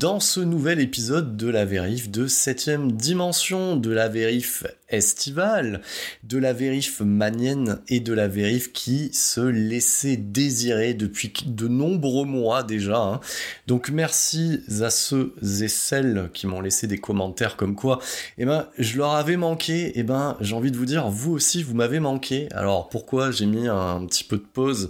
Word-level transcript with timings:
Dans 0.00 0.18
ce 0.18 0.40
nouvel 0.40 0.80
épisode 0.80 1.36
de 1.36 1.50
la 1.50 1.66
vérif 1.66 2.10
de 2.10 2.26
7ème 2.26 2.90
dimension, 2.90 3.76
de 3.76 3.90
la 3.90 4.08
vérif 4.08 4.64
estivale, 4.90 5.82
de 6.24 6.38
la 6.38 6.52
vérif 6.52 7.00
manienne 7.00 7.80
et 7.88 8.00
de 8.00 8.12
la 8.12 8.28
vérif 8.28 8.72
qui 8.72 9.10
se 9.12 9.40
laissait 9.40 10.16
désirer 10.16 10.94
depuis 10.94 11.32
de 11.46 11.68
nombreux 11.68 12.26
mois 12.26 12.62
déjà. 12.62 12.98
Hein. 12.98 13.20
Donc 13.66 13.90
merci 13.90 14.60
à 14.80 14.90
ceux 14.90 15.34
et 15.60 15.68
celles 15.68 16.30
qui 16.32 16.46
m'ont 16.46 16.60
laissé 16.60 16.86
des 16.86 16.98
commentaires 16.98 17.56
comme 17.56 17.74
quoi, 17.74 17.98
eh 18.38 18.44
ben, 18.44 18.66
je 18.78 18.96
leur 18.96 19.12
avais 19.12 19.36
manqué, 19.36 19.88
et 19.88 20.00
eh 20.00 20.02
ben, 20.02 20.36
j'ai 20.40 20.54
envie 20.54 20.70
de 20.70 20.76
vous 20.76 20.86
dire, 20.86 21.08
vous 21.08 21.32
aussi, 21.32 21.62
vous 21.62 21.74
m'avez 21.74 22.00
manqué. 22.00 22.48
Alors 22.52 22.88
pourquoi 22.88 23.30
j'ai 23.30 23.46
mis 23.46 23.68
un 23.68 24.04
petit 24.06 24.24
peu 24.24 24.36
de 24.36 24.46
pause 24.52 24.88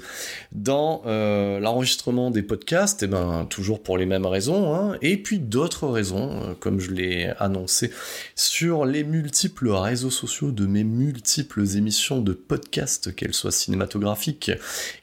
dans 0.53 1.03
euh, 1.07 1.59
l'enregistrement 1.61 2.31
des 2.31 2.43
podcasts? 2.43 3.03
Eh 3.03 3.07
ben, 3.07 3.47
toujours 3.49 3.83
pour 3.83 3.99
les 3.99 4.07
mêmes 4.07 4.27
raisons, 4.27 4.75
hein. 4.75 4.97
et 5.03 5.17
puis 5.17 5.39
d'autres 5.39 5.89
raisons, 5.89 6.43
euh, 6.43 6.55
comme 6.59 6.81
je 6.81 6.91
l'ai 6.91 7.33
annoncé 7.39 7.91
sur 8.35 8.85
les 8.85 9.05
multiples 9.05 9.69
réseaux 9.91 10.11
sociaux 10.11 10.53
de 10.53 10.67
mes 10.67 10.85
multiples 10.85 11.65
émissions 11.77 12.21
de 12.21 12.33
podcasts, 12.33 13.13
qu'elles 13.15 13.35
soient 13.35 13.51
cinématographiques, 13.51 14.53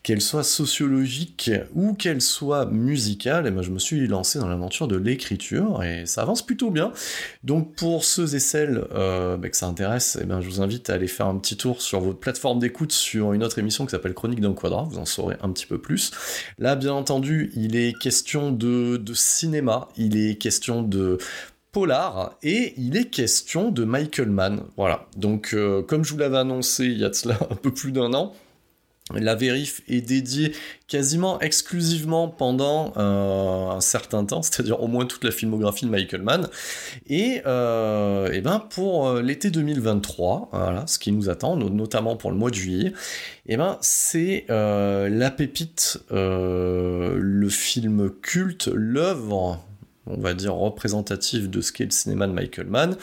qu'elles 0.02 0.22
soient 0.22 0.46
sociologiques 0.46 1.52
ou 1.76 1.94
qu'elles 1.94 2.22
soient 2.22 2.66
musicales, 2.68 3.46
et 3.46 3.50
eh 3.50 3.52
ben, 3.52 3.62
je 3.62 3.72
me 3.72 3.80
suis 3.80 4.08
lancé 4.08 4.40
dans 4.40 4.48
l'aventure 4.48 4.88
de 4.88 4.96
l'écriture 4.96 5.84
et 5.84 6.06
ça 6.06 6.22
avance 6.22 6.46
plutôt 6.46 6.72
bien. 6.72 6.94
Donc 7.44 7.76
pour 7.76 8.06
ceux 8.06 8.34
et 8.34 8.40
celles 8.40 8.86
euh, 8.94 9.36
bah, 9.36 9.50
que 9.50 9.58
ça 9.58 9.68
intéresse, 9.68 10.16
et 10.16 10.22
eh 10.24 10.26
ben, 10.26 10.40
je 10.40 10.48
vous 10.48 10.62
invite 10.62 10.90
à 10.90 10.94
aller 10.94 11.08
faire 11.08 11.28
un 11.28 11.38
petit 11.38 11.58
tour 11.58 11.82
sur 11.82 12.00
votre 12.00 12.20
plateforme 12.20 12.60
d'écoute 12.60 12.94
sur 12.94 13.34
une 13.34 13.44
autre 13.44 13.60
émission 13.60 13.86
qui 13.86 13.92
s'appelle 13.92 14.14
Chronique 14.14 14.40
d'un 14.40 14.54
quadra, 14.54 14.84
vous 14.84 15.00
en 15.00 15.06
saurez 15.06 15.36
un 15.42 15.52
petit 15.52 15.66
peu 15.66 15.80
plus. 15.80 16.12
Là, 16.60 16.78
bien 16.78 16.94
entendu, 16.94 17.52
il 17.56 17.76
est 17.76 17.92
question 18.00 18.54
de 18.54 19.14
cinéma, 19.14 19.90
il 19.98 20.16
est 20.16 20.36
question 20.36 20.82
de 20.82 21.18
polar 21.72 22.38
et 22.44 22.74
il 22.78 22.98
est 22.98 23.10
question 23.10 23.72
de 23.72 23.84
Michael 23.84 24.30
Mann. 24.30 24.62
Voilà. 24.78 25.06
Donc, 25.16 25.52
euh, 25.54 25.82
comme 25.82 26.04
je 26.04 26.14
vous 26.14 26.20
l'avais 26.20 26.38
annoncé 26.38 26.86
il 26.86 27.00
y 27.00 27.06
a 27.06 27.14
cela 27.14 27.38
un 27.52 27.56
peu 27.56 27.72
plus 27.72 27.92
d'un 27.92 28.14
an, 28.14 28.34
la 29.14 29.36
vérif 29.36 29.82
est 29.88 30.02
dédiée 30.02 30.54
quasiment 30.90 31.40
exclusivement 31.40 32.28
pendant 32.28 32.92
euh, 32.98 33.70
un 33.70 33.80
certain 33.80 34.26
temps, 34.26 34.42
c'est-à-dire 34.44 34.82
au 34.82 34.88
moins 34.88 35.06
toute 35.06 35.24
la 35.24 35.32
filmographie 35.32 35.86
de 35.86 35.92
Michael 35.92 36.24
Mann. 36.24 36.50
Et, 37.08 37.42
euh, 37.46 38.42
ben 38.42 38.60
pour 38.60 39.14
l'été 39.16 39.50
2023, 39.50 40.50
voilà, 40.52 40.86
ce 40.88 41.00
qui 41.00 41.14
nous 41.14 41.30
attend, 41.30 41.56
notamment 41.56 42.18
pour 42.18 42.32
le 42.32 42.38
mois 42.38 42.50
de 42.50 42.56
juillet, 42.56 42.94
et 43.46 43.56
ben 43.56 43.78
c'est 43.82 44.46
la 44.50 45.32
pépite, 45.32 46.00
le 46.12 47.50
film 47.50 48.10
culte, 48.22 48.70
l'œuvre 48.74 49.64
on 50.10 50.20
va 50.20 50.34
dire, 50.34 50.56
représentatif 50.56 51.50
de 51.50 51.62
ce 51.62 51.72
qu'est 51.72 51.86
le 51.86 51.92
cinéma 51.92 52.28
de 52.28 52.34
Michael 52.34 52.68
Mann, 52.68 52.94
et 52.94 52.96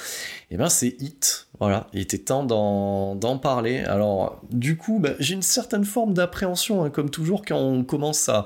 eh 0.53 0.56
ben 0.56 0.69
c'est 0.69 0.97
Hit. 1.00 1.48
Voilà, 1.60 1.87
il 1.92 2.00
était 2.00 2.19
temps 2.19 2.44
d'en 2.44 3.38
parler. 3.38 3.78
Alors, 3.81 4.41
du 4.50 4.76
coup, 4.76 4.98
ben, 4.98 5.15
j'ai 5.20 5.34
une 5.34 5.42
certaine 5.42 5.84
forme 5.84 6.12
d'appréhension, 6.12 6.82
hein, 6.84 6.91
comme 6.91 7.10
toujours, 7.10 7.44
quand 7.44 7.59
on 7.59 7.84
commence 7.84 8.28
à 8.28 8.44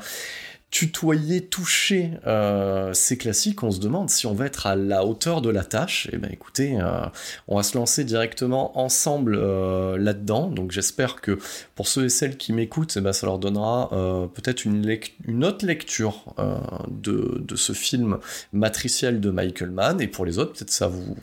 tutoyer, 0.70 1.40
toucher 1.40 2.10
euh, 2.26 2.92
ces 2.92 3.16
classiques, 3.16 3.62
on 3.62 3.70
se 3.70 3.80
demande 3.80 4.10
si 4.10 4.26
on 4.26 4.34
va 4.34 4.46
être 4.46 4.66
à 4.66 4.76
la 4.76 5.04
hauteur 5.04 5.40
de 5.40 5.48
la 5.48 5.64
tâche. 5.64 6.06
Et 6.06 6.10
eh 6.14 6.18
ben 6.18 6.30
écoutez, 6.30 6.78
euh, 6.78 7.06
on 7.46 7.56
va 7.56 7.62
se 7.62 7.76
lancer 7.76 8.04
directement 8.04 8.78
ensemble 8.78 9.36
euh, 9.36 9.96
là-dedans. 9.96 10.48
Donc 10.48 10.70
j'espère 10.70 11.22
que 11.22 11.38
pour 11.74 11.88
ceux 11.88 12.04
et 12.04 12.08
celles 12.10 12.36
qui 12.36 12.52
m'écoutent, 12.52 12.94
eh 12.96 13.00
ben, 13.00 13.12
ça 13.12 13.26
leur 13.26 13.38
donnera 13.38 13.88
peut-être 14.34 14.64
une, 14.64 15.44
autre 15.44 15.64
lecture 15.64 16.34
de, 16.88 17.44
ce 17.56 17.72
film 17.72 18.18
matriciel 18.52 19.20
de 19.20 19.30
Michael 19.30 19.70
Mann. 19.70 20.00
Et 20.00 20.06
pour 20.06 20.26
les 20.26 20.38
autres, 20.38 20.52
peut-être 20.52 20.70
ça 20.70 20.88
vous... 20.88 21.16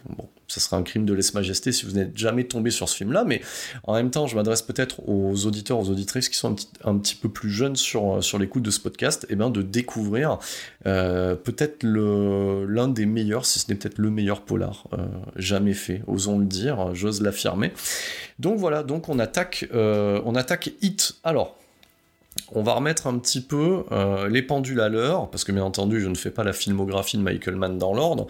ça 0.48 0.60
serait 0.60 0.76
un 0.76 0.84
crime 0.84 1.06
de 1.06 1.14
lèse-majesté 1.14 1.72
si 1.72 1.86
vous 1.86 1.94
n'êtes 1.94 2.18
jamais 2.18 2.44
tombé 2.44 2.72
sur 2.72 2.88
ce 2.88 2.96
film-là, 2.96 3.24
mais 3.26 3.42
en 3.84 3.94
même 3.94 4.12
temps, 4.12 4.28
je 4.28 4.36
m'adresse 4.36 4.62
peut-être 4.62 5.08
aux 5.08 5.46
auditeurs, 5.46 5.80
aux 5.80 5.90
auditrices 5.90 6.30
qui 6.30 6.38
sont 6.38 6.56
un 6.84 6.98
petit, 6.98 7.16
peu 7.16 7.30
plus 7.30 7.50
jeunes 7.50 7.76
sur, 7.76 8.24
sur 8.24 8.38
l'écoute 8.38 8.64
de 8.64 8.72
ce 8.72 8.80
podcast, 8.80 9.26
et 9.26 9.34
eh 9.34 9.36
bien 9.36 9.50
de 9.50 9.62
découvrir 9.62 10.40
euh, 10.86 11.36
peut-être 11.36 11.84
l'un 11.84 12.88
des 12.88 13.06
meilleurs, 13.06 13.46
si 13.46 13.60
ce 13.60 13.70
n'est 13.70 13.76
peut-être 13.76 13.98
le 13.98 14.10
meilleur 14.10 14.42
polar 14.42 14.88
euh, 14.94 15.06
jamais 15.36 15.74
fait, 15.74 16.02
osons 16.08 16.40
le 16.40 16.46
dire, 16.46 16.94
j'ose 16.94 17.22
l'affirmer. 17.22 17.74
Donc 18.40 18.58
voilà, 18.58 18.84
donc 18.84 19.10
on 19.10 19.20
attaque, 19.20 19.68
euh, 19.74 20.22
on 20.26 20.36
attaque 20.36 20.72
Hit. 20.82 21.16
Alors, 21.24 21.56
on 22.52 22.64
va 22.64 22.74
remettre 22.74 23.08
un 23.08 23.18
petit 23.18 23.42
peu 23.42 23.86
les 24.30 24.42
pendules 24.42 24.82
à 24.82 24.90
l'heure, 24.90 25.30
parce 25.30 25.46
que 25.46 25.54
bien 25.54 25.64
entendu, 25.64 26.02
je 26.02 26.10
ne 26.10 26.16
fais 26.16 26.32
pas 26.32 26.44
la 26.44 26.54
filmographie 26.54 27.18
de 27.18 27.22
Michael 27.22 27.56
Mann 27.56 27.78
dans 27.78 27.94
l'ordre. 27.94 28.28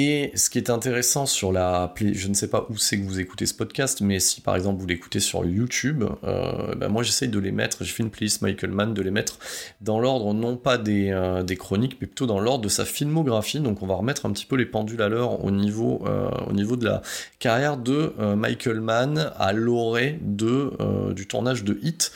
Et 0.00 0.30
ce 0.36 0.48
qui 0.48 0.58
est 0.58 0.70
intéressant 0.70 1.26
sur 1.26 1.50
la 1.50 1.92
je 2.00 2.28
ne 2.28 2.34
sais 2.34 2.46
pas 2.46 2.68
où 2.70 2.78
c'est 2.78 2.96
que 2.96 3.02
vous 3.02 3.18
écoutez 3.18 3.46
ce 3.46 3.54
podcast, 3.54 4.00
mais 4.00 4.20
si 4.20 4.40
par 4.40 4.54
exemple 4.54 4.80
vous 4.80 4.86
l'écoutez 4.86 5.18
sur 5.18 5.44
YouTube, 5.44 6.04
euh, 6.22 6.76
ben 6.76 6.86
moi 6.86 7.02
j'essaye 7.02 7.26
de 7.26 7.38
les 7.40 7.50
mettre, 7.50 7.82
j'ai 7.82 7.90
fait 7.90 8.04
une 8.04 8.10
playlist 8.10 8.40
Michael 8.40 8.70
Mann, 8.70 8.94
de 8.94 9.02
les 9.02 9.10
mettre 9.10 9.40
dans 9.80 9.98
l'ordre 9.98 10.34
non 10.34 10.56
pas 10.56 10.78
des, 10.78 11.10
euh, 11.10 11.42
des, 11.42 11.56
chroniques, 11.56 11.96
mais 12.00 12.06
plutôt 12.06 12.26
dans 12.26 12.38
l'ordre 12.38 12.62
de 12.62 12.68
sa 12.68 12.84
filmographie. 12.84 13.58
Donc 13.58 13.82
on 13.82 13.88
va 13.88 13.96
remettre 13.96 14.24
un 14.24 14.30
petit 14.30 14.46
peu 14.46 14.54
les 14.54 14.66
pendules 14.66 15.02
à 15.02 15.08
l'heure 15.08 15.44
au 15.44 15.50
niveau, 15.50 16.04
euh, 16.06 16.30
au 16.48 16.52
niveau 16.52 16.76
de 16.76 16.84
la 16.84 17.02
carrière 17.40 17.76
de 17.76 18.12
Michael 18.36 18.80
Mann 18.80 19.32
à 19.36 19.52
l'orée 19.52 20.16
du 20.22 21.26
tournage 21.26 21.64
de 21.64 21.76
Hit. 21.82 22.12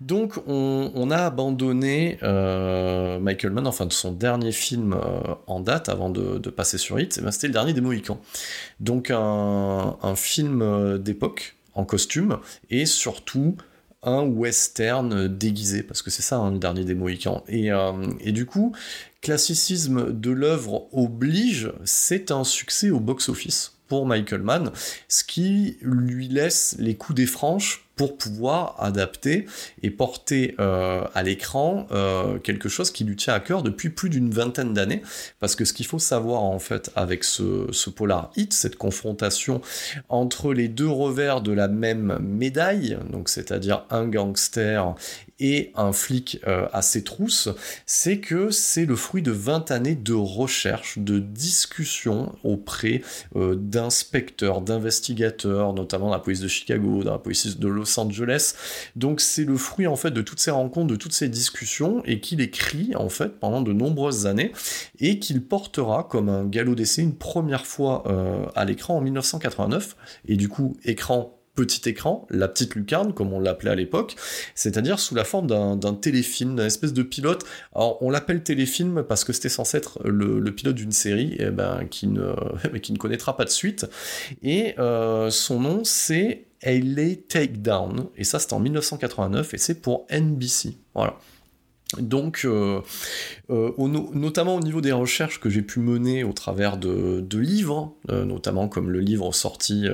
Donc 0.00 0.34
on, 0.46 1.10
a 1.10 1.16
abandonné 1.16 2.18
euh, 2.22 3.18
Michael 3.18 3.52
Mann, 3.52 3.66
enfin 3.66 3.86
son 3.90 4.12
dernier 4.12 4.52
film 4.52 4.92
euh, 4.92 5.34
en 5.46 5.60
date 5.60 5.88
avant 5.88 6.10
de, 6.10 6.38
passer 6.50 6.76
sur 6.76 7.00
Hit, 7.00 7.20
ben, 7.22 7.30
c'était 7.30 7.46
le 7.46 7.54
dernier 7.54 7.72
des 7.72 7.80
Mohicans. 7.80 8.20
Donc 8.78 9.10
un, 9.10 9.96
film 10.14 10.60
euh, 10.60 10.98
d'époque 10.98 11.56
en 11.74 11.84
costume 11.84 12.38
et 12.68 12.84
surtout 12.84 13.56
un 14.02 14.22
western 14.22 15.28
déguisé, 15.28 15.82
parce 15.82 16.02
que 16.02 16.10
c'est 16.10 16.22
ça 16.22 16.36
hein, 16.36 16.52
le 16.52 16.58
dernier 16.58 16.84
des 16.84 16.94
Mohicans. 16.94 17.42
Et, 17.48 17.70
et 18.20 18.32
du 18.32 18.44
coup, 18.44 18.72
classicisme 19.22 20.12
de 20.12 20.30
l'œuvre 20.30 20.88
oblige, 20.92 21.72
c'est 21.84 22.30
un 22.30 22.44
succès 22.44 22.90
au 22.90 23.00
box-office 23.00 23.72
pour 23.88 24.06
Michael 24.06 24.42
Mann, 24.42 24.70
ce 25.08 25.24
qui 25.24 25.78
lui 25.80 26.28
laisse 26.28 26.76
les 26.78 26.96
coups 26.96 27.16
des 27.16 27.26
franches 27.26 27.85
pour 27.96 28.18
pouvoir 28.18 28.76
adapter 28.78 29.46
et 29.82 29.90
porter 29.90 30.54
euh, 30.60 31.04
à 31.14 31.22
l'écran 31.22 31.86
euh, 31.90 32.38
quelque 32.38 32.68
chose 32.68 32.90
qui 32.90 33.04
lui 33.04 33.16
tient 33.16 33.32
à 33.32 33.40
cœur 33.40 33.62
depuis 33.62 33.88
plus 33.88 34.10
d'une 34.10 34.30
vingtaine 34.30 34.74
d'années. 34.74 35.02
Parce 35.40 35.56
que 35.56 35.64
ce 35.64 35.72
qu'il 35.72 35.86
faut 35.86 35.98
savoir 35.98 36.42
en 36.42 36.58
fait 36.58 36.90
avec 36.94 37.24
ce, 37.24 37.68
ce 37.72 37.88
Polar 37.88 38.30
Hit, 38.36 38.52
cette 38.52 38.76
confrontation 38.76 39.62
entre 40.10 40.52
les 40.52 40.68
deux 40.68 40.88
revers 40.88 41.40
de 41.40 41.52
la 41.52 41.68
même 41.68 42.18
médaille, 42.20 42.98
donc 43.10 43.30
c'est-à-dire 43.30 43.84
un 43.88 44.06
gangster 44.06 44.94
et 45.38 45.72
un 45.74 45.92
flic 45.92 46.40
euh, 46.46 46.66
à 46.72 46.82
ses 46.82 47.04
trousses, 47.04 47.48
c'est 47.84 48.18
que 48.18 48.50
c'est 48.50 48.86
le 48.86 48.96
fruit 48.96 49.22
de 49.22 49.30
20 49.30 49.70
années 49.70 49.94
de 49.94 50.14
recherche, 50.14 50.98
de 50.98 51.18
discussion 51.18 52.34
auprès 52.42 53.02
euh, 53.36 53.54
d'inspecteurs, 53.54 54.62
d'investigateurs, 54.62 55.74
notamment 55.74 56.06
dans 56.06 56.12
la 56.12 56.20
police 56.20 56.40
de 56.40 56.48
Chicago, 56.48 57.04
dans 57.04 57.12
la 57.12 57.18
police 57.18 57.58
de 57.58 57.68
Los 57.68 57.98
Angeles. 58.00 58.54
Donc 58.96 59.20
c'est 59.20 59.44
le 59.44 59.56
fruit 59.56 59.86
en 59.86 59.96
fait 59.96 60.10
de 60.10 60.22
toutes 60.22 60.40
ces 60.40 60.50
rencontres, 60.50 60.88
de 60.88 60.96
toutes 60.96 61.12
ces 61.12 61.28
discussions, 61.28 62.02
et 62.04 62.20
qu'il 62.20 62.40
écrit 62.40 62.94
en 62.96 63.08
fait 63.08 63.38
pendant 63.38 63.60
de 63.60 63.72
nombreuses 63.72 64.26
années, 64.26 64.52
et 65.00 65.18
qu'il 65.18 65.42
portera 65.42 66.04
comme 66.04 66.28
un 66.28 66.44
galop 66.44 66.74
d'essai 66.74 67.02
une 67.02 67.14
première 67.14 67.66
fois 67.66 68.04
euh, 68.06 68.46
à 68.54 68.64
l'écran 68.64 68.96
en 68.96 69.00
1989, 69.02 69.96
et 70.28 70.36
du 70.36 70.48
coup 70.48 70.76
écran 70.84 71.35
petit 71.56 71.88
écran, 71.88 72.26
la 72.30 72.46
petite 72.46 72.76
lucarne, 72.76 73.12
comme 73.12 73.32
on 73.32 73.40
l'appelait 73.40 73.70
à 73.70 73.74
l'époque, 73.74 74.14
c'est-à-dire 74.54 75.00
sous 75.00 75.16
la 75.16 75.24
forme 75.24 75.48
d'un 75.48 75.94
téléfilm, 75.94 76.54
d'une 76.54 76.64
espèce 76.64 76.92
de 76.92 77.02
pilote. 77.02 77.44
Alors, 77.74 78.00
on 78.02 78.10
l'appelle 78.10 78.42
téléfilm 78.42 79.02
parce 79.02 79.24
que 79.24 79.32
c'était 79.32 79.48
censé 79.48 79.78
être 79.78 79.98
le, 80.04 80.44
pilote 80.54 80.76
d'une 80.76 80.92
série 80.92 81.34
eh 81.40 81.50
ben, 81.50 81.86
qui, 81.90 82.06
ne, 82.06 82.96
connaîtra 82.98 83.36
pas 83.36 83.44
de 83.44 83.50
suite. 83.50 83.86
Et 84.42 84.74
euh, 84.78 85.30
son 85.30 85.58
nom, 85.58 85.82
c'est 85.82 86.44
LA 86.62 87.16
Takedown. 87.28 88.06
Et 88.16 88.24
ça, 88.24 88.38
c'était 88.38 88.54
en 88.54 88.60
1989 88.60 89.54
et 89.54 89.58
c'est 89.58 89.80
pour 89.80 90.06
NBC. 90.10 90.76
Voilà. 90.94 91.18
Donc, 92.00 92.40
euh, 92.44 92.80
euh, 93.48 93.70
notamment 93.78 94.56
au 94.56 94.60
niveau 94.60 94.80
des 94.80 94.90
recherches 94.90 95.38
que 95.38 95.48
j'ai 95.48 95.62
pu 95.62 95.78
mener 95.78 96.24
au 96.24 96.32
travers 96.32 96.78
de, 96.78 97.24
livres, 97.38 97.94
euh, 98.10 98.24
notamment 98.24 98.66
comme 98.66 98.90
le 98.90 98.98
livre 98.98 99.32
sorti 99.32 99.86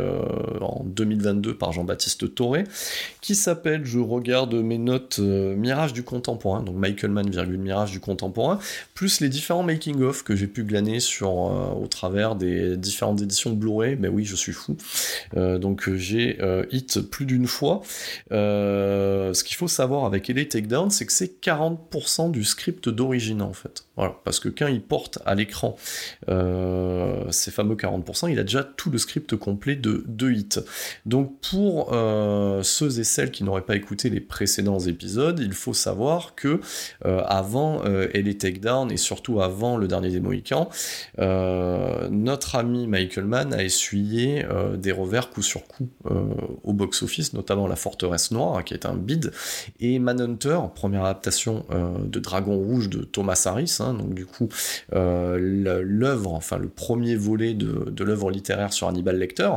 en 0.60 0.84
2022 0.86 1.54
par 1.54 1.72
Jean-Baptiste 1.72 2.34
Toré, 2.34 2.64
qui 3.20 3.34
s'appelle, 3.34 3.84
je 3.84 3.98
regarde 3.98 4.54
mes 4.54 4.78
notes, 4.78 5.18
Mirage 5.18 5.92
du 5.92 6.02
contemporain, 6.02 6.62
donc 6.62 6.76
Michael 6.76 7.10
Mann, 7.10 7.28
virgule, 7.28 7.58
Mirage 7.58 7.90
du 7.90 8.00
contemporain, 8.00 8.58
plus 8.94 9.20
les 9.20 9.28
différents 9.28 9.62
making-of 9.62 10.22
que 10.22 10.34
j'ai 10.34 10.46
pu 10.46 10.64
glaner 10.64 10.98
sur, 10.98 11.34
au 11.34 11.86
travers 11.88 12.36
des 12.36 12.76
différentes 12.78 13.20
éditions 13.20 13.52
Blu-ray, 13.52 13.96
mais 14.00 14.08
oui, 14.08 14.24
je 14.24 14.36
suis 14.36 14.52
fou. 14.52 14.76
donc 15.34 15.92
j'ai 15.94 16.38
hit 16.70 17.00
plus 17.00 17.26
d'une 17.26 17.46
fois. 17.46 17.82
ce 18.30 19.44
qu'il 19.44 19.56
faut 19.56 19.68
savoir 19.68 20.06
avec 20.06 20.28
LA 20.28 20.46
Takedown, 20.46 20.90
c'est 20.90 21.04
que 21.04 21.12
c'est 21.12 21.40
40 21.40 21.82
du 22.28 22.44
script 22.44 22.88
d'origine 22.88 23.42
en 23.42 23.52
fait. 23.52 23.86
Voilà, 23.96 24.16
parce 24.24 24.40
que 24.40 24.48
quand 24.48 24.68
il 24.68 24.80
porte 24.80 25.18
à 25.26 25.34
l'écran 25.34 25.76
euh, 26.30 27.30
ces 27.30 27.50
fameux 27.50 27.74
40%, 27.74 28.30
il 28.30 28.38
a 28.38 28.42
déjà 28.42 28.64
tout 28.64 28.90
le 28.90 28.96
script 28.96 29.36
complet 29.36 29.76
de, 29.76 30.04
de 30.08 30.30
hit. 30.30 30.60
Donc 31.04 31.38
pour 31.50 31.92
euh, 31.92 32.62
ceux 32.62 33.00
et 33.00 33.04
celles 33.04 33.30
qui 33.30 33.44
n'auraient 33.44 33.66
pas 33.66 33.76
écouté 33.76 34.08
les 34.08 34.20
précédents 34.20 34.78
épisodes, 34.78 35.38
il 35.40 35.52
faut 35.52 35.74
savoir 35.74 36.34
que 36.34 36.60
euh, 37.04 37.22
avant 37.26 37.84
euh, 37.84 38.08
Ellie 38.14 38.38
Takedown 38.38 38.90
et 38.90 38.96
surtout 38.96 39.42
avant 39.42 39.76
le 39.76 39.86
dernier 39.88 40.08
des 40.08 40.20
Mohicans, 40.20 40.70
notre 41.18 42.56
ami 42.56 42.86
Michael 42.86 43.24
Mann 43.24 43.52
a 43.52 43.62
essuyé 43.62 44.44
des 44.76 44.92
revers 44.92 45.30
coup 45.30 45.42
sur 45.42 45.66
coup 45.66 45.88
au 46.64 46.72
box-office, 46.72 47.32
notamment 47.32 47.66
La 47.66 47.76
Forteresse 47.76 48.30
Noire, 48.30 48.64
qui 48.64 48.74
est 48.74 48.86
un 48.86 48.94
bid, 48.94 49.32
et 49.80 49.98
Manhunter, 49.98 50.58
première 50.74 51.04
adaptation 51.04 51.64
de 51.70 52.20
Dragon 52.20 52.56
Rouge 52.56 52.88
de 52.88 53.02
Thomas 53.04 53.42
Harris, 53.46 53.81
Hein, 53.82 53.94
donc 53.94 54.14
du 54.14 54.26
coup 54.26 54.48
euh, 54.94 55.82
l'œuvre, 55.82 56.32
enfin 56.34 56.58
le 56.58 56.68
premier 56.68 57.16
volet 57.16 57.54
de, 57.54 58.04
l'œuvre 58.04 58.30
littéraire 58.30 58.72
sur 58.72 58.88
Hannibal 58.88 59.18
Lecter, 59.18 59.50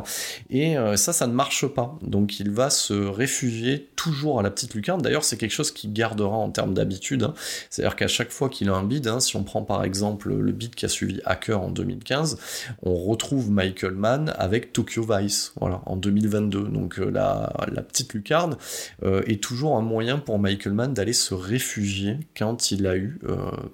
et 0.49 0.77
euh, 0.77 0.95
ça, 0.95 1.13
ça 1.13 1.27
ne 1.27 1.33
marche 1.33 1.67
pas. 1.67 1.97
Donc 2.01 2.39
il 2.39 2.51
va 2.51 2.69
se 2.69 2.93
réfugier 2.93 3.89
toujours 3.95 4.39
à 4.39 4.43
la 4.43 4.49
petite 4.49 4.73
lucarne. 4.73 5.01
D'ailleurs, 5.01 5.23
c'est 5.23 5.37
quelque 5.37 5.51
chose 5.51 5.71
qui 5.71 5.87
gardera 5.87 6.35
en 6.35 6.49
termes 6.49 6.73
d'habitude. 6.73 7.23
Hein. 7.23 7.33
C'est-à-dire 7.69 7.95
qu'à 7.95 8.07
chaque 8.07 8.31
fois 8.31 8.49
qu'il 8.49 8.69
a 8.69 8.73
un 8.73 8.83
bid, 8.83 9.07
hein, 9.07 9.19
si 9.19 9.35
on 9.35 9.43
prend 9.43 9.63
par 9.63 9.83
exemple 9.83 10.33
le 10.33 10.51
bid 10.51 10.75
qui 10.75 10.85
a 10.85 10.89
suivi 10.89 11.21
Hacker 11.25 11.61
en 11.61 11.69
2015, 11.69 12.37
on 12.83 12.95
retrouve 12.95 13.49
Michael 13.51 13.93
Mann 13.93 14.33
avec 14.37 14.73
Tokyo 14.73 15.05
Vice, 15.07 15.53
voilà, 15.59 15.81
en 15.85 15.95
2022. 15.95 16.63
Donc 16.63 16.99
euh, 16.99 17.09
la, 17.11 17.51
petite 17.85 18.13
lucarne 18.13 18.57
est 19.03 19.41
toujours 19.41 19.77
un 19.77 19.81
moyen 19.81 20.17
pour 20.17 20.39
Michael 20.39 20.73
Mann 20.73 20.93
d'aller 20.93 21.13
se 21.13 21.33
réfugier 21.33 22.17
quand 22.37 22.71
il 22.71 22.87
a 22.87 22.97
eu, 22.97 23.19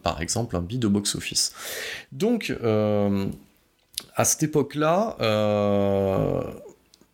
par 0.04 0.22
exemple, 0.22 0.41
un 0.54 0.62
bid 0.62 0.84
au 0.86 0.90
box-office. 0.90 1.54
Donc, 2.12 2.56
euh, 2.64 3.28
à 4.16 4.26
cette 4.26 4.44
époque-là, 4.44 5.16
euh, 5.22 6.42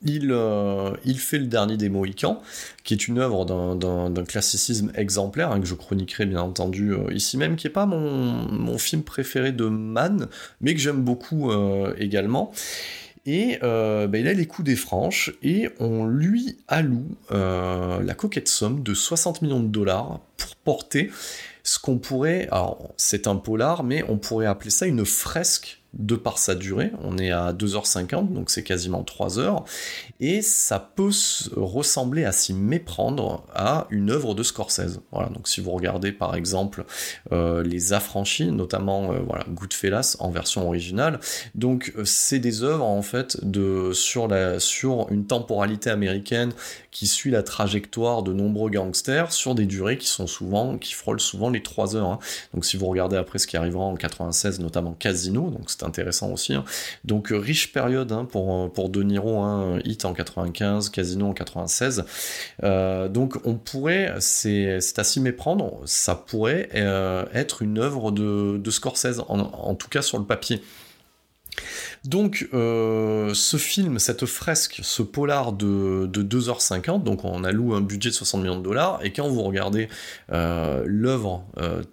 il, 0.03 0.31
euh, 0.31 0.91
il, 1.05 1.19
fait 1.19 1.39
le 1.39 1.47
dernier 1.47 1.77
des 1.77 1.89
Mohicans, 1.89 2.41
qui 2.83 2.93
est 2.93 3.07
une 3.07 3.19
œuvre 3.19 3.45
d'un 3.45 4.25
classicisme 4.25 4.91
exemplaire, 4.95 5.51
hein, 5.51 5.59
que 5.59 5.67
je 5.67 5.75
chroniquerai 5.75 6.25
bien 6.25 6.41
entendu 6.41 6.95
ici 7.11 7.37
même, 7.37 7.55
qui 7.55 7.67
n'est 7.67 7.73
pas 7.73 7.85
mon, 7.85 8.77
film 8.77 9.03
préféré 9.03 9.51
de 9.51 9.65
Mann, 9.65 10.27
mais 10.61 10.73
que 10.73 10.79
j'aime 10.79 11.01
beaucoup 11.01 11.51
également. 11.97 12.51
Et 13.25 13.57
ben, 13.61 14.15
il 14.15 14.27
a 14.27 14.33
les 14.33 14.45
coups 14.45 14.65
des 14.65 14.75
franches, 14.75 15.33
et 15.41 15.69
on 15.79 16.05
lui 16.05 16.57
alloue 16.67 17.07
la 17.29 18.13
coquette 18.15 18.47
somme 18.47 18.83
de 18.83 18.93
60 18.93 19.41
millions 19.41 19.61
de 19.61 19.67
dollars 19.67 20.19
pour 20.37 20.55
porter 20.55 21.11
ce 21.67 21.79
qu'on 21.79 21.97
pourrait, 21.97 22.47
alors 22.49 22.93
c'est 22.95 23.27
un 23.27 23.35
polar, 23.35 23.83
mais 23.83 24.01
on 24.07 24.17
pourrait 24.17 24.45
appeler 24.45 24.69
ça 24.69 24.85
une 24.85 25.05
fresque 25.05 25.83
de 25.97 26.15
par 26.15 26.37
sa 26.37 26.55
durée. 26.55 26.91
On 27.03 27.17
est 27.17 27.31
à 27.31 27.53
2h50, 27.53 28.31
donc 28.31 28.49
c'est 28.49 28.63
quasiment 28.63 29.03
3 29.03 29.39
heures. 29.39 29.65
Et 30.19 30.41
ça 30.41 30.79
peut 30.79 31.11
ressembler 31.55 32.25
à 32.25 32.31
s'y 32.31 32.53
méprendre 32.53 33.45
à 33.53 33.87
une 33.89 34.11
œuvre 34.11 34.35
de 34.35 34.43
Scorsese. 34.43 34.99
Voilà, 35.11 35.29
donc 35.29 35.47
si 35.47 35.61
vous 35.61 35.71
regardez 35.71 36.11
par 36.11 36.35
exemple 36.35 36.85
euh, 37.31 37.63
Les 37.63 37.93
Affranchis, 37.93 38.51
notamment 38.51 39.11
euh, 39.11 39.19
voilà, 39.27 39.45
Goodfellas 39.49 40.17
en 40.19 40.29
version 40.29 40.67
originale, 40.67 41.19
donc 41.55 41.93
euh, 41.97 42.05
c'est 42.05 42.39
des 42.39 42.63
œuvres 42.63 42.85
en 42.85 43.01
fait 43.01 43.43
de, 43.43 43.91
sur, 43.93 44.27
la, 44.27 44.59
sur 44.59 45.07
une 45.11 45.25
temporalité 45.25 45.89
américaine 45.89 46.51
qui 46.91 47.07
suit 47.07 47.31
la 47.31 47.43
trajectoire 47.43 48.23
de 48.23 48.33
nombreux 48.33 48.69
gangsters 48.69 49.31
sur 49.31 49.55
des 49.55 49.65
durées 49.65 49.97
qui 49.97 50.07
sont 50.07 50.27
souvent, 50.27 50.77
qui 50.77 50.93
frôlent 50.93 51.19
souvent 51.19 51.49
les 51.49 51.61
3 51.61 51.95
heures. 51.95 52.09
Hein. 52.09 52.19
Donc 52.53 52.65
si 52.65 52.77
vous 52.77 52.87
regardez 52.87 53.17
après 53.17 53.39
ce 53.39 53.47
qui 53.47 53.57
arrivera 53.57 53.83
en 53.83 53.95
96, 53.95 54.59
notamment 54.59 54.93
Casino, 54.93 55.49
donc 55.49 55.69
c'est 55.69 55.83
intéressant 55.87 56.31
aussi. 56.31 56.53
Hein. 56.53 56.63
Donc 57.03 57.31
euh, 57.31 57.37
riche 57.37 57.71
période 57.73 58.11
hein, 58.11 58.25
pour, 58.25 58.65
euh, 58.65 58.67
pour 58.67 58.89
De 58.89 59.01
Niro, 59.01 59.39
hein, 59.39 59.79
Hit 59.83 60.05
en 60.05 60.13
95, 60.13 60.89
Casino 60.89 61.27
en 61.27 61.33
96. 61.33 62.05
Euh, 62.63 63.07
donc 63.07 63.37
on 63.45 63.55
pourrait, 63.55 64.13
c'est 64.19 64.79
à 64.97 65.03
s'y 65.03 65.19
méprendre, 65.19 65.81
ça 65.85 66.15
pourrait 66.15 66.69
être 67.33 67.61
une 67.61 67.79
œuvre 67.79 68.11
de, 68.11 68.57
de 68.57 68.71
Scorsese, 68.71 69.21
en, 69.27 69.75
tout 69.75 69.87
cas 69.89 70.01
sur 70.01 70.19
le 70.19 70.25
papier. 70.25 70.61
Donc, 72.03 72.47
ce 72.51 73.57
film, 73.57 73.99
cette 73.99 74.25
fresque, 74.25 74.79
ce 74.83 75.01
polar 75.01 75.53
de, 75.53 76.05
de 76.05 76.39
2h50, 76.39 77.03
donc 77.03 77.23
on 77.25 77.43
alloue 77.43 77.73
un 77.73 77.81
budget 77.81 78.09
de 78.09 78.15
60 78.15 78.41
millions 78.41 78.57
de 78.57 78.63
dollars, 78.63 78.99
et 79.03 79.11
quand 79.11 79.27
vous 79.27 79.43
regardez 79.43 79.87
l'œuvre 80.29 81.45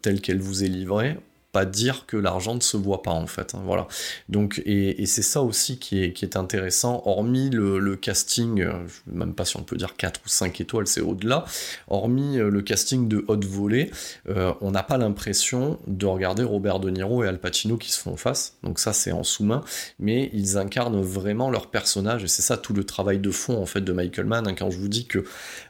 telle 0.03 0.21
qu'elle 0.21 0.41
vous 0.41 0.65
est 0.65 0.69
livrée, 0.69 1.17
pas 1.55 1.65
dire 1.65 2.05
que 2.07 2.17
l'argent 2.17 2.57
ne 2.57 2.61
se 2.61 2.77
voit 2.77 3.03
pas 3.03 3.13
en 3.13 3.29
fait. 3.29 3.55
Hein, 3.55 3.63
voilà. 3.65 3.87
Donc 4.29 4.61
et, 4.67 5.07
c'est 5.07 5.23
ça 5.23 5.41
aussi 5.41 5.79
qui 5.79 6.03
est, 6.03 6.37
intéressant, 6.37 7.03
hormis 7.07 7.49
le, 7.49 7.95
casting, 7.95 8.61
euh, 8.61 8.73
même 9.07 9.35
pas 9.35 9.45
si 9.45 9.57
on 9.57 9.63
peut 9.63 9.77
dire 9.77 9.95
4 9.97 10.21
ou 10.27 10.29
5 10.29 10.61
étoiles, 10.61 10.89
c'est 10.89 11.01
au-delà, 11.01 11.45
hormis 11.89 12.39
euh, 12.39 12.51
le 12.51 12.61
casting 12.61 13.07
de 13.07 13.25
haute 13.29 13.45
volée, 13.45 13.93
euh, 14.29 14.53
on 14.61 14.73
n'a 14.73 14.83
pas 14.83 14.99
l'impression 14.99 15.79
de 15.87 16.07
regarder 16.07 16.43
Robert 16.43 16.81
De 16.81 16.91
Niro 16.91 17.23
et 17.23 17.29
Al 17.29 17.39
Pacino 17.39 17.77
qui 17.77 17.93
se 17.93 18.01
font 18.01 18.17
face. 18.17 18.57
Donc 18.65 18.81
ça 18.81 18.93
c'est 18.93 19.13
en 19.13 19.23
sous-main, 19.23 19.63
mais 20.01 20.31
ils 20.33 20.59
incarnent 20.59 21.01
vraiment 21.01 21.51
leur 21.51 21.69
personnage 21.69 22.25
et 22.25 22.29
c'est 22.29 22.43
ça 22.43 22.57
tout 22.57 22.73
le 22.73 22.83
travail 22.83 23.21
de 23.21 23.31
fond 23.31 23.63
en 23.63 23.67
fait 23.67 23.81
de 23.81 23.93
Michael 23.93 24.27
Mann. 24.27 24.49
Hein, 24.49 24.55
quand 24.59 24.71
je 24.71 24.79
vous 24.79 24.89
dis 24.89 25.07
que 25.07 25.25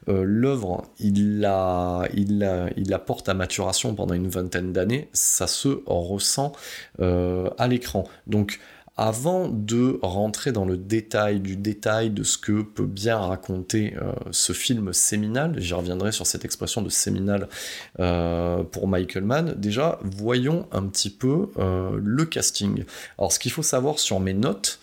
l'œuvre 0.06 0.86
il 0.98 1.40
la, 1.40 2.08
il, 2.14 2.38
la, 2.38 2.70
il 2.76 2.88
la 2.88 2.98
porte 2.98 3.28
à 3.28 3.34
maturation 3.34 3.94
pendant 3.94 4.14
une 4.14 4.28
vingtaine 4.28 4.72
d'années, 4.72 5.08
ça 5.12 5.46
se 5.46 5.74
ressent 5.87 6.52
euh, 7.00 7.50
à 7.59 7.69
l'écran. 7.69 8.09
Donc 8.26 8.61
Avant 8.97 9.49
de 9.49 9.99
rentrer 10.02 10.52
dans 10.52 10.64
le 10.64 10.76
détail 10.76 11.40
du 11.40 11.57
détail 11.57 12.11
de 12.11 12.23
ce 12.23 12.38
que 12.38 12.62
peut 12.62 12.87
bien 12.87 13.19
raconter 13.19 13.95
euh, 14.00 14.12
ce 14.31 14.52
film 14.52 14.93
séminal, 14.93 15.54
j'y 15.59 15.75
reviendrai 15.75 16.12
sur 16.12 16.26
cette 16.26 16.45
expression 16.45 16.81
de 16.81 16.88
séminal 16.88 17.49
euh, 17.99 18.62
pour 18.62 18.87
Michael 18.87 19.25
Mann, 19.25 19.54
déjà 19.57 19.99
voyons 20.02 20.66
un 20.71 20.83
petit 20.87 21.11
peu 21.11 21.49
le 21.57 22.25
casting. 22.25 22.85
Alors 23.19 23.33
ce 23.33 23.40
qu'il 23.40 23.50
faut 23.50 23.64
savoir 23.64 23.99
sur 23.99 24.21
mes 24.21 24.35
notes, 24.35 24.78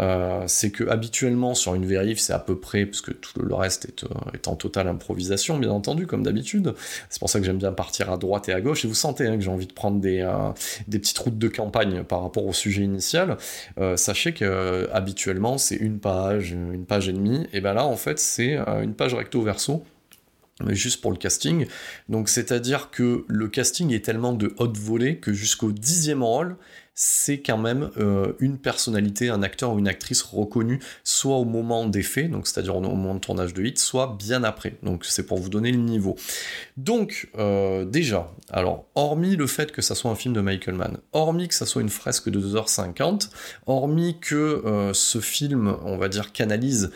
euh, 0.00 0.44
c'est 0.46 0.70
que 0.70 0.88
habituellement 0.88 1.54
sur 1.54 1.74
une 1.74 1.84
vérif, 1.84 2.18
c'est 2.18 2.32
à 2.32 2.38
peu 2.38 2.58
près, 2.58 2.86
parce 2.86 3.00
que 3.00 3.12
tout 3.12 3.40
le 3.40 3.54
reste 3.54 3.84
est, 3.84 4.04
euh, 4.04 4.50
en 4.50 4.56
totale 4.56 4.88
improvisation, 4.88 5.58
bien 5.58 5.70
entendu, 5.70 6.06
comme 6.06 6.22
d'habitude. 6.22 6.74
C'est 7.08 7.18
pour 7.18 7.28
ça 7.28 7.38
que 7.38 7.46
j'aime 7.46 7.58
bien 7.58 7.72
partir 7.72 8.10
à 8.10 8.16
droite 8.16 8.48
et 8.48 8.52
à 8.52 8.60
gauche. 8.60 8.84
Et 8.84 8.88
vous 8.88 8.94
sentez 8.94 9.26
hein, 9.26 9.36
que 9.36 9.42
j'ai 9.42 9.50
envie 9.50 9.66
de 9.66 9.72
prendre 9.72 10.00
des, 10.00 10.20
euh, 10.20 10.50
des 10.88 10.98
petites 10.98 11.18
routes 11.18 11.38
de 11.38 11.48
campagne 11.48 12.02
par 12.02 12.22
rapport 12.22 12.46
au 12.46 12.52
sujet 12.52 12.82
initial. 12.82 13.36
sachez 13.96 14.32
que 14.32 14.88
habituellement, 14.92 15.58
c'est 15.58 15.76
une 15.76 15.98
page, 15.98 16.52
une 16.52 16.84
page 16.86 17.08
et 17.08 17.12
demie. 17.12 17.46
Et 17.52 17.60
ben 17.60 17.74
là, 17.74 17.84
en 17.84 17.96
fait, 17.96 18.18
c'est 18.18 18.56
une 18.56 18.94
page 18.94 19.14
recto 19.14 19.42
verso 19.42 19.84
juste 20.68 21.00
pour 21.00 21.10
le 21.10 21.16
casting. 21.16 21.66
Donc 22.08 22.28
c'est-à-dire 22.28 22.90
que 22.90 23.24
le 23.28 23.48
casting 23.48 23.92
est 23.92 24.04
tellement 24.04 24.32
de 24.32 24.54
haute 24.58 24.76
volée 24.76 25.18
que 25.18 25.32
jusqu'au 25.32 25.72
dixième 25.72 26.22
rôle, 26.22 26.56
c'est 26.94 27.40
quand 27.40 27.56
même 27.56 27.90
euh, 27.98 28.34
une 28.40 28.58
personnalité, 28.58 29.30
un 29.30 29.42
acteur 29.42 29.72
ou 29.72 29.78
une 29.78 29.88
actrice 29.88 30.22
reconnue, 30.22 30.80
soit 31.02 31.36
au 31.36 31.44
moment 31.44 31.86
des 31.86 32.02
faits, 32.02 32.30
donc 32.30 32.46
c'est-à-dire 32.46 32.76
au 32.76 32.80
moment 32.80 33.14
de 33.14 33.20
tournage 33.20 33.54
de 33.54 33.64
hit, 33.64 33.78
soit 33.78 34.16
bien 34.18 34.44
après. 34.44 34.74
Donc 34.82 35.04
c'est 35.04 35.24
pour 35.24 35.38
vous 35.38 35.48
donner 35.48 35.72
le 35.72 35.78
niveau. 35.78 36.16
Donc 36.76 37.30
euh, 37.38 37.84
déjà, 37.84 38.30
alors 38.50 38.86
hormis 38.94 39.36
le 39.36 39.46
fait 39.46 39.72
que 39.72 39.82
ça 39.82 39.94
soit 39.94 40.10
un 40.10 40.14
film 40.14 40.34
de 40.34 40.40
Michael 40.40 40.74
Mann, 40.74 40.98
hormis 41.12 41.48
que 41.48 41.54
ça 41.54 41.66
soit 41.66 41.82
une 41.82 41.88
fresque 41.88 42.28
de 42.28 42.40
2h50, 42.40 43.30
hormis 43.66 44.18
que 44.20 44.62
euh, 44.66 44.92
ce 44.92 45.20
film, 45.20 45.76
on 45.84 45.96
va 45.96 46.08
dire, 46.08 46.32
canalise 46.32 46.90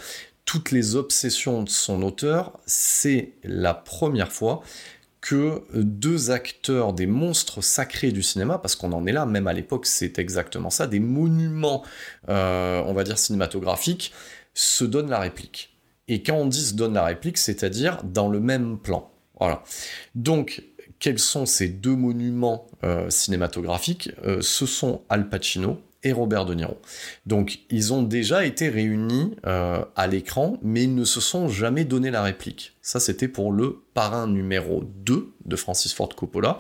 toutes 0.45 0.71
les 0.71 0.95
obsessions 0.97 1.63
de 1.63 1.71
son 1.71 2.03
auteur, 2.03 2.59
c'est 2.67 3.33
la 3.43 3.73
première 3.73 4.31
fois 4.31 4.63
que 5.25 5.63
deux 5.73 6.31
acteurs, 6.31 6.93
des 6.93 7.07
monstres 7.07 7.63
sacrés 7.63 8.13
du 8.13 8.23
cinéma, 8.23 8.59
parce 8.59 8.77
qu'on 8.77 8.93
en 8.93 9.07
est 9.07 9.13
là, 9.13 9.25
même 9.25 9.47
à 9.47 9.55
l'époque 9.55 9.87
c'est 9.87 10.19
exactement 10.19 10.69
ça, 10.69 10.87
des 10.87 11.01
monuments, 11.01 11.83
euh, 12.29 12.83
on 12.85 12.93
va 12.93 13.05
dire 13.05 13.17
cinématographiques, 13.17 14.13
se 14.53 14.85
donnent 14.85 15.09
la 15.09 15.19
réplique. 15.19 15.79
Et 16.09 16.23
quand 16.23 16.35
on 16.35 16.45
dit 16.45 16.61
se 16.61 16.75
donne 16.75 16.93
la 16.93 17.05
réplique, 17.05 17.39
c'est-à-dire 17.39 18.03
dans 18.05 18.29
le 18.29 18.39
même 18.39 18.77
plan. 18.77 19.11
Voilà. 19.41 19.63
Donc, 20.15 20.63
quels 20.99 21.19
sont 21.19 21.47
ces 21.47 21.69
deux 21.69 21.97
monuments 21.97 22.67
euh, 22.85 23.09
cinématographiques? 23.09 24.11
Euh, 24.27 24.43
Ce 24.43 24.67
sont 24.67 25.05
Al 25.09 25.31
Pacino 25.31 25.81
Robert 26.13 26.45
De 26.45 26.55
Niro. 26.55 26.77
Donc 27.27 27.61
ils 27.71 27.93
ont 27.93 28.03
déjà 28.03 28.45
été 28.45 28.69
réunis 28.69 29.37
euh, 29.47 29.85
à 29.97 30.07
l'écran, 30.07 30.59
mais 30.63 30.85
ils 30.85 30.95
ne 30.95 31.05
se 31.05 31.21
sont 31.21 31.49
jamais 31.49 31.85
donné 31.85 32.11
la 32.11 32.23
réplique. 32.23 32.75
Ça 32.83 33.01
c'était 33.01 33.29
pour 33.29 33.53
le 33.53 33.83
parrain 33.95 34.27
numéro 34.27 34.85
2 35.05 35.33
de 35.45 35.57
Francis 35.57 35.93
Ford 35.95 36.09
Coppola. 36.15 36.59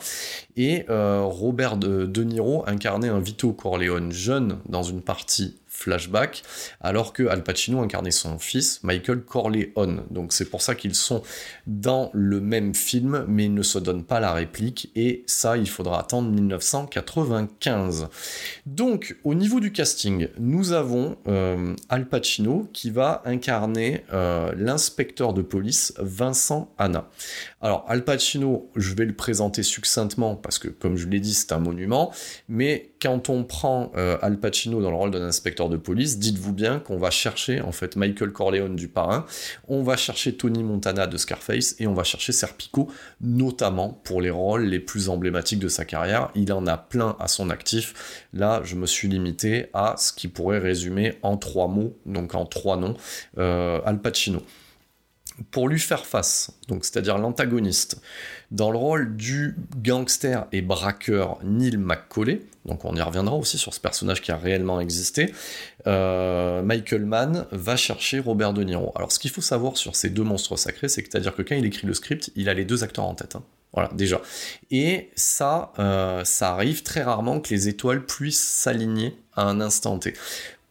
Et 0.56 0.84
euh, 0.88 1.22
Robert 1.22 1.76
de, 1.76 2.06
de 2.06 2.24
Niro 2.24 2.64
incarnait 2.66 3.08
un 3.08 3.20
Vito 3.20 3.52
Corleone 3.52 4.12
jeune 4.12 4.58
dans 4.68 4.82
une 4.82 5.02
partie 5.02 5.56
flashback, 5.84 6.42
alors 6.80 7.12
que 7.12 7.26
Al 7.26 7.42
Pacino 7.42 7.82
incarnait 7.82 8.10
son 8.10 8.38
fils, 8.38 8.80
Michael 8.82 9.22
Corleone. 9.22 10.04
Donc 10.10 10.32
c'est 10.32 10.48
pour 10.48 10.62
ça 10.62 10.74
qu'ils 10.74 10.94
sont 10.94 11.22
dans 11.66 12.10
le 12.12 12.40
même 12.40 12.74
film, 12.74 13.24
mais 13.28 13.44
ils 13.44 13.54
ne 13.54 13.62
se 13.62 13.78
donnent 13.78 14.04
pas 14.04 14.20
la 14.20 14.32
réplique, 14.32 14.90
et 14.96 15.24
ça, 15.26 15.56
il 15.56 15.68
faudra 15.68 16.00
attendre 16.00 16.30
1995. 16.30 18.08
Donc, 18.66 19.16
au 19.24 19.34
niveau 19.34 19.60
du 19.60 19.72
casting, 19.72 20.28
nous 20.38 20.72
avons 20.72 21.16
euh, 21.28 21.74
Al 21.88 22.08
Pacino 22.08 22.68
qui 22.72 22.90
va 22.90 23.22
incarner 23.24 24.04
euh, 24.12 24.52
l'inspecteur 24.56 25.34
de 25.34 25.42
police 25.42 25.92
Vincent 25.98 26.72
Anna. 26.78 27.08
Alors, 27.60 27.84
Al 27.88 28.04
Pacino, 28.04 28.70
je 28.76 28.94
vais 28.94 29.04
le 29.04 29.14
présenter 29.14 29.62
succinctement 29.62 30.36
parce 30.36 30.58
que, 30.58 30.68
comme 30.68 30.96
je 30.96 31.08
l'ai 31.08 31.20
dit, 31.20 31.34
c'est 31.34 31.52
un 31.52 31.58
monument, 31.58 32.12
mais 32.48 32.92
quand 33.00 33.28
on 33.28 33.44
prend 33.44 33.92
euh, 33.96 34.16
Al 34.22 34.38
Pacino 34.38 34.80
dans 34.80 34.90
le 34.90 34.96
rôle 34.96 35.10
d'un 35.10 35.22
inspecteur 35.22 35.68
de 35.68 35.73
police, 35.78 36.18
dites-vous 36.18 36.52
bien 36.52 36.78
qu'on 36.78 36.98
va 36.98 37.10
chercher 37.10 37.60
en 37.60 37.72
fait 37.72 37.96
Michael 37.96 38.32
Corleone 38.32 38.76
du 38.76 38.88
parrain, 38.88 39.26
on 39.68 39.82
va 39.82 39.96
chercher 39.96 40.36
Tony 40.36 40.62
Montana 40.62 41.06
de 41.06 41.16
Scarface 41.16 41.76
et 41.78 41.86
on 41.86 41.94
va 41.94 42.04
chercher 42.04 42.32
Serpico, 42.32 42.88
notamment 43.20 44.00
pour 44.04 44.20
les 44.20 44.30
rôles 44.30 44.64
les 44.64 44.80
plus 44.80 45.08
emblématiques 45.08 45.58
de 45.58 45.68
sa 45.68 45.84
carrière. 45.84 46.30
Il 46.34 46.52
en 46.52 46.66
a 46.66 46.76
plein 46.76 47.16
à 47.18 47.28
son 47.28 47.50
actif. 47.50 48.26
Là, 48.32 48.60
je 48.64 48.76
me 48.76 48.86
suis 48.86 49.08
limité 49.08 49.66
à 49.74 49.94
ce 49.98 50.12
qui 50.12 50.28
pourrait 50.28 50.58
résumer 50.58 51.18
en 51.22 51.36
trois 51.36 51.68
mots, 51.68 51.96
donc 52.06 52.34
en 52.34 52.46
trois 52.46 52.76
noms, 52.76 52.96
euh, 53.38 53.80
Al 53.84 54.00
Pacino 54.00 54.42
pour 55.50 55.68
lui 55.68 55.80
faire 55.80 56.06
face, 56.06 56.52
donc 56.68 56.84
c'est-à-dire 56.84 57.18
l'antagoniste, 57.18 58.00
dans 58.50 58.70
le 58.70 58.78
rôle 58.78 59.16
du 59.16 59.56
gangster 59.76 60.46
et 60.52 60.62
braqueur 60.62 61.38
Neil 61.42 61.76
McCauley, 61.76 62.42
donc 62.64 62.84
on 62.84 62.94
y 62.94 63.02
reviendra 63.02 63.34
aussi 63.34 63.58
sur 63.58 63.74
ce 63.74 63.80
personnage 63.80 64.22
qui 64.22 64.30
a 64.30 64.36
réellement 64.36 64.80
existé, 64.80 65.32
euh, 65.86 66.62
Michael 66.62 67.04
Mann 67.04 67.46
va 67.50 67.76
chercher 67.76 68.20
Robert 68.20 68.52
De 68.52 68.62
Niro. 68.62 68.92
Alors 68.94 69.12
ce 69.12 69.18
qu'il 69.18 69.30
faut 69.30 69.40
savoir 69.40 69.76
sur 69.76 69.96
ces 69.96 70.10
deux 70.10 70.22
monstres 70.22 70.56
sacrés, 70.56 70.88
c'est 70.88 71.02
c'est-à-dire 71.02 71.34
que 71.34 71.42
quand 71.42 71.54
il 71.54 71.64
écrit 71.66 71.86
le 71.86 71.94
script, 71.94 72.30
il 72.34 72.48
a 72.48 72.54
les 72.54 72.64
deux 72.64 72.82
acteurs 72.82 73.04
en 73.04 73.14
tête. 73.14 73.36
Hein. 73.36 73.42
Voilà, 73.74 73.90
déjà. 73.92 74.20
Et 74.70 75.10
ça, 75.16 75.72
euh, 75.78 76.24
ça 76.24 76.52
arrive 76.52 76.84
très 76.84 77.02
rarement 77.02 77.40
que 77.40 77.50
les 77.50 77.68
étoiles 77.68 78.06
puissent 78.06 78.42
s'aligner 78.42 79.16
à 79.34 79.42
un 79.44 79.60
instant 79.60 79.98
T. 79.98 80.14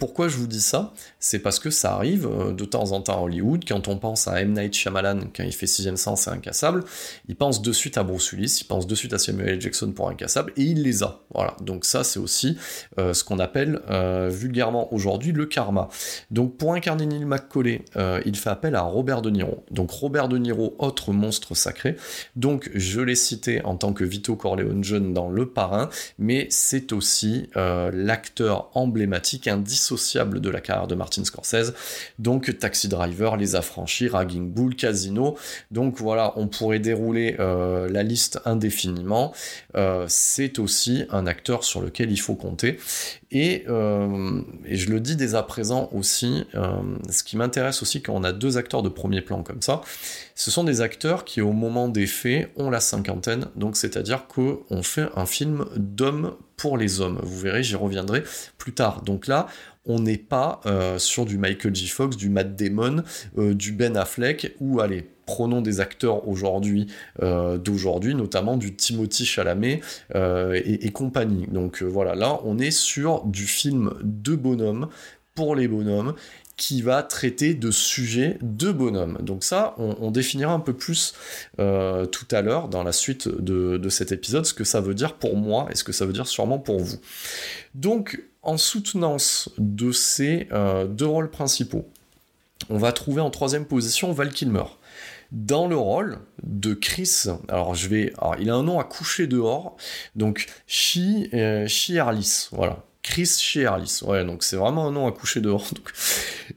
Pourquoi 0.03 0.27
je 0.27 0.36
vous 0.36 0.48
dis 0.48 0.60
ça 0.60 0.91
C'est 1.22 1.39
parce 1.39 1.60
que 1.60 1.69
ça 1.69 1.93
arrive 1.93 2.27
euh, 2.27 2.51
de 2.51 2.65
temps 2.65 2.91
en 2.91 3.00
temps 3.00 3.19
à 3.19 3.22
Hollywood, 3.22 3.63
quand 3.65 3.88
on 3.88 3.98
pense 3.98 4.27
à 4.27 4.41
M. 4.41 4.51
Night 4.51 4.74
Shyamalan, 4.74 5.29
quand 5.33 5.43
il 5.43 5.53
fait 5.53 5.65
Sixième 5.65 5.95
Sens 5.95 6.27
et 6.27 6.29
Incassable, 6.29 6.83
il 7.29 7.38
pense 7.38 7.62
de 7.62 7.72
suite 7.72 7.98
à 7.98 8.03
Bruce 8.03 8.33
Willis, 8.33 8.57
il 8.60 8.65
pense 8.65 8.86
de 8.86 8.95
suite 8.95 9.13
à 9.13 9.17
Samuel. 9.17 9.62
Jackson 9.62 9.93
pour 9.93 10.10
Incassable, 10.10 10.51
et 10.57 10.63
il 10.63 10.83
les 10.83 11.03
a. 11.03 11.22
Voilà, 11.33 11.55
donc 11.62 11.86
ça 11.86 12.03
c'est 12.03 12.19
aussi 12.19 12.57
euh, 13.00 13.13
ce 13.13 13.24
qu'on 13.24 13.39
appelle 13.39 13.79
euh, 13.89 14.27
vulgairement 14.29 14.93
aujourd'hui 14.93 15.31
le 15.31 15.45
karma. 15.45 15.88
Donc 16.31 16.57
pour 16.57 16.74
incarner 16.74 17.05
Neil 17.05 17.24
McCauley, 17.24 17.86
il 18.25 18.36
fait 18.36 18.50
appel 18.50 18.75
à 18.75 18.81
Robert 18.81 19.22
De 19.22 19.29
Niro. 19.29 19.63
Donc 19.72 19.89
Robert 19.89 20.27
De 20.27 20.38
Niro, 20.38 20.75
autre 20.79 21.13
monstre 21.13 21.55
sacré, 21.55 21.95
donc 22.36 22.69
je 22.75 23.00
l'ai 23.00 23.15
cité 23.15 23.63
en 23.63 23.77
tant 23.77 23.93
que 23.93 24.03
Vito 24.03 24.36
Corleone 24.36 24.83
jeune 24.83 25.13
dans 25.13 25.29
Le 25.29 25.45
Parrain, 25.45 25.89
mais 26.19 26.48
c'est 26.50 26.91
aussi 26.91 27.48
l'acteur 27.55 28.69
emblématique, 28.74 29.48
indissociable 29.48 29.92
de 29.95 30.50
la 30.50 30.62
carrière 30.62 30.88
de 30.88 30.95
Martin 30.95 31.23
Scorsese. 31.23 31.73
Donc 32.19 32.57
Taxi 32.59 32.88
Driver, 32.88 33.38
Les 33.38 33.55
Affranchis, 33.55 34.07
Ragging 34.07 34.51
Bull, 34.51 34.75
Casino. 34.75 35.38
Donc 35.71 35.97
voilà, 35.97 36.33
on 36.35 36.47
pourrait 36.47 36.79
dérouler 36.79 37.35
euh, 37.39 37.89
la 37.89 38.03
liste 38.03 38.39
indéfiniment. 38.45 39.33
Euh, 39.75 40.05
c'est 40.07 40.59
aussi 40.59 41.05
un 41.09 41.27
acteur 41.27 41.63
sur 41.63 41.81
lequel 41.81 42.12
il 42.12 42.19
faut 42.19 42.35
compter. 42.35 42.79
Et, 43.31 43.65
euh, 43.67 44.41
et 44.65 44.75
je 44.75 44.91
le 44.91 45.00
dis 45.00 45.15
dès 45.15 45.35
à 45.35 45.43
présent 45.43 45.89
aussi, 45.91 46.45
ce 47.09 47.23
qui 47.23 47.35
m'intéresse 47.35 47.81
aussi 47.81 48.01
quand 48.01 48.13
on 48.13 48.23
a 48.23 48.31
deux 48.31 48.57
acteurs 48.57 48.83
de 48.83 48.89
premier 48.89 49.21
plan 49.21 49.41
comme 49.41 49.62
ça, 49.62 49.81
ce 50.35 50.51
sont 50.51 50.63
des 50.63 50.81
acteurs 50.81 51.25
qui 51.25 51.41
au 51.41 51.51
moment 51.51 51.87
des 51.87 52.07
faits 52.07 52.51
ont 52.55 52.69
la 52.69 52.79
cinquantaine, 52.79 53.47
donc 53.55 53.77
c'est-à-dire 53.77 54.27
qu'on 54.27 54.83
fait 54.83 55.07
un 55.15 55.25
film 55.25 55.65
d'hommes 55.75 56.35
pour 56.57 56.77
les 56.77 57.01
hommes. 57.01 57.19
Vous 57.23 57.39
verrez, 57.39 57.63
j'y 57.63 57.75
reviendrai 57.75 58.23
plus 58.57 58.73
tard. 58.73 59.01
Donc 59.01 59.27
là, 59.27 59.47
on 59.85 59.99
n'est 59.99 60.17
pas 60.17 60.61
euh, 60.65 60.97
sur 60.97 61.25
du 61.25 61.37
Michael 61.37 61.75
J. 61.75 61.87
Fox, 61.87 62.15
du 62.15 62.29
Matt 62.29 62.55
Damon, 62.55 63.03
euh, 63.37 63.53
du 63.53 63.73
Ben 63.73 63.97
Affleck, 63.97 64.55
ou 64.59 64.79
allez, 64.79 65.05
prenons 65.25 65.61
des 65.61 65.81
acteurs 65.81 66.23
euh, 67.21 67.57
d'aujourd'hui, 67.57 68.15
notamment 68.15 68.57
du 68.57 68.75
Timothy 68.75 69.25
Chalamet 69.25 69.81
et, 70.15 70.85
et, 70.85 70.91
compagnie. 70.91 71.47
Donc 71.47 71.81
voilà, 71.81 72.15
là 72.15 72.39
on 72.43 72.59
est 72.59 72.71
sur 72.71 73.23
du 73.25 73.45
film 73.45 73.93
de 74.01 74.35
bonhomme 74.35 74.87
pour 75.35 75.55
les 75.55 75.67
bonhommes 75.67 76.13
qui 76.55 76.81
va 76.81 77.01
traiter 77.01 77.55
de 77.55 77.72
sujets 77.72 78.38
de 78.41 78.72
bonhomme. 78.72 79.17
Donc 79.22 79.43
ça, 79.43 79.75
on, 79.77 80.12
définira 80.12 80.53
un 80.53 80.60
peu 80.60 80.74
plus 80.74 81.13
euh, 81.60 82.05
tout 82.05 82.27
à 82.31 82.41
l'heure 82.41 82.67
dans 82.67 82.83
la 82.83 82.91
suite 82.91 83.27
de, 83.27 83.89
cet 83.89 84.12
épisode 84.12 84.45
ce 84.45 84.53
que 84.53 84.63
ça 84.63 84.79
veut 84.79 84.93
dire 84.93 85.15
pour 85.15 85.36
moi 85.36 85.67
et 85.72 85.75
ce 85.75 85.83
que 85.83 85.91
ça 85.91 86.05
veut 86.05 86.13
dire 86.13 86.27
sûrement 86.27 86.60
pour 86.60 86.79
vous. 86.79 86.98
Donc, 87.74 88.22
en 88.43 88.57
soutenance 88.57 89.50
de 89.57 89.91
ces 89.91 90.48
euh, 90.51 90.86
deux 90.86 91.07
rôles 91.07 91.31
principaux, 91.31 91.88
on 92.69 92.77
va 92.77 92.91
trouver 92.91 93.22
en 93.22 93.29
troisième 93.29 93.65
position 93.65 94.12
Val 94.12 94.31
Kilmer. 94.31 94.65
Dans 95.31 95.67
le 95.67 95.75
rôle 95.75 96.19
de 96.43 96.75
Chris, 96.75 97.25
alors 97.48 97.74
je 97.74 97.88
vais, 97.88 98.13
il 98.39 98.51
a 98.51 98.55
un 98.55 98.62
nom 98.62 98.79
à 98.79 98.83
coucher 98.83 99.25
dehors, 99.25 99.75
donc 100.15 100.45
Chi, 100.67 101.29
euh, 101.33 101.67
voilà, 102.51 102.83
Chris 103.03 103.38
Shearlis. 103.39 104.00
Ouais, 104.03 104.25
donc 104.25 104.43
c'est 104.43 104.55
vraiment 104.55 104.88
un 104.88 104.91
nom 104.91 105.07
à 105.07 105.12
coucher 105.12 105.41
dehors. 105.41 105.69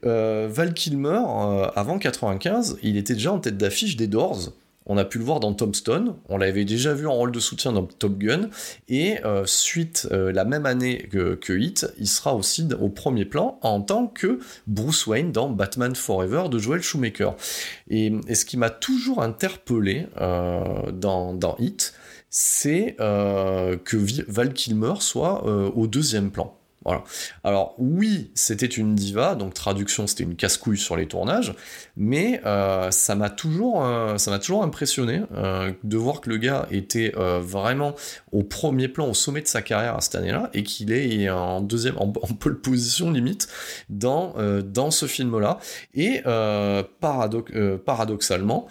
Euh, 0.05 0.47
Val 0.49 0.73
Kilmer, 0.73 1.21
euh, 1.27 1.67
avant 1.75 1.99
95, 1.99 2.77
il 2.81 2.97
était 2.97 3.13
déjà 3.13 3.33
en 3.33 3.39
tête 3.39 3.57
d'affiche 3.57 3.97
des 3.97 4.07
Doors. 4.07 4.53
on 4.85 4.97
a 4.97 5.03
pu 5.03 5.17
le 5.17 5.25
voir 5.25 5.41
dans 5.41 5.53
Tombstone, 5.53 6.15
on 6.29 6.37
l'avait 6.37 6.63
déjà 6.63 6.93
vu 6.93 7.07
en 7.07 7.13
rôle 7.13 7.31
de 7.31 7.39
soutien 7.39 7.73
dans 7.73 7.83
Top 7.83 8.17
Gun, 8.17 8.49
et 8.87 9.17
suite 9.45 10.07
la 10.11 10.45
même 10.45 10.65
année 10.65 11.09
que, 11.11 11.35
que 11.35 11.51
Hit, 11.51 11.87
il 11.97 12.07
sera 12.07 12.35
aussi 12.35 12.67
au 12.79 12.87
premier 12.87 13.25
plan 13.25 13.59
en 13.61 13.81
tant 13.81 14.07
que 14.07 14.39
Bruce 14.65 15.05
Wayne 15.07 15.33
dans 15.33 15.49
Batman 15.49 15.93
Forever 15.93 16.47
de 16.49 16.57
Joel 16.57 16.81
Shoemaker. 16.81 17.35
Et, 17.89 18.13
ce 18.33 18.45
qui 18.45 18.55
m'a 18.55 18.69
toujours 18.69 19.21
interpellé 19.21 20.07
dans, 20.17 21.33
dans 21.33 21.55
Hit, 21.59 21.93
c'est 22.39 22.95
que 22.97 23.97
Val 24.27 24.53
Kilmer 24.53 24.93
soit 24.99 25.43
au 25.45 25.87
deuxième 25.87 26.29
plan. 26.31 26.56
Alors 27.43 27.75
oui, 27.77 28.31
c'était 28.35 28.65
une 28.65 28.95
diva, 28.95 29.35
donc 29.35 29.53
traduction, 29.53 30.07
c'était 30.07 30.23
une 30.23 30.35
casse-couille 30.35 30.77
sur 30.77 30.95
les 30.95 31.07
tournages, 31.07 31.53
mais 31.95 32.41
euh, 32.45 32.91
ça 32.91 33.15
m'a 33.15 33.29
toujours, 33.29 33.83
euh, 33.85 34.17
ça 34.17 34.31
m'a 34.31 34.39
toujours 34.39 34.63
impressionné 34.63 35.21
euh, 35.35 35.71
de 35.83 35.97
voir 35.97 36.21
que 36.21 36.29
le 36.29 36.37
gars 36.37 36.67
était 36.71 37.13
vraiment 37.17 37.95
au 38.31 38.43
premier 38.43 38.87
plan, 38.87 39.07
au 39.07 39.13
sommet 39.13 39.41
de 39.41 39.47
sa 39.47 39.61
carrière 39.61 39.95
à 39.95 40.01
cette 40.01 40.15
année-là, 40.15 40.49
et 40.53 40.63
qu'il 40.63 40.91
est 40.91 41.29
en 41.29 41.61
deuxième, 41.61 41.97
en, 41.97 42.07
pole 42.07 42.59
position 42.59 43.11
limite 43.11 43.47
dans 43.89 44.91
ce 44.91 45.05
film-là. 45.05 45.59
Et 45.93 46.21
paradoxalement, 47.01 48.67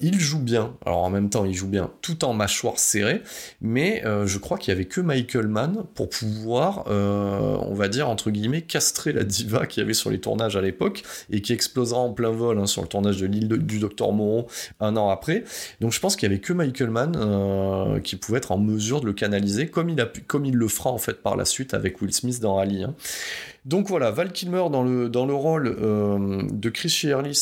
il 0.00 0.20
joue 0.20 0.40
bien. 0.40 0.74
Alors 0.84 1.02
en 1.02 1.10
même 1.10 1.30
temps, 1.30 1.44
il 1.44 1.54
joue 1.54 1.68
bien, 1.68 1.90
tout 2.02 2.24
en 2.24 2.32
mâchoire 2.34 2.78
serrée, 2.78 3.22
mais 3.60 4.02
je 4.04 4.38
crois 4.38 4.58
qu'il 4.58 4.72
y 4.72 4.74
avait 4.74 4.86
que 4.86 5.00
Michael 5.00 5.48
Mann 5.48 5.84
pour 5.94 6.08
pouvoir 6.08 6.84
on 7.32 7.74
va 7.74 7.88
dire, 7.88 8.08
entre 8.08 8.30
guillemets, 8.30 8.62
castrer 8.62 9.12
la 9.12 9.24
diva 9.24 9.66
qu'il 9.66 9.82
y 9.82 9.84
avait 9.84 9.94
sur 9.94 10.10
les 10.10 10.20
tournages 10.20 10.56
à 10.56 10.60
l'époque 10.60 11.02
et 11.30 11.40
qui 11.40 11.52
explosera 11.52 12.00
en 12.00 12.12
plein 12.12 12.30
vol 12.30 12.58
hein, 12.58 12.66
sur 12.66 12.82
le 12.82 12.88
tournage 12.88 13.18
de 13.18 13.26
l'île 13.26 13.48
du 13.48 13.78
Docteur 13.78 14.12
Moreau 14.12 14.46
un 14.80 14.96
an 14.96 15.10
après. 15.10 15.44
Donc 15.80 15.92
je 15.92 16.00
pense 16.00 16.16
qu'il 16.16 16.28
y 16.28 16.32
avait 16.32 16.40
que 16.40 16.52
Michael 16.52 16.90
Mann 16.90 17.16
euh, 17.16 18.00
qui 18.00 18.16
pouvait 18.16 18.38
être 18.38 18.52
en 18.52 18.58
mesure 18.58 19.00
de 19.00 19.06
le 19.06 19.12
canaliser 19.12 19.68
comme 19.68 19.88
il, 19.88 20.54
le 20.54 20.68
fera 20.68 20.90
en 20.90 20.98
fait 20.98 21.22
par 21.22 21.36
la 21.36 21.44
suite 21.44 21.74
avec 21.74 22.00
Will 22.00 22.12
Smith 22.12 22.40
dans 22.40 22.56
Rally. 22.56 22.84
Hein. 22.84 22.94
Donc 23.64 23.86
voilà, 23.88 24.10
Val 24.10 24.32
Kilmer 24.32 24.64
dans 24.70 24.82
le, 24.82 25.34
rôle 25.34 25.76
euh, 25.80 26.42
de 26.50 26.68
Chris 26.68 26.88
Shirley 26.88 27.32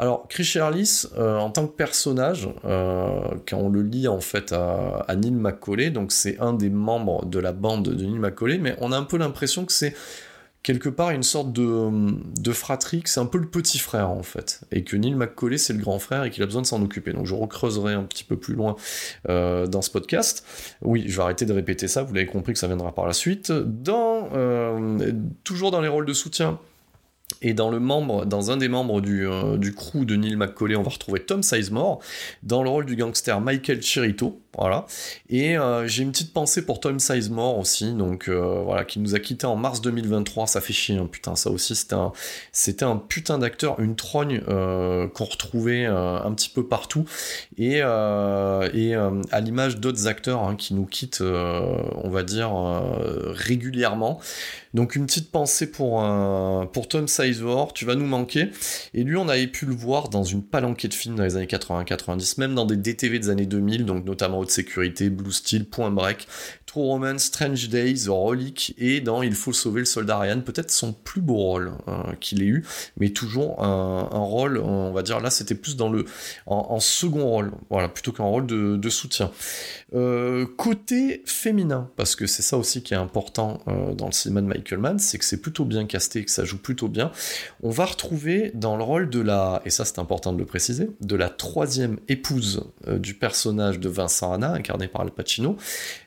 alors, 0.00 0.28
Chris 0.28 0.44
Charlis, 0.44 1.06
euh, 1.16 1.38
en 1.38 1.50
tant 1.50 1.66
que 1.66 1.74
personnage, 1.74 2.48
euh, 2.64 3.20
quand 3.48 3.56
on 3.56 3.68
le 3.68 3.82
lit 3.82 4.06
en 4.06 4.20
fait 4.20 4.52
à, 4.52 5.04
Neil 5.16 5.32
McCauley, 5.32 5.90
donc 5.90 6.12
c'est 6.12 6.38
un 6.38 6.52
des 6.52 6.70
membres 6.70 7.24
de 7.24 7.40
la 7.40 7.50
bande 7.50 7.88
de 7.88 8.04
Neil 8.04 8.20
McCauley, 8.20 8.58
mais 8.58 8.76
on 8.80 8.92
a 8.92 8.96
un 8.96 9.02
peu 9.02 9.16
l'impression 9.16 9.64
que 9.64 9.72
c'est 9.72 9.96
quelque 10.62 10.88
part 10.88 11.10
une 11.10 11.24
sorte 11.24 11.52
de, 11.52 11.90
de 12.40 12.52
fratrie, 12.52 13.02
que 13.02 13.10
c'est 13.10 13.18
un 13.18 13.26
peu 13.26 13.38
le 13.38 13.48
petit 13.48 13.80
frère 13.80 14.10
en 14.10 14.22
fait, 14.22 14.60
et 14.70 14.84
que 14.84 14.96
Neil 14.96 15.16
McCauley 15.16 15.58
c'est 15.58 15.72
le 15.72 15.80
grand 15.80 15.98
frère 15.98 16.22
et 16.22 16.30
qu'il 16.30 16.44
a 16.44 16.46
besoin 16.46 16.62
de 16.62 16.66
s'en 16.68 16.80
occuper. 16.80 17.12
Donc 17.12 17.26
je 17.26 17.34
recreuserai 17.34 17.94
un 17.94 18.04
petit 18.04 18.24
peu 18.24 18.36
plus 18.36 18.54
loin 18.54 18.76
euh, 19.28 19.66
dans 19.66 19.82
ce 19.82 19.90
podcast. 19.90 20.44
Oui, 20.80 21.06
je 21.08 21.16
vais 21.16 21.22
arrêter 21.24 21.44
de 21.44 21.52
répéter 21.52 21.88
ça, 21.88 22.04
vous 22.04 22.14
l'avez 22.14 22.26
compris 22.26 22.52
que 22.52 22.60
ça 22.60 22.68
viendra 22.68 22.94
par 22.94 23.08
la 23.08 23.12
suite. 23.12 23.50
Dans, 23.50 24.28
toujours 25.42 25.72
dans 25.72 25.80
les 25.80 25.88
rôles 25.88 26.06
de 26.06 26.12
soutien, 26.12 26.60
et 27.42 27.54
dans 27.54 27.70
le 27.70 27.78
membre, 27.78 28.26
dans 28.26 28.50
un 28.50 28.56
des 28.56 28.68
membres 28.68 29.00
du, 29.00 29.26
euh, 29.26 29.56
du 29.56 29.74
crew 29.74 30.04
de 30.04 30.16
Neil 30.16 30.36
McCauley, 30.36 30.76
on 30.76 30.82
va 30.82 30.90
retrouver 30.90 31.20
Tom 31.20 31.42
Sizemore 31.42 32.00
dans 32.42 32.62
le 32.62 32.68
rôle 32.68 32.86
du 32.86 32.96
gangster 32.96 33.40
Michael 33.40 33.82
Chirito. 33.82 34.40
Voilà. 34.56 34.86
Et 35.28 35.58
euh, 35.58 35.86
j'ai 35.86 36.02
une 36.02 36.10
petite 36.10 36.32
pensée 36.32 36.64
pour 36.64 36.80
Tom 36.80 36.98
Sizemore 36.98 37.58
aussi, 37.58 37.92
donc 37.92 38.28
euh, 38.28 38.62
voilà, 38.64 38.84
qui 38.84 38.98
nous 38.98 39.14
a 39.14 39.18
quitté 39.18 39.46
en 39.46 39.56
mars 39.56 39.82
2023. 39.82 40.46
Ça 40.46 40.60
fait 40.60 40.72
chier, 40.72 40.96
hein, 40.96 41.08
putain, 41.10 41.36
ça 41.36 41.50
aussi, 41.50 41.76
c'était 41.76 41.94
un, 41.94 42.12
c'était 42.50 42.84
un 42.84 42.96
putain 42.96 43.38
d'acteur, 43.38 43.78
une 43.78 43.94
trogne 43.94 44.40
qu'on 44.40 45.24
retrouvait 45.24 45.84
un 45.84 46.32
petit 46.32 46.48
peu 46.48 46.66
partout. 46.66 47.04
Et, 47.58 47.76
et 47.78 47.82
à 48.94 49.40
l'image 49.40 49.78
d'autres 49.78 50.06
acteurs 50.06 50.42
hein, 50.42 50.56
qui 50.56 50.74
nous 50.74 50.86
quittent, 50.86 51.20
on 51.20 52.08
va 52.08 52.22
dire, 52.22 52.50
régulièrement. 53.26 54.18
Donc 54.74 54.96
une 54.96 55.06
petite 55.06 55.30
pensée 55.30 55.70
pour, 55.70 56.04
pour 56.72 56.88
Tom 56.88 57.06
Sizemore, 57.08 57.72
tu 57.72 57.84
vas 57.84 57.94
nous 57.94 58.06
manquer. 58.06 58.50
Et 58.94 59.04
lui, 59.04 59.16
on 59.16 59.28
avait 59.28 59.46
pu 59.46 59.66
le 59.66 59.74
voir 59.74 60.08
dans 60.08 60.24
une 60.24 60.42
palanquée 60.42 60.88
de 60.88 60.94
films 60.94 61.16
dans 61.16 61.24
les 61.24 61.36
années 61.36 61.46
80-90, 61.46 62.40
même 62.40 62.54
dans 62.54 62.66
des 62.66 62.76
DTV 62.76 63.18
des 63.18 63.30
années 63.30 63.46
2000, 63.46 63.84
donc 63.84 64.04
notamment 64.04 64.38
Sécurité, 64.50 65.10
Blue 65.10 65.32
Steel, 65.32 65.64
Point 65.64 65.90
Break, 65.90 66.26
True 66.68 66.82
Romance, 66.82 67.22
Strange 67.22 67.68
Days, 67.70 68.08
Relic, 68.08 68.74
et 68.76 69.00
dans 69.00 69.22
Il 69.22 69.34
faut 69.34 69.54
sauver 69.54 69.80
le 69.80 69.86
soldat 69.86 70.18
Ryan, 70.18 70.42
peut-être 70.42 70.70
son 70.70 70.92
plus 70.92 71.22
beau 71.22 71.36
rôle 71.36 71.72
hein, 71.86 72.14
qu'il 72.20 72.42
ait 72.42 72.46
eu, 72.46 72.64
mais 72.98 73.08
toujours 73.08 73.64
un, 73.64 74.02
rôle, 74.18 74.58
on 74.58 74.92
va 74.92 75.02
dire 75.02 75.20
là, 75.20 75.30
c'était 75.30 75.54
plus 75.54 75.76
dans 75.76 75.88
le 75.88 76.04
en, 76.46 76.78
second 76.80 77.24
rôle, 77.24 77.52
voilà, 77.70 77.88
plutôt 77.88 78.12
qu'un 78.12 78.24
rôle 78.24 78.46
de, 78.46 78.88
soutien. 78.90 79.30
Euh, 79.94 80.46
côté 80.56 81.22
féminin, 81.24 81.90
parce 81.96 82.14
que 82.16 82.26
c'est 82.26 82.42
ça 82.42 82.58
aussi 82.58 82.82
qui 82.82 82.92
est 82.92 82.98
important 82.98 83.60
euh, 83.68 83.94
dans 83.94 84.06
le 84.06 84.12
cinéma 84.12 84.42
de 84.42 84.46
Michael 84.46 84.78
Mann, 84.78 84.98
c'est 84.98 85.18
que 85.18 85.24
c'est 85.24 85.40
plutôt 85.40 85.64
bien 85.64 85.86
casté, 85.86 86.24
que 86.24 86.30
ça 86.30 86.44
joue 86.44 86.58
plutôt 86.58 86.88
bien. 86.88 87.10
On 87.62 87.70
va 87.70 87.86
retrouver 87.86 88.50
dans 88.54 88.76
le 88.76 88.82
rôle 88.82 89.08
de 89.08 89.20
la, 89.20 89.62
et 89.64 89.70
ça 89.70 89.86
c'est 89.86 89.98
important 89.98 90.32
de 90.32 90.38
le 90.38 90.44
préciser, 90.44 90.90
de 91.00 91.16
la 91.16 91.30
troisième 91.30 91.98
épouse 92.08 92.64
euh, 92.86 92.98
du 92.98 93.14
personnage 93.14 93.80
de 93.80 93.88
Vincent 93.88 94.27
Anna, 94.32 94.52
incarné 94.52 94.88
par 94.88 95.02
Al 95.02 95.10
Pacino, 95.10 95.56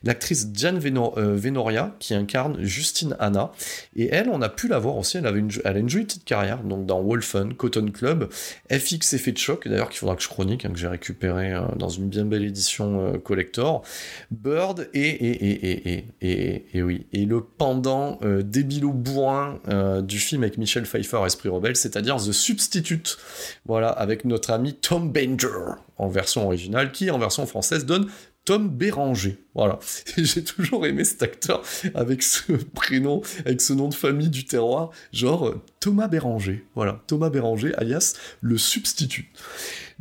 l'actrice 0.04 0.48
Diane 0.48 0.80
euh, 0.86 1.36
Venoria 1.36 1.96
qui 2.00 2.14
incarne 2.14 2.62
Justine 2.64 3.16
Anna. 3.20 3.52
Et 3.96 4.10
elle, 4.12 4.30
on 4.30 4.42
a 4.42 4.50
pu 4.50 4.68
la 4.68 4.80
voir 4.80 4.98
aussi, 4.98 5.18
elle, 5.18 5.28
avait 5.28 5.40
une, 5.40 5.52
elle 5.64 5.76
a 5.76 5.80
une 5.80 5.90
jolie 5.90 6.06
petite 6.06 6.26
carrière, 6.26 6.64
donc 6.64 6.86
dans 6.86 7.02
Wolfen, 7.02 7.54
Cotton 7.54 7.92
Club, 7.92 8.30
FX 8.72 9.14
Effet 9.14 9.32
de 9.32 9.38
choc, 9.38 9.68
d'ailleurs 9.68 9.90
qu'il 9.90 10.00
faudra 10.00 10.16
que 10.16 10.24
je 10.24 10.30
chronique, 10.30 10.66
hein, 10.66 10.72
que 10.72 10.80
j'ai 10.80 10.88
récupéré 10.88 11.54
euh, 11.54 11.62
dans 11.78 11.90
une 11.90 12.08
bien 12.08 12.26
belle 12.26 12.44
édition 12.44 13.02
euh, 13.02 13.18
collector, 13.18 13.84
Bird 14.32 14.90
et, 14.94 15.00
et, 15.00 15.46
et, 15.46 15.94
et, 15.94 16.06
et, 16.22 16.66
et, 16.74 16.84
oui, 16.84 17.06
et 17.14 17.26
le 17.26 17.42
pendant 17.42 18.20
débilo 18.44 18.92
bourrin 18.92 19.60
du 20.02 20.20
film 20.20 20.44
avec 20.44 20.58
Michel 20.58 20.84
Pfeiffer, 20.84 21.22
Esprit 21.26 21.50
Rebelle, 21.50 21.76
c'est-à-dire 21.76 22.18
The 22.18 22.32
Substitute, 22.32 23.18
voilà, 23.66 23.90
avec 23.90 24.26
notre 24.26 24.52
ami 24.52 24.74
Tom 24.74 25.12
Banger 25.12 25.76
en 26.02 26.08
version 26.08 26.46
originale, 26.46 26.92
qui 26.92 27.12
en 27.12 27.20
version 27.20 27.46
française 27.46 27.86
donne 27.86 28.08
Tom 28.44 28.70
Béranger. 28.70 29.38
Voilà. 29.54 29.80
J'ai 30.18 30.44
toujours 30.44 30.88
aimé 30.88 31.04
cet 31.04 31.22
acteur 31.22 31.62
avec 31.94 32.24
ce 32.24 32.54
prénom, 32.54 33.22
avec 33.46 33.62
ce 33.62 33.74
nom 33.74 33.88
de 33.88 33.94
famille 33.94 34.30
du 34.30 34.46
terroir, 34.46 34.90
genre 35.14 35.48
euh, 35.48 35.62
Thomas 35.80 36.08
Béranger. 36.08 36.66
Voilà. 36.74 37.04
Thomas 37.06 37.30
Béranger, 37.30 37.76
alias 37.76 38.16
le 38.42 38.58
substitut. 38.58 39.32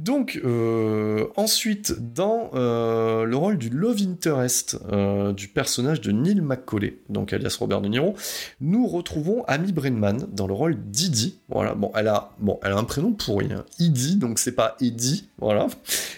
Donc, 0.03 0.41
euh, 0.45 1.27
ensuite, 1.37 2.15
dans 2.15 2.51
euh, 2.55 3.25
le 3.25 3.37
rôle 3.37 3.59
du 3.59 3.69
love 3.69 4.01
interest 4.01 4.79
euh, 4.91 5.35
du 5.35 5.49
personnage 5.49 6.01
de 6.01 6.11
Neil 6.11 6.41
McCauley, 6.41 6.97
donc 7.11 7.35
alias 7.35 7.55
Robert 7.61 7.83
De 7.83 7.89
Niro, 7.89 8.15
nous 8.63 8.87
retrouvons 8.87 9.45
Amy 9.47 9.73
Brennan 9.73 10.27
dans 10.33 10.47
le 10.47 10.55
rôle 10.55 10.77
d'Idi. 10.87 11.39
Voilà, 11.51 11.75
bon, 11.75 11.93
elle 11.95 12.09
a, 12.09 12.31
un 12.63 12.85
prénom 12.85 13.13
pourri, 13.13 13.53
hein. 13.53 13.67
Idi, 13.79 14.17
donc 14.17 14.39
c'est 14.39 14.55
pas 14.55 14.77
Eddie, 14.81 15.29
voilà. 15.39 15.67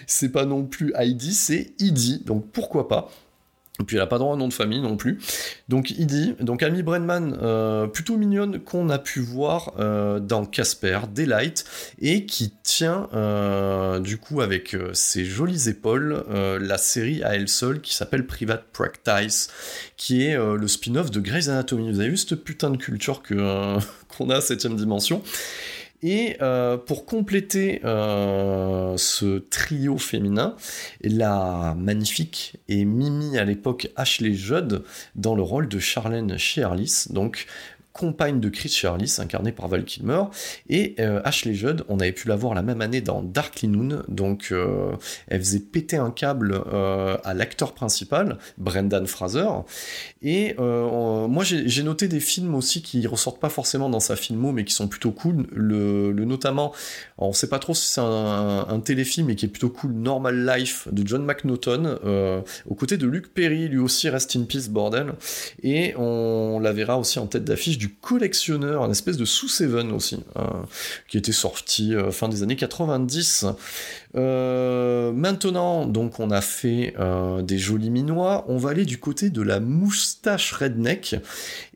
C'est 0.07 0.29
pas 0.29 0.45
non 0.45 0.63
plus 0.63 0.93
Heidi, 0.95 1.33
c'est 1.33 1.73
Idi, 1.79 2.23
donc 2.25 2.45
pourquoi 2.53 2.87
pas. 2.87 3.09
Et 3.83 3.85
puis 3.85 3.97
elle 3.97 4.03
n'a 4.03 4.07
pas 4.07 4.17
droit 4.17 4.33
au 4.33 4.37
nom 4.37 4.47
de 4.47 4.53
famille 4.53 4.79
non 4.79 4.95
plus. 4.95 5.19
Donc 5.67 5.91
il 5.91 6.07
dit, 6.07 6.35
donc 6.39 6.63
Amy 6.63 6.83
Brennan, 6.83 7.37
euh, 7.41 7.85
plutôt 7.85 8.15
mignonne 8.15 8.59
qu'on 8.59 8.89
a 8.89 8.97
pu 8.97 9.19
voir 9.19 9.73
euh, 9.77 10.21
dans 10.21 10.45
Casper, 10.45 11.01
Delight, 11.13 11.65
et 11.99 12.25
qui 12.25 12.53
tient 12.63 13.09
euh, 13.13 13.99
du 13.99 14.17
coup 14.17 14.39
avec 14.39 14.77
ses 14.93 15.25
jolies 15.25 15.67
épaules 15.67 16.23
la 16.29 16.77
série 16.77 17.23
à 17.23 17.35
elle 17.35 17.49
seule 17.49 17.81
qui 17.81 17.93
s'appelle 17.93 18.25
Private 18.25 18.63
Practice, 18.71 19.49
qui 19.97 20.23
est 20.23 20.37
le 20.37 20.67
spin-off 20.67 21.11
de 21.11 21.19
Grey's 21.19 21.49
Anatomy. 21.49 21.91
Vous 21.91 21.99
avez 21.99 22.09
vu 22.09 22.17
cette 22.17 22.35
putain 22.35 22.69
de 22.69 22.77
culture 22.77 23.21
qu'on 24.17 24.29
a 24.29 24.35
à 24.37 24.41
7 24.41 24.67
dimension? 24.75 25.21
Et 26.03 26.35
euh, 26.41 26.77
pour 26.77 27.05
compléter 27.05 27.81
euh, 27.85 28.95
ce 28.97 29.39
trio 29.39 29.97
féminin, 29.97 30.55
la 31.01 31.75
magnifique 31.77 32.57
et 32.67 32.83
mimi 32.83 33.37
à 33.37 33.45
l'époque 33.45 33.89
Ashley 33.95 34.33
Judd 34.33 34.83
dans 35.15 35.33
le 35.33 35.41
rôle 35.41 35.69
de 35.69 35.79
Charlène 35.79 36.37
Shearlis, 36.37 37.05
donc 37.09 37.47
compagne 37.93 38.39
de 38.39 38.49
Chris 38.49 38.69
Charlis, 38.69 39.17
incarnée 39.19 39.51
par 39.51 39.67
Val 39.67 39.85
Kilmer, 39.85 40.23
et 40.67 40.95
euh, 40.99 41.21
Ashley 41.23 41.53
Judd, 41.53 41.83
on 41.89 41.99
avait 41.99 42.11
pu 42.11 42.27
la 42.27 42.35
voir 42.35 42.55
la 42.55 42.63
même 42.63 42.81
année 42.81 43.01
dans 43.01 43.21
Darkly 43.21 43.67
Noon, 43.67 44.03
donc 44.07 44.47
euh, 44.51 44.93
elle 45.27 45.39
faisait 45.39 45.59
péter 45.59 45.97
un 45.97 46.09
câble 46.09 46.59
euh, 46.73 47.17
à 47.23 47.35
l'acteur 47.35 47.73
principal, 47.73 48.39
Brendan 48.57 49.05
Fraser, 49.05 49.47
et 50.23 50.55
moi 50.57 51.43
j'ai 51.43 51.83
noté 51.83 52.07
des 52.07 52.19
films 52.19 52.55
aussi 52.55 52.81
qui 52.81 53.05
ressortent 53.05 53.39
pas 53.39 53.49
forcément 53.49 53.89
dans 53.89 53.99
sa 53.99 54.15
filmo, 54.15 54.51
mais 54.51 54.65
qui 54.65 54.73
sont 54.73 54.87
plutôt 54.87 55.11
cool, 55.11 55.45
le, 55.51 56.11
notamment, 56.13 56.73
on 57.19 57.31
sait 57.31 57.49
pas 57.49 57.59
trop 57.59 57.75
si 57.75 57.87
c'est 57.87 58.01
un, 58.01 58.79
téléfilm, 58.83 59.27
mais 59.27 59.35
qui 59.35 59.45
est 59.45 59.49
plutôt 59.49 59.69
cool, 59.69 59.91
Normal 59.91 60.45
Life 60.45 60.87
de 60.91 61.05
John 61.05 61.23
McNaughton, 61.23 61.99
aux 62.67 62.75
côtés 62.75 62.97
de 62.97 63.05
Luke 63.05 63.33
Perry, 63.33 63.67
lui 63.67 63.77
aussi 63.77 64.09
Rest 64.09 64.35
in 64.35 64.45
Peace, 64.45 64.69
bordel, 64.69 65.13
et 65.61 65.93
on 65.97 66.59
la 66.59 66.73
verra 66.73 66.97
aussi 66.97 67.19
en 67.19 67.27
tête 67.27 67.43
d'affiche 67.43 67.77
collectionneur, 67.89 68.83
un 68.83 68.91
espèce 68.91 69.17
de 69.17 69.25
sous-seven 69.25 69.91
aussi, 69.91 70.19
hein, 70.35 70.65
qui 71.07 71.17
était 71.17 71.31
sorti 71.31 71.95
euh, 71.95 72.11
fin 72.11 72.29
des 72.29 72.43
années 72.43 72.55
90. 72.55 73.45
maintenant, 74.13 75.85
donc 75.85 76.19
on 76.19 76.31
a 76.31 76.41
fait 76.41 76.93
des 77.43 77.57
jolis 77.57 77.89
minois, 77.89 78.45
on 78.47 78.57
va 78.57 78.69
aller 78.71 78.85
du 78.85 78.99
côté 78.99 79.29
de 79.29 79.41
la 79.41 79.59
moustache 79.59 80.53
redneck 80.53 81.15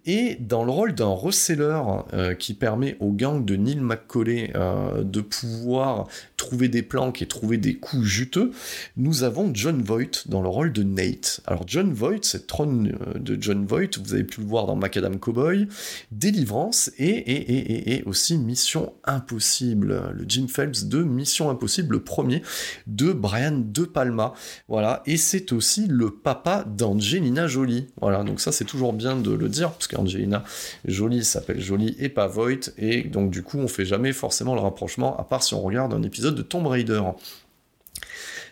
et 0.08 0.38
dans 0.40 0.64
le 0.64 0.72
rôle 0.72 0.96
d'un 0.96 1.08
reseller 1.08 1.82
euh, 2.14 2.34
qui 2.34 2.54
permet 2.54 2.96
au 3.02 3.12
gang 3.12 3.44
de 3.44 3.58
Neil 3.58 3.82
McCauley 3.82 4.52
euh, 4.56 5.04
de 5.04 5.20
pouvoir 5.20 6.08
trouver 6.38 6.70
des 6.70 6.82
planques 6.82 7.22
et 7.22 7.26
trouver 7.26 7.58
des 7.58 7.76
coups 7.76 8.06
juteux, 8.06 8.52
nous 8.96 9.24
avons 9.24 9.52
John 9.54 9.82
Voight 9.82 10.28
dans 10.28 10.42
le 10.42 10.48
rôle 10.48 10.72
de 10.72 10.84
Nate. 10.84 11.42
Alors 11.46 11.64
John 11.68 11.92
Voight, 11.92 12.20
c'est 12.22 12.48
trône 12.48 12.98
euh, 13.08 13.20
de 13.20 13.38
John 13.40 13.66
Voight, 13.66 13.98
vous 14.02 14.14
avez 14.14 14.24
pu 14.24 14.40
le 14.40 14.48
voir 14.48 14.66
dans 14.66 14.78
Macadam 14.78 15.20
Cowboy, 15.20 15.68
Délivrance 16.12 16.90
et, 16.98 17.10
et, 17.10 17.36
et, 17.36 17.96
et, 17.96 18.04
aussi 18.04 18.38
Mission 18.38 18.94
Impossible, 19.04 20.14
le 20.14 20.26
Jim 20.26 20.48
Phelps 20.48 20.86
de 20.86 21.04
Mission 21.04 21.50
Impossible, 21.50 21.96
le 21.96 22.04
premier 22.04 22.44
de 22.88 23.12
Brian 23.12 23.62
De 23.66 23.84
Palma. 23.84 24.34
Voilà, 24.70 25.04
et 25.06 25.18
c'est 25.18 25.52
aussi 25.52 25.86
le 25.88 26.12
papa 26.12 26.64
d'Angelina 26.64 27.48
Jolie. 27.48 27.88
Voilà, 28.00 28.24
donc 28.24 28.40
ça 28.40 28.54
c'est 28.54 28.64
toujours 28.64 28.94
bien 28.94 29.18
de 29.18 29.32
le 29.32 29.50
dire, 29.50 29.72
parce 29.72 29.88
Angelina 30.00 30.44
Jolie 30.86 31.24
s'appelle 31.24 31.60
Jolie 31.60 31.96
et 32.00 32.10
pas 32.10 32.28
Voight, 32.28 32.72
et 32.78 33.04
donc 33.04 33.32
du 33.32 33.44
coup 33.44 33.58
on 33.58 33.68
fait 33.68 33.86
jamais 33.86 34.14
forcément 34.14 34.56
le 34.56 34.62
rapprochement, 34.62 35.18
à 35.18 35.24
part 35.24 35.44
si 35.44 35.54
on 35.54 35.62
regarde 35.62 35.94
un 35.94 36.04
épisode 36.04 36.36
de 36.36 36.42
Tomb 36.42 36.68
Raider. 36.68 37.02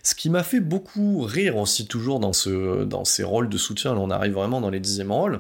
Ce 0.06 0.14
qui 0.14 0.30
m'a 0.30 0.44
fait 0.44 0.60
beaucoup 0.60 1.22
rire 1.22 1.58
aussi 1.58 1.88
toujours 1.88 2.20
dans, 2.20 2.32
ce, 2.32 2.84
dans 2.84 3.06
ces 3.06 3.24
rôles 3.24 3.50
de 3.50 3.58
soutien, 3.58 3.96
là 3.96 4.00
on 4.00 4.12
arrive 4.12 4.34
vraiment 4.34 4.62
dans 4.62 4.70
les 4.70 4.80
dixièmes 4.80 5.12
rôles, 5.12 5.40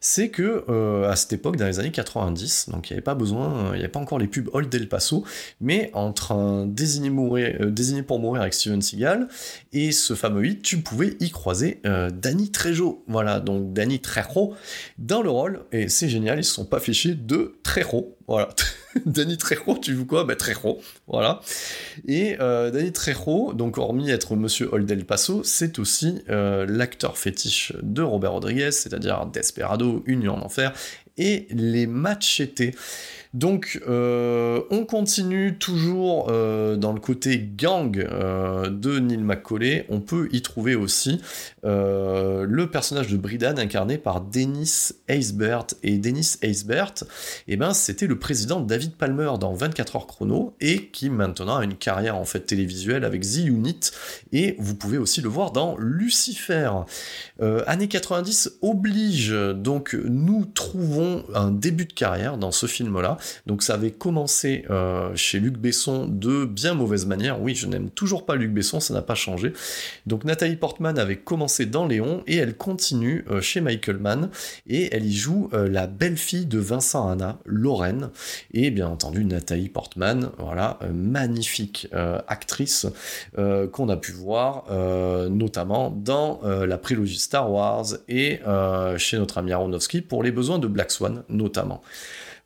c'est 0.00 0.30
que 0.30 0.64
euh, 0.70 1.10
à 1.10 1.16
cette 1.16 1.34
époque, 1.34 1.56
dans 1.56 1.66
les 1.66 1.80
années 1.80 1.90
90, 1.90 2.70
donc 2.70 2.88
il 2.88 2.94
n'y 2.94 2.96
avait 2.96 3.02
pas 3.02 3.14
besoin, 3.14 3.72
il 3.72 3.72
n'y 3.72 3.80
avait 3.80 3.88
pas 3.88 4.00
encore 4.00 4.18
les 4.18 4.26
pubs 4.26 4.48
Old 4.54 4.74
El 4.74 4.88
Paso, 4.88 5.22
mais 5.60 5.90
entre 5.92 6.32
un 6.32 6.62
euh, 6.62 7.70
désigné 7.70 8.02
pour 8.02 8.18
mourir 8.18 8.40
avec 8.40 8.54
Steven 8.54 8.80
Seagal 8.80 9.28
et 9.74 9.92
ce 9.92 10.14
fameux 10.14 10.46
hit, 10.46 10.62
tu 10.62 10.78
pouvais 10.78 11.18
y 11.20 11.28
croiser 11.28 11.82
euh, 11.84 12.08
Danny 12.10 12.50
Trejo. 12.50 13.04
Voilà, 13.08 13.38
donc 13.38 13.74
Danny 13.74 14.00
Trejo 14.00 14.54
dans 14.96 15.20
le 15.20 15.28
rôle, 15.28 15.60
et 15.72 15.90
c'est 15.90 16.08
génial, 16.08 16.38
ils 16.38 16.44
se 16.44 16.54
sont 16.54 16.64
pas 16.64 16.80
fichés 16.80 17.14
de 17.14 17.56
Trejo. 17.62 18.15
Voilà. 18.28 18.48
Danny 19.06 19.36
Trejo, 19.36 19.78
tu 19.78 19.94
joues 19.94 20.06
quoi? 20.06 20.24
Bah 20.24 20.36
Trejo, 20.36 20.80
voilà. 21.06 21.40
Et 22.08 22.36
euh, 22.40 22.70
Danny 22.70 22.92
Trejo, 22.92 23.52
donc 23.52 23.78
hormis 23.78 24.10
être 24.10 24.36
Monsieur 24.36 24.68
Old 24.72 25.04
Paso, 25.04 25.42
c'est 25.44 25.78
aussi 25.78 26.22
euh, 26.28 26.66
l'acteur 26.68 27.18
fétiche 27.18 27.72
de 27.82 28.02
Robert 28.02 28.32
Rodriguez, 28.32 28.72
c'est-à-dire 28.72 29.26
Desperado, 29.26 30.02
Union 30.06 30.34
en 30.34 30.46
Enfer, 30.46 30.72
et 31.18 31.46
les 31.50 31.86
Machetes. 31.86 32.74
Donc, 33.36 33.82
euh, 33.86 34.62
on 34.70 34.86
continue 34.86 35.58
toujours 35.58 36.28
euh, 36.30 36.76
dans 36.76 36.94
le 36.94 37.00
côté 37.00 37.38
gang 37.38 37.94
euh, 37.98 38.70
de 38.70 38.98
Neil 38.98 39.18
McCauley. 39.18 39.84
On 39.90 40.00
peut 40.00 40.30
y 40.32 40.40
trouver 40.40 40.74
aussi 40.74 41.20
le 41.62 42.66
personnage 42.66 43.08
de 43.08 43.16
Bridan 43.16 43.58
incarné 43.58 43.98
par 43.98 44.20
Dennis 44.20 44.92
Eisbert. 45.08 45.66
Et 45.82 45.98
Dennis 45.98 46.38
Eisbert, 46.40 46.94
eh 47.48 47.56
ben, 47.56 47.74
c'était 47.74 48.06
le 48.06 48.18
président 48.18 48.60
David 48.60 48.92
Palmer 48.92 49.32
dans 49.38 49.52
24 49.52 49.96
heures 49.96 50.06
chrono 50.06 50.54
et 50.60 50.86
qui 50.86 51.10
maintenant 51.10 51.56
a 51.56 51.64
une 51.64 51.74
carrière 51.74 52.16
en 52.16 52.24
fait 52.24 52.40
télévisuelle 52.40 53.04
avec 53.04 53.22
The 53.22 53.44
Unit. 53.46 53.90
Et 54.32 54.54
vous 54.58 54.76
pouvez 54.76 54.96
aussi 54.96 55.20
le 55.20 55.28
voir 55.28 55.50
dans 55.50 55.76
Lucifer. 55.76 56.70
années 57.66 57.88
90 57.88 58.58
oblige, 58.62 59.30
donc 59.56 59.94
nous 59.94 60.44
trouvons 60.46 61.24
un 61.34 61.50
début 61.50 61.86
de 61.86 61.92
carrière 61.92 62.38
dans 62.38 62.52
ce 62.52 62.66
film-là. 62.66 63.18
Donc 63.46 63.62
ça 63.62 63.74
avait 63.74 63.90
commencé 63.90 64.64
euh, 64.70 65.14
chez 65.14 65.40
Luc 65.40 65.56
Besson 65.58 66.06
de 66.06 66.44
bien 66.44 66.74
mauvaise 66.74 67.06
manière. 67.06 67.40
Oui, 67.40 67.54
je 67.54 67.66
n'aime 67.66 67.90
toujours 67.90 68.26
pas 68.26 68.34
Luc 68.36 68.52
Besson, 68.52 68.80
ça 68.80 68.94
n'a 68.94 69.02
pas 69.02 69.14
changé. 69.14 69.52
Donc 70.06 70.24
Nathalie 70.24 70.56
Portman 70.56 70.98
avait 70.98 71.16
commencé 71.16 71.66
dans 71.66 71.86
Léon 71.86 72.22
et 72.26 72.36
elle 72.36 72.56
continue 72.56 73.24
euh, 73.30 73.40
chez 73.40 73.60
Michael 73.60 73.98
Mann 73.98 74.30
et 74.66 74.94
elle 74.94 75.06
y 75.06 75.14
joue 75.14 75.50
euh, 75.52 75.68
la 75.68 75.86
belle-fille 75.86 76.46
de 76.46 76.58
Vincent 76.58 77.08
Hanna, 77.08 77.38
Lorraine. 77.44 78.10
Et 78.52 78.70
bien 78.70 78.88
entendu 78.88 79.24
Nathalie 79.24 79.68
Portman, 79.68 80.30
voilà, 80.38 80.78
magnifique 80.92 81.88
actrice 82.28 82.86
qu'on 83.36 83.88
a 83.88 83.96
pu 83.96 84.12
voir 84.12 84.64
notamment 85.30 85.90
dans 85.90 86.40
la 86.44 86.78
prélogie 86.78 87.18
Star 87.18 87.50
Wars 87.50 87.86
et 88.08 88.40
chez 88.96 89.18
notre 89.18 89.38
ami 89.38 89.52
Aronofsky 89.52 90.00
pour 90.00 90.22
les 90.22 90.30
besoins 90.30 90.58
de 90.58 90.66
Black 90.66 90.90
Swan 90.90 91.22
notamment. 91.28 91.82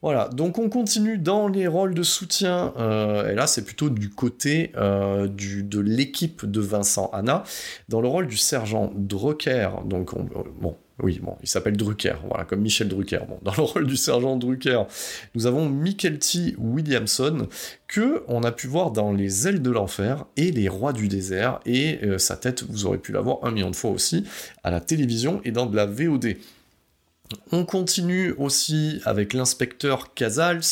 Voilà, 0.02 0.28
donc 0.28 0.58
on 0.58 0.70
continue 0.70 1.18
dans 1.18 1.46
les 1.46 1.66
rôles 1.66 1.92
de 1.92 2.02
soutien, 2.02 2.72
euh, 2.78 3.30
et 3.30 3.34
là 3.34 3.46
c'est 3.46 3.64
plutôt 3.64 3.90
du 3.90 4.08
côté 4.08 4.72
euh, 4.76 5.28
de 5.28 5.78
l'équipe 5.78 6.46
de 6.46 6.60
Vincent 6.60 7.10
Anna, 7.12 7.44
dans 7.90 8.00
le 8.00 8.08
rôle 8.08 8.26
du 8.26 8.38
sergent 8.38 8.90
Drucker, 8.96 9.68
donc 9.84 10.14
on, 10.14 10.26
bon, 10.58 10.76
oui, 11.02 11.20
bon, 11.22 11.36
il 11.42 11.48
s'appelle 11.48 11.76
Drucker, 11.76 12.14
voilà, 12.28 12.44
comme 12.44 12.60
Michel 12.60 12.88
Drucker. 12.88 13.20
Bon, 13.28 13.38
dans 13.42 13.54
le 13.56 13.62
rôle 13.62 13.86
du 13.86 13.96
sergent 13.96 14.36
Drucker, 14.36 14.82
nous 15.34 15.46
avons 15.46 15.68
Michael 15.68 16.18
T. 16.18 16.54
Williamson, 16.58 17.48
que 17.86 18.22
on 18.28 18.42
a 18.42 18.52
pu 18.52 18.66
voir 18.66 18.90
dans 18.90 19.12
Les 19.12 19.48
Ailes 19.48 19.62
de 19.62 19.70
l'Enfer 19.70 20.24
et 20.36 20.50
Les 20.50 20.68
Rois 20.68 20.92
du 20.92 21.08
désert, 21.08 21.60
et 21.66 21.98
euh, 22.02 22.18
sa 22.18 22.36
tête, 22.36 22.64
vous 22.64 22.86
aurez 22.86 22.98
pu 22.98 23.12
la 23.12 23.20
voir 23.20 23.38
un 23.42 23.50
million 23.50 23.70
de 23.70 23.76
fois 23.76 23.90
aussi, 23.90 24.24
à 24.62 24.70
la 24.70 24.80
télévision 24.80 25.40
et 25.44 25.52
dans 25.52 25.66
de 25.66 25.76
la 25.76 25.86
VOD. 25.86 26.36
On 27.52 27.64
continue 27.64 28.32
aussi 28.38 29.00
avec 29.04 29.34
l'inspecteur 29.34 30.14
Casals 30.14 30.62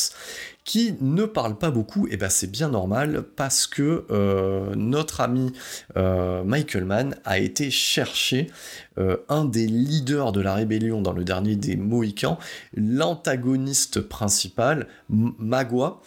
qui 0.65 0.93
ne 1.01 1.25
parle 1.25 1.57
pas 1.57 1.71
beaucoup, 1.71 2.07
et 2.11 2.17
ben 2.17 2.29
c'est 2.29 2.51
bien 2.51 2.69
normal 2.69 3.23
parce 3.35 3.65
que 3.65 4.05
euh, 4.11 4.75
notre 4.75 5.19
ami 5.19 5.51
euh, 5.97 6.43
Michael 6.43 6.85
Mann 6.85 7.15
a 7.25 7.39
été 7.39 7.71
chercher 7.71 8.51
euh, 8.99 9.17
un 9.29 9.45
des 9.45 9.67
leaders 9.67 10.31
de 10.31 10.41
la 10.41 10.53
rébellion 10.53 11.01
dans 11.01 11.13
le 11.13 11.23
dernier 11.23 11.55
des 11.55 11.75
Mohicans, 11.75 12.37
l'antagoniste 12.75 14.01
principal, 14.01 14.87
Magua, 15.09 16.01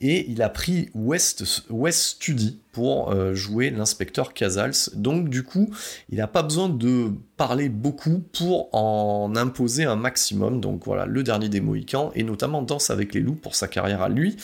et 0.00 0.30
il 0.30 0.42
a 0.42 0.48
pris 0.48 0.90
West, 0.94 1.44
West 1.70 2.00
Study 2.00 2.60
pour 2.72 3.10
euh, 3.10 3.34
jouer 3.34 3.70
l'inspecteur 3.70 4.32
Casals. 4.32 4.90
Donc 4.94 5.28
du 5.28 5.42
coup, 5.42 5.70
il 6.10 6.18
n'a 6.18 6.28
pas 6.28 6.42
besoin 6.42 6.68
de 6.68 7.10
parler 7.36 7.68
beaucoup 7.68 8.22
pour 8.32 8.74
en 8.74 9.34
imposer 9.36 9.84
un 9.84 9.96
maximum. 9.96 10.60
Donc 10.60 10.84
voilà, 10.84 11.06
le 11.06 11.22
dernier 11.22 11.48
des 11.48 11.60
Mohicans, 11.60 12.10
et 12.14 12.22
notamment 12.22 12.62
Danse 12.62 12.90
avec 12.90 13.14
les 13.14 13.20
loups 13.20 13.34
pour 13.34 13.54
sa 13.54 13.68
carrière 13.68 14.02
à 14.02 14.08
lui. 14.08 14.36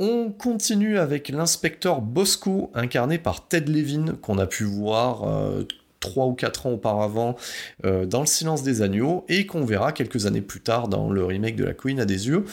On 0.00 0.30
continue 0.30 0.96
avec 0.98 1.28
l'inspecteur 1.28 2.00
Bosco, 2.00 2.70
incarné 2.74 3.18
par 3.18 3.48
Ted 3.48 3.70
Levin, 3.70 4.14
qu'on 4.22 4.38
a 4.38 4.46
pu 4.46 4.62
voir 4.62 5.24
euh, 5.24 5.64
3 6.00 6.26
ou 6.26 6.34
4 6.34 6.66
ans 6.66 6.72
auparavant 6.72 7.36
euh, 7.84 8.06
dans 8.06 8.20
Le 8.20 8.26
Silence 8.26 8.62
des 8.62 8.82
Agneaux 8.82 9.24
et 9.28 9.46
qu'on 9.46 9.64
verra 9.64 9.92
quelques 9.92 10.26
années 10.26 10.40
plus 10.40 10.60
tard 10.60 10.88
dans 10.88 11.10
le 11.10 11.24
remake 11.24 11.56
de 11.56 11.64
La 11.64 11.74
Queen 11.74 12.00
à 12.00 12.04
des 12.04 12.28
yeux 12.28 12.44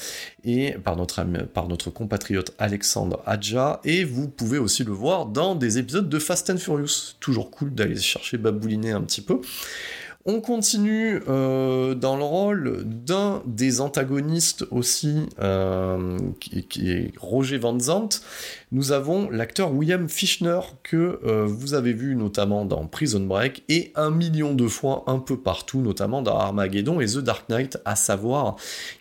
et 0.44 0.74
par 0.84 0.96
notre, 0.96 1.24
par 1.54 1.68
notre 1.68 1.90
compatriote 1.90 2.54
Alexandre 2.60 3.22
Adja 3.26 3.82
et 3.84 4.04
vous 4.04 4.28
pouvez 4.28 4.58
aussi 4.58 4.84
le 4.84 4.92
voir 4.92 5.26
dans 5.26 5.56
des 5.56 5.78
épisodes 5.78 6.10
de 6.10 6.20
Fast 6.20 6.50
and 6.50 6.58
Furious. 6.58 7.16
Toujours 7.20 7.52
cool 7.52 7.74
d'aller 7.74 7.98
chercher 7.98 8.38
babouliner 8.38 8.92
un 8.92 9.02
petit 9.02 9.22
peu. 9.22 9.42
On 10.28 10.42
continue 10.42 11.22
euh, 11.28 11.94
dans 11.94 12.18
le 12.18 12.24
rôle 12.24 12.84
d'un 12.84 13.44
des 13.46 13.80
antagonistes 13.80 14.66
aussi, 14.72 15.28
euh, 15.40 16.18
qui, 16.40 16.90
est 16.90 17.14
Roger 17.20 17.60
Van 17.60 17.80
Zandt. 17.80 18.22
Nous 18.72 18.92
avons 18.92 19.30
l'acteur 19.30 19.72
William 19.72 20.10
Fischner, 20.10 20.62
que 20.82 21.20
euh, 21.24 21.46
vous 21.46 21.76
avez 21.76 21.94
vu 21.94 22.16
notamment 22.16 22.66
dans 22.66 22.88
Prison 22.88 23.20
Break, 23.20 23.62
et 23.70 23.92
un 23.94 24.10
million 24.10 24.56
de 24.56 24.68
fois 24.68 25.04
un 25.06 25.20
peu 25.20 25.38
partout, 25.38 25.82
notamment 25.82 26.24
dans 26.24 26.40
Armageddon 26.40 27.00
et 27.02 27.06
The 27.06 27.20
Dark 27.20 27.48
Knight, 27.50 27.78
à 27.86 27.96
savoir 27.96 28.56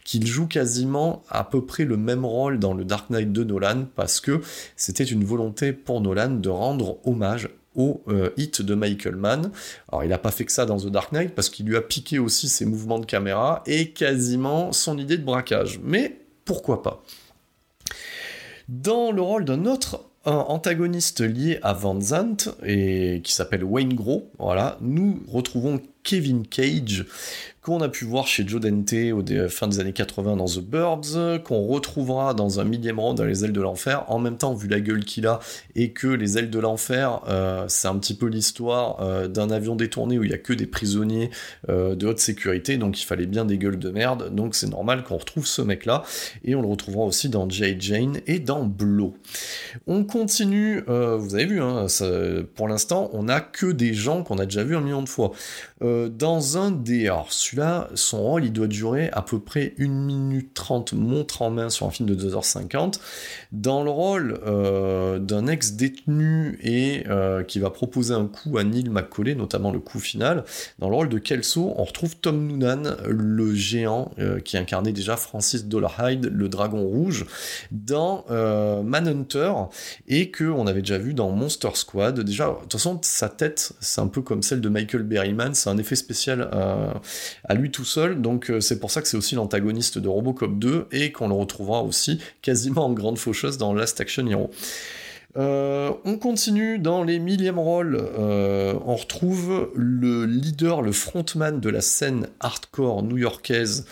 qu'il 0.04 0.26
joue 0.26 0.46
quasiment 0.46 1.22
à 1.30 1.42
peu 1.42 1.64
près 1.64 1.86
le 1.86 1.96
même 1.96 2.26
rôle 2.26 2.58
dans 2.58 2.74
le 2.74 2.84
Dark 2.84 3.08
Knight 3.08 3.32
de 3.32 3.44
Nolan, 3.44 3.86
parce 3.96 4.20
que 4.20 4.42
c'était 4.76 5.04
une 5.04 5.24
volonté 5.24 5.72
pour 5.72 6.02
Nolan 6.02 6.32
de 6.32 6.50
rendre 6.50 6.98
hommage 7.06 7.48
au 7.74 8.02
euh, 8.08 8.30
hit 8.36 8.62
de 8.62 8.74
Michael 8.74 9.16
Mann. 9.16 9.50
Alors 9.90 10.04
il 10.04 10.08
n'a 10.08 10.18
pas 10.18 10.30
fait 10.30 10.44
que 10.44 10.52
ça 10.52 10.66
dans 10.66 10.78
The 10.78 10.86
Dark 10.86 11.12
Knight 11.12 11.34
parce 11.34 11.50
qu'il 11.50 11.66
lui 11.66 11.76
a 11.76 11.80
piqué 11.80 12.18
aussi 12.18 12.48
ses 12.48 12.64
mouvements 12.66 12.98
de 12.98 13.06
caméra 13.06 13.62
et 13.66 13.90
quasiment 13.90 14.72
son 14.72 14.98
idée 14.98 15.18
de 15.18 15.24
braquage. 15.24 15.80
Mais 15.82 16.20
pourquoi 16.44 16.82
pas? 16.82 17.02
Dans 18.68 19.12
le 19.12 19.20
rôle 19.20 19.44
d'un 19.44 19.66
autre 19.66 20.00
antagoniste 20.24 21.20
lié 21.20 21.58
à 21.62 21.74
Van 21.74 22.00
Zandt 22.00 22.50
et 22.64 23.20
qui 23.22 23.34
s'appelle 23.34 23.62
Wayne 23.62 23.94
Gros, 23.94 24.30
voilà, 24.38 24.78
nous 24.80 25.22
retrouvons 25.28 25.80
Kevin 26.02 26.46
Cage, 26.46 27.06
qu'on 27.64 27.80
a 27.80 27.88
pu 27.88 28.04
voir 28.04 28.26
chez 28.26 28.46
Joe 28.46 28.60
Dante 28.60 28.92
au 28.92 29.48
fin 29.48 29.66
des 29.68 29.80
années 29.80 29.94
80 29.94 30.36
dans 30.36 30.44
The 30.44 30.60
Birds, 30.60 31.40
qu'on 31.44 31.66
retrouvera 31.66 32.34
dans 32.34 32.60
un 32.60 32.64
millième 32.64 33.00
rang 33.00 33.14
dans 33.14 33.24
Les 33.24 33.42
Ailes 33.42 33.54
de 33.54 33.60
l'Enfer. 33.62 34.04
En 34.08 34.18
même 34.18 34.36
temps, 34.36 34.52
vu 34.52 34.68
la 34.68 34.80
gueule 34.80 35.02
qu'il 35.02 35.26
a 35.26 35.40
et 35.74 35.92
que 35.92 36.06
Les 36.06 36.36
Ailes 36.36 36.50
de 36.50 36.58
l'Enfer, 36.58 37.22
euh, 37.26 37.64
c'est 37.68 37.88
un 37.88 37.96
petit 37.96 38.12
peu 38.12 38.26
l'histoire 38.26 39.00
euh, 39.00 39.28
d'un 39.28 39.48
avion 39.48 39.76
détourné 39.76 40.18
où 40.18 40.24
il 40.24 40.30
y 40.30 40.34
a 40.34 40.38
que 40.38 40.52
des 40.52 40.66
prisonniers 40.66 41.30
euh, 41.70 41.94
de 41.94 42.06
haute 42.06 42.18
sécurité, 42.18 42.76
donc 42.76 43.00
il 43.00 43.06
fallait 43.06 43.24
bien 43.24 43.46
des 43.46 43.56
gueules 43.56 43.78
de 43.78 43.88
merde. 43.88 44.34
Donc 44.34 44.54
c'est 44.54 44.68
normal 44.68 45.02
qu'on 45.02 45.16
retrouve 45.16 45.46
ce 45.46 45.62
mec-là 45.62 46.02
et 46.44 46.54
on 46.54 46.60
le 46.60 46.68
retrouvera 46.68 47.06
aussi 47.06 47.30
dans 47.30 47.48
J. 47.48 47.76
Jane 47.78 48.20
et 48.26 48.40
dans 48.40 48.64
Blow. 48.64 49.14
On 49.86 50.04
continue, 50.04 50.82
vous 50.86 51.34
avez 51.34 51.46
vu, 51.46 51.62
hein, 51.62 51.86
pour 52.56 52.68
l'instant, 52.68 53.08
on 53.14 53.22
n'a 53.22 53.40
que 53.40 53.72
des 53.72 53.94
gens 53.94 54.22
qu'on 54.22 54.36
a 54.36 54.44
déjà 54.44 54.64
vu 54.64 54.76
un 54.76 54.82
million 54.82 55.02
de 55.02 55.08
fois. 55.08 55.32
dans 55.80 56.58
un 56.58 56.70
des 56.70 57.08
son 57.94 58.22
rôle, 58.22 58.44
il 58.44 58.52
doit 58.52 58.66
durer 58.66 59.10
à 59.12 59.22
peu 59.22 59.38
près 59.38 59.74
1 59.78 59.88
minute 59.88 60.54
30 60.54 60.92
montre 60.92 61.42
en 61.42 61.50
main 61.50 61.70
sur 61.70 61.86
un 61.86 61.90
film 61.90 62.08
de 62.08 62.14
2h50. 62.14 62.98
Dans 63.52 63.82
le 63.82 63.90
rôle 63.90 64.40
euh, 64.46 65.18
d'un 65.18 65.46
ex-détenu 65.46 66.58
et 66.62 67.04
euh, 67.08 67.42
qui 67.42 67.58
va 67.58 67.70
proposer 67.70 68.14
un 68.14 68.26
coup 68.26 68.58
à 68.58 68.64
Neil 68.64 68.88
McCauley, 68.88 69.34
notamment 69.34 69.70
le 69.70 69.78
coup 69.78 70.00
final, 70.00 70.44
dans 70.78 70.88
le 70.88 70.94
rôle 70.94 71.08
de 71.08 71.18
Kelso, 71.18 71.74
on 71.76 71.84
retrouve 71.84 72.16
Tom 72.16 72.46
Noonan, 72.46 72.96
le 73.06 73.54
géant 73.54 74.10
euh, 74.18 74.40
qui 74.40 74.56
incarnait 74.56 74.92
déjà 74.92 75.16
Francis 75.16 75.66
Dollarhide, 75.66 76.30
le 76.32 76.48
dragon 76.48 76.82
rouge, 76.82 77.26
dans 77.70 78.24
Manhunter, 78.82 79.52
et 80.08 80.30
que 80.30 80.44
on 80.44 80.66
avait 80.66 80.80
déjà 80.80 80.98
vu 80.98 81.14
dans 81.14 81.30
Monster 81.30 81.70
Squad. 81.74 82.20
Déjà, 82.20 82.48
de 82.48 82.60
toute 82.62 82.72
façon, 82.72 82.98
sa 83.02 83.28
tête, 83.28 83.72
c'est 83.80 84.00
un 84.00 84.06
peu 84.06 84.22
comme 84.22 84.42
celle 84.42 84.60
de 84.60 84.68
Michael 84.68 85.02
Berryman, 85.02 85.54
c'est 85.54 85.70
un 85.70 85.78
effet 85.78 85.96
spécial 85.96 86.48
à 87.44 87.54
lui 87.54 87.70
tout 87.70 87.84
seul, 87.84 88.20
donc 88.20 88.50
euh, 88.50 88.60
c'est 88.60 88.80
pour 88.80 88.90
ça 88.90 89.02
que 89.02 89.08
c'est 89.08 89.16
aussi 89.16 89.34
l'antagoniste 89.34 89.98
de 89.98 90.08
Robocop 90.08 90.58
2 90.58 90.88
et 90.92 91.12
qu'on 91.12 91.28
le 91.28 91.34
retrouvera 91.34 91.82
aussi 91.82 92.18
quasiment 92.42 92.86
en 92.86 92.92
grande 92.92 93.18
faucheuse 93.18 93.58
dans 93.58 93.74
Last 93.74 94.00
Action 94.00 94.26
Hero. 94.26 94.50
Euh, 95.36 95.92
on 96.04 96.16
continue 96.16 96.78
dans 96.78 97.02
les 97.02 97.18
millièmes 97.18 97.58
rôles. 97.58 97.96
Euh, 97.96 98.74
on 98.86 98.94
retrouve 98.94 99.70
le 99.74 100.26
leader, 100.26 100.80
le 100.80 100.92
frontman 100.92 101.60
de 101.60 101.68
la 101.68 101.80
scène 101.80 102.28
hardcore 102.38 103.02
new-yorkaise, 103.02 103.86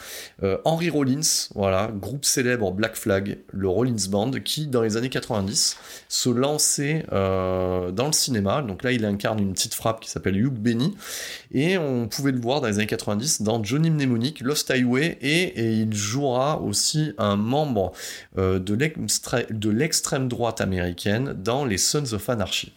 euh, 0.45 0.59
Henry 0.65 0.89
Rollins, 0.89 1.49
voilà, 1.55 1.91
groupe 1.93 2.25
célèbre 2.25 2.71
Black 2.71 2.95
Flag, 2.95 3.39
le 3.51 3.69
Rollins 3.69 4.09
Band, 4.09 4.31
qui 4.45 4.69
dans 4.69 4.83
les 4.83 4.97
années 4.97 5.09
90 5.09 5.77
se 6.09 6.31
lançait 6.31 7.05
dans 7.11 8.07
le 8.07 8.13
cinéma. 8.13 8.63
Donc 8.63 8.85
là, 8.85 8.93
il 8.93 9.05
incarne 9.05 9.41
une 9.41 9.53
petite 9.53 9.75
frappe 9.75 10.01
qui 10.01 10.11
s'appelle 10.11 10.37
Hugh 10.37 10.53
Benny, 10.53 10.95
et 11.53 11.79
on 11.79 12.07
pouvait 12.07 12.33
le 12.33 12.41
voir 12.41 12.61
dans 12.61 12.69
les 12.69 12.77
années 12.77 12.87
90 12.87 13.43
dans 13.43 13.63
Johnny 13.63 13.91
Mnemonic, 13.91 14.41
Lost 14.41 14.71
Highway, 14.71 15.19
et, 15.21 15.73
il 15.73 15.95
jouera 15.95 16.61
aussi 16.61 17.13
un 17.19 17.37
membre 17.37 17.93
de 18.37 19.71
l'extrême 19.71 20.29
droite 20.29 20.61
américaine 20.61 21.32
dans 21.35 21.65
les 21.65 21.79
Sons 21.79 22.13
of 22.13 22.29
Anarchy. 22.29 22.73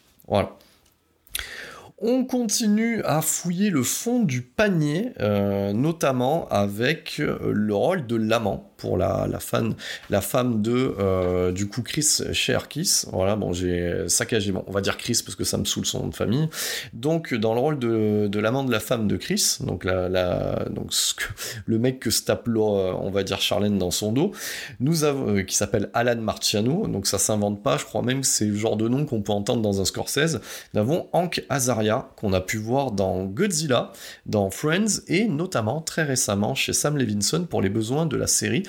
On 1.98 2.26
continue 2.26 3.02
à 3.04 3.22
fouiller 3.22 3.70
le 3.70 3.82
fond 3.82 4.20
du 4.20 4.42
panier, 4.42 5.14
euh, 5.22 5.72
notamment 5.72 6.48
avec 6.50 7.20
euh, 7.20 7.54
le 7.54 7.74
rôle 7.74 8.06
de 8.06 8.18
l'amant 8.18 8.70
pour 8.86 8.98
la, 9.00 9.40
femme 9.40 10.62
de 10.62 10.96
euh, 11.00 11.52
du 11.52 11.68
coup 11.68 11.82
Chris 11.82 12.20
Kiss. 12.70 13.08
Voilà, 13.12 13.36
bon, 13.36 13.52
j'ai 13.52 14.08
saccagé, 14.08 14.52
bon, 14.52 14.64
on 14.68 14.72
va 14.72 14.82
dire 14.82 14.98
Chris 14.98 15.22
parce 15.26 15.36
que 15.36 15.44
ça 15.44 15.58
me 15.58 15.66
saoule 15.66 15.88
son 15.88 16.02
nom 16.02 16.08
de 16.10 16.16
famille. 16.16 16.48
Donc, 16.94 17.34
dans 17.34 17.56
le 17.56 17.60
rôle 17.60 17.80
de, 17.80 18.40
l'amant 18.40 18.64
de 18.64 18.72
la 18.72 18.80
femme 18.80 19.08
de 19.08 19.18
Chris, 19.18 19.58
donc, 19.62 19.86
la, 19.86 20.66
donc 20.70 20.92
le 21.66 21.80
mec 21.80 22.00
que 22.00 22.12
se 22.12 22.22
tape, 22.22 22.48
on 22.48 23.10
va 23.10 23.24
dire 23.24 23.42
Charlène 23.42 23.80
dans 23.80 23.90
son 23.90 24.12
dos, 24.12 24.34
nous 24.80 25.04
avons, 25.04 25.38
euh, 25.38 25.42
qui 25.42 25.56
s'appelle 25.56 25.90
Alan 25.96 26.22
Marciano, 26.22 26.86
donc 26.86 27.08
ça 27.08 27.18
s'invente 27.18 27.64
pas, 27.64 27.78
je 27.78 27.86
crois 27.86 28.04
même 28.04 28.22
que 28.22 28.28
c'est 28.28 28.46
le 28.46 28.56
genre 28.56 28.78
de 28.78 28.88
nom 28.88 29.06
qu'on 29.06 29.24
peut 29.24 29.32
entendre 29.32 29.64
dans 29.64 29.82
un 29.82 29.86
Scorsese. 29.86 30.40
Nous 30.74 30.80
avons 30.80 31.08
Hank 31.12 31.44
Azaria, 31.50 32.10
qu'on 32.18 32.34
a 32.34 32.42
pu 32.42 32.58
voir 32.58 32.92
dans 32.92 33.24
Godzilla, 33.24 33.92
dans 34.28 34.52
Friends, 34.52 35.02
et 35.08 35.28
notamment 35.28 35.82
très 35.82 36.04
récemment 36.04 36.54
chez 36.54 36.74
Sam 36.74 36.98
Levinson 36.98 37.48
pour 37.50 37.64
les 37.64 37.70
besoins 37.70 38.06
de 38.06 38.16
la 38.16 38.28
série 38.28 38.62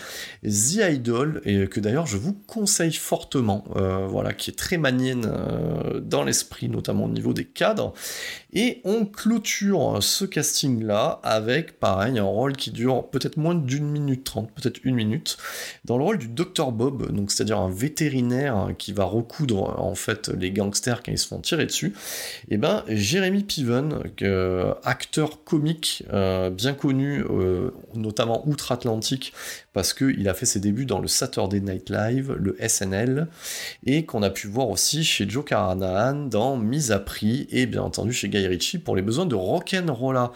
The 0.44 0.92
Idol, 0.92 1.40
et 1.44 1.66
que 1.66 1.80
d'ailleurs 1.80 2.06
je 2.06 2.16
vous 2.16 2.32
conseille 2.32 2.92
fortement, 2.92 3.64
euh, 3.76 4.06
voilà, 4.06 4.32
qui 4.32 4.50
est 4.50 4.54
très 4.54 4.78
manienne 4.78 5.26
euh, 5.26 6.00
dans 6.00 6.22
l'esprit, 6.22 6.68
notamment 6.68 7.04
au 7.04 7.08
niveau 7.08 7.32
des 7.32 7.44
cadres. 7.44 7.92
Et 8.52 8.80
on 8.84 9.04
clôture 9.04 9.98
ce 10.00 10.24
casting-là 10.24 11.20
avec, 11.22 11.78
pareil, 11.78 12.18
un 12.18 12.24
rôle 12.24 12.56
qui 12.56 12.70
dure 12.70 13.08
peut-être 13.10 13.36
moins 13.36 13.54
d'une 13.54 13.86
minute 13.86 14.24
trente, 14.24 14.50
peut-être 14.52 14.80
une 14.84 14.94
minute, 14.94 15.36
dans 15.84 15.98
le 15.98 16.04
rôle 16.04 16.18
du 16.18 16.28
Dr 16.28 16.72
Bob, 16.72 17.12
donc 17.12 17.30
c'est-à-dire 17.30 17.58
un 17.58 17.70
vétérinaire 17.70 18.70
qui 18.78 18.92
va 18.92 19.04
recoudre 19.04 19.78
en 19.78 19.94
fait 19.94 20.28
les 20.28 20.50
gangsters 20.50 21.02
quand 21.02 21.12
ils 21.12 21.18
se 21.18 21.26
font 21.26 21.40
tirer 21.40 21.66
dessus. 21.66 21.94
Et 22.48 22.54
eh 22.54 22.56
ben 22.56 22.82
Jérémy 22.88 23.44
Piven, 23.44 24.00
acteur 24.84 25.44
comique 25.44 26.04
euh, 26.12 26.50
bien 26.50 26.72
connu, 26.72 27.24
notamment 27.94 28.46
outre-Atlantique, 28.48 29.32
parce 29.76 29.92
qu'il 29.92 30.26
a 30.26 30.32
fait 30.32 30.46
ses 30.46 30.58
débuts 30.58 30.86
dans 30.86 31.00
le 31.00 31.06
Saturday 31.06 31.60
Night 31.60 31.90
Live, 31.90 32.34
le 32.40 32.56
SNL, 32.66 33.26
et 33.84 34.06
qu'on 34.06 34.22
a 34.22 34.30
pu 34.30 34.46
voir 34.46 34.70
aussi 34.70 35.04
chez 35.04 35.28
Joe 35.28 35.44
Carnahan 35.44 36.14
dans 36.14 36.56
Mise 36.56 36.92
à 36.92 36.98
Prix, 36.98 37.46
et 37.50 37.66
bien 37.66 37.82
entendu 37.82 38.14
chez 38.14 38.30
Guy 38.30 38.46
Ritchie 38.46 38.78
pour 38.78 38.96
les 38.96 39.02
besoins 39.02 39.26
de 39.26 39.34
Rock'n'Rolla. 39.34 40.32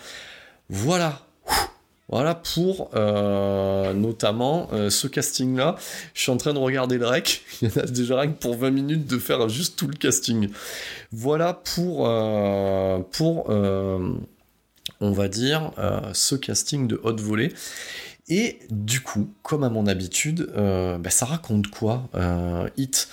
Voilà, 0.69 1.23
voilà 2.11 2.35
pour 2.35 2.91
euh, 2.95 3.95
notamment 3.95 4.69
euh, 4.75 4.91
ce 4.91 5.07
casting-là. 5.07 5.77
Je 6.13 6.21
suis 6.21 6.31
en 6.31 6.37
train 6.37 6.53
de 6.53 6.59
regarder 6.59 6.99
le 6.99 7.07
rec. 7.07 7.41
Il 7.63 7.71
y 7.71 7.73
en 7.73 7.83
a 7.83 7.87
déjà 7.87 8.21
rien 8.21 8.33
que 8.33 8.39
pour 8.39 8.59
20 8.59 8.71
minutes 8.71 9.07
de 9.07 9.19
faire 9.19 9.49
juste 9.49 9.79
tout 9.79 9.87
le 9.87 9.97
casting. 9.97 10.51
Voilà 11.13 11.55
pour, 11.55 12.07
euh, 12.07 12.99
pour 13.11 13.49
on 15.03 15.13
va 15.13 15.29
dire, 15.29 15.71
ce 16.13 16.35
casting 16.35 16.87
de 16.87 17.01
haute 17.03 17.23
volée. 17.23 17.55
Et 18.31 18.61
du 18.71 19.01
coup, 19.01 19.29
comme 19.43 19.65
à 19.65 19.69
mon 19.69 19.87
habitude, 19.87 20.53
euh, 20.57 20.99
bah, 20.99 21.11
ça 21.11 21.27
raconte 21.27 21.67
quoi 21.67 22.09
euh, 22.15 22.69
Hit 22.77 23.09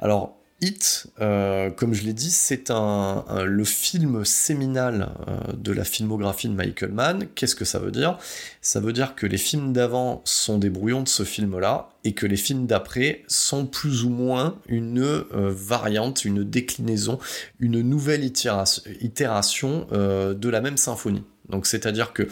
Alors, 0.00 0.38
Hit, 0.62 1.08
euh, 1.20 1.70
comme 1.70 1.92
je 1.92 2.04
l'ai 2.04 2.14
dit, 2.14 2.30
c'est 2.30 2.70
un, 2.70 3.24
le 3.44 3.64
film 3.64 4.24
séminal 4.24 5.10
de 5.52 5.72
la 5.72 5.82
filmographie 5.84 6.48
de 6.48 6.54
Michael 6.54 6.92
Mann. 6.92 7.26
Qu'est-ce 7.34 7.56
que 7.56 7.64
ça 7.64 7.80
veut 7.80 7.90
dire? 7.90 8.16
Ça 8.60 8.78
veut 8.78 8.92
dire 8.92 9.14
que 9.16 9.26
les 9.26 9.38
films 9.38 9.72
d'avant 9.72 10.22
sont 10.24 10.58
des 10.58 10.70
brouillons 10.70 11.02
de 11.02 11.08
ce 11.08 11.24
film-là 11.24 11.90
et 12.04 12.12
que 12.12 12.26
les 12.26 12.36
films 12.36 12.66
d'après 12.66 13.24
sont 13.26 13.66
plus 13.66 14.04
ou 14.04 14.08
moins 14.08 14.56
une 14.68 15.02
variante, 15.32 16.24
une 16.24 16.44
déclinaison, 16.44 17.18
une 17.58 17.82
nouvelle 17.82 18.24
itération, 18.24 18.82
itération 19.00 19.88
de 19.90 20.48
la 20.48 20.60
même 20.60 20.76
symphonie. 20.76 21.24
Donc 21.48 21.66
c'est-à-dire 21.66 22.12
que 22.12 22.28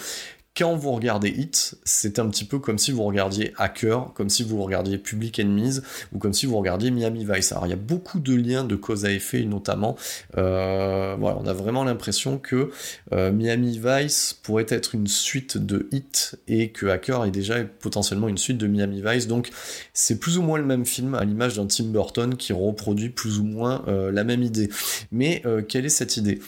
quand 0.61 0.77
vous 0.77 0.93
regardez 0.93 1.31
Hit, 1.31 1.79
c'est 1.85 2.19
un 2.19 2.29
petit 2.29 2.45
peu 2.45 2.59
comme 2.59 2.77
si 2.77 2.93
vous 2.93 3.03
regardiez 3.03 3.55
Hacker, 3.57 4.13
comme 4.13 4.29
si 4.29 4.43
vous 4.43 4.63
regardiez 4.63 4.99
Public 4.99 5.41
Enemies, 5.41 5.79
ou 6.13 6.19
comme 6.19 6.35
si 6.35 6.45
vous 6.45 6.55
regardiez 6.59 6.91
Miami 6.91 7.27
Vice. 7.27 7.53
Alors 7.53 7.67
il 7.67 7.71
y 7.71 7.73
a 7.73 7.77
beaucoup 7.77 8.21
de 8.21 8.35
liens 8.35 8.65
de 8.65 8.77
cause 8.77 9.07
à 9.07 9.11
effet, 9.11 9.45
notamment. 9.45 9.97
Euh, 10.37 11.17
voilà, 11.19 11.39
on 11.41 11.47
a 11.47 11.55
vraiment 11.55 11.83
l'impression 11.83 12.37
que 12.37 12.73
euh, 13.13 13.33
Miami 13.33 13.81
Vice 13.83 14.39
pourrait 14.43 14.67
être 14.69 14.95
une 14.95 15.07
suite 15.07 15.57
de 15.57 15.89
Hit 15.93 16.39
et 16.47 16.69
que 16.69 16.89
Hacker 16.89 17.25
est 17.25 17.31
déjà 17.31 17.65
potentiellement 17.65 18.29
une 18.29 18.37
suite 18.37 18.59
de 18.59 18.67
Miami 18.67 19.03
Vice. 19.03 19.29
Donc 19.29 19.49
c'est 19.95 20.21
plus 20.21 20.37
ou 20.37 20.43
moins 20.43 20.59
le 20.59 20.67
même 20.67 20.85
film, 20.85 21.15
à 21.15 21.25
l'image 21.25 21.57
d'un 21.57 21.69
Tim 21.69 21.85
Burton 21.85 22.37
qui 22.37 22.53
reproduit 22.53 23.09
plus 23.09 23.39
ou 23.39 23.45
moins 23.45 23.83
euh, 23.89 24.13
la 24.13 24.25
même 24.25 24.43
idée. 24.43 24.69
Mais 25.11 25.43
quelle 25.69 25.87
est 25.87 25.89
cette 25.89 26.19
idée? 26.19 26.39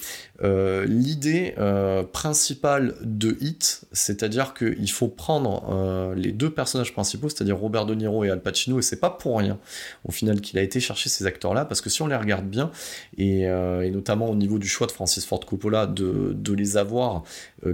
Euh, 0.45 0.85
l'idée 0.87 1.55
euh, 1.59 2.03
principale 2.03 2.97
de 3.03 3.37
Hit, 3.41 3.83
c'est-à-dire 3.93 4.55
qu'il 4.55 4.91
faut 4.91 5.09
prendre 5.09 5.65
euh, 5.71 6.15
les 6.17 6.33
deux 6.33 6.51
personnages 6.51 6.93
principaux, 6.93 7.29
c'est-à-dire 7.29 7.57
Robert 7.57 7.87
De 7.87 7.95
Niro 7.95 8.25
et 8.25 8.31
Al 8.31 8.43
Pacino, 8.43 8.79
et 8.79 8.83
c'est 8.83 8.99
pas 8.99 9.11
pour 9.11 9.39
rien 9.39 9.59
au 10.05 10.11
final 10.11 10.41
qu'il 10.41 10.59
a 10.59 10.63
été 10.63 10.81
chercher 10.81 11.09
ces 11.09 11.27
acteurs-là, 11.27 11.65
parce 11.65 11.81
que 11.81 11.91
si 11.91 12.03
on 12.03 12.09
les 12.09 12.17
regarde 12.17 12.47
bien, 12.47 12.71
et, 13.19 13.47
notamment 13.91 14.31
au 14.31 14.35
niveau 14.35 14.59
du 14.59 14.69
choix 14.69 14.87
de 14.87 14.93
Francis 14.93 15.25
Ford 15.25 15.41
Coppola 15.41 15.87
de, 15.87 16.33
de 16.35 16.53
les 16.53 16.77
avoir 16.77 17.23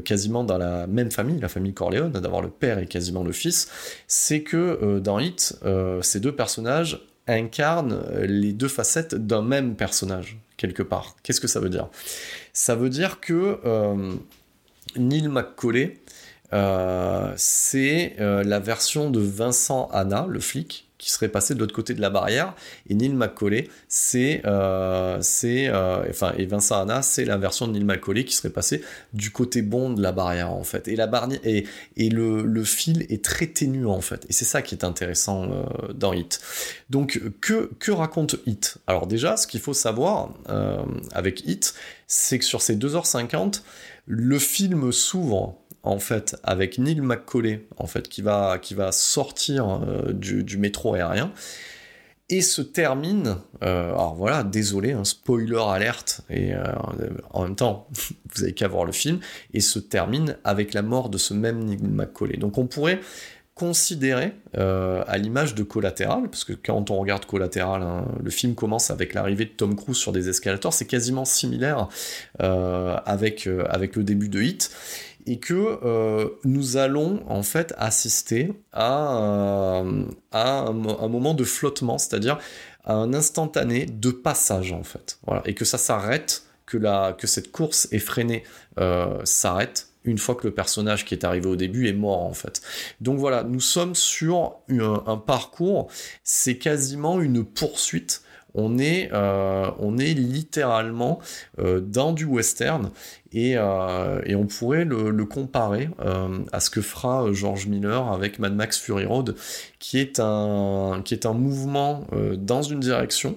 quasiment 0.04 0.44
dans 0.44 0.58
la 0.58 0.86
même 0.86 1.10
famille, 1.10 1.40
la 1.40 1.48
famille 1.48 1.72
Corleone, 1.72 2.12
d'avoir 2.12 2.42
le 2.42 2.50
père 2.50 2.78
et 2.78 2.86
quasiment 2.86 3.22
le 3.22 3.32
fils, 3.32 3.68
c'est 4.06 4.42
que 4.42 4.98
dans 4.98 5.18
Hit, 5.18 5.58
ces 6.02 6.20
deux 6.20 6.34
personnages 6.34 7.00
incarnent 7.26 8.02
les 8.20 8.52
deux 8.52 8.68
facettes 8.68 9.14
d'un 9.14 9.42
même 9.42 9.76
personnage 9.76 10.38
quelque 10.58 10.82
part. 10.82 11.16
Qu'est-ce 11.22 11.40
que 11.40 11.48
ça 11.48 11.60
veut 11.60 11.70
dire? 11.70 11.88
Ça 12.52 12.74
veut 12.74 12.90
dire 12.90 13.20
que 13.20 13.58
euh, 13.64 14.12
Neil 14.96 15.28
McCauley 15.28 16.00
c'est 17.36 18.16
la 18.18 18.58
version 18.58 19.10
de 19.10 19.20
Vincent 19.20 19.90
Anna, 19.92 20.26
le 20.26 20.40
flic, 20.40 20.87
qui 20.98 21.12
serait 21.12 21.28
passé 21.28 21.54
de 21.54 21.60
l'autre 21.60 21.74
côté 21.74 21.94
de 21.94 22.00
la 22.00 22.10
barrière. 22.10 22.54
Et 22.90 22.94
Neil 22.94 23.14
McCauley, 23.14 23.68
c'est, 23.88 24.42
euh, 24.44 25.20
euh, 25.44 26.32
et 26.36 26.46
Vincent 26.46 26.80
Anna, 26.80 27.02
c'est 27.02 27.24
la 27.24 27.38
version 27.38 27.68
de 27.68 27.72
Neil 27.72 27.84
McCauley 27.84 28.24
qui 28.24 28.34
serait 28.34 28.50
passé 28.50 28.82
du 29.12 29.30
côté 29.30 29.62
bon 29.62 29.90
de 29.90 30.02
la 30.02 30.12
barrière 30.12 30.50
en 30.50 30.64
fait. 30.64 30.88
Et 30.88 30.96
la 30.96 31.06
barrière 31.06 31.38
et, 31.44 31.66
et 31.96 32.08
le, 32.10 32.42
le, 32.42 32.64
fil 32.64 33.06
est 33.08 33.24
très 33.24 33.46
ténu 33.46 33.86
en 33.86 34.00
fait. 34.00 34.26
Et 34.28 34.32
c'est 34.32 34.44
ça 34.44 34.60
qui 34.60 34.74
est 34.74 34.84
intéressant 34.84 35.44
euh, 35.44 35.92
dans 35.92 36.12
Hit. 36.12 36.40
Donc 36.90 37.20
que 37.40 37.70
que 37.78 37.92
raconte 37.92 38.36
Hit? 38.46 38.78
Alors 38.86 39.06
déjà, 39.06 39.36
ce 39.36 39.46
qu'il 39.46 39.60
faut 39.60 39.74
savoir 39.74 40.34
avec 41.12 41.46
Hit, 41.46 41.74
c'est 42.06 42.38
que 42.38 42.44
sur 42.44 42.62
ces 42.62 42.76
2h50, 42.76 43.62
le 44.06 44.38
film 44.38 44.90
s'ouvre 44.90 45.58
en 45.88 45.98
fait 45.98 46.36
avec 46.42 46.78
Neil 46.78 47.00
McCauley 47.00 47.66
en 47.78 47.86
fait 47.86 48.08
qui 48.08 48.22
va 48.22 48.58
qui 48.58 48.74
va 48.74 48.92
sortir 48.92 49.80
euh, 49.82 50.12
du, 50.12 50.58
métro 50.58 50.94
aérien. 50.94 51.32
Et 52.30 52.42
se 52.42 52.60
termine 52.60 53.38
euh, 53.62 53.88
alors 53.88 54.14
voilà 54.14 54.44
désolé 54.44 54.92
un 54.92 55.04
spoiler 55.04 55.62
alerte 55.66 56.20
et 56.28 56.52
euh, 56.52 56.62
en 57.30 57.44
même 57.44 57.56
temps 57.56 57.88
vous 58.34 58.42
avez 58.42 58.52
qu'à 58.52 58.68
voir 58.68 58.84
le 58.84 58.92
film 58.92 59.18
et 59.54 59.60
se 59.60 59.78
termine 59.78 60.36
avec 60.44 60.74
la 60.74 60.82
mort 60.82 61.08
de 61.08 61.16
ce 61.16 61.32
même 61.32 61.64
Neil 61.64 61.78
McCauley. 61.82 62.36
Donc 62.36 62.58
on 62.58 62.66
pourrait 62.66 63.00
considérer 63.54 64.34
à 64.54 65.18
l'image 65.18 65.56
de 65.56 65.64
Collatéral, 65.64 66.30
parce 66.30 66.44
que 66.44 66.52
quand 66.52 66.92
on 66.92 66.98
regarde 67.00 67.24
Collatéral, 67.24 67.82
hein, 67.82 68.06
le 68.22 68.30
film 68.30 68.54
commence 68.54 68.92
avec 68.92 69.14
l'arrivée 69.14 69.46
de 69.46 69.50
Tom 69.50 69.74
Cruise 69.74 69.96
sur 69.96 70.12
des 70.12 70.28
escalators, 70.28 70.72
c'est 70.72 70.86
quasiment 70.86 71.24
similaire 71.24 71.88
avec, 72.38 73.48
avec 73.68 73.96
le 73.96 74.04
début 74.04 74.28
de 74.28 74.40
Hit 74.40 74.70
et 75.28 75.38
que 75.38 75.78
euh, 75.84 76.30
nous 76.44 76.78
allons 76.78 77.22
en 77.28 77.42
fait 77.42 77.74
assister 77.76 78.50
à, 78.72 79.82
euh, 79.84 80.04
un, 80.32 80.72
moment 80.72 81.34
de 81.34 81.44
flottement, 81.44 81.98
c'est-à-dire 81.98 82.38
à 82.84 82.94
un 82.94 83.12
instantané 83.12 83.84
de 83.84 84.10
passage 84.10 84.72
en 84.72 84.82
fait. 84.82 85.20
Et 85.44 85.54
que 85.54 85.66
ça 85.66 85.76
s'arrête, 85.76 86.44
que 86.64 87.26
cette 87.26 87.52
course 87.52 87.88
effrénée 87.92 88.42
euh, 88.80 89.20
s'arrête 89.24 89.88
une 90.04 90.16
fois 90.16 90.34
que 90.34 90.46
le 90.46 90.54
personnage 90.54 91.04
qui 91.04 91.12
est 91.12 91.24
arrivé 91.24 91.46
au 91.46 91.56
début 91.56 91.88
est 91.88 91.92
mort 91.92 92.22
en 92.22 92.32
fait. 92.32 92.62
Donc 93.02 93.18
voilà, 93.18 93.42
nous 93.42 93.60
sommes 93.60 93.94
sur 93.94 94.54
un 94.70 95.18
parcours, 95.18 95.88
c'est 96.24 96.56
quasiment 96.56 97.20
une 97.20 97.44
poursuite 97.44 98.22
on 98.58 98.76
est, 98.78 99.08
euh, 99.12 99.70
on 99.78 99.98
est 99.98 100.14
littéralement 100.14 101.20
euh, 101.60 101.80
dans 101.80 102.12
du 102.12 102.24
western 102.24 102.90
et, 103.30 103.56
euh, 103.56 104.20
on 104.34 104.46
pourrait 104.46 104.84
le, 104.84 105.24
comparer 105.24 105.90
à 106.52 106.60
ce 106.60 106.70
que 106.70 106.80
fera 106.80 107.32
George 107.32 107.66
Miller 107.66 108.10
avec 108.12 108.38
Mad 108.38 108.54
Max 108.54 108.78
Fury 108.78 109.04
Road, 109.04 109.36
qui 109.78 109.98
est 109.98 110.18
un, 110.18 111.02
qui 111.04 111.14
est 111.14 111.26
un 111.26 111.34
mouvement 111.34 112.06
dans 112.36 112.62
une 112.62 112.80
direction, 112.80 113.36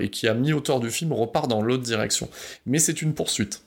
et 0.00 0.08
qui 0.08 0.26
à 0.26 0.34
mi-hauteur 0.34 0.80
du 0.80 0.90
film 0.90 1.12
repart 1.12 1.48
dans 1.48 1.60
l'autre 1.60 1.82
direction. 1.82 2.30
Mais 2.64 2.78
c'est 2.78 3.02
une 3.02 3.12
poursuite. 3.12 3.62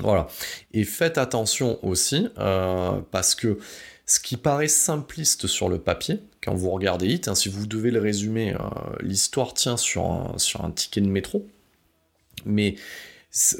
Voilà. 0.00 0.28
Et 0.72 0.84
faites 0.84 1.18
attention 1.18 1.78
aussi, 1.82 2.28
parce 2.36 3.34
que 3.34 3.58
ce 4.06 4.20
qui 4.20 4.36
paraît 4.36 4.68
simpliste 4.68 5.46
sur 5.46 5.68
le 5.68 5.78
papier, 5.78 6.20
quand 6.42 6.54
vous 6.54 6.70
regardez 6.70 7.06
Hit, 7.06 7.28
hein, 7.28 7.34
si 7.34 7.48
vous 7.48 7.66
devez 7.66 7.90
le 7.90 8.00
résumer, 8.00 8.54
euh, 8.54 8.58
l'histoire 9.00 9.54
tient 9.54 9.76
sur 9.76 10.04
un, 10.04 10.70
ticket 10.70 11.00
de 11.00 11.08
métro, 11.08 11.46
mais 12.44 12.76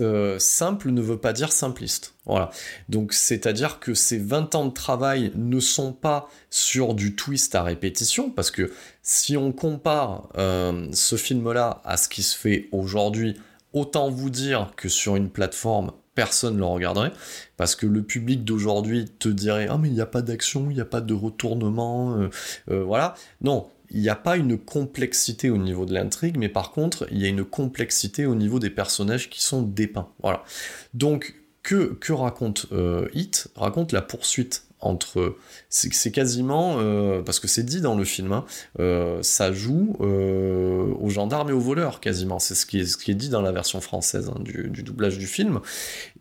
euh, 0.00 0.38
simple 0.38 0.90
ne 0.90 1.00
veut 1.00 1.18
pas 1.18 1.32
dire 1.32 1.50
simpliste. 1.50 2.14
Voilà. 2.26 2.50
Donc 2.90 3.14
c'est-à-dire 3.14 3.80
que 3.80 3.94
ces 3.94 4.18
20 4.18 4.54
ans 4.54 4.66
de 4.66 4.72
travail 4.72 5.32
ne 5.34 5.60
sont 5.60 5.92
pas 5.92 6.28
sur 6.50 6.94
du 6.94 7.16
twist 7.16 7.54
à 7.54 7.62
répétition, 7.62 8.30
parce 8.30 8.50
que 8.50 8.70
si 9.02 9.38
on 9.38 9.50
compare 9.50 10.28
euh, 10.36 10.88
ce 10.92 11.16
film-là 11.16 11.80
à 11.84 11.96
ce 11.96 12.08
qui 12.08 12.22
se 12.22 12.36
fait 12.36 12.68
aujourd'hui, 12.70 13.40
autant 13.72 14.10
vous 14.10 14.30
dire 14.30 14.72
que 14.76 14.90
sur 14.90 15.16
une 15.16 15.30
plateforme 15.30 15.92
personne 16.14 16.54
ne 16.54 16.60
le 16.60 16.64
regarderait, 16.66 17.12
parce 17.56 17.74
que 17.74 17.86
le 17.86 18.02
public 18.02 18.44
d'aujourd'hui 18.44 19.06
te 19.18 19.28
dirait 19.28 19.66
ah 19.68 19.78
mais 19.78 19.88
il 19.88 19.94
n'y 19.94 20.00
a 20.00 20.06
pas 20.06 20.22
d'action, 20.22 20.70
il 20.70 20.74
n'y 20.74 20.80
a 20.80 20.86
pas 20.86 21.00
de 21.00 21.14
retournement, 21.14 22.16
euh, 22.16 22.28
euh, 22.70 22.82
voilà. 22.84 23.14
Non, 23.40 23.68
il 23.90 24.00
n'y 24.00 24.08
a 24.08 24.16
pas 24.16 24.36
une 24.36 24.58
complexité 24.58 25.50
au 25.50 25.58
niveau 25.58 25.86
de 25.86 25.94
l'intrigue, 25.94 26.36
mais 26.38 26.48
par 26.48 26.72
contre 26.72 27.06
il 27.10 27.20
y 27.20 27.24
a 27.26 27.28
une 27.28 27.44
complexité 27.44 28.26
au 28.26 28.34
niveau 28.34 28.58
des 28.58 28.70
personnages 28.70 29.30
qui 29.30 29.42
sont 29.42 29.62
dépeints, 29.62 30.08
voilà. 30.22 30.44
Donc 30.94 31.34
que, 31.62 31.94
que 31.94 32.12
raconte 32.12 32.66
euh, 32.72 33.08
Hit? 33.14 33.48
Raconte 33.56 33.92
la 33.92 34.02
poursuite 34.02 34.64
entre 34.84 35.36
c'est 35.68 36.12
quasiment 36.12 36.76
euh, 36.78 37.22
parce 37.22 37.40
que 37.40 37.48
c'est 37.48 37.62
dit 37.62 37.80
dans 37.80 37.96
le 37.96 38.04
film 38.04 38.32
hein, 38.32 38.44
euh, 38.78 39.22
ça 39.22 39.52
joue 39.52 39.96
euh, 40.00 40.92
aux 41.00 41.10
gendarmes 41.10 41.50
et 41.50 41.52
aux 41.52 41.60
voleurs 41.60 42.00
quasiment 42.00 42.38
c'est 42.38 42.54
ce 42.54 42.66
qui 42.66 42.80
est 42.80 43.14
dit 43.14 43.28
dans 43.28 43.42
la 43.42 43.52
version 43.52 43.80
française 43.80 44.30
hein, 44.34 44.40
du, 44.40 44.82
doublage 44.82 45.18
du 45.18 45.26
film 45.26 45.60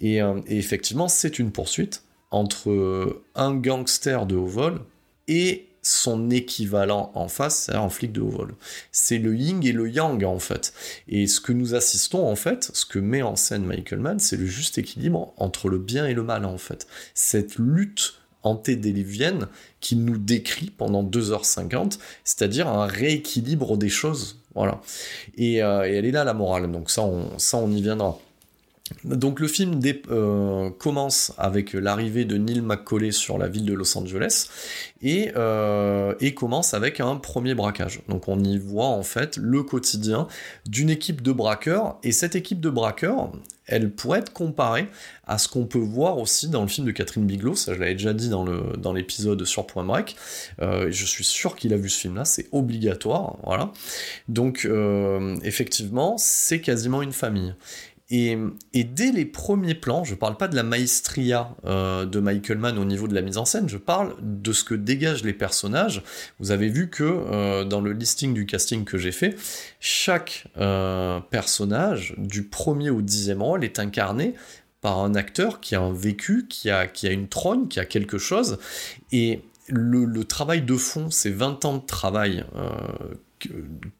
et, 0.02 0.17
et 0.17 0.58
effectivement 0.58 1.08
c'est 1.08 1.39
une 1.39 1.52
poursuite 1.52 2.04
entre 2.32 3.21
un 3.36 3.54
gangster 3.54 4.26
de 4.26 4.36
haut 4.36 4.47
vol 4.47 4.80
et 5.28 5.67
son 5.84 6.30
équivalent 6.30 7.12
en 7.13 7.28
face, 7.28 7.65
c'est 7.65 7.76
un 7.76 7.89
flic 7.89 8.13
de 8.13 8.21
haut 8.21 8.30
vol. 8.30 8.56
C'est 8.91 9.17
le 9.17 9.36
yin 9.36 9.62
et 9.63 9.73
le 9.73 9.89
yang 9.89 10.23
en 10.23 10.39
fait. 10.39 10.73
Et 11.08 11.28
ce 11.28 11.41
que 11.41 11.52
nous 11.52 11.76
assistons 11.76 12.26
en 12.26 12.36
fait, 12.36 12.71
ce 12.73 12.86
que 12.86 12.99
met 12.99 13.21
en 13.21 13.36
scène 13.36 13.65
Michael 13.65 13.99
Mann, 13.99 14.19
c'est 14.19 14.38
le 14.38 14.45
juste 14.45 14.78
équilibre 14.78 15.34
entre 15.38 15.69
le 15.69 15.78
bien 15.78 16.08
et 16.08 16.13
le 16.13 16.23
mal 16.23 16.45
en 16.45 16.58
fait. 16.58 16.88
Cette 17.13 17.58
lutte 17.58 18.22
antédéluvienne 18.43 19.47
qui 19.79 19.95
nous 19.95 20.17
décrit 20.17 20.69
pendant 20.69 21.03
2h50, 21.03 21.99
c'est-à-dire 22.23 22.67
un 22.67 22.86
rééquilibre 22.86 23.77
des 23.77 23.89
choses. 23.89 24.39
Voilà. 24.56 24.82
Et, 25.38 25.63
euh, 25.63 25.89
et, 25.89 25.95
elle 25.95 26.06
est 26.06 26.12
là 26.12 26.23
la 26.23 26.34
morale, 26.34 26.71
donc 26.71 26.89
ça 26.91 27.03
ça 27.38 27.58
on 27.58 27.71
y 27.71 27.82
viendra. 27.82 28.19
Donc 29.06 29.39
le 29.39 29.48
film 29.48 29.80
euh, 30.10 30.69
commence 30.72 31.34
avec 31.38 31.72
l'arrivée 31.72 32.26
de 32.26 32.38
Neil 32.38 32.62
McCauley 32.62 33.12
sur 33.12 33.38
la 33.38 33.48
ville 33.48 33.65
de 33.65 33.74
Los 33.74 33.98
Angeles 33.98 34.50
euh, 35.06 36.13
et, 36.19 36.34
commence 36.34 36.74
avec 36.74 37.00
un 37.00 37.15
premier 37.15 37.56
braquage. 37.56 38.02
Donc 38.10 38.28
on 38.28 38.43
y 38.43 38.58
voit 38.58 38.88
en 38.88 39.04
fait 39.04 39.38
le 39.38 39.63
quotidien 39.63 40.28
d'une 40.65 40.89
équipe 40.89 41.22
de 41.22 41.32
braqueurs 41.32 41.98
et 42.04 42.12
cette 42.12 42.36
équipe 42.36 42.60
de 42.60 42.69
braqueurs, 42.69 43.32
elle 43.67 43.89
pourrait 43.89 44.19
être 44.19 44.34
comparée 44.34 44.89
à 45.26 45.38
ce 45.38 45.48
qu'on 45.48 45.65
peut 45.65 45.80
voir 45.80 46.17
aussi 46.17 46.50
dans 46.50 46.62
le 46.62 46.67
film 46.67 46.86
de 46.86 46.91
Catherine 46.91 47.26
Bigelow, 47.26 47.56
ça 47.56 47.74
je 47.74 47.80
l'avais 47.80 47.93
déjà 47.93 48.13
dit 48.13 48.28
dans 48.28 48.93
l'épisode 48.93 49.46
sur 49.46 49.65
Point 49.65 49.86
Break, 49.86 50.17
euh, 50.62 50.88
je 50.91 51.06
suis 51.06 51.24
sûr 51.24 51.56
qu'il 51.56 51.74
a 51.74 51.78
vu 51.78 51.88
ce 51.88 52.02
film-là, 52.02 52.26
c'est 52.26 52.48
obligatoire, 52.52 53.38
voilà. 53.43 53.72
Donc 54.28 54.67
effectivement, 55.43 56.17
c'est 56.17 56.60
quasiment 56.60 57.02
une 57.02 57.13
famille. 57.13 57.56
Et, 58.15 58.38
dès 58.84 59.12
les 59.12 59.26
premiers 59.26 59.73
plans, 59.73 60.04
je 60.04 60.12
ne 60.13 60.19
parle 60.19 60.38
pas 60.38 60.47
de 60.47 60.56
la 60.56 60.62
maestria 60.62 61.56
euh, 61.65 62.06
de 62.06 62.19
Michael 62.19 62.60
Mann 62.60 62.78
au 62.78 62.86
niveau 62.86 63.08
de 63.08 63.15
la 63.15 63.23
mise 63.23 63.39
en 63.39 63.45
scène, 63.45 63.67
je 63.67 63.78
parle 63.78 64.15
de 64.21 64.54
ce 64.54 64.63
que 64.63 64.76
dégagent 64.76 65.23
les 65.23 65.34
personnages. 65.34 66.04
Vous 66.39 66.52
avez 66.52 66.69
vu 66.69 66.91
que 66.91 67.04
euh, 67.04 67.63
dans 67.63 67.82
le 67.82 67.91
listing 67.91 68.36
du 68.36 68.45
casting 68.45 68.86
que 68.86 68.99
j'ai 68.99 69.12
fait, 69.12 69.36
chaque 69.80 70.45
euh, 70.58 71.21
personnage, 71.21 72.13
du 72.19 72.43
premier 72.43 72.91
au 72.91 73.02
dixième 73.02 73.41
rôle, 73.41 73.63
est 73.63 73.80
incarné 73.80 74.36
par 74.82 74.99
un 74.99 75.15
acteur 75.15 75.60
qui 75.60 75.73
a 75.73 75.82
un 75.82 75.91
vécu, 75.93 76.45
qui 76.47 76.69
a, 76.69 76.88
une 77.06 77.28
trône, 77.28 77.67
qui 77.67 77.80
a 77.80 77.86
quelque 77.86 78.19
chose. 78.19 78.60
Et 79.12 79.41
le, 79.69 80.06
le 80.06 80.23
travail 80.23 80.62
de 80.62 80.76
fond, 80.76 81.10
ces 81.10 81.32
20 81.32 81.65
ans 81.65 81.78
de 81.78 81.86
travail 81.86 82.45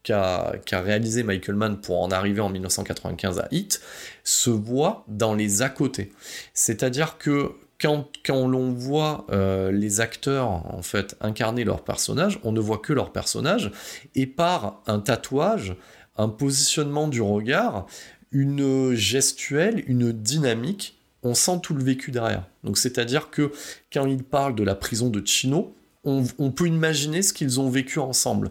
qu'a 0.02 0.60
réalisé 0.70 1.22
Michael 1.22 1.56
Mann 1.56 1.80
pour 1.80 2.02
en 2.02 2.10
arriver 2.10 2.40
en 2.40 2.50
1995 2.50 3.38
à 3.38 3.48
Hit 3.50 3.80
se 4.22 4.50
voit 4.50 5.04
dans 5.08 5.34
les 5.34 5.62
à 5.62 5.68
côté. 5.68 6.12
C'est-à-dire 6.52 7.18
que 7.18 7.52
quand, 7.80 8.46
l'on 8.46 8.72
voit 8.72 9.26
euh, 9.30 9.70
les 9.70 10.00
acteurs 10.00 10.48
en 10.48 10.82
fait 10.82 11.16
incarner 11.20 11.64
leur 11.64 11.84
personnage, 11.84 12.38
on 12.42 12.52
ne 12.52 12.60
voit 12.60 12.78
que 12.78 12.92
leur 12.92 13.12
personnage 13.12 13.72
et 14.14 14.26
par 14.26 14.82
un 14.86 15.00
tatouage, 15.00 15.76
un 16.16 16.28
positionnement 16.28 17.08
du 17.08 17.20
regard, 17.20 17.86
une 18.32 18.94
gestuelle, 18.94 19.84
une 19.86 20.12
dynamique, 20.12 20.98
on 21.22 21.34
sent 21.34 21.60
tout 21.62 21.74
le 21.74 21.82
vécu 21.82 22.10
derrière. 22.10 22.46
Donc 22.62 22.78
c'est-à-dire 22.78 23.30
que 23.30 23.52
quand 23.92 24.06
ils 24.06 24.24
parlent 24.24 24.54
de 24.54 24.64
la 24.64 24.74
prison 24.74 25.10
de 25.10 25.24
Chino, 25.26 25.74
on 26.04 26.50
peut 26.50 26.66
imaginer 26.66 27.22
ce 27.22 27.32
qu'ils 27.32 27.60
ont 27.60 27.70
vécu 27.70 27.98
ensemble. 27.98 28.50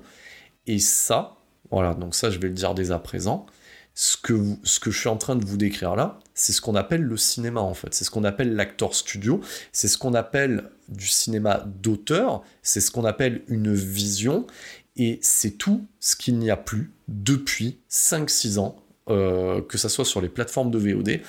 Et 0.67 0.79
ça, 0.79 1.37
voilà, 1.71 1.93
donc 1.93 2.15
ça 2.15 2.29
je 2.29 2.39
vais 2.39 2.47
le 2.47 2.53
dire 2.53 2.73
dès 2.73 2.91
à 2.91 2.99
présent, 2.99 3.45
ce 3.95 4.17
que, 4.17 4.33
ce 4.63 4.79
que 4.79 4.89
je 4.89 4.99
suis 4.99 5.09
en 5.09 5.17
train 5.17 5.35
de 5.35 5.45
vous 5.45 5.57
décrire 5.57 5.95
là, 5.95 6.19
c'est 6.33 6.51
ce 6.51 6.61
qu'on 6.61 6.75
appelle 6.75 7.01
le 7.01 7.17
cinéma 7.17 7.61
en 7.61 7.73
fait, 7.73 7.93
c'est 7.93 8.03
ce 8.03 8.11
qu'on 8.11 8.23
appelle 8.23 8.55
l'acteur 8.55 8.95
studio, 8.95 9.41
c'est 9.71 9.87
ce 9.87 9.97
qu'on 9.97 10.13
appelle 10.13 10.69
du 10.89 11.07
cinéma 11.07 11.63
d'auteur, 11.81 12.43
c'est 12.63 12.81
ce 12.81 12.91
qu'on 12.91 13.05
appelle 13.05 13.43
une 13.47 13.73
vision, 13.73 14.47
et 14.95 15.19
c'est 15.21 15.51
tout 15.51 15.85
ce 15.99 16.15
qu'il 16.15 16.37
n'y 16.37 16.49
a 16.49 16.57
plus 16.57 16.91
depuis 17.07 17.79
5-6 17.89 18.59
ans, 18.59 18.77
euh, 19.09 19.61
que 19.61 19.77
ça 19.77 19.89
soit 19.89 20.05
sur 20.05 20.21
les 20.21 20.29
plateformes 20.29 20.71
de 20.71 20.77
VOD 20.77 21.21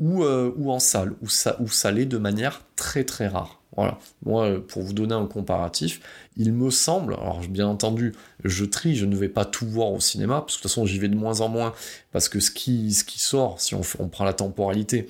ou, 0.00 0.24
euh, 0.24 0.52
ou 0.56 0.70
en 0.70 0.80
salle, 0.80 1.14
où 1.22 1.28
ça, 1.28 1.56
où 1.60 1.68
ça 1.68 1.90
l'est 1.90 2.06
de 2.06 2.18
manière 2.18 2.62
très 2.76 3.04
très 3.04 3.28
rare. 3.28 3.62
Voilà. 3.76 3.98
Moi, 4.24 4.60
pour 4.66 4.82
vous 4.82 4.92
donner 4.92 5.14
un 5.14 5.26
comparatif, 5.26 6.00
il 6.36 6.52
me 6.52 6.70
semble, 6.70 7.14
alors 7.14 7.40
bien 7.40 7.66
entendu, 7.66 8.12
je 8.44 8.64
trie, 8.64 8.96
je 8.96 9.06
ne 9.06 9.16
vais 9.16 9.28
pas 9.28 9.44
tout 9.44 9.66
voir 9.66 9.92
au 9.92 10.00
cinéma, 10.00 10.40
parce 10.40 10.54
que 10.54 10.58
de 10.58 10.62
toute 10.62 10.70
façon, 10.70 10.86
j'y 10.86 10.98
vais 10.98 11.08
de 11.08 11.16
moins 11.16 11.40
en 11.40 11.48
moins, 11.48 11.74
parce 12.12 12.28
que 12.28 12.40
ce 12.40 12.50
qui, 12.50 12.92
ce 12.94 13.04
qui 13.04 13.20
sort, 13.20 13.60
si 13.60 13.74
on, 13.74 14.08
prend 14.08 14.24
la 14.24 14.32
temporalité, 14.32 15.08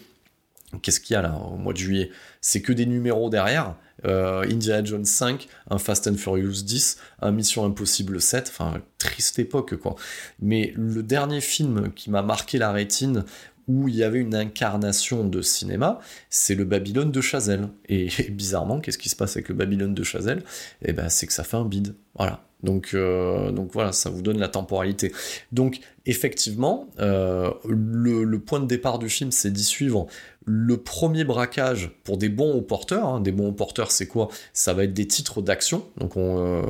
qu'est-ce 0.82 1.00
qu'il 1.00 1.14
y 1.14 1.16
a 1.16 1.22
là 1.22 1.34
au 1.34 1.56
mois 1.56 1.72
de 1.72 1.78
juillet? 1.78 2.10
C'est 2.40 2.62
que 2.62 2.72
des 2.72 2.86
numéros 2.86 3.30
derrière. 3.30 3.76
Euh, 4.04 4.42
Indiana 4.42 4.82
Jones 4.82 5.04
5, 5.04 5.46
un 5.70 5.78
Fast 5.78 6.08
and 6.08 6.16
Furious 6.16 6.62
10, 6.64 6.98
un 7.20 7.30
Mission 7.30 7.64
Impossible 7.64 8.20
7, 8.20 8.48
enfin 8.48 8.82
triste 8.98 9.38
époque 9.38 9.76
quoi. 9.76 9.94
Mais 10.40 10.72
le 10.76 11.04
dernier 11.04 11.40
film 11.40 11.92
qui 11.92 12.10
m'a 12.10 12.22
marqué 12.22 12.58
la 12.58 12.72
rétine 12.72 13.24
où 13.68 13.88
il 13.88 13.96
y 13.96 14.02
avait 14.02 14.18
une 14.18 14.34
incarnation 14.34 15.24
de 15.24 15.42
cinéma, 15.42 16.00
c'est 16.30 16.54
le 16.54 16.64
Babylone 16.64 17.10
de 17.10 17.20
Chazelle. 17.20 17.68
Et, 17.88 18.08
bizarrement, 18.30 18.80
qu'est-ce 18.80 18.98
qui 18.98 19.08
se 19.08 19.16
passe 19.16 19.36
avec 19.36 19.48
le 19.48 19.54
Babylone 19.54 19.94
de 19.94 20.02
Chazelle? 20.02 20.42
Eh 20.82 20.92
ben, 20.92 21.08
c'est 21.08 21.26
que 21.26 21.32
ça 21.32 21.44
fait 21.44 21.56
un 21.56 21.64
bide. 21.64 21.94
Voilà. 22.14 22.44
Donc, 22.62 22.90
euh, 22.94 23.50
voilà, 23.72 23.92
ça 23.92 24.08
vous 24.08 24.22
donne 24.22 24.38
la 24.38 24.48
temporalité. 24.48 25.12
Donc 25.50 25.80
effectivement, 26.06 26.88
euh, 27.00 27.50
le, 27.68 28.38
point 28.38 28.60
de 28.60 28.66
départ 28.66 28.98
du 28.98 29.08
film, 29.08 29.30
c'est 29.30 29.52
d'y 29.52 29.64
suivre 29.64 30.06
le 30.45 30.76
premier 30.76 31.24
braquage 31.24 31.90
pour 32.05 32.16
des 32.16 32.28
bons 32.28 32.55
haut 32.55 32.62
porteurs. 32.62 33.07
Hein. 33.07 33.20
Des 33.20 33.32
bons 33.32 33.49
haut 33.49 33.53
porteurs, 33.53 33.90
c'est 33.90 34.07
quoi? 34.07 34.28
Ça 34.53 34.74
va 34.74 34.84
être 34.84 34.95
des 34.95 35.07
titres 35.07 35.43
d'action. 35.43 35.86
Donc, 35.99 36.16
on, 36.16 36.38
euh, 36.38 36.62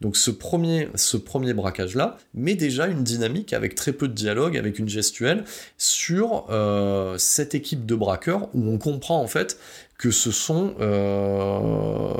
donc 0.00 0.16
ce 0.16 0.30
premier, 0.30 0.88
ce 0.94 1.16
premier 1.16 1.54
braquage-là 1.54 2.18
met 2.34 2.54
déjà 2.54 2.86
une 2.86 3.04
dynamique 3.04 3.52
avec 3.52 3.74
très 3.74 3.92
peu 3.92 4.08
de 4.08 4.14
dialogue, 4.14 4.56
avec 4.56 4.78
une 4.78 4.88
gestuelle 4.88 5.44
sur 5.78 6.46
euh, 6.50 7.16
cette 7.18 7.54
équipe 7.54 7.86
de 7.86 7.94
braqueurs 7.94 8.48
où 8.54 8.68
on 8.68 8.78
comprend 8.78 9.20
en 9.20 9.26
fait 9.26 9.58
que 10.02 10.10
ce 10.10 10.32
sont 10.32 10.74
euh, 10.80 12.12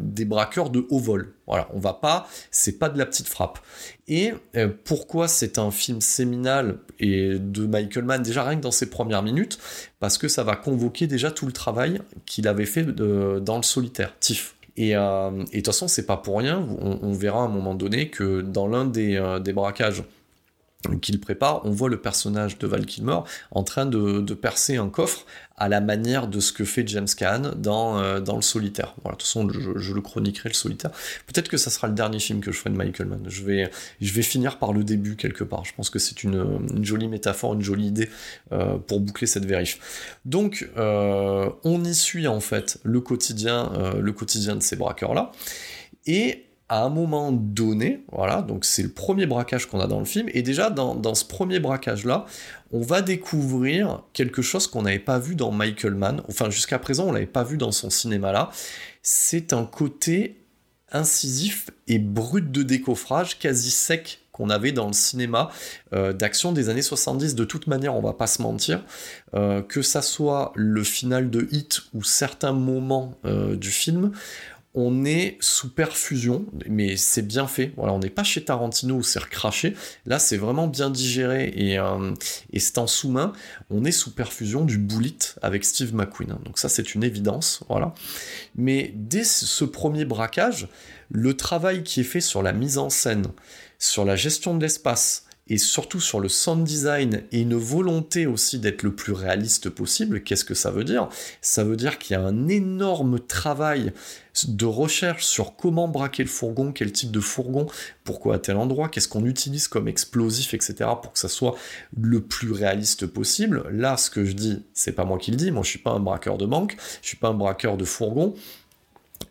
des 0.00 0.24
braqueurs 0.24 0.70
de 0.70 0.84
haut 0.90 0.98
vol. 0.98 1.34
Voilà, 1.46 1.68
on 1.72 1.78
va 1.78 1.92
pas, 1.92 2.26
c'est 2.50 2.80
pas 2.80 2.88
de 2.88 2.98
la 2.98 3.06
petite 3.06 3.28
frappe. 3.28 3.60
Et 4.08 4.32
euh, 4.56 4.68
pourquoi 4.82 5.28
c'est 5.28 5.56
un 5.56 5.70
film 5.70 6.00
séminal 6.00 6.78
et 6.98 7.38
de 7.38 7.64
Michael 7.64 8.06
Mann 8.06 8.24
déjà 8.24 8.42
rien 8.42 8.56
que 8.56 8.62
dans 8.62 8.72
ses 8.72 8.90
premières 8.90 9.22
minutes, 9.22 9.60
parce 10.00 10.18
que 10.18 10.26
ça 10.26 10.42
va 10.42 10.56
convoquer 10.56 11.06
déjà 11.06 11.30
tout 11.30 11.46
le 11.46 11.52
travail 11.52 12.00
qu'il 12.26 12.48
avait 12.48 12.66
fait 12.66 12.82
dans 12.82 13.56
le 13.56 13.62
solitaire, 13.62 14.14
Tiff. 14.18 14.56
Euh, 14.80 15.30
et, 15.52 15.58
de 15.58 15.62
toute 15.62 15.66
façon, 15.66 15.86
c'est 15.86 16.06
pas 16.06 16.16
pour 16.16 16.38
rien. 16.38 16.66
On, 16.80 17.12
verra 17.12 17.42
à 17.42 17.44
un 17.44 17.48
moment 17.48 17.76
donné 17.76 18.10
que 18.10 18.40
dans 18.40 18.66
l'un 18.66 18.84
des, 18.84 19.38
des 19.44 19.52
braquages 19.52 20.02
qu'il 20.96 21.20
prépare, 21.20 21.60
on 21.64 21.70
voit 21.70 21.88
le 21.88 22.00
personnage 22.00 22.58
de 22.58 22.66
Val 22.66 22.86
Kilmer 22.86 23.20
en 23.50 23.62
train 23.62 23.86
de, 23.86 24.34
percer 24.34 24.76
un 24.76 24.88
coffre 24.88 25.26
à 25.56 25.68
la 25.68 25.80
manière 25.80 26.28
de 26.28 26.38
ce 26.38 26.52
que 26.52 26.64
fait 26.64 26.86
James 26.86 27.08
Caan 27.16 27.50
dans, 27.56 27.98
euh, 27.98 28.20
dans 28.20 28.36
le 28.36 28.42
solitaire. 28.42 28.94
Voilà, 29.02 29.16
de 29.16 29.18
toute 29.18 29.26
façon, 29.26 29.48
je, 29.50 29.92
le 29.92 30.00
chroniquerai 30.00 30.50
le 30.50 30.54
solitaire. 30.54 30.92
Peut-être 31.26 31.48
que 31.48 31.56
ça 31.56 31.70
sera 31.70 31.88
le 31.88 31.94
dernier 31.94 32.20
film 32.20 32.40
que 32.40 32.52
je 32.52 32.58
ferai 32.58 32.70
de 32.70 32.76
Michael 32.76 33.08
Mann. 33.08 33.24
Je 33.26 33.42
vais, 33.42 33.68
je 34.00 34.12
vais 34.12 34.22
finir 34.22 34.58
par 34.58 34.72
le 34.72 34.84
début 34.84 35.16
quelque 35.16 35.42
part. 35.42 35.64
Je 35.64 35.74
pense 35.74 35.90
que 35.90 35.98
c'est 35.98 36.22
une, 36.22 36.84
jolie 36.84 37.08
métaphore, 37.08 37.54
une 37.54 37.62
jolie 37.62 37.88
idée 37.88 38.08
euh, 38.52 38.78
pour 38.78 39.00
boucler 39.00 39.26
cette 39.26 39.46
vérif. 39.46 40.14
Donc, 40.24 40.70
euh, 40.76 41.50
on 41.64 41.84
y 41.84 41.94
suit 41.94 42.28
en 42.28 42.40
fait 42.40 42.78
le 42.84 43.00
quotidien, 43.00 43.72
le 43.98 44.12
quotidien 44.12 44.54
de 44.54 44.62
ces 44.62 44.76
braqueurs-là. 44.76 45.32
Et 46.06 46.47
à 46.68 46.82
un 46.82 46.90
moment 46.90 47.32
donné, 47.32 48.04
voilà, 48.12 48.42
donc 48.42 48.64
c'est 48.64 48.82
le 48.82 48.90
premier 48.90 49.26
braquage 49.26 49.66
qu'on 49.66 49.80
a 49.80 49.86
dans 49.86 49.98
le 49.98 50.04
film, 50.04 50.28
et 50.34 50.42
déjà 50.42 50.68
dans, 50.68 51.14
ce 51.14 51.24
premier 51.24 51.60
braquage-là, 51.60 52.26
on 52.72 52.80
va 52.80 53.00
découvrir 53.00 54.02
quelque 54.12 54.42
chose 54.42 54.66
qu'on 54.66 54.82
n'avait 54.82 54.98
pas 54.98 55.18
vu 55.18 55.34
dans 55.34 55.50
Michael 55.50 55.94
Mann, 55.94 56.22
enfin 56.28 56.50
jusqu'à 56.50 56.78
présent 56.78 57.06
on 57.06 57.12
l'avait 57.12 57.26
pas 57.26 57.44
vu 57.44 57.56
dans 57.56 57.72
son 57.72 57.88
cinéma-là, 57.88 58.50
c'est 59.02 59.54
un 59.54 59.64
côté 59.64 60.36
incisif 60.92 61.70
et 61.86 61.98
brut 61.98 62.50
de 62.50 62.62
décoffrage, 62.62 63.38
quasi 63.38 63.70
sec 63.70 64.20
qu'on 64.32 64.50
avait 64.50 64.72
dans 64.72 64.86
le 64.86 64.92
cinéma 64.92 65.50
euh, 65.92 66.12
d'action 66.12 66.52
des 66.52 66.68
années 66.68 66.82
70. 66.82 67.34
De 67.34 67.44
toute 67.44 67.66
manière, 67.66 67.96
on 67.96 68.00
va 68.00 68.12
pas 68.12 68.28
se 68.28 68.40
mentir, 68.40 68.82
euh, 69.34 69.62
que 69.62 69.82
ça 69.82 70.00
soit 70.00 70.52
le 70.54 70.84
final 70.84 71.28
de 71.28 71.48
Hit 71.50 71.80
ou 71.92 72.04
certains 72.04 72.52
moments 72.52 73.14
euh, 73.24 73.56
du 73.56 73.70
film, 73.70 74.12
on 74.74 75.04
est 75.04 75.38
sous 75.40 75.72
perfusion, 75.72 76.46
mais 76.68 76.96
c'est 76.96 77.26
bien 77.26 77.46
fait. 77.46 77.72
On 77.78 77.98
n'est 77.98 78.10
pas 78.10 78.22
chez 78.22 78.44
Tarantino 78.44 78.96
où 78.96 79.02
c'est 79.02 79.18
recraché. 79.18 79.74
Là, 80.06 80.18
c'est 80.18 80.36
vraiment 80.36 80.66
bien 80.66 80.90
digéré 80.90 81.52
et, 81.56 81.78
euh, 81.78 82.12
c'est 82.56 82.78
en 82.78 82.86
sous-main. 82.86 83.32
On 83.70 83.84
est 83.84 83.92
sous 83.92 84.14
perfusion 84.14 84.64
du 84.64 84.78
bullet 84.78 85.16
avec 85.42 85.64
Steve 85.64 85.94
McQueen. 85.94 86.36
Donc 86.44 86.58
ça, 86.58 86.68
c'est 86.68 86.94
une 86.94 87.02
évidence. 87.02 87.60
Voilà. 87.68 87.94
Mais 88.56 88.92
dès 88.94 89.24
ce 89.24 89.64
premier 89.64 90.04
braquage, 90.04 90.68
le 91.10 91.34
travail 91.34 91.82
qui 91.82 92.00
est 92.00 92.04
fait 92.04 92.20
sur 92.20 92.42
la 92.42 92.52
mise 92.52 92.78
en 92.78 92.90
scène, 92.90 93.26
sur 93.78 94.04
la 94.04 94.16
gestion 94.16 94.54
de 94.54 94.62
l'espace, 94.62 95.24
et 95.48 95.58
surtout 95.58 96.00
sur 96.00 96.20
le 96.20 96.28
sound 96.28 96.64
design 96.64 97.22
et 97.32 97.40
une 97.40 97.56
volonté 97.56 98.26
aussi 98.26 98.58
d'être 98.58 98.82
le 98.82 98.94
plus 98.94 99.12
réaliste 99.12 99.70
possible. 99.70 100.22
Qu'est-ce 100.22 100.44
que 100.44 100.54
ça 100.54 100.70
veut 100.70 100.84
dire? 100.84 101.08
Ça 101.40 101.64
veut 101.64 101.76
dire 101.76 101.98
qu'il 101.98 102.14
y 102.14 102.20
a 102.20 102.22
un 102.22 102.48
énorme 102.48 103.18
travail 103.18 103.92
de 104.46 104.64
recherche 104.64 105.24
sur 105.24 105.56
comment 105.56 105.88
braquer 105.88 106.22
le 106.22 106.28
fourgon, 106.28 106.72
quel 106.72 106.92
type 106.92 107.10
de 107.10 107.20
fourgon, 107.20 107.66
pourquoi 108.04 108.36
à 108.36 108.38
tel 108.38 108.56
endroit, 108.56 108.88
qu'est-ce 108.88 109.08
qu'on 109.08 109.24
utilise 109.24 109.68
comme 109.68 109.88
explosif, 109.88 110.54
etc. 110.54 110.90
pour 111.02 111.12
que 111.12 111.18
ça 111.18 111.28
soit 111.28 111.56
le 111.96 112.20
plus 112.20 112.52
réaliste 112.52 113.06
possible. 113.06 113.64
Là, 113.70 113.96
ce 113.96 114.10
que 114.10 114.24
je 114.24 114.32
dis, 114.32 114.62
c'est 114.74 114.92
pas 114.92 115.04
moi 115.04 115.18
qui 115.18 115.30
le 115.30 115.36
dis, 115.36 115.50
moi 115.50 115.62
je 115.62 115.70
suis 115.70 115.78
pas 115.78 115.90
un 115.90 116.00
braqueur 116.00 116.38
de 116.38 116.46
banque, 116.46 116.76
je 117.02 117.08
suis 117.08 117.16
pas 117.16 117.28
un 117.28 117.34
braqueur 117.34 117.76
de 117.76 117.84
fourgon, 117.84 118.34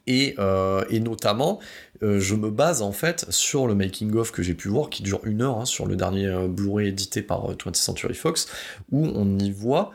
et, 0.08 0.36
euh, 0.40 0.84
et, 0.90 1.00
notamment, 1.00 1.60
euh, 2.02 2.20
je 2.20 2.36
me 2.36 2.50
base 2.50 2.82
en 2.82 2.92
fait 2.92 3.26
sur 3.30 3.68
le 3.68 3.76
making-of 3.76 4.32
que 4.32 4.42
j'ai 4.42 4.54
pu 4.54 4.70
voir, 4.70 4.90
qui 4.90 5.04
dure 5.04 5.20
une 5.24 5.42
heure, 5.42 5.60
hein, 5.60 5.66
sur 5.66 5.86
le 5.86 5.96
dernier 5.96 6.28
euh, 6.28 6.48
Blu-ray 6.48 6.88
édité 6.88 7.22
par 7.22 7.52
20th 7.52 7.76
Century 7.76 8.14
Fox, 8.14 8.48
où 8.92 9.06
on 9.06 9.38
y 9.38 9.52
voit 9.52 9.92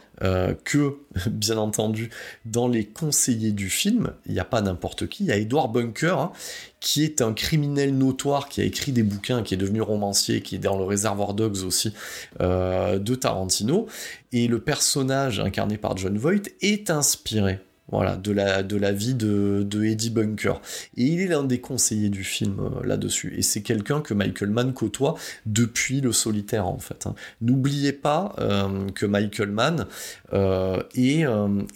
que, 0.64 0.98
bien 1.26 1.56
entendu, 1.56 2.08
dans 2.44 2.68
les 2.68 2.84
conseillers 2.84 3.50
du 3.50 3.68
film, 3.68 4.12
il 4.26 4.34
n'y 4.34 4.38
a 4.38 4.44
pas 4.44 4.60
n'importe 4.60 5.08
qui, 5.08 5.24
il 5.24 5.26
y 5.26 5.32
a 5.32 5.36
Edward 5.36 5.72
Bunker, 5.72 6.16
hein, 6.16 6.32
qui 6.78 7.02
est 7.02 7.20
un 7.22 7.32
criminel 7.32 7.98
notoire, 7.98 8.48
qui 8.48 8.60
a 8.60 8.64
écrit 8.64 8.92
des 8.92 9.02
bouquins, 9.02 9.42
qui 9.42 9.54
est 9.54 9.56
devenu 9.56 9.80
romancier, 9.80 10.40
qui 10.40 10.54
est 10.54 10.58
dans 10.58 10.78
le 10.78 10.84
Réservoir 10.84 11.34
Dogs 11.34 11.64
aussi, 11.64 11.92
de 12.38 13.14
Tarantino, 13.16 13.88
et 14.30 14.46
le 14.46 14.60
personnage 14.60 15.40
incarné 15.40 15.76
par 15.76 15.96
John 15.96 16.16
Voight 16.16 16.50
est 16.60 16.90
inspiré 16.90 17.58
voilà, 17.92 18.16
de 18.16 18.32
la, 18.32 18.62
de 18.62 18.76
la 18.76 18.90
vie 18.90 19.14
de, 19.14 19.84
Eddie 19.84 20.10
Bunker. 20.10 20.60
Et 20.96 21.04
il 21.04 21.20
est 21.20 21.26
l'un 21.26 21.44
des 21.44 21.60
conseillers 21.60 22.08
du 22.08 22.24
film 22.24 22.58
euh, 22.58 22.86
là-dessus. 22.86 23.34
Et 23.36 23.42
c'est 23.42 23.62
quelqu'un 23.62 24.00
que 24.00 24.14
Michael 24.14 24.50
Mann 24.50 24.72
côtoie 24.72 25.14
depuis 25.44 26.00
le 26.00 26.10
solitaire, 26.10 26.66
en 26.66 26.78
fait. 26.78 27.06
Hein. 27.06 27.14
N'oubliez 27.42 27.92
pas 27.92 28.34
euh, 28.38 28.88
que 28.94 29.04
Michael 29.04 29.50
Mann 29.50 29.86
euh, 30.32 30.82
est, 30.94 31.24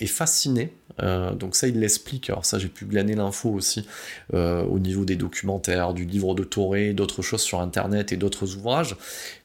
est, 0.00 0.06
fasciné 0.06 0.72
donc 0.98 1.56
ça, 1.56 1.68
il 1.68 1.78
l'explique. 1.80 2.30
Alors 2.30 2.46
ça, 2.46 2.58
j'ai 2.58 2.68
pu 2.68 2.86
glaner 2.86 3.14
l'info 3.14 3.50
aussi 3.50 3.86
au 4.32 4.78
niveau 4.78 5.04
des 5.04 5.16
documentaires, 5.16 5.92
du 5.92 6.06
livre 6.06 6.34
de 6.34 6.42
Toré, 6.42 6.94
d'autres 6.94 7.20
choses 7.20 7.42
sur 7.42 7.60
Internet 7.60 8.12
et 8.12 8.16
d'autres 8.16 8.56
ouvrages 8.56 8.96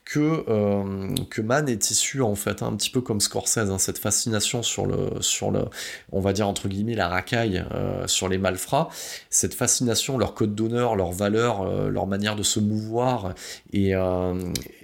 que, 0.03 0.43
euh, 0.49 1.15
que 1.29 1.41
Mann 1.41 1.69
est 1.69 1.91
issu 1.91 2.21
en 2.21 2.35
fait 2.35 2.63
un 2.63 2.75
petit 2.75 2.89
peu 2.89 3.01
comme 3.01 3.21
Scorsese, 3.21 3.69
hein, 3.69 3.77
cette 3.77 3.97
fascination 3.97 4.63
sur 4.63 4.85
le, 4.85 5.21
sur 5.21 5.51
le, 5.51 5.65
on 6.11 6.19
va 6.19 6.33
dire 6.33 6.47
entre 6.47 6.67
guillemets 6.67 6.95
la 6.95 7.07
racaille 7.07 7.63
euh, 7.71 8.07
sur 8.07 8.27
les 8.27 8.37
malfrats, 8.37 8.89
cette 9.29 9.53
fascination, 9.53 10.17
leur 10.17 10.33
code 10.33 10.55
d'honneur, 10.55 10.95
leurs 10.95 11.11
valeurs, 11.11 11.61
euh, 11.61 11.89
leur 11.89 12.07
manière 12.07 12.35
de 12.35 12.43
se 12.43 12.59
mouvoir, 12.59 13.33
et 13.73 13.93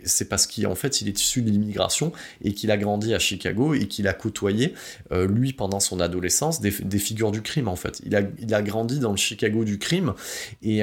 c'est 0.04 0.30
parce 0.30 0.48
qu'en 0.48 0.76
fait 0.76 1.02
il 1.02 1.08
est 1.08 1.20
issu 1.20 1.42
de 1.42 1.50
l'immigration 1.50 2.12
et 2.42 2.54
qu'il 2.54 2.72
a 2.72 2.78
grandi 2.78 3.14
à 3.14 3.20
Chicago 3.20 3.74
et 3.74 3.88
qu'il 3.88 4.08
a 4.08 4.14
côtoyé 4.14 4.74
lui 5.12 5.54
pendant 5.54 5.80
son 5.80 6.00
adolescence 6.00 6.62
des, 6.62 6.72
des, 6.72 7.00
figures 7.00 7.32
du 7.32 7.42
crime 7.42 7.68
en 7.68 7.76
fait. 7.76 8.02
Il 8.06 8.16
a, 8.16 8.22
il 8.40 8.54
a 8.54 8.62
grandi 8.62 9.00
dans 9.00 9.12
le 9.12 9.18
Chicago 9.18 9.64
du 9.64 9.78
crime 9.80 10.14
et, 10.62 10.82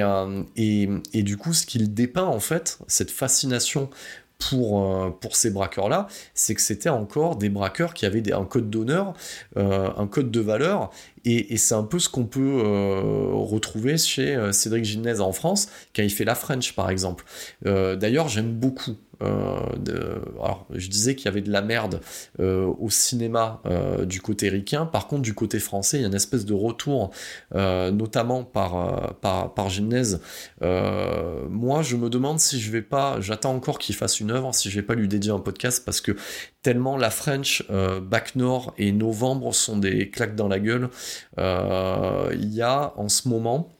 et, 0.55 0.89
et 1.13 1.23
du 1.23 1.37
coup 1.37 1.53
ce 1.53 1.65
qu'il 1.65 1.93
dépeint 1.93 2.25
en 2.25 2.39
fait, 2.39 2.79
cette 2.87 3.11
fascination 3.11 3.89
pour, 4.37 4.83
euh, 4.83 5.09
pour 5.09 5.35
ces 5.35 5.49
braqueurs-là, 5.49 6.07
c'est 6.33 6.55
que 6.55 6.61
c'était 6.61 6.89
encore 6.89 7.35
des 7.37 7.49
braqueurs 7.49 7.93
qui 7.93 8.05
avaient 8.05 8.31
un 8.33 8.45
code 8.45 8.69
d'honneur, 8.69 9.13
euh, 9.57 9.89
un 9.95 10.07
code 10.07 10.31
de 10.31 10.39
valeur, 10.39 10.91
et, 11.23 11.57
c'est 11.57 11.73
un 11.73 11.83
peu 11.83 11.97
ce 11.97 12.07
qu'on 12.07 12.25
peut 12.25 12.61
euh, 12.63 13.31
retrouver 13.33 13.97
chez 13.97 14.37
Cédric 14.51 14.85
Gilnez 14.85 15.19
en 15.21 15.31
France, 15.31 15.67
quand 15.95 16.03
il 16.03 16.11
fait 16.11 16.25
La 16.25 16.35
French, 16.35 16.73
par 16.73 16.89
exemple. 16.89 17.25
D'ailleurs, 17.63 18.27
j'aime 18.27 18.51
beaucoup 18.51 18.95
alors, 19.21 20.65
je 20.73 20.89
disais 20.89 21.15
qu'il 21.15 21.25
y 21.25 21.27
avait 21.27 21.41
de 21.41 21.51
la 21.51 21.61
merde 21.61 22.01
au 22.39 22.89
cinéma 22.89 23.61
du 24.05 24.21
côté 24.21 24.49
ricain. 24.49 24.85
Par 24.85 25.07
contre, 25.07 25.21
du 25.21 25.33
côté 25.33 25.59
français, 25.59 25.97
il 25.97 26.01
y 26.01 26.03
a 26.03 26.07
une 26.07 26.15
espèce 26.15 26.45
de 26.45 26.53
retour, 26.53 27.11
notamment 27.53 28.43
par, 28.43 29.15
par, 29.21 29.53
par 29.53 29.69
Gymnase. 29.69 30.21
moi, 30.61 31.81
je 31.81 31.95
me 31.95 32.09
demande 32.09 32.39
si 32.39 32.59
je 32.59 32.71
vais 32.71 32.81
pas, 32.81 33.19
j'attends 33.21 33.53
encore 33.53 33.79
qu'il 33.79 33.95
fasse 33.95 34.19
une 34.19 34.31
œuvre, 34.31 34.53
si 34.53 34.69
je 34.69 34.75
vais 34.75 34.85
pas 34.85 34.95
lui 34.95 35.07
dédier 35.07 35.31
un 35.31 35.39
podcast 35.39 35.83
parce 35.85 36.01
que 36.01 36.15
tellement 36.61 36.97
la 36.97 37.09
French, 37.09 37.63
Back 37.69 38.35
Nord 38.35 38.73
et 38.77 38.91
Novembre 38.91 39.53
sont 39.53 39.77
des 39.77 40.09
claques 40.09 40.35
dans 40.35 40.47
la 40.47 40.59
gueule. 40.59 40.89
Il 41.37 42.53
y 42.53 42.61
a 42.61 42.93
en 42.97 43.09
ce 43.09 43.27
moment 43.27 43.75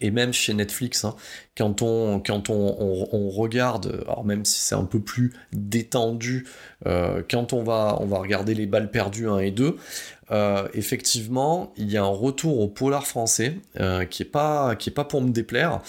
et 0.00 0.10
même 0.10 0.32
chez 0.32 0.54
Netflix, 0.54 1.04
hein, 1.04 1.16
quand, 1.56 1.82
on, 1.82 2.20
quand 2.20 2.50
on, 2.50 3.30
regarde, 3.30 4.02
alors 4.06 4.24
même 4.24 4.44
si 4.44 4.60
c'est 4.60 4.74
un 4.74 4.84
peu 4.84 5.00
plus 5.00 5.32
détendu, 5.52 6.46
euh, 6.86 7.22
quand 7.28 7.52
on 7.52 7.62
va, 7.62 7.96
on 8.00 8.06
va 8.06 8.18
regarder 8.18 8.54
les 8.54 8.66
balles 8.66 8.90
perdues 8.90 9.28
1 9.28 9.38
et 9.38 9.50
2, 9.50 9.76
euh, 10.30 10.68
effectivement, 10.74 11.72
il 11.76 11.90
y 11.90 11.96
a 11.96 12.02
un 12.02 12.06
retour 12.06 12.60
au 12.60 12.68
polar 12.68 13.06
français 13.06 13.56
euh, 13.80 14.04
qui 14.04 14.22
est 14.22 14.26
pas 14.26 14.76
pas 14.94 15.04
pour 15.04 15.22
me 15.22 15.30
déplaire 15.30 15.80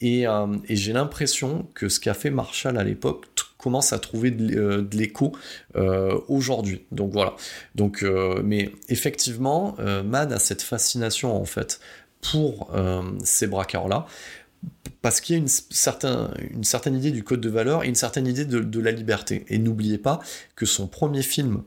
et, 0.00 0.26
j'ai 0.68 0.92
l'impression 0.92 1.66
que 1.74 1.88
ce 1.88 1.98
qu'a 1.98 2.12
fait 2.12 2.30
Marshall 2.30 2.76
à 2.76 2.84
l'époque 2.84 3.26
commence 3.56 3.94
à 3.94 3.98
trouver 3.98 4.30
de, 4.30 4.86
l'écho 4.92 5.32
aujourd'hui. 6.28 6.84
Donc 6.92 7.12
voilà. 7.12 7.34
Donc, 7.74 8.04
mais 8.44 8.70
effectivement, 8.90 9.74
Man 10.04 10.32
a 10.32 10.38
cette 10.38 10.60
fascination 10.60 11.34
en 11.34 11.46
fait 11.46 11.80
pour 12.20 12.70
euh, 12.74 13.02
ces 13.24 13.46
braqueurs-là, 13.46 14.06
parce 15.02 15.20
qu'il 15.20 15.36
y 15.36 15.38
a 15.38 15.42
une, 15.42 15.48
une, 16.50 16.64
certaine 16.64 16.96
idée 16.96 17.10
du 17.10 17.22
code 17.22 17.40
de 17.40 17.48
valeur 17.48 17.84
et 17.84 17.88
une 17.88 17.94
certaine 17.94 18.26
idée 18.26 18.44
de 18.44 18.80
la 18.80 18.90
liberté. 18.90 19.44
Et 19.48 19.58
n'oubliez 19.58 19.98
pas 19.98 20.20
que 20.56 20.66
son 20.66 20.88
premier 20.88 21.22
film 21.22 21.62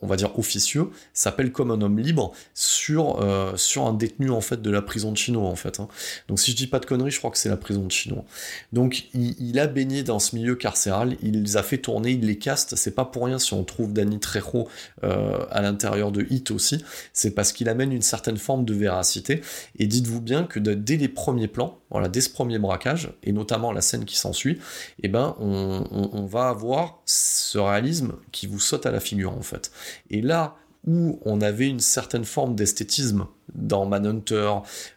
on 0.00 0.06
va 0.06 0.16
dire 0.16 0.38
officieux, 0.38 0.90
s'appelle 1.12 1.50
comme 1.50 1.70
un 1.70 1.80
homme 1.80 1.98
libre 1.98 2.32
sur, 2.54 3.20
euh, 3.20 3.56
sur 3.56 3.86
un 3.86 3.92
détenu 3.92 4.30
en 4.30 4.40
fait 4.40 4.62
de 4.62 4.70
la 4.70 4.80
prison 4.80 5.10
de 5.10 5.16
Chino 5.16 5.44
en 5.44 5.56
fait. 5.56 5.80
Hein. 5.80 5.88
Donc 6.28 6.38
si 6.38 6.52
je 6.52 6.56
dis 6.56 6.66
pas 6.68 6.78
de 6.78 6.86
conneries, 6.86 7.10
je 7.10 7.18
crois 7.18 7.30
que 7.30 7.38
c'est 7.38 7.48
la 7.48 7.56
prison 7.56 7.84
de 7.84 7.90
Chino. 7.90 8.24
Donc 8.72 9.06
il, 9.14 9.58
a 9.58 9.66
baigné 9.66 10.04
dans 10.04 10.20
ce 10.20 10.36
milieu 10.36 10.54
carcéral, 10.54 11.16
il 11.22 11.42
les 11.42 11.56
a 11.56 11.62
fait 11.62 11.78
tourner, 11.78 12.12
il 12.12 12.26
les 12.26 12.38
caste. 12.38 12.76
C'est 12.76 12.94
pas 12.94 13.04
pour 13.04 13.24
rien 13.24 13.38
si 13.38 13.54
on 13.54 13.64
trouve 13.64 13.92
Danny 13.92 14.20
Trejo 14.20 14.68
euh, 15.02 15.44
à 15.50 15.62
l'intérieur 15.62 16.12
de 16.12 16.24
Hit 16.30 16.52
aussi, 16.52 16.84
c'est 17.12 17.32
parce 17.32 17.52
qu'il 17.52 17.68
amène 17.68 17.92
une 17.92 18.02
certaine 18.02 18.36
forme 18.36 18.64
de 18.64 18.74
véracité. 18.74 19.40
Et 19.78 19.86
dites-vous 19.86 20.20
bien 20.20 20.44
que 20.44 20.60
dès 20.60 20.96
les 20.96 21.08
premiers 21.08 21.48
plans, 21.48 21.78
voilà, 21.90 22.08
dès 22.08 22.20
ce 22.20 22.30
premier 22.30 22.58
braquage 22.58 23.10
et 23.24 23.32
notamment 23.32 23.72
la 23.72 23.80
scène 23.80 24.04
qui 24.04 24.16
s'ensuit, 24.16 24.60
eh 25.02 25.08
ben 25.08 25.34
on, 25.40 25.84
on 25.90 26.26
va 26.26 26.48
avoir 26.48 27.00
ce 27.04 27.58
réalisme 27.58 28.12
qui 28.30 28.46
vous 28.46 28.60
saute 28.60 28.86
à 28.86 28.90
la 28.90 29.00
figure 29.00 29.32
en 29.32 29.42
fait. 29.42 29.72
Et 30.10 30.20
là 30.20 30.56
où 30.86 31.18
on 31.24 31.40
avait 31.40 31.68
une 31.68 31.80
certaine 31.80 32.24
forme 32.24 32.54
d'esthétisme 32.54 33.26
dans 33.54 33.86
Manhunter, 33.86 34.52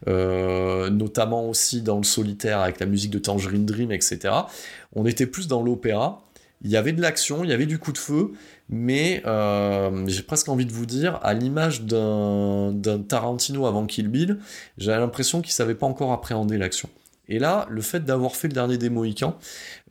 euh, 0.07 0.89
notamment 0.89 1.49
aussi 1.49 1.81
dans 1.81 1.97
le 1.97 2.03
solitaire 2.03 2.59
avec 2.59 2.79
la 2.79 2.85
musique 2.85 3.11
de 3.11 3.19
Tangerine 3.19 3.65
Dream, 3.65 3.91
etc., 3.91 4.33
on 4.95 5.05
était 5.05 5.25
plus 5.25 5.47
dans 5.47 5.61
l'opéra. 5.61 6.23
Il 6.63 6.69
y 6.69 6.77
avait 6.77 6.93
de 6.93 7.01
l'action, 7.01 7.43
il 7.43 7.49
y 7.49 7.53
avait 7.53 7.65
du 7.65 7.79
coup 7.79 7.91
de 7.91 7.97
feu, 7.97 8.31
mais 8.69 9.23
euh, 9.25 10.03
j'ai 10.07 10.21
presque 10.21 10.47
envie 10.47 10.65
de 10.65 10.71
vous 10.71 10.85
dire, 10.85 11.19
à 11.23 11.33
l'image 11.33 11.81
d'un 11.83 13.01
Tarantino 13.07 13.65
avant 13.65 13.85
Kill 13.85 14.07
Bill, 14.07 14.37
j'avais 14.77 14.99
l'impression 14.99 15.41
qu'il 15.41 15.53
savait 15.53 15.75
pas 15.75 15.87
encore 15.87 16.11
appréhender 16.11 16.57
l'action. 16.57 16.89
Et 17.27 17.39
là, 17.39 17.67
le 17.69 17.81
fait 17.81 18.03
d'avoir 18.03 18.35
fait 18.35 18.47
le 18.47 18.53
dernier 18.53 18.77
des 18.77 18.89
Mohicans, 18.89 19.37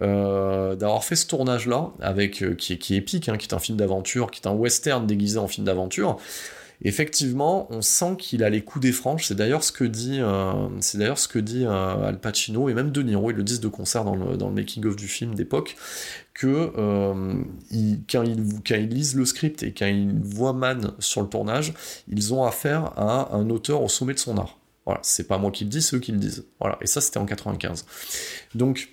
euh, 0.03 0.74
d'avoir 0.76 1.05
fait 1.05 1.16
ce 1.16 1.26
tournage-là, 1.26 1.93
avec 2.01 2.43
euh, 2.43 2.55
qui, 2.55 2.72
est 2.72 2.91
épique, 2.91 3.28
hein, 3.28 3.37
qui 3.37 3.47
est 3.47 3.55
un 3.55 3.59
film 3.59 3.78
d'aventure, 3.78 4.31
qui 4.31 4.41
est 4.43 4.47
un 4.47 4.53
western 4.53 5.07
déguisé 5.07 5.39
en 5.39 5.49
film 5.49 5.64
d'aventure, 5.64 6.18
effectivement, 6.83 7.66
on 7.70 7.83
sent 7.83 8.16
qu'il 8.18 8.43
a 8.43 8.51
les 8.51 8.62
coups 8.62 8.83
des 8.83 8.93
franges. 8.93 9.26
C'est 9.26 9.37
d'ailleurs 9.37 9.62
ce 9.62 9.72
que 9.72 9.85
dit, 9.85 10.18
euh, 10.20 10.53
c'est 10.81 10.99
d'ailleurs 10.99 11.18
ce 11.18 11.28
que 11.28 11.39
dit 11.39 11.64
Al 11.64 12.18
Pacino 12.20 12.68
et 12.68 12.74
même 12.74 12.91
De 12.91 13.03
Niro. 13.03 13.31
Ils 13.31 13.37
le 13.37 13.43
disent 13.43 13.61
de 13.61 13.68
concert 13.68 14.05
dans 14.05 14.16
le, 14.16 14.37
making-of 14.51 14.97
du 14.97 15.09
film 15.09 15.35
d'époque 15.35 15.76
que 16.35 16.72
quand, 18.11 18.24
ils, 18.24 18.89
lisent 18.89 19.14
le 19.14 19.24
script 19.24 19.62
et 19.62 19.72
quand 19.72 19.87
ils 19.87 20.18
voient 20.22 20.53
Man 20.53 20.93
sur 20.99 21.22
le 21.22 21.28
tournage, 21.28 21.74
ils 22.09 22.35
ont 22.35 22.45
affaire 22.45 22.93
à 22.99 23.35
un 23.35 23.49
auteur 23.51 23.83
au 23.83 23.89
sommet 23.89 24.14
de 24.14 24.18
son 24.18 24.37
art. 24.37 24.60
C'est 25.03 25.28
pas 25.28 25.38
moi 25.38 25.51
qui 25.51 25.64
le 25.64 25.70
dis, 25.70 25.82
c'est 25.82 25.97
eux 25.97 26.01
qui 26.01 26.12
le 26.12 26.18
disent. 26.18 26.45
Voilà, 26.59 26.78
et 26.80 26.86
ça 26.86 27.01
c'était 27.01 27.18
en 27.18 27.26
95. 27.26 27.86
Donc, 28.55 28.91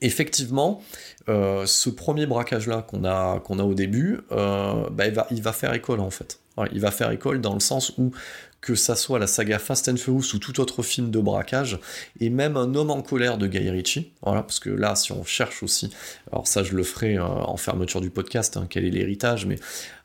effectivement, 0.00 0.82
euh, 1.28 1.66
ce 1.66 1.90
premier 1.90 2.26
braquage-là 2.26 2.82
qu'on 2.82 3.04
a, 3.04 3.40
qu'on 3.40 3.58
a 3.58 3.64
au 3.64 3.74
début, 3.74 4.20
euh, 4.32 4.88
bah, 4.90 5.06
il, 5.06 5.14
va, 5.14 5.26
il 5.30 5.42
va 5.42 5.52
faire 5.52 5.72
école 5.74 6.00
en 6.00 6.10
fait. 6.10 6.40
il 6.72 6.80
va 6.80 6.90
faire 6.90 7.10
école 7.10 7.40
dans 7.40 7.54
le 7.54 7.60
sens 7.60 7.92
où 7.98 8.12
que 8.60 8.74
ça 8.74 8.96
soit 8.96 9.18
la 9.18 9.26
saga 9.26 9.58
Fast 9.58 9.88
and 9.88 9.96
Furious 9.96 10.34
ou 10.34 10.38
tout 10.38 10.60
autre 10.60 10.82
film 10.82 11.10
de 11.10 11.20
braquage, 11.20 11.78
et 12.20 12.28
même 12.28 12.56
Un 12.56 12.74
homme 12.74 12.90
en 12.90 13.02
colère 13.02 13.38
de 13.38 13.46
Guy 13.46 13.70
Ritchie, 13.70 14.12
voilà, 14.22 14.42
parce 14.42 14.58
que 14.58 14.70
là, 14.70 14.96
si 14.96 15.12
on 15.12 15.24
cherche 15.24 15.62
aussi, 15.62 15.90
alors 16.32 16.46
ça 16.48 16.64
je 16.64 16.74
le 16.74 16.82
ferai 16.82 17.16
euh, 17.16 17.24
en 17.24 17.56
fermeture 17.56 18.00
du 18.00 18.10
podcast, 18.10 18.56
hein, 18.56 18.66
quel 18.68 18.84
est 18.84 18.90
l'héritage, 18.90 19.46
mais 19.46 19.56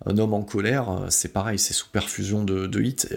Un 0.06 0.18
homme 0.20 0.34
en 0.34 0.44
colère, 0.44 0.90
euh, 0.90 1.06
c'est 1.10 1.34
pareil, 1.34 1.58
c'est 1.58 1.74
sous 1.74 1.90
perfusion 1.90 2.44
de, 2.44 2.68
de 2.68 2.82
hits. 2.82 3.08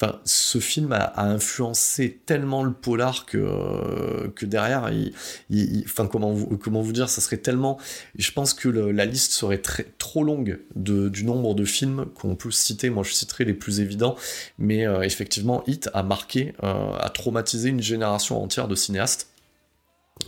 Enfin, 0.00 0.20
ce 0.24 0.58
film 0.58 0.92
a, 0.92 1.12
influencé 1.22 2.20
tellement 2.26 2.62
le 2.62 2.72
polar 2.72 3.24
que, 3.24 3.38
euh, 3.38 4.28
que 4.34 4.44
derrière, 4.44 4.90
il, 4.90 5.84
enfin, 5.86 6.06
comment 6.06 6.32
vous, 6.32 6.58
comment 6.58 6.82
vous 6.82 6.92
dire, 6.92 7.08
ça 7.08 7.20
serait 7.20 7.38
tellement, 7.38 7.78
je 8.16 8.30
pense 8.32 8.52
que 8.52 8.68
la 8.68 9.06
liste 9.06 9.32
serait 9.32 9.62
trop 9.98 10.22
longue 10.22 10.60
de, 10.76 11.08
du 11.08 11.24
nombre 11.24 11.54
de 11.54 11.64
films 11.64 12.06
qu'on 12.14 12.36
peut 12.36 12.50
citer, 12.50 12.90
moi 12.90 13.04
je 13.04 13.12
citerai 13.12 13.44
les 13.44 13.54
plus 13.54 13.80
évidents, 13.80 14.16
mais 14.58 14.81
euh, 14.86 15.02
effectivement, 15.02 15.62
Hit 15.66 15.90
a 15.94 16.02
marqué, 16.02 16.54
euh, 16.62 16.92
a 16.98 17.08
traumatisé 17.10 17.68
une 17.68 17.82
génération 17.82 18.42
entière 18.42 18.68
de 18.68 18.74
cinéastes, 18.74 19.28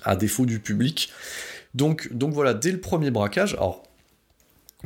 à 0.03 0.17
défaut 0.17 0.47
du 0.47 0.61
public. 0.61 1.11
Donc, 1.75 2.13
donc 2.13 2.33
voilà, 2.33 2.55
dès 2.55 2.73
le 2.73 2.81
premier 2.81 3.11
braquage, 3.11 3.55
alors 3.55 3.83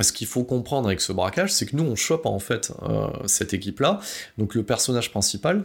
ce 0.01 0.13
qu'il 0.13 0.27
faut 0.27 0.45
comprendre 0.45 0.89
avec 0.89 1.01
ce 1.01 1.13
braquage, 1.13 1.53
c'est 1.53 1.67
que 1.67 1.77
nous 1.77 1.85
on 1.85 1.97
chope 1.97 2.27
en 2.27 2.39
fait 2.39 2.73
euh, 2.83 3.09
cette 3.27 3.53
équipe-là. 3.53 4.01
Donc 4.39 4.55
le 4.55 4.63
personnage 4.63 5.11
principal, 5.11 5.65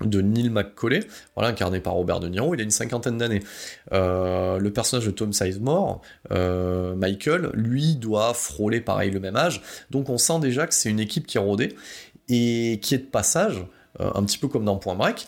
de 0.00 0.22
Neil 0.22 0.48
McCauley, 0.48 1.06
voilà, 1.34 1.50
incarné 1.50 1.78
par 1.78 1.92
Robert 1.92 2.20
De 2.20 2.28
Niro, 2.28 2.54
il 2.54 2.60
a 2.60 2.64
une 2.64 2.70
cinquantaine 2.70 3.18
d'années. 3.18 3.42
le 3.92 4.68
personnage 4.70 5.04
de 5.04 5.10
Tom 5.10 5.34
Sizemore, 5.34 6.00
Michael, 6.30 7.50
lui 7.52 7.96
doit 7.96 8.32
frôler 8.32 8.80
pareil 8.80 9.10
le 9.10 9.20
même 9.20 9.36
âge, 9.36 9.60
donc 9.90 10.08
on 10.08 10.16
sent 10.16 10.40
déjà 10.40 10.66
que 10.66 10.72
c'est 10.72 10.88
une 10.88 11.00
équipe 11.00 11.26
qui 11.26 11.36
est 11.36 11.40
rodée, 11.40 11.76
et 12.30 12.78
qui 12.80 12.94
est 12.94 12.98
de 12.98 13.04
passage, 13.04 13.66
euh, 14.00 14.10
un 14.14 14.24
petit 14.24 14.38
peu 14.38 14.48
comme 14.48 14.64
dans 14.64 14.76
Point 14.76 14.94
Break. 14.94 15.26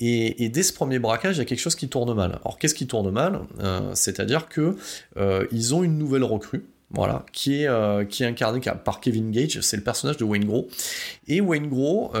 Et, 0.00 0.48
dès 0.48 0.62
ce 0.62 0.72
premier 0.72 0.98
braquage, 0.98 1.36
il 1.36 1.38
y 1.38 1.42
a 1.42 1.44
quelque 1.44 1.60
chose 1.60 1.76
qui 1.76 1.88
tourne 1.88 2.12
mal. 2.14 2.40
Alors 2.44 2.58
qu'est-ce 2.58 2.74
qui 2.74 2.86
tourne 2.86 3.10
mal 3.10 3.40
euh, 3.60 3.92
C'est-à-dire 3.94 4.48
que 4.48 4.76
euh, 5.16 5.46
ils 5.52 5.74
ont 5.74 5.84
une 5.84 5.98
nouvelle 5.98 6.24
recrue, 6.24 6.66
voilà, 6.90 7.24
qui 7.32 7.62
est, 7.62 8.08
qui 8.08 8.24
est 8.24 8.26
incarné 8.26 8.60
par 8.84 9.00
Kevin 9.00 9.30
Gage, 9.30 9.60
c'est 9.60 9.76
le 9.76 9.84
personnage 9.84 10.16
de 10.16 10.24
Wayne 10.24 10.44
Gros. 10.44 10.68
Et 11.28 11.40
Wayne 11.40 11.68
Gros, 11.68 12.12
et 12.14 12.18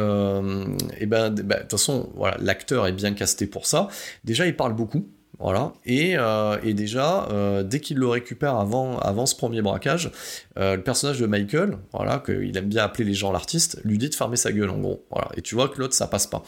eh 1.00 1.06
ben, 1.06 1.30
bah, 1.30 1.56
de 1.56 1.60
toute 1.62 1.72
façon, 1.72 2.10
voilà, 2.14 2.36
l'acteur 2.40 2.86
est 2.86 2.92
bien 2.92 3.12
casté 3.12 3.46
pour 3.46 3.66
ça. 3.66 3.88
Déjà, 4.22 4.46
il 4.46 4.56
parle 4.56 4.74
beaucoup, 4.74 5.06
voilà. 5.44 5.74
Et, 5.84 6.14
euh, 6.16 6.56
déjà, 6.72 7.28
euh, 7.30 7.62
dès 7.62 7.78
qu'il 7.78 7.98
le 7.98 8.08
récupère 8.08 8.56
avant, 8.56 8.98
avant 9.00 9.26
ce 9.26 9.36
premier 9.36 9.60
braquage, 9.60 10.10
euh, 10.58 10.76
le 10.76 10.82
personnage 10.82 11.20
de 11.20 11.26
Michael, 11.26 11.76
voilà, 11.92 12.22
qu'il 12.24 12.56
aime 12.56 12.64
bien 12.64 12.82
appeler 12.82 13.04
les 13.04 13.12
gens 13.12 13.30
l'artiste, 13.30 13.78
lui 13.84 13.98
dit 13.98 14.08
de 14.08 14.14
fermer 14.14 14.36
sa 14.36 14.52
gueule 14.52 14.70
en 14.70 14.78
gros. 14.78 15.04
Voilà. 15.10 15.28
Et 15.36 15.42
tu 15.42 15.54
vois 15.54 15.68
que 15.68 15.78
l'autre, 15.78 15.92
ça 15.92 16.06
passe 16.06 16.26
pas. 16.26 16.42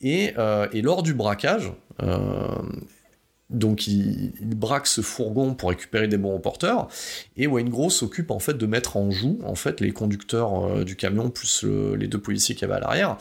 Et, 0.00 0.32
et 0.72 0.80
lors 0.80 1.02
du 1.02 1.12
braquage, 1.12 1.72
donc 3.50 3.86
il, 3.86 4.32
braque 4.40 4.86
ce 4.86 5.00
fourgon 5.00 5.54
pour 5.54 5.70
récupérer 5.70 6.08
des 6.08 6.16
bons 6.16 6.38
porteurs 6.38 6.88
et 7.36 7.46
Wayne 7.46 7.68
Gross 7.68 7.96
s'occupe 7.96 8.30
en 8.30 8.38
fait 8.38 8.54
de 8.54 8.66
mettre 8.66 8.96
en 8.96 9.10
joue 9.10 9.38
en 9.44 9.54
fait 9.54 9.80
les 9.80 9.92
conducteurs 9.92 10.64
euh, 10.64 10.84
du 10.84 10.96
camion 10.96 11.30
plus 11.30 11.64
les 11.64 12.06
deux 12.06 12.20
policiers 12.20 12.54
qui 12.54 12.64
avaient 12.64 12.74
à 12.74 12.80
l'arrière. 12.80 13.16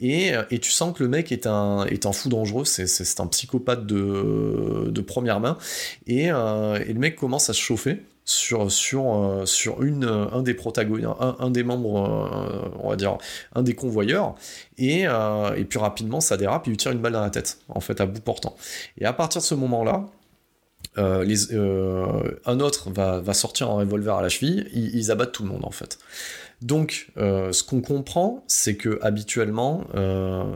Et, 0.00 0.34
euh, 0.34 0.44
et, 0.50 0.58
tu 0.58 0.70
sens 0.70 0.96
que 0.96 1.02
le 1.02 1.08
mec 1.08 1.32
est 1.32 1.46
un, 1.46 1.84
est 1.86 2.06
fou 2.12 2.28
dangereux, 2.28 2.64
c'est 2.64 3.20
un 3.20 3.26
psychopathe 3.26 3.86
de, 3.86 4.88
de 4.90 5.00
première 5.00 5.40
main. 5.40 5.58
Et, 6.06 6.30
euh, 6.30 6.78
et 6.86 6.92
le 6.92 6.98
mec 6.98 7.16
commence 7.16 7.50
à 7.50 7.52
se 7.52 7.60
chauffer 7.60 8.02
sur, 8.28 8.62
euh, 8.62 9.44
euh, 9.58 10.28
un 10.32 10.42
des 10.42 10.54
protagonistes, 10.54 11.08
un, 11.18 11.50
des 11.50 11.62
membres, 11.62 12.04
euh, 12.04 12.68
on 12.80 12.90
va 12.90 12.96
dire, 12.96 13.16
un 13.54 13.62
des 13.62 13.74
convoyeurs, 13.74 14.34
et, 14.76 15.06
puis 15.68 15.78
rapidement 15.78 16.20
ça 16.20 16.36
dérape, 16.36 16.66
il 16.66 16.70
lui 16.70 16.76
tire 16.76 16.92
une 16.92 16.98
balle 16.98 17.14
dans 17.14 17.22
la 17.22 17.30
tête, 17.30 17.58
en 17.68 17.80
fait, 17.80 18.00
à 18.00 18.06
bout 18.06 18.20
portant. 18.20 18.54
Et 18.98 19.06
à 19.06 19.12
partir 19.14 19.40
de 19.40 19.46
ce 19.46 19.54
moment-là, 19.54 20.04
un 20.96 22.60
autre 22.60 22.90
va, 22.90 23.20
va, 23.20 23.34
sortir 23.34 23.70
un 23.70 23.76
revolver 23.76 24.16
à 24.16 24.22
la 24.22 24.28
cheville, 24.28 24.68
ils, 24.74 25.10
abattent 25.10 25.32
tout 25.32 25.44
le 25.44 25.48
monde 25.48 25.64
en 25.64 25.70
fait. 25.70 25.98
Donc, 26.60 27.08
ce 27.16 27.62
qu'on 27.62 27.80
comprend, 27.80 28.44
c'est 28.48 28.76
que 28.76 28.98
habituellement, 29.00 29.84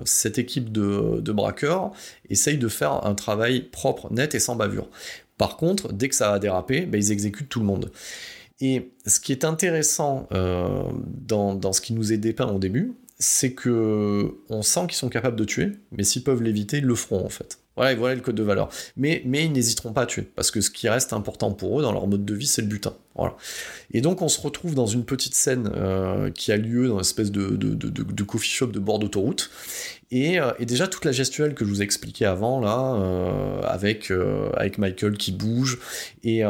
cette 0.05 0.39
équipe 0.39 0.73
de, 0.73 1.21
de 1.21 1.33
braqueurs 1.33 1.93
essaye 2.29 2.59
de 2.59 2.69
faire 2.69 3.07
un 3.07 3.15
travail 3.15 3.63
propre, 3.63 4.13
net 4.13 4.35
et 4.35 4.41
sans 4.41 4.57
bavure. 4.57 4.89
Par 5.43 5.57
contre, 5.57 5.93
dès 5.93 6.09
que 6.09 6.15
ça 6.15 6.33
a 6.33 6.39
dérapé, 6.39 6.87
bah, 6.87 6.99
ils 6.99 7.11
exécutent 7.11 7.49
tout 7.49 7.59
le 7.59 7.67
monde. 7.67 7.91
Et 8.61 8.93
ce 9.05 9.19
qui 9.19 9.33
est 9.33 9.45
intéressant 9.45 10.29
euh, 10.33 10.85
dans, 11.05 11.73
ce 11.73 11.81
qui 11.81 11.95
nous 11.95 12.13
est 12.13 12.17
dépeint 12.17 12.47
au 12.47 12.61
début, 12.61 12.93
c'est 13.23 13.53
que 13.53 14.35
on 14.49 14.63
sent 14.63 14.87
qu'ils 14.89 14.97
sont 14.97 15.09
capables 15.09 15.37
de 15.37 15.45
tuer, 15.45 15.73
mais 15.93 16.03
s'ils 16.03 16.25
peuvent 16.25 16.43
l'éviter, 16.43 16.79
ils 16.79 16.85
le 16.85 16.97
feront 16.97 17.25
en 17.25 17.29
fait. 17.29 17.59
Voilà, 17.77 17.95
voilà 17.95 18.15
le 18.17 18.21
code 18.21 18.35
de 18.35 18.43
valeur. 18.43 18.69
Mais, 18.97 19.23
mais 19.25 19.47
ils 19.47 19.53
n'hésiteront 19.53 19.93
pas 19.93 20.03
à 20.03 20.07
tuer, 20.07 20.23
parce 20.23 20.51
que 20.51 20.61
ce 20.61 20.71
qui 20.71 20.89
reste 20.89 21.13
important 21.13 21.53
pour 21.53 21.79
eux 21.79 21.83
dans 21.83 21.93
leur 21.93 22.07
mode 22.07 22.25
de 22.25 22.35
vie, 22.35 22.47
c'est 22.47 22.63
le 22.63 22.69
butin. 22.69 22.95
Voilà. 23.15 23.37
Et 23.93 24.01
donc 24.01 24.23
on 24.23 24.29
se 24.29 24.41
retrouve 24.41 24.75
dans 24.75 24.87
une 24.87 25.05
petite 25.05 25.35
scène 25.35 25.71
euh, 25.75 26.31
qui 26.31 26.51
a 26.51 26.57
lieu 26.57 26.89
dans 26.89 26.95
une 26.95 27.01
espèce 27.01 27.31
de, 27.31 28.23
coffee 28.25 28.51
shop 28.51 28.69
de 28.69 28.79
bord 28.79 28.99
d'autoroute. 28.99 29.51
Et, 30.11 30.39
euh, 30.39 30.53
et, 30.59 30.67
déjà 30.67 30.89
toute 30.89 31.07
la 31.07 31.13
gestuelle 31.13 31.55
que 31.55 31.65
je 31.65 31.71
vous 31.71 31.81
ai 31.81 31.85
expliqué 31.85 32.27
avant, 32.27 32.61
là, 32.61 32.95
euh, 32.97 33.63
avec, 33.63 34.13
avec 34.55 34.77
Michael 34.79 35.17
qui 35.17 35.33
bouge 35.33 35.79
et, 36.25 36.43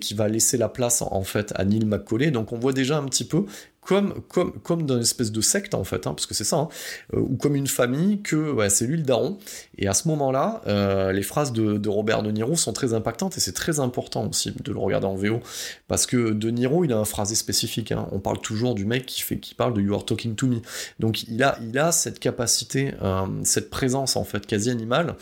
qui 0.00 0.14
va 0.14 0.28
laisser 0.28 0.56
la 0.56 0.68
place 0.68 1.02
en 1.02 1.22
fait 1.22 1.52
à 1.56 1.64
Neil 1.64 1.84
McCauley. 1.84 2.30
Donc 2.30 2.52
on 2.52 2.58
voit 2.58 2.72
déjà 2.72 2.96
un 2.96 3.04
petit 3.04 3.24
peu 3.24 3.44
comme, 3.86 4.14
comme, 4.28 4.52
comme 4.60 4.84
dans 4.84 5.00
espèce 5.00 5.32
de 5.32 5.40
secte 5.40 5.74
en 5.74 5.84
fait, 5.84 6.06
hein, 6.06 6.14
parce 6.14 6.26
que 6.26 6.34
c'est 6.34 6.44
ça, 6.44 6.56
hein, 6.56 6.68
euh, 7.14 7.20
ou 7.20 7.36
comme 7.36 7.54
une 7.54 7.68
famille, 7.68 8.20
que 8.20 8.56
c'est 8.68 8.86
lui 8.86 8.96
le 8.96 9.02
daron. 9.02 9.38
Et 9.78 9.86
à 9.86 9.94
ce 9.94 10.08
moment-là, 10.08 10.62
euh, 10.66 11.12
les 11.12 11.22
phrases 11.22 11.52
de, 11.52 11.78
de, 11.78 11.88
Robert 11.88 12.22
De 12.22 12.30
Niro 12.30 12.56
sont 12.56 12.72
très 12.72 12.94
impactantes 12.94 13.36
et 13.36 13.40
c'est 13.40 13.52
très 13.52 13.80
important 13.80 14.26
aussi 14.28 14.52
de 14.62 14.72
le 14.72 14.78
regarder 14.78 15.06
en 15.06 15.14
VO, 15.14 15.40
parce 15.88 16.06
que 16.06 16.30
De 16.30 16.50
Niro, 16.50 16.84
il 16.84 16.92
a 16.92 16.98
un 16.98 17.04
phrasé 17.04 17.34
spécifique. 17.34 17.92
Hein. 17.92 18.08
On 18.12 18.18
parle 18.18 18.40
toujours 18.40 18.74
du 18.74 18.84
mec 18.84 19.06
qui, 19.06 19.22
fait, 19.22 19.38
qui 19.38 19.54
parle 19.54 19.74
de 19.74 19.80
You 19.80 19.94
are 19.94 20.04
talking 20.04 20.34
to 20.34 20.46
me. 20.46 20.56
Donc 20.98 21.22
il 21.28 21.42
a, 21.42 21.58
il 21.62 21.78
a 21.78 21.92
cette 21.92 22.18
capacité, 22.18 22.94
euh, 23.02 23.26
cette 23.44 23.70
présence 23.70 24.16
en 24.16 24.24
fait 24.24 24.46
quasi 24.46 24.70
animale. 24.70 25.16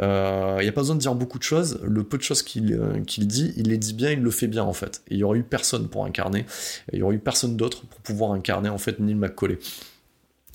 Euh, 0.00 0.56
il 0.60 0.64
n'y 0.64 0.68
a 0.68 0.72
pas 0.72 0.80
besoin 0.80 0.96
de 0.96 1.00
dire 1.00 1.14
beaucoup 1.14 1.38
de 1.38 1.44
choses. 1.44 1.80
Le 1.82 2.02
peu 2.04 2.18
de 2.18 2.22
choses 2.22 2.42
qu'il 2.42 2.74
euh, 2.74 3.00
qu'il 3.04 3.26
dit, 3.26 3.52
il 3.56 3.68
les 3.68 3.78
dit 3.78 3.94
bien, 3.94 4.10
il 4.10 4.20
le 4.20 4.30
fait 4.30 4.48
bien 4.48 4.64
en 4.64 4.72
fait. 4.72 5.02
Et 5.08 5.14
il 5.14 5.18
y 5.18 5.24
aurait 5.24 5.38
eu 5.38 5.42
personne 5.42 5.88
pour 5.88 6.04
incarner. 6.04 6.46
Il 6.92 6.98
y 6.98 7.02
aurait 7.02 7.16
eu 7.16 7.20
personne 7.20 7.56
d'autre 7.56 7.84
pour 7.86 8.00
incarner 8.32 8.68
en 8.68 8.78
fait 8.78 8.98
Neil 9.00 9.14
McCauley. 9.14 9.58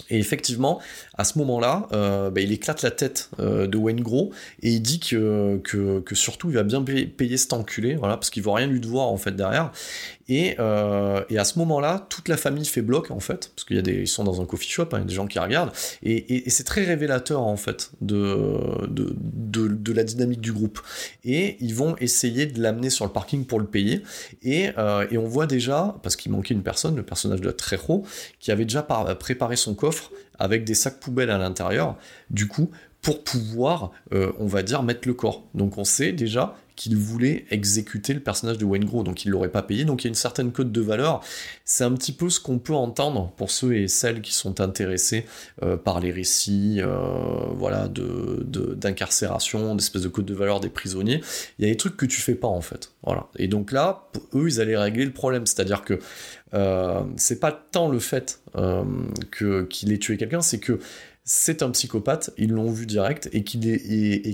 Et 0.09 0.19
effectivement, 0.19 0.79
à 1.17 1.23
ce 1.23 1.37
moment-là, 1.39 1.87
euh, 1.93 2.29
bah, 2.29 2.41
il 2.41 2.51
éclate 2.51 2.81
la 2.81 2.91
tête 2.91 3.29
euh, 3.39 3.67
de 3.67 3.77
Wayne 3.77 4.01
Gros 4.01 4.31
et 4.61 4.69
il 4.69 4.81
dit 4.81 4.99
que, 4.99 5.59
que, 5.63 6.15
surtout 6.15 6.49
il 6.49 6.55
va 6.55 6.63
bien 6.63 6.81
payer, 6.81 7.07
payer 7.07 7.37
cet 7.37 7.53
enculé, 7.53 7.95
voilà, 7.95 8.17
parce 8.17 8.29
qu'il 8.29 8.43
va 8.43 8.53
rien 8.53 8.67
lui 8.67 8.79
devoir 8.79 9.07
en 9.07 9.17
fait 9.17 9.35
derrière. 9.35 9.71
Et, 10.29 10.55
euh, 10.59 11.23
et 11.29 11.37
à 11.37 11.43
ce 11.43 11.59
moment-là, 11.59 12.05
toute 12.09 12.27
la 12.29 12.37
famille 12.37 12.65
fait 12.65 12.81
bloc 12.81 13.11
en 13.11 13.19
fait, 13.19 13.51
parce 13.55 13.65
qu'il 13.65 13.75
y 13.75 14.03
a 14.03 14.05
sont 14.05 14.23
dans 14.23 14.41
un 14.41 14.45
coffee 14.45 14.69
shop, 14.69 14.89
hein, 14.93 14.97
il 14.97 14.99
y 14.99 15.01
a 15.01 15.05
des 15.05 15.13
gens 15.13 15.27
qui 15.27 15.39
regardent, 15.39 15.71
et, 16.01 16.49
c'est 16.49 16.63
très 16.63 16.83
révélateur 16.83 17.41
en 17.41 17.57
fait 17.57 17.91
de, 18.01 18.87
de, 18.87 19.93
la 19.93 20.03
dynamique 20.03 20.41
du 20.41 20.53
groupe. 20.53 20.79
Et 21.23 21.57
ils 21.59 21.75
vont 21.75 21.95
essayer 21.99 22.45
de 22.45 22.61
l'amener 22.61 22.89
sur 22.89 23.05
le 23.05 23.11
parking 23.11 23.45
pour 23.45 23.59
le 23.59 23.65
payer. 23.65 24.01
Et, 24.41 24.71
euh, 24.77 25.05
et 25.11 25.17
on 25.17 25.25
voit 25.25 25.45
déjà, 25.45 25.95
parce 26.03 26.15
qu'il 26.15 26.31
manquait 26.31 26.53
une 26.53 26.63
personne, 26.63 26.95
le 26.95 27.03
personnage 27.03 27.41
de 27.41 27.51
Trejo, 27.51 28.03
qui 28.39 28.51
avait 28.51 28.65
déjà 28.65 28.83
par, 28.83 29.17
préparé 29.17 29.55
son 29.55 29.75
coffre 29.75 30.11
avec 30.39 30.63
des 30.63 30.73
sacs 30.73 30.99
poubelles 30.99 31.29
à 31.29 31.37
l'intérieur, 31.37 31.97
du 32.29 32.47
coup, 32.47 32.71
pour 33.03 33.23
pouvoir, 33.23 33.91
euh, 34.13 34.31
on 34.39 34.47
va 34.47 34.63
dire, 34.63 34.81
mettre 34.81 35.07
le 35.07 35.13
corps. 35.13 35.43
Donc 35.53 35.77
on 35.77 35.83
sait 35.83 36.13
déjà 36.13 36.55
qu'il 36.75 36.97
voulait 36.97 37.45
exécuter 37.51 38.13
le 38.13 38.19
personnage 38.19 38.57
de 38.57 38.65
Wayne 38.65 38.85
Gros, 38.85 39.03
donc 39.03 39.25
il 39.25 39.31
l'aurait 39.31 39.49
pas 39.49 39.61
payé, 39.61 39.85
donc 39.85 40.03
il 40.03 40.07
y 40.07 40.09
a 40.09 40.09
une 40.09 40.15
certaine 40.15 40.51
cote 40.51 40.71
de 40.71 40.81
valeur. 40.81 41.21
C'est 41.65 41.83
un 41.83 41.91
petit 41.93 42.11
peu 42.11 42.29
ce 42.29 42.39
qu'on 42.39 42.59
peut 42.59 42.73
entendre 42.73 43.31
pour 43.37 43.51
ceux 43.51 43.75
et 43.75 43.87
celles 43.87 44.21
qui 44.21 44.33
sont 44.33 44.61
intéressés 44.61 45.25
euh, 45.61 45.77
par 45.77 45.99
les 45.99 46.11
récits, 46.11 46.77
euh, 46.79 46.97
voilà, 47.55 47.87
de 47.87 48.43
d'incarcération, 48.43 49.75
d'espèces 49.75 50.03
de 50.03 50.09
cote 50.09 50.25
de 50.25 50.33
valeur 50.33 50.59
des 50.59 50.69
prisonniers. 50.69 51.21
Il 51.59 51.65
y 51.65 51.67
a 51.69 51.71
des 51.71 51.77
trucs 51.77 51.97
que 51.97 52.05
tu 52.05 52.21
fais 52.21 52.35
pas 52.35 52.47
en 52.47 52.61
fait, 52.61 52.91
voilà. 53.03 53.27
Et 53.37 53.47
donc 53.47 53.71
là, 53.71 54.09
eux, 54.33 54.47
ils 54.47 54.61
allaient 54.61 54.77
régler 54.77 55.05
le 55.05 55.13
problème, 55.13 55.45
c'est-à-dire 55.45 55.83
que 55.83 55.99
euh, 56.53 57.03
c'est 57.17 57.39
pas 57.39 57.51
tant 57.51 57.89
le 57.89 57.99
fait 57.99 58.39
euh, 58.55 58.83
que 59.31 59.63
qu'il 59.63 59.91
ait 59.91 59.97
tué 59.97 60.17
quelqu'un, 60.17 60.41
c'est 60.41 60.59
que 60.59 60.79
c'est 61.25 61.63
un 61.63 61.71
psychopathe, 61.71 62.31
ils 62.37 62.51
l'ont 62.51 62.71
vu 62.71 62.85
direct, 62.85 63.29
et 63.31 63.43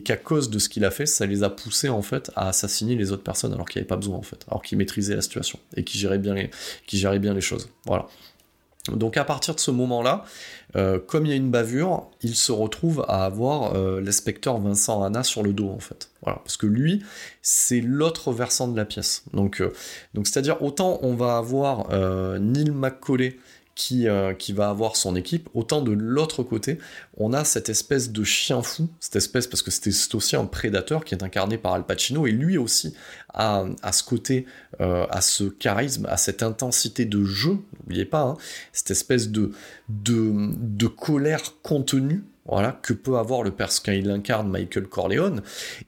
qu'à 0.02 0.18
cause 0.18 0.50
de 0.50 0.58
ce 0.58 0.70
qu'il 0.70 0.86
a 0.86 0.92
fait, 0.92 1.06
ça 1.06 1.26
les 1.26 1.44
a 1.44 1.50
poussés 1.50 1.90
en 1.90 2.02
fait 2.02 2.32
à 2.36 2.50
assassiner 2.50 2.96
les 2.96 3.12
autres 3.12 3.24
personnes 3.24 3.54
alors 3.54 3.68
qu'il 3.68 3.80
n'y 3.80 3.84
avait 3.84 3.90
pas 3.90 3.96
besoin 3.96 4.18
en 4.18 4.24
fait, 4.24 4.44
alors 4.48 4.64
qu'il 4.64 4.78
maîtrisait 4.78 5.16
la 5.16 5.22
situation 5.22 5.60
et 5.76 5.84
qu'il 5.84 6.00
gérait 6.00 6.18
bien 6.18 6.34
les, 6.34 6.50
gérait 6.92 7.20
bien 7.20 7.34
les 7.34 7.42
choses. 7.42 7.70
Voilà. 7.86 8.08
Donc 8.88 9.18
à 9.18 9.24
partir 9.24 9.54
de 9.54 9.60
ce 9.60 9.70
moment-là, 9.70 10.24
euh, 10.76 11.00
comme 11.00 11.26
il 11.26 11.30
y 11.30 11.34
a 11.34 11.36
une 11.36 11.52
bavure, 11.52 12.10
il 12.22 12.36
se 12.36 12.52
retrouve 12.52 13.06
à 13.08 13.26
avoir 13.26 13.76
euh, 13.76 14.02
l'inspecteur 14.02 14.58
Vincent 14.58 15.04
Hanna 15.04 15.24
sur 15.24 15.44
le 15.44 15.54
dos 15.54 15.70
en 15.70 15.80
fait. 15.80 16.10
Voilà, 16.24 16.40
parce 16.40 16.58
que 16.58 16.66
lui, 16.66 17.04
c'est 17.44 17.82
l'autre 17.82 18.32
versant 18.32 18.68
de 18.68 18.76
la 18.76 18.86
pièce. 18.86 19.24
Donc, 19.34 19.62
euh, 19.62 19.72
c'est-à-dire 20.24 20.62
autant 20.64 21.00
on 21.04 21.14
va 21.14 21.38
avoir 21.38 21.90
Neil 22.40 22.72
McCauley 22.72 23.38
qui, 23.80 24.10
euh, 24.10 24.34
qui, 24.34 24.52
va 24.52 24.70
avoir 24.70 24.98
son 24.98 25.16
équipe, 25.16 25.48
autant 25.54 25.82
de 25.82 25.94
l'autre 25.94 26.44
côté, 26.44 26.80
on 27.16 27.32
a 27.32 27.46
cette 27.46 27.70
espèce 27.70 28.12
de 28.12 28.26
chien 28.26 28.62
fou, 28.62 28.90
cette 29.00 29.16
espèce, 29.16 29.48
parce 29.48 29.62
que 29.62 29.72
c'est 29.72 30.14
aussi 30.16 30.36
un 30.36 30.44
prédateur 30.44 31.06
qui 31.06 31.16
est 31.16 31.24
incarné 31.24 31.58
par 31.58 31.76
Al 31.76 31.86
Pacino, 31.86 32.28
et 32.28 32.32
lui 32.32 32.58
aussi 32.58 32.94
a, 33.34 33.64
ce 33.94 34.04
côté, 34.04 34.46
euh, 34.82 35.06
a 35.10 35.22
ce 35.22 35.46
charisme, 35.46 36.08
a 36.10 36.18
cette 36.18 36.44
intensité 36.44 37.06
de 37.06 37.24
jeu, 37.24 37.58
n'oubliez 37.80 38.04
pas, 38.04 38.24
hein, 38.24 38.38
cette 38.74 38.92
espèce 38.92 39.30
de 39.30 39.54
colère 40.98 41.54
contenue, 41.64 42.26
voilà, 42.50 42.80
que 42.82 42.94
peut 42.94 43.18
avoir 43.18 43.44
le 43.44 43.52
personnage 43.52 43.84
quand 43.86 43.92
il 43.92 44.10
incarne 44.10 44.50
Michael 44.50 44.88
Corleone? 44.88 45.42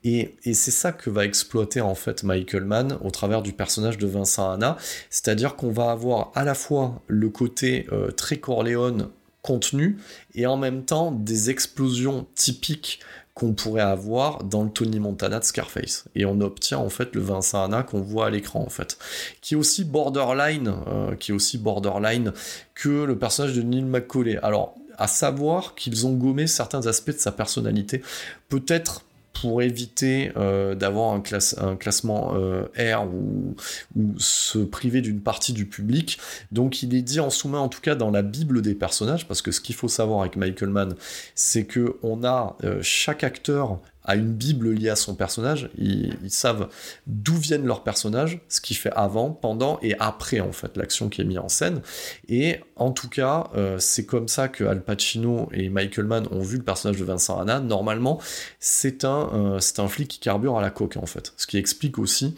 Et, 0.04 0.36
et 0.44 0.54
c'est 0.54 0.72
ça 0.72 0.92
que 0.92 1.10
va 1.10 1.26
exploiter 1.26 1.82
en 1.82 1.96
fait 1.96 2.24
Michael 2.24 2.66
Mann 2.66 2.98
au 3.04 3.10
travers 3.10 3.42
du 3.42 3.54
personnage 3.54 3.98
de 3.98 4.08
Vincent 4.08 4.52
Hanna. 4.52 4.78
C'est-à-dire 5.10 5.56
qu'on 5.56 5.72
va 5.72 5.92
avoir 5.92 6.32
à 6.36 6.44
la 6.44 6.54
fois 6.54 7.02
le 7.08 7.30
côté 7.30 7.88
euh, 7.92 8.12
très 8.12 8.38
Corleone 8.38 9.10
contenu 9.42 9.98
et 10.36 10.46
en 10.46 10.58
même 10.58 10.84
temps 10.86 11.12
des 11.12 11.50
explosions 11.50 12.28
typiques 12.36 13.00
qu'on 13.34 13.54
pourrait 13.54 13.82
avoir 13.82 14.44
dans 14.44 14.64
le 14.64 14.70
Tony 14.70 15.00
Montana 15.00 15.40
de 15.40 15.44
Scarface. 15.44 16.06
Et 16.16 16.26
on 16.26 16.42
obtient 16.42 16.78
en 16.78 16.90
fait 16.90 17.16
le 17.16 17.22
Vincent 17.22 17.64
Hanna 17.64 17.82
qu'on 17.82 18.02
voit 18.02 18.28
à 18.28 18.30
l'écran 18.30 18.62
en 18.62 18.70
fait, 18.70 18.98
qui 19.42 19.54
est 19.54 19.58
aussi 19.58 19.86
borderline, 19.86 20.74
euh, 20.88 21.16
qui 21.16 21.32
est 21.32 21.34
aussi 21.34 21.58
borderline 21.58 22.34
que 22.76 23.04
le 23.04 23.18
personnage 23.18 23.56
de 23.56 23.62
Neil 23.62 23.84
McCauley. 23.84 24.38
Alors 24.44 24.76
à 25.02 25.08
savoir 25.08 25.74
qu'ils 25.74 26.06
ont 26.06 26.14
gommé 26.14 26.46
certains 26.46 26.86
aspects 26.86 27.12
de 27.12 27.18
sa 27.18 27.32
personnalité, 27.32 28.04
peut-être 28.50 29.04
pour 29.34 29.64
éviter 29.64 30.32
euh, 30.38 30.76
d'avoir 30.76 31.14
un, 31.14 31.22
classe, 31.22 31.56
un, 31.58 31.76
classement 31.76 32.34
euh, 32.36 32.66
R 32.78 33.06
ou, 33.06 33.56
ou, 33.96 34.14
se 34.20 34.60
priver 34.60 35.02
d'une 35.02 35.22
partie 35.22 35.54
du 35.54 35.66
public. 35.66 36.20
Donc 36.52 36.84
il 36.84 36.94
est 36.94 37.02
dit 37.02 37.20
en 37.20 37.32
sous-main, 37.32 37.58
en 37.58 37.70
tout 37.70 37.82
cas 37.82 37.96
dans 37.96 38.12
la 38.12 38.22
Bible 38.22 38.62
des 38.62 38.76
personnages, 38.76 39.28
parce 39.28 39.42
que 39.42 39.52
ce 39.52 39.60
qu'il 39.60 39.74
faut 39.74 39.88
savoir 39.88 40.22
avec 40.22 40.36
Michael 40.36 40.70
Mann, 40.70 40.96
c'est 41.34 41.66
que 41.66 41.98
on 42.04 42.24
a 42.24 42.56
euh, 42.64 42.80
chaque 42.84 43.24
acteur 43.24 43.80
a 44.04 44.16
une 44.16 44.34
bible 44.34 44.72
liée 44.72 44.90
à 44.90 44.96
son 44.96 45.16
personnage, 45.16 45.70
ils, 45.78 46.16
savent 46.30 46.70
d'où 47.08 47.36
viennent 47.36 47.66
leurs 47.66 47.84
personnages, 47.84 48.40
ce 48.50 48.62
qui 48.62 48.74
fait 48.74 48.92
avant, 48.96 49.30
pendant 49.32 49.80
et 49.82 49.96
après 50.00 50.40
en 50.40 50.52
fait 50.52 50.78
l'action 50.78 51.10
qui 51.10 51.22
est 51.22 51.24
mise 51.24 51.38
en 51.38 51.50
scène. 51.50 51.82
Et 52.28 52.60
en 52.76 52.92
tout 52.92 53.10
cas, 53.10 53.50
euh, 53.56 53.78
c'est 53.80 54.06
comme 54.06 54.28
ça 54.28 54.48
que 54.48 54.64
Al 54.64 54.82
Pacino 54.82 55.50
et 55.54 55.70
Michael 55.70 56.06
Mann 56.06 56.28
ont 56.32 56.42
vu 56.42 56.58
le 56.58 56.64
personnage 56.64 56.98
de 56.98 57.04
Vincent 57.04 57.40
Hanna. 57.40 57.60
Normalement, 57.60 58.20
c'est 58.60 59.06
un, 59.06 59.30
euh, 59.34 59.60
c'est 59.60 59.80
un 59.80 59.88
flic 59.88 60.08
qui 60.08 60.20
carbure 60.20 60.58
à 60.58 60.62
la 60.62 60.70
coque 60.70 60.98
en 60.98 61.06
fait, 61.06 61.34
ce 61.38 61.46
qui 61.46 61.58
explique 61.58 62.00
aussi 62.00 62.36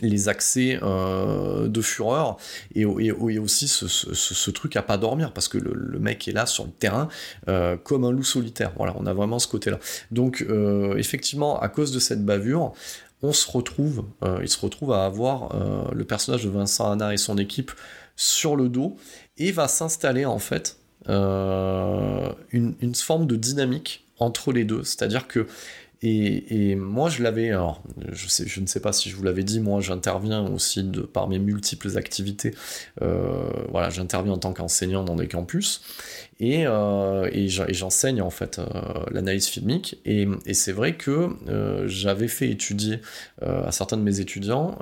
les 0.00 0.28
accès 0.28 0.78
euh, 0.82 1.68
de 1.68 1.80
fureur 1.80 2.36
et, 2.74 2.84
aussi 2.84 3.68
ce, 3.68 4.50
truc 4.50 4.76
à 4.76 4.82
pas 4.82 4.98
dormir 4.98 5.32
parce 5.32 5.48
que 5.48 5.58
le, 5.58 5.98
mec 5.98 6.28
est 6.28 6.32
là 6.32 6.46
sur 6.46 6.64
le 6.64 6.70
terrain 6.70 7.08
euh, 7.48 7.76
comme 7.76 8.04
un 8.04 8.12
loup 8.12 8.22
solitaire. 8.22 8.72
Voilà 8.76 8.94
on 8.98 9.06
a 9.06 9.12
vraiment 9.12 9.38
ce 9.38 9.48
côté 9.48 9.70
là 9.70 9.78
donc 10.10 10.44
euh, 10.48 10.96
effectivement 10.96 11.58
à 11.60 11.68
cause 11.68 11.92
de 11.92 11.98
cette 11.98 12.24
bavure 12.24 12.72
on 13.22 13.32
se 13.32 13.50
retrouve 13.50 14.04
il 14.40 14.48
se 14.48 14.60
retrouve 14.60 14.92
à 14.92 15.04
avoir 15.04 15.48
le 15.92 16.04
personnage 16.04 16.44
de 16.44 16.50
Vincent 16.50 16.90
Hanna 16.90 17.12
et 17.12 17.16
son 17.16 17.36
équipe 17.36 17.72
sur 18.14 18.54
le 18.54 18.68
dos 18.68 18.96
et 19.38 19.50
va 19.50 19.66
s'installer 19.66 20.24
en 20.24 20.38
fait 20.38 20.76
une, 21.08 22.94
forme 22.94 23.26
de 23.26 23.34
dynamique 23.34 24.04
entre 24.20 24.52
les 24.52 24.64
deux. 24.64 24.84
C'est 24.84 25.02
à 25.02 25.08
dire 25.08 25.26
que 25.26 25.48
et, 26.00 26.76
moi, 26.76 27.10
je 27.10 27.24
l'avais, 27.24 27.50
alors, 27.50 27.82
je, 28.12 28.60
ne 28.60 28.66
sais 28.66 28.78
pas 28.78 28.92
si 28.92 29.10
je 29.10 29.16
vous 29.16 29.24
l'avais 29.24 29.42
dit, 29.42 29.58
moi, 29.58 29.80
j'interviens 29.80 30.46
aussi 30.46 30.88
par 31.12 31.26
mes 31.26 31.40
multiples 31.40 31.98
activités. 31.98 32.54
Euh, 33.02 33.50
voilà, 33.70 33.90
j'interviens 33.90 34.34
en 34.34 34.38
tant 34.38 34.52
qu'enseignant 34.52 35.02
dans 35.02 35.16
des 35.16 35.26
campus 35.26 35.80
et, 36.38 36.68
euh, 36.68 37.28
j'enseigne 37.46 38.22
en 38.22 38.30
fait 38.30 38.60
euh, 38.60 38.64
l'analyse 39.10 39.46
filmique. 39.46 39.98
Et, 40.04 40.28
c'est 40.52 40.72
vrai 40.72 40.96
que 40.96 41.30
j'avais 41.86 42.28
fait 42.28 42.48
étudier 42.48 43.00
à 43.42 43.72
certains 43.72 43.96
de 43.96 44.02
mes 44.02 44.20
étudiants 44.20 44.78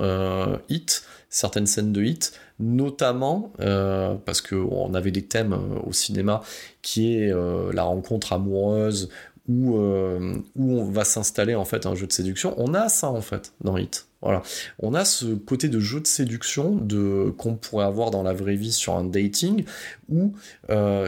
Hit, 0.68 1.02
certaines 1.30 1.66
scènes 1.66 1.92
de 1.92 2.02
Hit, 2.02 2.38
notamment 2.60 3.52
parce 3.58 4.42
qu'on 4.42 4.92
avait 4.92 5.10
des 5.12 5.24
thèmes 5.24 5.56
au 5.86 5.92
cinéma 5.92 6.42
qui 6.82 7.14
est 7.14 7.32
la 7.72 7.82
rencontre 7.84 8.32
amoureuse 8.32 9.08
où, 9.48 9.76
où 9.76 10.80
on 10.80 10.84
va 10.90 11.04
s'installer 11.04 11.54
en 11.54 11.64
fait 11.64 11.86
un 11.86 11.94
jeu 11.94 12.06
de 12.06 12.12
séduction. 12.12 12.54
On 12.56 12.74
a 12.74 12.88
ça 12.88 13.10
en 13.10 13.20
fait 13.20 13.52
dans 13.60 13.76
Hit. 13.76 14.06
On 14.80 14.94
a 14.94 15.04
ce 15.04 15.34
côté 15.34 15.68
de 15.68 15.78
jeu 15.78 16.00
de 16.00 16.06
séduction 16.06 16.74
de, 16.74 17.32
qu'on 17.38 17.54
pourrait 17.54 17.84
avoir 17.84 18.10
dans 18.10 18.24
la 18.24 18.32
vraie 18.32 18.56
vie 18.56 18.72
sur 18.72 18.96
un 18.96 19.04
dating, 19.04 19.64
où 20.08 20.34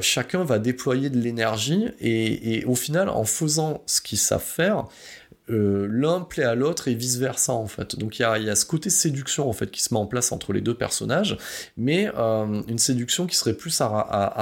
chacun 0.01 0.45
va 0.45 0.59
déployer 0.59 1.11
de 1.11 1.19
l'énergie 1.19 1.87
et, 2.01 2.59
et, 2.59 2.65
au 2.65 2.75
final, 2.75 3.09
en 3.09 3.25
faisant 3.25 3.83
ce 3.87 4.01
qu'ils 4.01 4.19
savent 4.19 4.41
faire, 4.41 4.87
euh, 5.51 5.87
l'un 5.91 6.21
plaît 6.21 6.45
à 6.45 6.55
l'autre 6.55 6.89
et 6.89 6.95
vice 6.95 7.17
versa 7.17 7.53
en 7.53 7.67
fait. 7.67 7.99
Donc 7.99 8.19
il 8.19 8.23
y 8.23 8.25
a, 8.25 8.57
ce 8.57 8.67
côté 8.67 8.91
séduction 8.91 9.49
en 9.49 9.53
fait 9.53 9.71
qui 9.71 9.83
se 9.83 9.93
met 9.95 10.01
en 10.01 10.07
place 10.07 10.33
entre 10.33 10.53
les 10.53 10.61
deux 10.61 10.75
personnages, 10.75 11.37
mais 11.77 12.11
euh, 12.17 12.63
une 12.69 12.79
séduction 12.79 13.27
qui 13.27 13.37
serait 13.37 13.55
plus 13.55 13.81
à, 13.81 13.87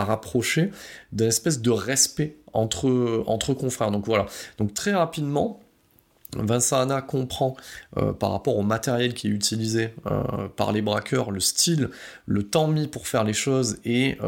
rapprocher 0.04 0.70
d'une 1.12 1.28
espèce 1.28 1.61
de 1.61 1.70
respect 1.70 2.36
entre, 2.52 3.24
entre 3.26 3.54
confrères. 3.54 3.90
Donc 3.90 4.07
voilà. 4.07 4.26
Donc 4.59 4.74
très 4.74 4.92
rapidement. 4.92 5.61
Vincent 6.36 6.80
Anna 6.80 7.00
comprend 7.00 7.57
euh, 7.96 8.12
par 8.12 8.32
rapport 8.32 8.57
au 8.59 8.62
matériel 8.62 9.14
qui 9.14 9.28
est 9.28 9.30
utilisé 9.30 9.94
par 10.57 10.72
les 10.72 10.82
braqueurs, 10.82 11.30
le 11.30 11.40
style, 11.40 11.88
le 12.26 12.42
temps 12.42 12.66
mis 12.66 12.88
pour 12.88 13.07
faire 13.07 13.24
les 13.24 13.32
choses 13.32 13.78
et 13.84 14.18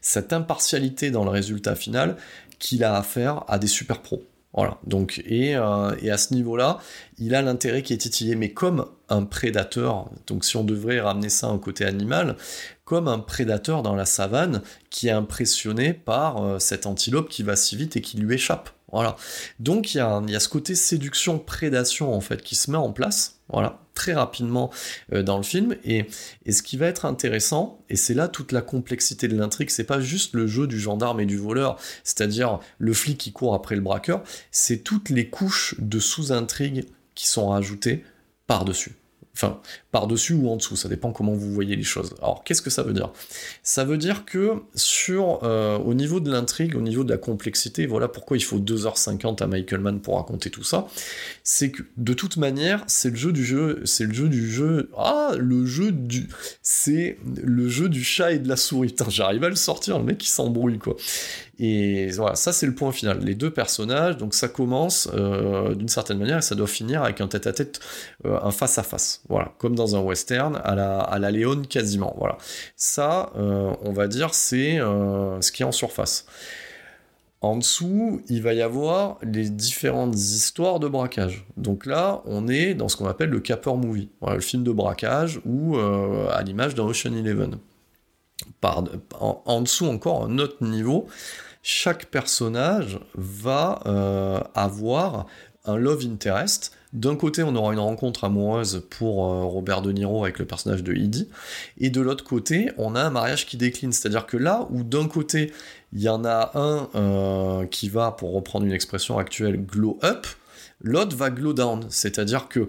cette 0.00 0.32
impartialité 0.32 1.10
dans 1.10 1.24
le 1.24 1.30
résultat 1.30 1.74
final 1.74 2.16
qu'il 2.58 2.84
a 2.84 2.96
affaire 2.96 3.44
à 3.48 3.58
des 3.58 3.66
super 3.66 4.00
pros. 4.00 4.22
Voilà. 4.56 4.78
Donc, 4.86 5.22
euh, 5.30 5.94
et, 6.00 6.10
à 6.10 6.18
ce 6.18 6.32
niveau-là, 6.34 6.78
il 7.18 7.34
a 7.34 7.42
l'intérêt 7.42 7.82
qui 7.82 7.92
est 7.92 7.98
titillé, 7.98 8.34
mais 8.36 8.52
comme 8.52 8.86
un 9.10 9.24
prédateur, 9.24 10.10
donc 10.26 10.44
si 10.44 10.56
on 10.56 10.64
devrait 10.64 11.00
ramener 11.00 11.28
ça 11.28 11.46
un 11.48 11.58
côté 11.58 11.84
animal, 11.84 12.36
comme 12.84 13.06
un 13.06 13.18
prédateur 13.18 13.82
dans 13.82 13.94
la 13.94 14.06
savane 14.06 14.62
qui 14.90 15.08
est 15.08 15.12
impressionné 15.12 15.92
par 15.92 16.42
euh, 16.42 16.58
cette 16.58 16.86
antilope 16.86 17.28
qui 17.28 17.42
va 17.42 17.54
si 17.54 17.76
vite 17.76 17.96
et 17.96 18.00
qui 18.00 18.16
lui 18.16 18.34
échappe. 18.34 18.70
Voilà. 18.90 19.16
Donc 19.60 19.94
il 19.94 19.98
y 19.98 20.00
a, 20.00 20.22
y 20.26 20.34
a 20.34 20.40
ce 20.40 20.48
côté 20.48 20.74
séduction-prédation 20.74 22.14
en 22.14 22.20
fait 22.20 22.42
qui 22.42 22.54
se 22.56 22.70
met 22.70 22.78
en 22.78 22.92
place. 22.92 23.40
Voilà 23.52 23.80
très 23.96 24.14
rapidement 24.14 24.70
euh, 25.12 25.24
dans 25.24 25.38
le 25.38 25.42
film. 25.42 25.74
Et, 25.84 26.06
ce 26.48 26.62
qui 26.62 26.76
va 26.76 26.86
être 26.86 27.04
intéressant, 27.04 27.80
et 27.88 27.96
c'est 27.96 28.14
là 28.14 28.28
toute 28.28 28.52
la 28.52 28.62
complexité 28.62 29.26
de 29.26 29.36
l'intrigue, 29.36 29.70
c'est 29.70 29.84
pas 29.84 30.00
juste 30.00 30.34
le 30.34 30.46
jeu 30.46 30.68
du 30.68 30.78
gendarme 30.78 31.18
et 31.18 31.26
du 31.26 31.36
voleur, 31.36 31.80
c'est-à-dire 32.04 32.60
le 32.78 32.92
flic 32.92 33.18
qui 33.18 33.32
court 33.32 33.54
après 33.54 33.74
le 33.74 33.80
braqueur, 33.80 34.22
c'est 34.52 34.78
toutes 34.78 35.08
les 35.08 35.28
couches 35.28 35.74
de 35.78 35.98
sous-intrigue 35.98 36.84
qui 37.14 37.26
sont 37.26 37.48
rajoutées 37.48 38.04
par-dessus. 38.46 38.94
Enfin, 39.36 39.60
par-dessus 39.92 40.32
ou 40.32 40.48
en 40.48 40.56
dessous, 40.56 40.76
ça 40.76 40.88
dépend 40.88 41.12
comment 41.12 41.34
vous 41.34 41.52
voyez 41.52 41.76
les 41.76 41.82
choses. 41.82 42.14
Alors, 42.22 42.42
qu'est-ce 42.42 42.62
que 42.62 42.70
ça 42.70 42.82
veut 42.82 42.94
dire? 42.94 43.12
Ça 43.62 43.84
veut 43.84 43.98
dire 43.98 44.24
que 44.24 44.62
sur, 44.74 45.40
euh, 45.42 45.76
au 45.76 45.92
niveau 45.92 46.20
de 46.20 46.32
l'intrigue, 46.32 46.74
au 46.74 46.80
niveau 46.80 47.04
de 47.04 47.10
la 47.10 47.18
complexité, 47.18 47.84
voilà 47.84 48.08
pourquoi 48.08 48.38
il 48.38 48.42
faut 48.42 48.58
2h50 48.58 49.42
à 49.42 49.46
Michael 49.46 49.80
Mann 49.80 50.00
pour 50.00 50.16
raconter 50.16 50.48
tout 50.48 50.64
ça, 50.64 50.86
c'est 51.44 51.70
que 51.70 51.82
de 51.98 52.14
toute 52.14 52.38
manière, 52.38 52.82
c'est 52.86 53.10
le 53.10 53.16
jeu 53.16 53.30
du 53.30 53.44
jeu, 53.44 53.82
c'est 53.84 54.04
le 54.04 54.14
jeu 54.14 54.30
du 54.30 54.50
jeu, 54.50 54.90
ah, 54.96 55.32
le 55.36 55.66
jeu 55.66 55.92
du, 55.92 56.28
c'est 56.62 57.18
le 57.42 57.68
jeu 57.68 57.90
du 57.90 58.02
chat 58.02 58.32
et 58.32 58.38
de 58.38 58.48
la 58.48 58.56
souris. 58.56 58.94
J'arrive 59.08 59.44
à 59.44 59.50
le 59.50 59.56
sortir, 59.56 59.98
le 59.98 60.04
mec 60.04 60.16
qui 60.16 60.30
s'embrouille, 60.30 60.78
quoi. 60.78 60.96
Et 61.58 62.08
voilà, 62.10 62.34
ça 62.36 62.52
c'est 62.52 62.66
le 62.66 62.74
point 62.74 62.92
final. 62.92 63.20
Les 63.20 63.34
deux 63.34 63.50
personnages, 63.50 64.18
donc 64.18 64.34
ça 64.34 64.48
commence 64.48 65.08
euh, 65.14 65.74
d'une 65.74 65.88
certaine 65.88 66.18
manière 66.18 66.38
et 66.38 66.42
ça 66.42 66.54
doit 66.54 66.66
finir 66.66 67.02
avec 67.02 67.20
un 67.20 67.28
tête-à-tête, 67.28 67.80
euh, 68.26 68.38
un 68.42 68.50
face-à-face. 68.50 69.22
Voilà, 69.28 69.52
comme 69.58 69.74
dans 69.74 69.96
un 69.96 70.00
western, 70.00 70.60
à 70.62 70.74
la, 70.74 71.00
à 71.00 71.18
la 71.18 71.30
Léone 71.30 71.66
quasiment. 71.66 72.14
Voilà. 72.18 72.38
Ça, 72.76 73.32
euh, 73.36 73.72
on 73.82 73.92
va 73.92 74.06
dire, 74.06 74.34
c'est 74.34 74.78
ce 74.78 75.52
qui 75.52 75.62
est 75.62 75.66
en 75.66 75.72
surface. 75.72 76.26
En 77.40 77.56
dessous, 77.56 78.22
il 78.28 78.42
va 78.42 78.54
y 78.54 78.62
avoir 78.62 79.18
les 79.22 79.50
différentes 79.50 80.14
histoires 80.14 80.80
de 80.80 80.88
braquage. 80.88 81.44
Donc 81.56 81.86
là, 81.86 82.22
on 82.24 82.48
est 82.48 82.74
dans 82.74 82.88
ce 82.88 82.96
qu'on 82.96 83.06
appelle 83.06 83.30
le 83.30 83.40
capper 83.40 83.74
movie, 83.74 84.10
le 84.26 84.40
film 84.40 84.64
de 84.64 84.72
braquage 84.72 85.40
ou 85.44 85.76
à 85.76 86.42
l'image 86.42 86.74
d'un 86.74 86.84
Ocean 86.84 87.14
Eleven. 87.14 87.58
Par, 88.60 88.84
en, 89.20 89.60
dessous 89.62 89.86
encore 89.86 90.24
un 90.24 90.38
autre 90.38 90.62
niveau, 90.62 91.06
chaque 91.62 92.06
personnage 92.06 93.00
va 93.14 93.80
euh, 93.86 94.40
avoir 94.54 95.26
un 95.64 95.76
love 95.76 96.04
interest. 96.04 96.75
D'un 96.96 97.14
côté, 97.14 97.42
on 97.42 97.54
aura 97.54 97.74
une 97.74 97.78
rencontre 97.78 98.24
amoureuse 98.24 98.86
pour 98.88 99.26
euh, 99.26 99.44
Robert 99.44 99.82
De 99.82 99.92
Niro 99.92 100.24
avec 100.24 100.38
le 100.38 100.46
personnage 100.46 100.82
de 100.82 100.94
Edie, 100.94 101.28
et 101.76 101.90
de 101.90 102.00
l'autre 102.00 102.24
côté, 102.24 102.70
on 102.78 102.94
a 102.94 103.02
un 103.02 103.10
mariage 103.10 103.44
qui 103.44 103.58
décline. 103.58 103.92
C'est-à-dire 103.92 104.24
que 104.24 104.38
là 104.38 104.66
où 104.70 104.82
d'un 104.82 105.06
côté, 105.06 105.52
il 105.92 106.00
y 106.00 106.08
en 106.08 106.24
a 106.24 106.52
un 106.54 106.88
euh, 106.94 107.66
qui 107.66 107.90
va, 107.90 108.12
pour 108.12 108.32
reprendre 108.32 108.64
une 108.64 108.72
expression 108.72 109.18
actuelle, 109.18 109.62
glow 109.62 109.98
up, 110.02 110.26
l'autre 110.80 111.14
va 111.14 111.28
glow 111.28 111.52
down. 111.52 111.84
C'est-à-dire 111.90 112.48
que 112.48 112.66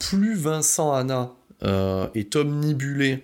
plus 0.00 0.34
Vincent 0.34 0.92
Anna 0.92 1.30
est 2.14 2.36
omnibulé 2.36 3.22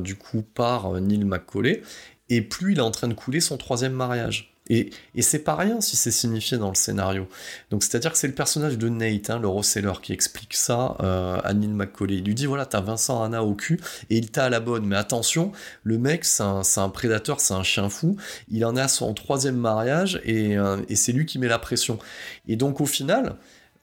du 0.00 0.16
coup 0.16 0.42
par 0.42 1.00
Neil 1.00 1.24
McCauley, 1.24 1.82
et 2.28 2.42
plus 2.42 2.72
il 2.72 2.78
est 2.78 2.82
en 2.82 2.90
train 2.90 3.08
de 3.08 3.14
couler 3.14 3.40
son 3.40 3.56
troisième 3.56 3.92
mariage. 3.92 4.53
Et, 4.70 4.90
c'est 5.20 5.40
pas 5.40 5.56
rien 5.56 5.82
si 5.82 5.94
c'est 5.94 6.10
signifié 6.10 6.56
dans 6.56 6.70
le 6.70 6.74
scénario. 6.74 7.28
Donc 7.70 7.82
c'est-à-dire 7.82 8.12
que 8.12 8.18
c'est 8.18 8.28
le 8.28 8.34
personnage 8.34 8.78
de 8.78 8.88
Nate, 8.88 9.28
hein, 9.28 9.38
le 9.38 9.46
Rosseller, 9.46 9.92
qui 10.02 10.12
explique 10.14 10.54
ça 10.54 10.96
euh, 11.00 11.38
à 11.44 11.52
Neil 11.52 11.68
McCauley. 11.68 12.16
Il 12.16 12.24
lui 12.24 12.34
dit 12.34 12.46
voilà, 12.46 12.64
t'as 12.64 12.80
Vincent 12.80 13.22
Anna 13.22 13.44
au 13.44 13.54
cul 13.54 13.78
et 14.08 14.16
il 14.16 14.30
t'a 14.30 14.44
à 14.44 14.48
la 14.48 14.60
bonne. 14.60 14.86
Mais 14.86 14.96
attention, 14.96 15.52
le 15.82 15.98
mec, 15.98 16.24
c'est 16.24 16.42
un, 16.42 16.88
prédateur, 16.88 17.40
c'est 17.40 17.54
un 17.54 17.62
chien 17.62 17.90
fou. 17.90 18.16
Il 18.48 18.64
en 18.64 18.76
a 18.76 18.88
son 18.88 19.12
troisième 19.12 19.56
mariage 19.56 20.20
et, 20.24 20.56
euh, 20.56 20.78
et 20.88 20.96
c'est 20.96 21.12
lui 21.12 21.26
qui 21.26 21.38
met 21.38 21.48
la 21.48 21.58
pression. 21.58 21.98
Et 22.48 22.56
donc 22.56 22.80
au 22.80 22.86
final, 22.86 23.36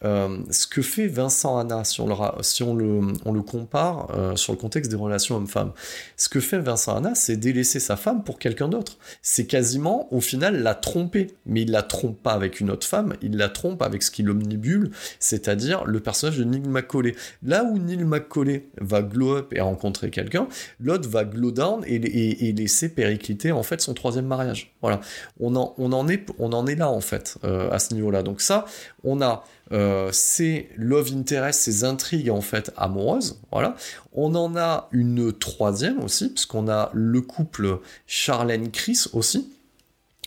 euh, 0.03 0.37
ce 0.49 0.67
que 0.67 0.81
fait 0.81 1.07
Vincent 1.07 1.57
Anna, 1.57 1.83
si 1.83 2.01
on 2.01 2.07
le, 2.07 3.41
compare 3.41 4.11
euh, 4.15 4.35
sur 4.35 4.53
le 4.53 4.57
contexte 4.57 4.89
des 4.89 4.97
relations 4.97 5.35
hommes-femmes, 5.35 5.71
ce 6.17 6.29
que 6.29 6.39
fait 6.39 6.59
Vincent 6.59 6.95
Anna, 6.95 7.15
c'est 7.15 7.37
délaisser 7.37 7.79
sa 7.79 7.95
femme 7.95 8.23
pour 8.23 8.39
quelqu'un 8.39 8.67
d'autre. 8.67 8.97
C'est 9.21 9.45
quasiment, 9.45 10.11
au 10.13 10.21
final, 10.21 10.61
la 10.61 10.75
tromper. 10.75 11.27
Mais 11.45 11.61
il 11.61 11.71
la 11.71 11.83
trompe 11.83 12.21
pas 12.21 12.33
avec 12.33 12.59
une 12.59 12.71
autre 12.71 12.87
femme, 12.87 13.15
il 13.21 13.37
la 13.37 13.49
trompe 13.49 13.81
avec 13.81 14.03
ce 14.03 14.11
qui 14.11 14.23
l'omnibule, 14.23 14.91
c'est-à-dire 15.19 15.85
le 15.85 15.99
personnage 15.99 16.37
de 16.37 16.43
Neil 16.43 16.61
McCauley. 16.61 17.15
Là 17.43 17.63
où 17.63 17.77
Neil 17.77 18.03
McCauley 18.03 18.69
va 18.79 19.01
glow 19.01 19.35
up 19.35 19.53
et 19.53 19.61
rencontrer 19.61 20.09
quelqu'un, 20.09 20.47
l'autre 20.79 21.09
va 21.09 21.25
glow 21.25 21.51
down 21.51 21.83
et, 21.85 21.95
et, 21.95 22.51
laisser 22.53 22.89
péricliter 22.89 23.51
en 23.51 23.63
fait 23.63 23.81
son 23.81 23.93
troisième 23.93 24.25
mariage. 24.25 24.73
Voilà. 24.81 24.99
On 25.39 25.55
en, 25.55 25.73
on 25.77 25.91
en, 25.93 26.07
est, 26.07 26.25
on 26.39 26.53
en 26.53 26.67
est 26.67 26.75
là 26.75 26.89
en 26.89 27.01
fait, 27.01 27.37
euh, 27.43 27.69
à 27.71 27.79
ce 27.79 27.93
niveau-là. 27.93 28.23
Donc 28.23 28.41
ça, 28.41 28.65
on 29.03 29.21
a 29.21 29.43
euh, 29.71 30.09
ces 30.11 30.69
love 30.75 31.11
interest, 31.13 31.61
ces 31.61 31.83
intrigues 31.83 32.29
en 32.29 32.41
fait 32.41 32.71
amoureuses. 32.77 33.39
Voilà. 33.51 33.75
On 34.13 34.35
en 34.35 34.55
a 34.55 34.89
une 34.91 35.31
troisième 35.31 36.03
aussi, 36.03 36.29
parce 36.29 36.45
qu'on 36.45 36.67
a 36.67 36.89
le 36.93 37.21
couple 37.21 37.79
Charlène 38.07 38.71
Chris 38.71 39.05
aussi. 39.13 39.51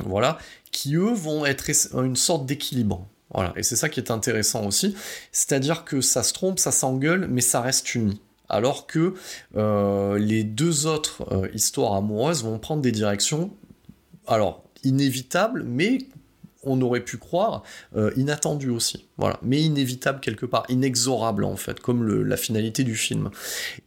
Voilà, 0.04 0.38
qui 0.72 0.96
eux 0.96 1.12
vont 1.12 1.46
être 1.46 1.70
une 1.94 2.16
sorte 2.16 2.46
d'équilibre. 2.46 3.06
Voilà, 3.32 3.52
et 3.56 3.62
c'est 3.62 3.76
ça 3.76 3.88
qui 3.88 4.00
est 4.00 4.10
intéressant 4.10 4.66
aussi, 4.66 4.94
c'est-à-dire 5.32 5.84
que 5.84 6.00
ça 6.00 6.22
se 6.22 6.32
trompe, 6.32 6.58
ça 6.58 6.72
s'engueule, 6.72 7.26
mais 7.28 7.40
ça 7.40 7.60
reste 7.60 7.94
uni. 7.94 8.20
Alors 8.48 8.86
que 8.86 9.14
euh, 9.56 10.18
les 10.18 10.44
deux 10.44 10.86
autres 10.86 11.24
euh, 11.32 11.48
histoires 11.54 11.94
amoureuses 11.94 12.44
vont 12.44 12.58
prendre 12.58 12.82
des 12.82 12.92
directions, 12.92 13.50
alors 14.26 14.64
inévitables, 14.84 15.64
mais 15.64 15.98
on 16.66 16.80
aurait 16.80 17.00
pu 17.00 17.18
croire, 17.18 17.62
euh, 17.96 18.10
inattendu 18.16 18.70
aussi. 18.70 19.06
Voilà, 19.16 19.38
mais 19.42 19.60
inévitable 19.60 20.20
quelque 20.20 20.46
part, 20.46 20.64
inexorable 20.68 21.44
en 21.44 21.56
fait, 21.56 21.80
comme 21.80 22.06
la 22.22 22.36
finalité 22.36 22.84
du 22.84 22.96
film. 22.96 23.30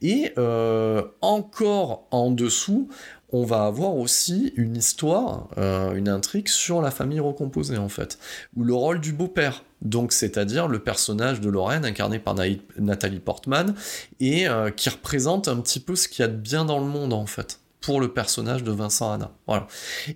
Et 0.02 0.32
euh, 0.38 1.02
encore 1.20 2.06
en 2.10 2.30
dessous, 2.30 2.88
on 3.30 3.44
va 3.44 3.66
avoir 3.66 3.94
aussi 3.96 4.54
une 4.56 4.76
histoire, 4.76 5.48
euh, 5.58 5.94
une 5.94 6.08
intrigue 6.08 6.48
sur 6.48 6.80
la 6.80 6.90
famille 6.90 7.20
recomposée 7.20 7.76
en 7.76 7.90
fait, 7.90 8.18
ou 8.56 8.64
le 8.64 8.74
rôle 8.74 9.00
du 9.00 9.12
beau-père. 9.12 9.64
Donc, 9.82 10.12
c'est-à-dire 10.12 10.66
le 10.66 10.78
personnage 10.78 11.40
de 11.40 11.50
Lorraine 11.50 11.84
incarné 11.84 12.18
par 12.18 12.34
Nathalie 12.78 13.20
Portman 13.20 13.74
et 14.18 14.46
qui 14.74 14.88
représente 14.88 15.46
un 15.46 15.56
petit 15.60 15.78
peu 15.78 15.94
ce 15.94 16.08
qu'il 16.08 16.22
y 16.22 16.24
a 16.24 16.28
de 16.28 16.36
bien 16.36 16.64
dans 16.64 16.80
le 16.80 16.86
monde 16.86 17.12
en 17.12 17.26
fait 17.26 17.60
pour 17.80 18.00
le 18.00 18.12
personnage 18.12 18.64
de 18.64 18.72
Vincent 18.72 19.12
Anna. 19.12 19.30
Voilà. 19.46 19.66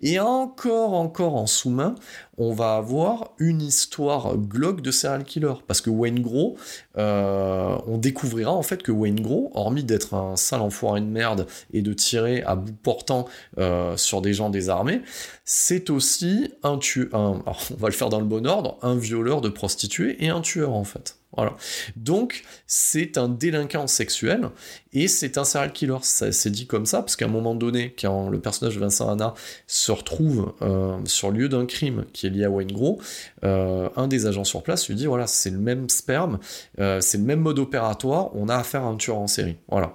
Et 0.03 0.21
encore, 0.21 0.95
encore 0.95 1.37
en 1.37 1.47
sous-main, 1.47 1.95
on 2.39 2.53
va 2.53 2.77
avoir 2.77 3.33
une 3.39 3.61
histoire 3.61 4.37
glauque 4.37 4.81
de 4.81 4.91
serial 4.91 5.25
killer. 5.25 5.55
Parce 5.67 5.81
que 5.81 5.91
Wayne 5.91 6.21
Gros, 6.21 6.57
euh, 6.97 7.77
on 7.87 7.99
découvrira 7.99 8.53
en 8.53 8.63
fait 8.63 8.83
que 8.83 8.93
Wayne 8.93 9.21
Gros, 9.21 9.51
hormis 9.55 9.85
d'être 9.85 10.15
un 10.15 10.37
sale 10.37 10.63
enfoiré 10.63 11.01
de 11.01 11.07
merde 11.07 11.47
et 11.73 11.83
de 11.83 11.93
tirer 11.93 12.43
à 12.43 12.57
bout 12.57 12.73
portant 12.73 13.27
euh, 13.59 13.97
sur 13.97 14.23
des 14.23 14.33
gens 14.33 14.51
désarmés, 14.51 15.03
c'est 15.45 15.91
aussi 15.91 16.53
un 16.63 16.79
tueur, 16.79 17.09
on 17.13 17.43
va 17.77 17.89
le 17.89 17.95
faire 17.95 18.09
dans 18.09 18.21
le 18.21 18.27
bon 18.27 18.47
ordre, 18.47 18.79
un 18.83 18.97
violeur 18.97 19.41
de 19.41 19.49
prostituées 19.49 20.25
et 20.25 20.29
un 20.29 20.41
tueur 20.41 20.73
en 20.73 20.85
fait. 20.85 21.17
Voilà. 21.35 21.57
Donc, 21.97 22.43
c'est 22.67 23.17
un 23.17 23.29
délinquant 23.29 23.87
sexuel 23.87 24.51
et 24.93 25.09
c'est 25.09 25.39
un 25.39 25.45
serial 25.45 25.73
killer. 25.73 25.97
C'est 26.03 26.51
dit 26.51 26.67
comme 26.67 26.85
ça 26.85 27.01
parce 27.01 27.17
qu'à 27.17 27.25
un 27.25 27.29
moment 27.29 27.55
donné, 27.55 27.95
quand 27.99 28.29
le 28.29 28.39
personnage 28.39 28.75
de 28.75 28.81
Vincent 28.81 29.11
Anna 29.11 29.33
se 29.67 29.93
retrouve 29.93 30.53
euh, 30.61 30.99
sur 31.07 31.31
lieu 31.31 31.49
d'un 31.49 31.65
crime 31.65 32.05
est 32.27 32.31
lié 32.31 32.45
à 32.45 32.51
Wayne 32.51 32.73
Gros, 32.73 33.01
un 33.43 34.09
des 34.09 34.27
agents 34.27 34.45
sur 34.45 34.63
place 34.63 34.89
lui 34.89 34.95
dit 34.95 35.07
voilà, 35.07 35.27
c'est 35.27 35.51
le 35.51 35.59
même 35.59 35.89
sperme, 35.89 36.39
c'est 36.77 37.19
le 37.19 37.25
même 37.25 37.41
mode 37.41 37.59
opératoire, 37.59 38.35
on 38.35 38.49
a 38.49 38.57
affaire 38.57 38.83
à 38.83 38.87
un 38.87 38.97
tueur 38.97 39.19
en 39.19 39.27
série. 39.27 39.57
Voilà. 39.69 39.95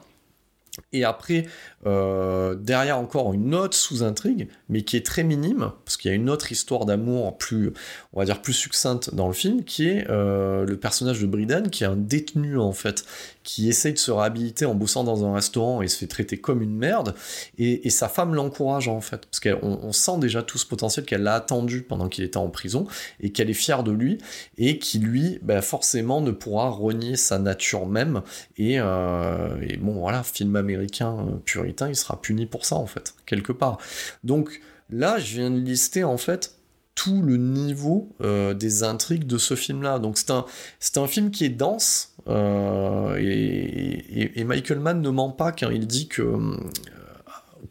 Et 0.94 1.04
après, 1.04 1.48
euh, 1.86 2.56
derrière 2.56 2.98
encore 2.98 3.34
une 3.34 3.56
autre 3.56 3.76
sous-intrigue, 3.76 4.48
mais 4.70 4.84
qui 4.84 4.98
est 4.98 5.06
très 5.06 5.24
minime, 5.24 5.72
parce 5.86 5.98
qu'il 5.98 6.10
y 6.10 6.14
a 6.14 6.16
une 6.16 6.30
autre 6.30 6.52
histoire 6.52 6.86
d'amour 6.86 7.38
plus, 7.38 7.74
on 8.14 8.20
va 8.20 8.26
dire, 8.26 8.42
plus 8.42 8.54
succincte 8.54 9.14
dans 9.14 9.28
le 9.28 9.34
film, 9.34 9.64
qui 9.64 9.88
est 9.88 10.10
euh, 10.10 10.66
le 10.66 10.78
personnage 10.78 11.20
de 11.20 11.26
Bridan, 11.26 11.70
qui 11.70 11.84
est 11.84 11.88
un 11.88 11.96
détenu 11.96 12.58
en 12.58 12.74
fait, 12.74 13.06
qui 13.48 13.70
essaye 13.70 13.94
de 13.94 13.98
se 13.98 14.12
réhabiliter 14.12 14.66
en 14.66 14.76
bossant 14.76 15.06
dans 15.06 15.26
un 15.26 15.34
restaurant 15.34 15.82
et 15.82 15.88
se 15.88 15.98
fait 15.98 16.08
traiter 16.08 16.38
comme 16.38 16.62
une 16.62 16.76
merde, 16.76 17.16
et, 17.58 17.90
sa 17.90 18.10
femme 18.10 18.36
l'encourage 18.36 18.90
en 18.90 19.00
fait, 19.00 19.26
parce 19.26 19.40
qu'on 19.40 19.94
sent 19.94 20.20
déjà 20.20 20.44
tout 20.44 20.58
ce 20.58 20.66
potentiel 20.66 21.06
qu'elle 21.06 21.26
a 21.28 21.36
attendu 21.36 21.82
pendant 21.82 22.10
qu'il 22.10 22.26
était 22.26 22.36
en 22.36 22.50
prison, 22.50 22.88
et 23.22 23.32
qu'elle 23.32 23.50
est 23.50 23.54
fière 23.54 23.84
de 23.84 23.92
lui, 23.94 24.18
et 24.58 24.80
qui 24.80 25.00
lui, 25.00 25.40
ben, 25.44 25.62
forcément, 25.62 26.20
ne 26.20 26.32
pourra 26.32 26.68
renier 26.68 27.16
sa 27.16 27.40
nature 27.40 27.86
même, 27.86 28.22
et, 28.58 28.82
euh, 28.82 29.48
bon 29.80 29.94
voilà, 29.94 30.24
film 30.24 30.58
américain 30.58 31.26
puritain, 31.46 31.88
il 31.88 31.96
sera 31.96 32.20
puni 32.22 32.48
pour 32.48 32.66
ça 32.66 32.76
en 32.76 32.86
fait, 32.86 33.16
quelque 33.26 33.54
part. 33.54 33.78
Donc 34.26 34.60
là, 34.90 35.20
je 35.20 35.38
viens 35.38 35.52
de 35.52 35.60
lister 35.60 36.04
en 36.04 36.18
fait 36.18 36.58
tout 36.98 37.22
le 37.22 37.38
niveau 37.38 38.10
euh, 38.22 38.56
des 38.56 38.84
intrigues 38.84 39.28
de 39.28 39.38
ce 39.38 39.56
film-là. 39.56 40.00
Donc 40.00 40.18
c'est 40.18 40.34
c'est 40.80 40.98
un 40.98 41.08
film 41.08 41.30
qui 41.30 41.46
est 41.46 41.50
dense, 41.50 42.16
euh, 42.30 43.16
et, 43.20 44.40
et, 44.40 44.44
Michael 44.44 44.80
Mann 44.80 45.02
ne 45.02 45.10
ment 45.10 45.32
pas 45.32 45.52
quand 45.52 45.70
il 45.70 45.88
dit 45.88 46.08
que 46.08 46.22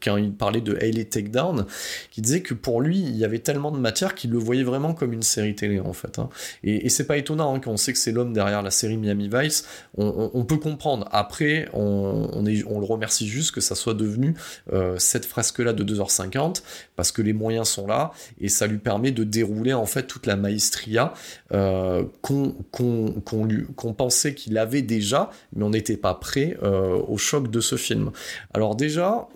quand 0.02 0.16
il 0.16 0.32
parlait 0.32 0.60
de 0.60 0.76
Hayley 0.80 1.04
Takedown, 1.04 1.66
qui 2.10 2.20
disait 2.20 2.42
que 2.42 2.54
pour 2.54 2.80
lui, 2.80 2.98
il 2.98 3.16
y 3.16 3.24
avait 3.24 3.38
tellement 3.38 3.70
de 3.70 3.78
matière 3.78 4.14
qu'il 4.14 4.30
le 4.30 4.38
voyait 4.38 4.64
vraiment 4.64 4.94
comme 4.94 5.12
une 5.12 5.22
série 5.22 5.54
télé, 5.54 5.80
en 5.80 5.92
fait. 5.92 6.18
Hein. 6.18 6.28
Et, 6.64 6.88
c'est 6.88 7.06
pas 7.06 7.16
étonnant, 7.16 7.54
hein, 7.54 7.60
on 7.66 7.76
sait 7.76 7.92
que 7.92 7.98
c'est 7.98 8.12
l'homme 8.12 8.32
derrière 8.32 8.62
la 8.62 8.70
série 8.70 8.96
Miami 8.96 9.28
Vice, 9.32 9.66
on, 9.96 10.44
peut 10.44 10.56
comprendre. 10.56 11.08
Après, 11.12 11.68
on, 11.72 12.42
le 12.44 12.84
remercie 12.84 13.26
juste 13.26 13.52
que 13.52 13.60
ça 13.60 13.74
soit 13.74 13.94
devenu 13.94 14.34
euh, 14.72 14.96
cette 14.98 15.24
fresque-là 15.24 15.72
de 15.72 15.84
2h50, 15.84 16.62
parce 16.94 17.12
que 17.12 17.22
les 17.22 17.32
moyens 17.32 17.68
sont 17.68 17.86
là, 17.86 18.12
et 18.40 18.48
ça 18.48 18.66
lui 18.66 18.78
permet 18.78 19.10
de 19.10 19.24
dérouler, 19.24 19.74
en 19.74 19.86
fait, 19.86 20.04
toute 20.04 20.26
la 20.26 20.36
maestria 20.36 21.12
euh, 21.52 22.04
qu'on 22.22 23.92
pensait 23.96 24.34
qu'il 24.34 24.58
avait 24.58 24.82
déjà, 24.82 25.30
mais 25.54 25.64
on 25.64 25.70
n'était 25.70 25.96
pas 25.96 26.14
prêt 26.14 26.56
euh, 26.62 26.98
au 27.08 27.18
choc 27.18 27.50
de 27.50 27.60
ce 27.60 27.76
film. 27.76 28.10
Alors 28.54 28.74
déjà, 28.74 29.28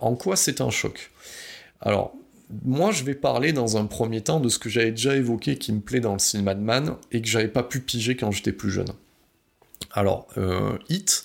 en 0.00 0.14
quoi 0.14 0.36
c'est 0.36 0.60
un 0.60 0.70
choc? 0.70 1.10
Alors, 1.80 2.12
moi, 2.64 2.92
je 2.92 3.04
vais 3.04 3.14
parler 3.14 3.52
dans 3.52 3.76
un 3.76 3.86
premier 3.86 4.22
temps 4.22 4.40
de 4.40 4.48
ce 4.48 4.58
que 4.58 4.68
j'avais 4.68 4.90
déjà 4.90 5.14
évoqué 5.14 5.58
qui 5.58 5.72
me 5.72 5.80
plaît 5.80 6.00
dans 6.00 6.14
le 6.14 6.18
cinéma 6.18 6.54
de 6.54 6.60
Man 6.60 6.96
et 7.12 7.20
que 7.20 7.28
j'avais 7.28 7.48
pas 7.48 7.62
pu 7.62 7.80
piger 7.80 8.16
quand 8.16 8.30
j'étais 8.30 8.52
plus 8.52 8.70
jeune. 8.70 8.88
Alors, 9.92 10.26
euh, 10.38 10.78
Hit, 10.88 11.24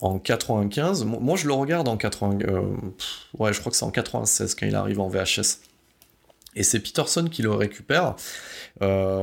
en 0.00 0.18
95, 0.18 1.04
moi 1.04 1.36
je 1.36 1.46
le 1.46 1.54
regarde 1.54 1.88
en 1.88 1.96
80, 1.96 2.38
euh, 2.42 2.62
ouais, 3.38 3.52
je 3.52 3.60
crois 3.60 3.70
que 3.70 3.76
c'est 3.76 3.84
en 3.84 3.90
96 3.90 4.54
quand 4.54 4.66
il 4.66 4.76
arrive 4.76 5.00
en 5.00 5.08
VHS. 5.08 5.60
Et 6.54 6.62
c'est 6.62 6.80
Peterson 6.80 7.28
qui 7.30 7.42
le 7.42 7.52
récupère. 7.52 8.16
Euh, 8.82 9.20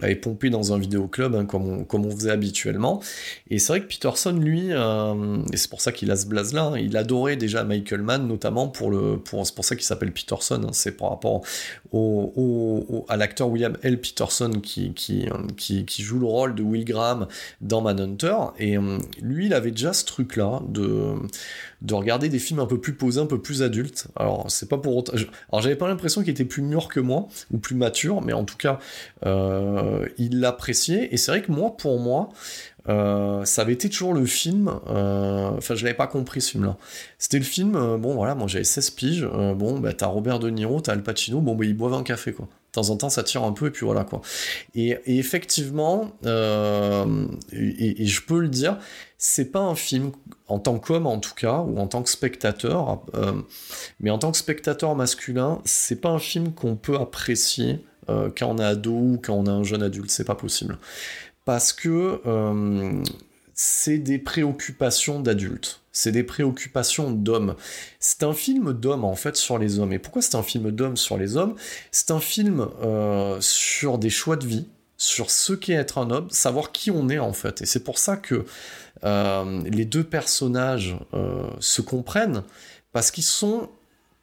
l'avait 0.00 0.14
pompé 0.16 0.50
dans 0.50 0.72
un 0.72 0.78
vidéoclub, 0.78 1.34
hein, 1.34 1.44
comme, 1.44 1.68
on, 1.68 1.84
comme 1.84 2.06
on 2.06 2.10
faisait 2.10 2.30
habituellement. 2.30 3.00
Et 3.50 3.58
c'est 3.58 3.72
vrai 3.72 3.80
que 3.82 3.86
Peterson, 3.86 4.32
lui, 4.32 4.68
euh, 4.70 5.42
et 5.52 5.56
c'est 5.56 5.70
pour 5.70 5.80
ça 5.80 5.92
qu'il 5.92 6.10
a 6.10 6.16
ce 6.16 6.26
blaze-là, 6.26 6.72
hein, 6.74 6.78
il 6.78 6.96
adorait 6.96 7.36
déjà 7.36 7.64
Michael 7.64 8.02
Mann, 8.02 8.26
notamment 8.26 8.68
pour 8.68 8.90
le. 8.90 9.18
Pour, 9.18 9.46
c'est 9.46 9.54
pour 9.54 9.64
ça 9.64 9.76
qu'il 9.76 9.84
s'appelle 9.84 10.12
Peterson, 10.12 10.62
hein, 10.64 10.70
c'est 10.72 10.96
par 10.96 11.10
rapport 11.10 11.42
au, 11.92 13.06
à 13.08 13.16
l'acteur 13.16 13.48
William 13.48 13.76
L. 13.82 14.00
Peterson 14.00 14.52
qui, 14.62 14.92
qui, 14.94 15.28
qui, 15.56 16.02
joue 16.02 16.18
le 16.18 16.26
rôle 16.26 16.54
de 16.54 16.62
Will 16.62 16.84
Graham 16.84 17.26
dans 17.60 17.80
Manhunter. 17.80 18.36
Et 18.58 18.76
euh, 18.76 18.98
lui, 19.22 19.46
il 19.46 19.54
avait 19.54 19.70
déjà 19.70 19.92
ce 19.92 20.04
truc-là 20.04 20.60
de 20.68 21.14
de 21.84 21.94
regarder 21.94 22.30
des 22.30 22.38
films 22.38 22.60
un 22.60 22.66
peu 22.66 22.80
plus 22.80 22.94
posés, 22.94 23.20
un 23.20 23.26
peu 23.26 23.40
plus 23.40 23.62
adultes. 23.62 24.06
Alors, 24.16 24.50
c'est 24.50 24.68
pas 24.68 24.78
pour 24.78 24.96
autant. 24.96 25.12
Alors, 25.52 25.62
j'avais 25.62 25.76
pas 25.76 25.86
l'impression 25.86 26.22
qu'il 26.22 26.30
était 26.30 26.46
plus 26.46 26.62
mûr 26.62 26.88
que 26.88 26.98
moi, 26.98 27.28
ou 27.52 27.58
plus 27.58 27.74
mature, 27.74 28.22
mais 28.22 28.32
en 28.32 28.44
tout 28.44 28.56
cas, 28.56 28.78
euh, 29.26 29.83
il 30.18 30.40
l'appréciait. 30.40 31.08
Et 31.12 31.16
c'est 31.16 31.30
vrai 31.30 31.42
que 31.42 31.52
moi, 31.52 31.76
pour 31.76 31.98
moi, 32.00 32.30
euh, 32.88 33.44
ça 33.44 33.62
avait 33.62 33.72
été 33.72 33.88
toujours 33.88 34.14
le 34.14 34.26
film. 34.26 34.70
Euh, 34.88 35.50
enfin, 35.56 35.74
je 35.74 35.84
l'avais 35.84 35.96
pas 35.96 36.06
compris 36.06 36.40
ce 36.40 36.52
film-là. 36.52 36.76
C'était 37.18 37.38
le 37.38 37.44
film. 37.44 37.72
bon, 37.98 38.14
voilà, 38.14 38.34
moi 38.34 38.46
j'avais 38.46 38.64
16 38.64 38.90
piges. 38.90 39.26
bon, 39.56 39.78
bah, 39.78 39.92
t'as 39.92 40.06
Robert 40.06 40.38
De 40.38 40.50
Niro, 40.50 40.80
t'as 40.80 40.92
Al 40.92 41.02
Pacino. 41.02 41.40
Bon, 41.40 41.54
bah, 41.54 41.64
ils 41.64 41.76
boivent 41.76 41.94
un 41.94 42.02
café, 42.02 42.32
quoi. 42.32 42.46
De 42.46 42.80
temps 42.80 42.90
en 42.90 42.96
temps, 42.96 43.08
ça 43.08 43.22
tire 43.22 43.44
un 43.44 43.52
peu, 43.52 43.68
et 43.68 43.70
puis 43.70 43.86
voilà, 43.86 44.02
quoi. 44.02 44.20
Et, 44.74 44.98
effectivement, 45.06 46.10
et, 46.24 46.28
je 48.06 48.22
peux 48.26 48.40
le 48.40 48.48
dire, 48.48 48.78
c'est 49.26 49.50
pas 49.52 49.60
un 49.60 49.74
film 49.74 50.12
en 50.48 50.58
tant 50.58 50.78
qu'homme 50.78 51.06
en 51.06 51.18
tout 51.18 51.34
cas 51.34 51.60
ou 51.60 51.78
en 51.78 51.86
tant 51.86 52.02
que 52.02 52.10
spectateur 52.10 53.02
euh, 53.14 53.32
mais 53.98 54.10
en 54.10 54.18
tant 54.18 54.30
que 54.30 54.36
spectateur 54.36 54.94
masculin 54.94 55.62
c'est 55.64 56.00
pas 56.00 56.10
un 56.10 56.18
film 56.18 56.52
qu'on 56.52 56.76
peut 56.76 56.96
apprécier 56.96 57.82
euh, 58.08 58.30
quand 58.36 58.48
on 58.48 58.58
est 58.58 58.64
ado 58.64 58.92
ou 58.92 59.20
quand 59.22 59.34
on 59.34 59.46
est 59.46 59.50
un 59.50 59.62
jeune 59.62 59.82
adulte 59.82 60.10
c'est 60.10 60.24
pas 60.24 60.34
possible 60.34 60.78
parce 61.44 61.72
que 61.72 62.20
euh, 62.26 63.02
c'est 63.54 63.98
des 63.98 64.18
préoccupations 64.18 65.20
d'adultes 65.20 65.80
c'est 65.96 66.10
des 66.10 66.24
préoccupations 66.24 67.12
d'hommes. 67.12 67.54
C'est 68.00 68.24
un 68.24 68.32
film 68.32 68.72
d'hommes 68.72 69.04
en 69.04 69.14
fait 69.14 69.36
sur 69.36 69.58
les 69.58 69.78
hommes. 69.78 69.92
Et 69.92 70.00
pourquoi 70.00 70.22
c'est 70.22 70.34
un 70.34 70.42
film 70.42 70.72
d'hommes 70.72 70.96
sur 70.96 71.16
les 71.16 71.36
hommes? 71.36 71.54
C'est 71.92 72.10
un 72.10 72.18
film 72.18 72.66
sur 73.38 73.98
des 73.98 74.10
choix 74.10 74.34
de 74.34 74.44
vie, 74.44 74.66
sur 74.96 75.30
ce 75.30 75.52
qu'est 75.52 75.74
être 75.74 75.98
un 75.98 76.10
homme, 76.10 76.28
savoir 76.30 76.72
qui 76.72 76.90
on 76.90 77.08
est 77.08 77.20
en 77.20 77.32
fait. 77.32 77.62
Et 77.62 77.66
c'est 77.66 77.84
pour 77.84 77.98
ça 77.98 78.16
que 78.16 78.44
euh, 79.04 79.60
les 79.64 79.84
deux 79.84 80.04
personnages 80.04 80.96
euh, 81.12 81.48
se 81.60 81.82
comprennent 81.82 82.42
parce 82.92 83.10
qu'ils 83.10 83.24
sont 83.24 83.68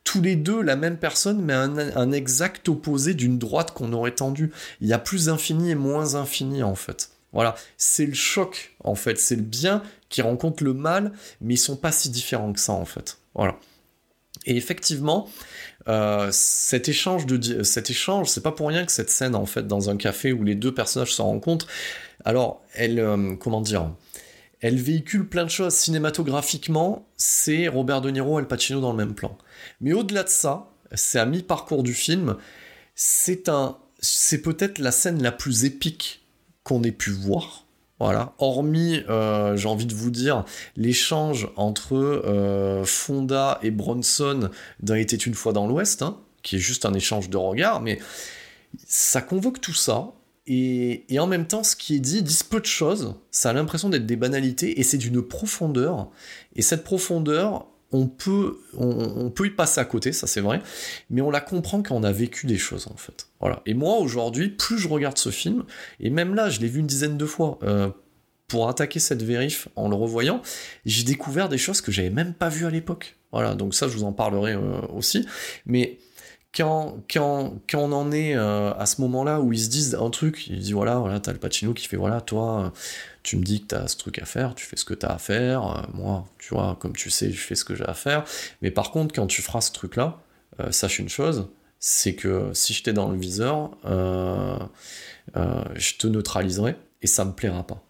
tous 0.04 0.22
les 0.22 0.36
deux 0.36 0.62
la 0.62 0.76
même 0.76 0.97
personne, 0.97 1.41
mais 1.41 1.54
un, 1.54 2.12
exact 2.12 2.68
opposé 2.70 3.14
d'une 3.14 3.38
droite 3.38 3.72
qu'on 3.72 3.93
aurait 3.93 4.16
tendue. 4.16 4.52
Il 4.82 4.88
y 4.88 4.93
a 4.93 4.99
plus 4.99 5.30
infini 5.30 5.72
et 5.72 5.76
moins 5.76 6.16
infini 6.16 6.64
en 6.64 6.76
fait. 6.76 7.12
Voilà, 7.34 7.56
c'est 7.78 8.06
le 8.06 8.14
choc 8.14 8.76
en 8.84 8.95
fait, 8.95 9.18
c'est 9.18 9.36
le 9.36 9.41
bien 9.41 9.84
qui 10.10 10.22
rencontre 10.22 10.64
le 10.64 10.74
mal, 10.74 11.14
mais 11.39 11.54
ils 11.54 11.58
sont 11.58 11.78
pas 11.78 11.91
si 11.91 12.10
différents 12.10 12.52
que 12.52 12.60
ça 12.60 12.74
en 12.74 12.86
fait. 12.86 13.20
Voilà. 13.36 13.58
Et 14.45 14.58
effectivement, 14.58 15.30
euh, 15.88 16.30
cet 16.32 16.89
échange 16.89 17.26
de 17.26 17.64
cet 17.64 17.89
échange, 17.89 18.28
c'est 18.28 18.41
pas 18.41 18.52
pour 18.52 18.68
rien 18.68 18.86
que 18.86 18.91
cette 18.91 19.10
scène 19.10 19.36
en 19.36 19.45
fait 19.45 19.68
dans 19.68 19.89
un 19.89 19.97
café 19.97 20.34
où 20.34 20.43
les 20.43 20.56
deux 20.56 20.74
personnages 20.74 21.14
se 21.14 21.22
rencontrent. 21.22 21.68
Alors, 22.26 22.62
elle, 22.74 23.38
comment 23.39 23.62
dire, 23.62 23.91
elle 24.62 24.78
véhicule 24.78 25.28
plein 25.28 25.43
de 25.43 25.49
choses 25.49 25.74
cinématographiquement, 25.74 27.07
c'est 27.18 27.68
Robert 27.68 28.01
De 28.01 28.09
Niro 28.12 28.38
et 28.38 28.41
Al 28.41 28.47
Pacino 28.47 28.80
dans 28.80 28.91
le 28.91 28.97
même 28.97 29.16
plan. 29.16 29.38
Mais 29.82 29.93
au-delà 29.93 30.24
de 30.24 30.30
ça, 30.30 30.72
c'est 30.93 31.20
à 31.20 31.26
mi-parcours 31.26 31.84
du 31.84 31.93
film, 31.93 32.38
c'est 32.95 33.49
un 33.49 33.78
c'est 34.01 34.41
peut-être 34.41 34.80
la 34.80 34.91
scène 34.91 35.22
la 35.22 35.32
plus 35.32 35.64
épique 35.64 36.26
qu'on 36.64 36.84
ait 36.84 36.91
pu 36.91 37.12
voir. 37.12 37.66
Voilà, 37.99 38.34
hormis, 38.39 39.03
euh, 39.09 39.55
j'ai 39.55 39.68
envie 39.68 39.86
de 39.86 39.93
vous 39.93 40.09
dire, 40.09 40.43
l'échange 40.76 41.49
entre 41.55 41.95
euh, 41.95 42.84
Fonda 42.84 43.59
et 43.62 43.70
Bronson 43.70 44.49
dans 44.80 44.95
était 44.95 45.16
une 45.16 45.36
fois 45.36 45.53
dans 45.53 45.68
l'Ouest, 45.68 46.01
hein, 46.01 46.18
qui 46.41 46.55
est 46.55 46.59
juste 46.59 46.88
un 46.88 46.95
échange 46.95 47.30
de 47.30 47.38
regards, 47.38 47.80
mais 47.80 47.99
ça 48.88 49.22
convoque 49.22 49.62
tout 49.62 49.76
ça, 49.76 50.14
et, 50.48 51.20
en 51.20 51.28
même 51.28 51.46
temps, 51.46 51.64
ce 51.64 51.76
qui 51.76 51.96
est 51.96 52.00
dit, 52.00 52.24
dit 52.24 52.39
peu 52.50 52.60
de 52.60 52.66
choses, 52.66 53.16
ça 53.30 53.52
a 53.52 53.54
l'impression 53.54 53.89
d'être 53.89 54.06
des 54.06 54.16
banalités, 54.16 54.80
et 54.80 54.84
c'est 54.84 54.98
d'une 54.98 55.22
profondeur. 55.22 56.10
Et 56.56 56.62
cette 56.62 56.84
profondeur, 56.84 57.68
on 57.92 58.08
peut, 58.08 58.60
on, 58.78 59.30
peut 59.30 59.48
y 59.48 59.50
passer 59.50 59.82
à 59.82 59.86
côté, 59.86 60.14
ça 60.14 60.26
c'est 60.26 60.42
vrai, 60.42 60.62
mais 61.10 61.22
on 61.22 61.30
la 61.30 61.42
comprend 61.42 61.84
quand 61.84 61.96
on 61.96 62.04
a 62.04 62.12
vécu 62.12 62.48
des 62.48 62.58
choses 62.58 62.88
en 62.88 62.96
fait. 62.96 63.28
Voilà. 63.42 63.62
Et 63.66 63.74
moi 63.74 63.98
aujourd'hui, 63.98 64.50
plus 64.50 64.78
je 64.78 64.88
regarde 64.88 65.18
ce 65.18 65.30
film, 65.30 65.66
et 66.00 66.10
même 66.10 66.34
là, 66.34 66.50
je 66.50 66.62
l'ai 66.62 66.68
vu 66.68 66.80
une 66.80 66.88
dizaine 66.88 67.18
de 67.18 67.26
fois. 67.26 67.60
Euh, 67.64 67.89
pour 68.48 68.68
attaquer 68.68 69.00
cette 69.00 69.24
vérif 69.24 69.70
en 69.78 69.88
le 69.88 69.96
revoyant, 69.96 70.42
j'ai 70.84 71.06
découvert 71.06 71.48
des 71.48 71.58
choses 71.58 71.80
que 71.80 71.89
j'avais 71.89 72.10
même 72.10 72.34
pas 72.34 72.50
vues 72.50 72.66
à 72.66 72.70
l'époque. 72.70 73.16
Voilà, 73.32 73.56
donc 73.56 73.74
ça 73.74 73.88
je 73.88 73.96
vous 73.96 74.04
en 74.04 74.12
parlerai 74.12 74.52
euh, 74.54 74.82
aussi. 74.94 75.26
Mais 75.66 76.00
quand, 76.56 76.97
quand, 77.12 77.54
quand 77.70 77.80
on 77.80 77.91
en 77.93 78.12
est 78.12 78.36
euh, 78.36 78.74
à 78.74 78.86
ce 78.86 79.02
moment-là 79.02 79.39
où 79.39 79.54
ils 79.54 79.62
se 79.62 79.70
disent 79.70 79.95
un 79.95 80.10
truc, 80.10 80.47
ils 80.47 80.60
disent 80.60 80.74
voilà, 80.74 80.95
voilà, 80.95 81.20
t'as 81.20 81.32
le 81.32 81.39
Pacino 81.39 81.74
qui 81.74 81.88
fait 81.88 81.97
voilà, 81.97 82.20
toi, 82.20 82.74
tu 83.24 83.38
me 83.38 83.43
dis 83.43 83.62
que 83.62 83.68
t'as 83.68 83.88
ce 83.88 83.97
truc 83.97 84.20
à 84.20 84.26
faire, 84.26 84.54
tu 84.56 84.66
fais 84.66 84.76
ce 84.76 84.84
que 84.84 84.93
t'as 84.93 85.14
à 85.14 85.18
faire, 85.18 85.66
euh, 85.66 85.82
moi, 85.93 86.26
tu 86.39 86.54
vois, 86.54 86.78
comme 86.80 86.93
tu 86.93 87.10
sais, 87.10 87.32
je 87.32 87.39
fais 87.39 87.56
ce 87.56 87.64
que 87.64 87.76
j'ai 87.76 87.86
à 87.86 87.93
faire. 87.93 88.26
Mais 88.62 88.72
par 88.72 88.91
contre, 88.91 89.16
quand 89.16 89.28
tu 89.28 89.41
feras 89.41 89.62
ce 89.62 89.72
truc-là, 89.72 90.20
euh, 90.60 90.72
sache 90.72 90.99
une 90.99 91.10
chose, 91.10 91.47
c'est 91.80 92.16
que 92.16 92.52
si 92.54 92.74
j'étais 92.74 92.93
dans 92.93 93.10
le 93.10 93.18
viseur, 93.18 93.72
je 93.86 94.60
te 95.97 96.08
neutraliserai 96.08 96.76
et 97.02 97.08
ça 97.08 97.26
me 97.26 97.32
plaira 97.32 97.66
pas. 97.66 97.82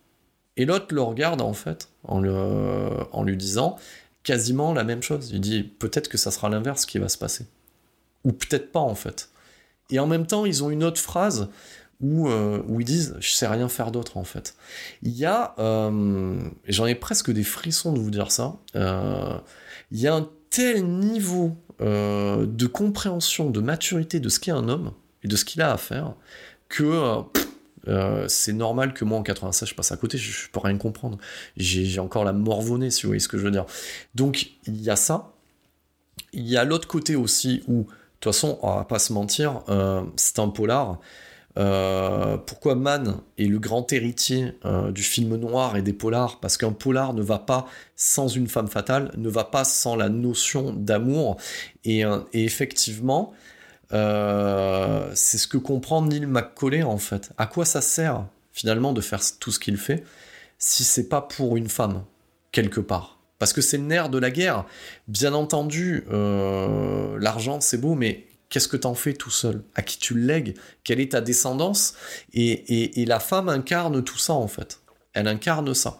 Et 0.55 0.65
l'autre 0.65 0.93
le 0.93 1.01
regarde 1.01 1.41
en 1.41 1.53
fait, 1.53 1.89
en 2.03 3.23
lui 3.23 3.37
disant 3.37 3.77
quasiment 4.23 4.73
la 4.73 4.83
même 4.83 5.01
chose. 5.01 5.31
Il 5.31 5.41
dit 5.41 5.63
peut-être 5.63 6.07
que 6.07 6.17
ça 6.17 6.31
sera 6.31 6.47
l'inverse 6.47 6.85
qui 6.85 6.99
va 6.99 7.09
se 7.09 7.17
passer 7.17 7.47
ou 8.23 8.31
peut-être 8.31 8.71
pas 8.71 8.79
en 8.79 8.95
fait. 8.95 9.29
Et 9.89 9.99
en 9.99 10.07
même 10.07 10.25
temps, 10.25 10.45
ils 10.45 10.63
ont 10.63 10.69
une 10.69 10.83
autre 10.83 11.01
phrase 11.01 11.49
où, 12.01 12.27
euh, 12.27 12.61
où 12.67 12.81
ils 12.81 12.85
disent 12.85 13.15
je 13.19 13.31
sais 13.31 13.47
rien 13.47 13.69
faire 13.69 13.91
d'autre 13.91 14.17
en 14.17 14.23
fait. 14.23 14.55
Il 15.03 15.11
y 15.11 15.25
a, 15.25 15.55
euh, 15.59 16.41
j'en 16.67 16.85
ai 16.87 16.95
presque 16.95 17.31
des 17.31 17.43
frissons 17.43 17.93
de 17.93 17.99
vous 17.99 18.11
dire 18.11 18.31
ça, 18.31 18.55
euh, 18.75 19.37
il 19.91 19.99
y 19.99 20.07
a 20.07 20.15
un 20.15 20.27
tel 20.49 20.85
niveau 20.85 21.55
de 21.79 22.67
compréhension, 22.67 23.49
de 23.49 23.59
maturité 23.59 24.19
de 24.19 24.29
ce 24.29 24.39
qu'est 24.39 24.51
un 24.51 24.69
homme 24.69 24.91
et 25.23 25.27
de 25.27 25.35
ce 25.35 25.45
qu'il 25.45 25.63
a 25.63 25.73
à 25.73 25.77
faire 25.77 26.13
que 26.69 27.23
c'est 28.27 28.53
normal 28.53 28.93
que 28.93 29.03
moi 29.03 29.17
en 29.17 29.23
96 29.23 29.69
je 29.69 29.73
passe 29.73 29.91
à 29.91 29.97
côté, 29.97 30.19
je, 30.19 30.47
peux 30.51 30.59
rien 30.59 30.77
comprendre. 30.77 31.17
J'ai 31.57 31.99
encore 31.99 32.23
la 32.23 32.33
morvonnée 32.33 32.91
si 32.91 33.01
vous 33.03 33.09
voyez 33.09 33.19
ce 33.19 33.27
que 33.27 33.39
je 33.39 33.43
veux 33.43 33.49
dire. 33.49 33.65
Donc 34.13 34.51
il 34.67 34.79
y 34.79 34.91
a 34.91 34.95
ça. 34.95 35.33
Il 36.33 36.47
y 36.47 36.55
a 36.55 36.65
l'autre 36.65 36.87
côté 36.87 37.15
aussi 37.15 37.63
où, 37.67 37.87
toute 38.21 38.33
façon, 38.33 38.59
on 38.61 38.75
va 38.75 38.85
pas 38.85 38.99
se 38.99 39.13
mentir, 39.13 39.61
c'est 40.15 40.39
un 40.39 40.49
polar. 40.49 40.99
Euh, 41.57 42.37
pourquoi 42.37 42.75
Mann 42.75 43.17
est 43.37 43.45
le 43.45 43.59
grand 43.59 43.91
héritier 43.91 44.53
euh, 44.63 44.91
du 44.91 45.03
film 45.03 45.35
noir 45.35 45.75
et 45.75 45.81
des 45.81 45.93
polars? 45.93 46.39
Parce 46.39 46.57
qu'un 46.57 46.71
polar 46.71 47.13
ne 47.13 47.21
va 47.21 47.39
pas 47.39 47.67
sans 47.95 48.27
une 48.27 48.47
femme 48.47 48.67
fatale, 48.67 49.11
ne 49.17 49.29
va 49.29 49.43
pas 49.43 49.63
sans 49.63 49.95
la 49.95 50.09
notion 50.09 50.73
d'amour. 50.73 51.37
Et, 51.83 52.05
euh, 52.05 52.19
effectivement, 52.33 53.33
c'est 53.91 55.37
ce 55.37 55.47
que 55.47 55.57
comprend 55.57 56.01
Neil 56.01 56.25
McCauley 56.25 56.83
en 56.83 56.97
fait. 56.97 57.31
À 57.37 57.45
quoi 57.45 57.65
ça 57.65 57.81
sert 57.81 58.25
finalement 58.53 58.93
de 58.93 59.01
faire 59.01 59.19
tout 59.39 59.51
ce 59.51 59.59
qu'il 59.59 59.77
fait 59.77 60.05
si 60.57 60.83
c'est 60.85 61.09
pas 61.09 61.21
pour 61.21 61.57
une 61.57 61.67
femme 61.67 62.03
quelque 62.53 62.79
part? 62.79 63.20
Parce 63.41 63.53
que 63.53 63.61
c'est 63.61 63.77
le 63.77 63.85
nerf 63.85 64.09
de 64.09 64.19
la 64.19 64.29
guerre. 64.29 64.67
Bien 65.07 65.33
entendu, 65.33 66.03
l'argent 66.11 67.59
c'est 67.59 67.79
beau, 67.79 67.95
mais 67.95 68.27
qu'est-ce 68.49 68.67
que 68.67 68.77
t'en 68.77 68.93
fais 68.93 69.13
tout 69.13 69.31
seul? 69.31 69.63
À 69.73 69.81
qui 69.81 69.97
tu 69.97 70.13
le 70.13 70.21
lègues 70.27 70.53
Quelle 70.83 70.99
est 70.99 71.13
ta 71.13 71.21
descendance? 71.21 71.95
Et, 72.33 73.03
la 73.07 73.19
femme 73.19 73.49
incarne 73.49 74.03
tout 74.03 74.19
ça 74.19 74.33
en 74.33 74.47
fait. 74.47 74.81
Elle 75.13 75.27
incarne 75.27 75.73
ça. 75.73 75.99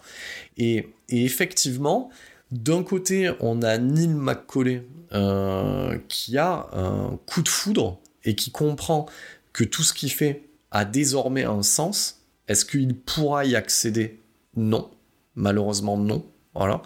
Et, 0.58 0.90
effectivement, 1.10 2.12
d'un 2.52 2.84
côté, 2.84 3.32
on 3.40 3.64
a 3.64 3.80
Neil 3.80 4.10
McCauley 4.10 4.88
euh, 5.14 5.98
qui 6.10 6.38
a 6.38 6.68
un 6.74 7.18
coup 7.26 7.42
de 7.42 7.50
foudre 7.50 8.00
et 8.24 8.36
qui 8.36 8.52
comprend 8.52 9.08
que 9.52 9.64
tout 9.64 9.82
ce 9.82 9.94
qu'il 9.94 10.12
fait 10.12 10.44
a 10.70 10.86
désormais 10.86 11.46
un 11.46 11.64
sens. 11.64 12.22
Est-ce 12.48 12.66
qu'il 12.66 12.96
pourra 12.96 13.46
y 13.46 13.56
accéder? 13.56 14.22
Non. 14.56 14.92
Malheureusement, 15.34 15.98
non. 15.98 16.24
Voilà. 16.54 16.82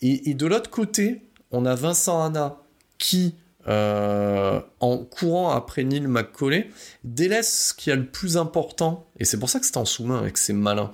Et, 0.00 0.34
de 0.34 0.46
l'autre 0.46 0.70
côté, 0.70 1.22
on 1.50 1.66
a 1.66 1.74
Vincent 1.74 2.22
Hanna 2.22 2.58
qui 2.98 3.34
euh, 3.68 4.60
en 4.80 4.98
courant 4.98 5.50
après 5.50 5.84
Neil 5.84 6.08
McCauley, 6.08 6.68
délaisse 7.04 7.68
ce 7.68 7.74
qui 7.74 7.90
est 7.90 7.96
le 7.96 8.06
plus 8.06 8.36
important, 8.36 9.06
et 9.20 9.24
c'est 9.24 9.38
pour 9.38 9.48
ça 9.48 9.60
que 9.60 9.66
c'est 9.66 9.76
en 9.76 9.84
sous-main 9.84 10.26
et 10.26 10.32
que 10.32 10.38
c'est 10.40 10.52
malin, 10.52 10.90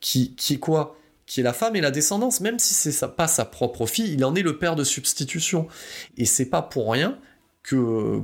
qui, 0.00 0.34
qui 0.34 0.54
est 0.54 0.58
quoi? 0.58 0.96
Qui 1.26 1.40
est 1.40 1.42
la 1.42 1.52
femme 1.52 1.76
et 1.76 1.82
la 1.82 1.90
descendance, 1.90 2.40
même 2.40 2.58
si 2.58 2.72
c'est 2.72 3.06
pas 3.14 3.28
sa 3.28 3.44
propre 3.44 3.84
fille, 3.84 4.14
il 4.14 4.24
en 4.24 4.34
est 4.34 4.40
le 4.40 4.56
père 4.56 4.74
de 4.74 4.84
substitution. 4.84 5.68
Et 6.16 6.24
c'est 6.24 6.46
pas 6.46 6.62
pour 6.62 6.90
rien 6.90 7.18
que, 7.62 8.22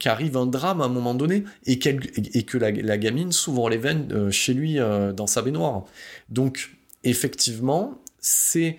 qu'arrive 0.00 0.36
un 0.36 0.46
drame 0.46 0.80
à 0.80 0.86
un 0.86 0.88
moment 0.88 1.14
donné 1.14 1.44
et, 1.66 1.74
et 1.74 2.42
que 2.42 2.58
la, 2.58 2.98
gamine 2.98 3.30
s'ouvre 3.30 3.70
les 3.70 3.76
veines 3.76 4.08
euh, 4.10 4.30
chez 4.32 4.54
lui 4.54 4.80
euh, 4.80 5.12
dans 5.12 5.28
sa 5.28 5.42
baignoire. 5.42 5.84
Donc, 6.28 6.72
effectivement, 7.04 8.00
c'est, 8.26 8.78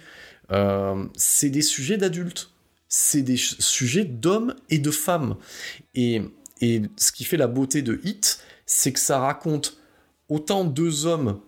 c'est 1.16 1.50
des 1.50 1.62
sujets 1.62 1.98
d'adultes 1.98 2.52
c'est 2.90 3.22
des 3.22 3.38
sujets 3.38 4.06
d'hommes 4.06 4.56
et 4.70 4.80
de 4.80 4.92
femmes. 4.92 5.36
Et, 5.96 6.22
ce 6.60 7.12
qui 7.12 7.24
fait 7.24 7.38
la 7.38 7.48
beauté 7.48 7.82
de 7.84 8.00
Hit, 8.04 8.40
c'est 8.66 8.92
que 8.92 9.00
ça 9.00 9.20
raconte 9.20 9.78
autant 10.28 10.64
deux 10.64 11.06
hommes 11.06 11.40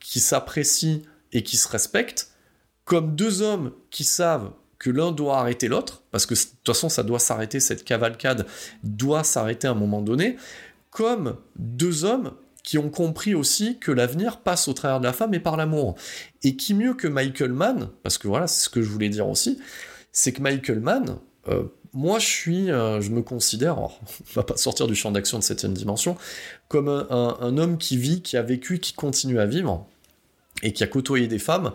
qui 0.00 0.20
s'apprécient 0.20 1.00
et 1.32 1.42
qui 1.42 1.56
se 1.56 1.68
respectent, 1.68 2.32
comme 2.84 3.16
deux 3.16 3.40
hommes 3.40 3.72
qui 3.90 4.04
savent 4.04 4.52
que 4.78 4.90
l'un 4.90 5.12
doit 5.12 5.38
arrêter 5.38 5.68
l'autre, 5.68 6.02
parce 6.10 6.26
que 6.26 6.34
de 6.34 6.40
toute 6.40 6.74
façon 6.74 6.88
ça 6.88 7.02
doit 7.02 7.18
s'arrêter, 7.18 7.60
cette 7.60 7.84
cavalcade 7.84 8.46
doit 8.82 9.24
s'arrêter 9.24 9.66
à 9.66 9.70
un 9.70 9.74
moment 9.74 10.02
donné, 10.02 10.36
comme 10.90 11.36
deux 11.56 12.04
hommes 12.04 12.32
qui 12.62 12.78
ont 12.78 12.90
compris 12.90 13.34
aussi 13.34 13.78
que 13.78 13.90
l'avenir 13.90 14.40
passe 14.40 14.68
au 14.68 14.72
travers 14.72 15.00
de 15.00 15.04
la 15.04 15.12
femme 15.12 15.34
et 15.34 15.40
par 15.40 15.56
l'amour. 15.56 15.94
Et 16.42 16.56
qui 16.56 16.74
mieux 16.74 16.94
que 16.94 17.08
Michael 17.08 17.52
Mann, 17.52 17.88
parce 18.02 18.18
que 18.18 18.28
voilà, 18.28 18.46
c'est 18.46 18.64
ce 18.64 18.68
que 18.68 18.82
je 18.82 18.88
voulais 18.88 19.08
dire 19.08 19.28
aussi, 19.28 19.58
c'est 20.12 20.32
que 20.32 20.42
Michael 20.42 20.80
Mann, 20.80 21.18
euh, 21.48 21.64
moi 21.92 22.18
je 22.18 22.26
suis, 22.26 22.70
euh, 22.70 23.00
je 23.00 23.10
me 23.10 23.22
considère, 23.22 23.78
on 23.80 23.90
va 24.34 24.42
pas 24.42 24.56
sortir 24.56 24.86
du 24.86 24.94
champ 24.94 25.10
d'action 25.10 25.38
de 25.38 25.44
septième 25.44 25.74
dimension, 25.74 26.16
comme 26.68 26.88
un, 26.88 27.58
homme 27.58 27.78
qui 27.78 27.96
vit, 27.96 28.22
qui 28.22 28.36
a 28.36 28.42
vécu, 28.42 28.78
qui 28.78 28.92
continue 28.92 29.40
à 29.40 29.46
vivre, 29.46 29.86
et 30.62 30.72
qui 30.72 30.84
a 30.84 30.86
côtoyé 30.86 31.26
des 31.26 31.38
femmes, 31.38 31.72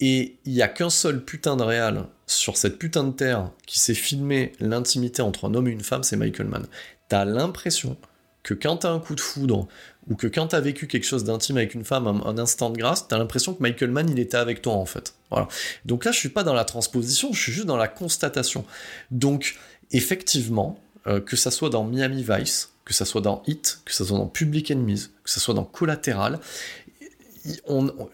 et 0.00 0.38
il 0.46 0.54
n'y 0.54 0.62
a 0.62 0.68
qu'un 0.68 0.90
seul 0.90 1.22
putain 1.22 1.56
de 1.56 1.62
réal 1.62 2.06
sur 2.26 2.56
cette 2.56 2.78
putain 2.78 3.04
de 3.04 3.12
terre 3.12 3.50
qui 3.66 3.78
s'est 3.78 3.94
filmé 3.94 4.52
l'intimité 4.60 5.20
entre 5.20 5.46
un 5.46 5.54
homme 5.54 5.68
et 5.68 5.72
une 5.72 5.82
femme, 5.82 6.04
c'est 6.04 6.16
Michael 6.16 6.46
Mann. 6.46 6.66
T'as 7.08 7.26
l'impression 7.26 7.98
que 8.42 8.54
quand 8.54 8.78
t'as 8.78 8.90
un 8.90 9.00
coup 9.00 9.14
de 9.14 9.20
foudre, 9.20 9.68
ou 10.08 10.14
que 10.14 10.26
quand 10.26 10.48
t'as 10.48 10.60
vécu 10.60 10.86
quelque 10.86 11.04
chose 11.04 11.24
d'intime 11.24 11.56
avec 11.56 11.74
une 11.74 11.84
femme, 11.84 12.06
un, 12.06 12.38
instant 12.38 12.70
de 12.70 12.76
grâce, 12.76 13.06
t'as 13.08 13.18
l'impression 13.18 13.54
que 13.54 13.62
Michael 13.62 13.90
Mann, 13.90 14.08
il 14.08 14.18
était 14.18 14.36
avec 14.36 14.62
toi, 14.62 14.74
en 14.74 14.86
fait. 14.86 15.14
Voilà. 15.30 15.48
Donc 15.84 16.04
là, 16.04 16.12
je 16.12 16.18
suis 16.18 16.28
pas 16.30 16.42
dans 16.42 16.54
la 16.54 16.64
transposition, 16.64 17.32
je 17.32 17.40
suis 17.40 17.52
juste 17.52 17.66
dans 17.66 17.76
la 17.76 17.88
constatation. 17.88 18.64
Donc, 19.10 19.56
effectivement, 19.92 20.80
euh, 21.06 21.20
que 21.20 21.36
ça 21.36 21.50
soit 21.50 21.70
dans 21.70 21.84
Miami 21.84 22.24
Vice, 22.28 22.72
que 22.84 22.94
ça 22.94 23.04
soit 23.04 23.20
dans 23.20 23.42
Hit, 23.46 23.80
que 23.84 23.92
ça 23.92 24.04
soit 24.04 24.18
dans 24.18 24.26
Public 24.26 24.70
Enemies, 24.70 25.08
que 25.22 25.30
ça 25.30 25.40
soit 25.40 25.54
dans 25.54 25.64
Collateral, 25.64 26.40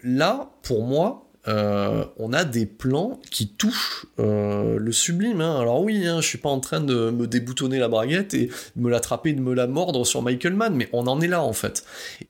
là, 0.03 0.49
pour 0.61 0.83
moi, 0.83 1.26
euh, 1.47 2.03
on 2.17 2.33
a 2.33 2.43
des 2.43 2.65
plans 2.65 3.19
qui 3.31 3.47
touchent 3.47 4.05
euh, 4.19 4.77
le 4.79 4.91
sublime. 4.91 5.41
Hein. 5.41 5.59
Alors 5.59 5.81
oui, 5.81 6.05
hein, 6.05 6.19
je 6.21 6.27
suis 6.27 6.37
pas 6.37 6.49
en 6.49 6.59
train 6.59 6.81
de 6.81 7.09
me 7.09 7.25
déboutonner 7.25 7.79
la 7.79 7.87
braguette 7.87 8.33
et 8.33 8.47
de 8.47 8.81
me 8.81 8.89
l'attraper, 8.89 9.33
de 9.33 9.41
me 9.41 9.53
la 9.53 9.67
mordre 9.67 10.05
sur 10.05 10.21
Michael 10.21 10.55
Mann, 10.55 10.75
mais 10.75 10.89
on 10.91 11.07
en 11.07 11.21
est 11.21 11.27
là 11.27 11.41
en 11.41 11.53
fait. 11.53 11.85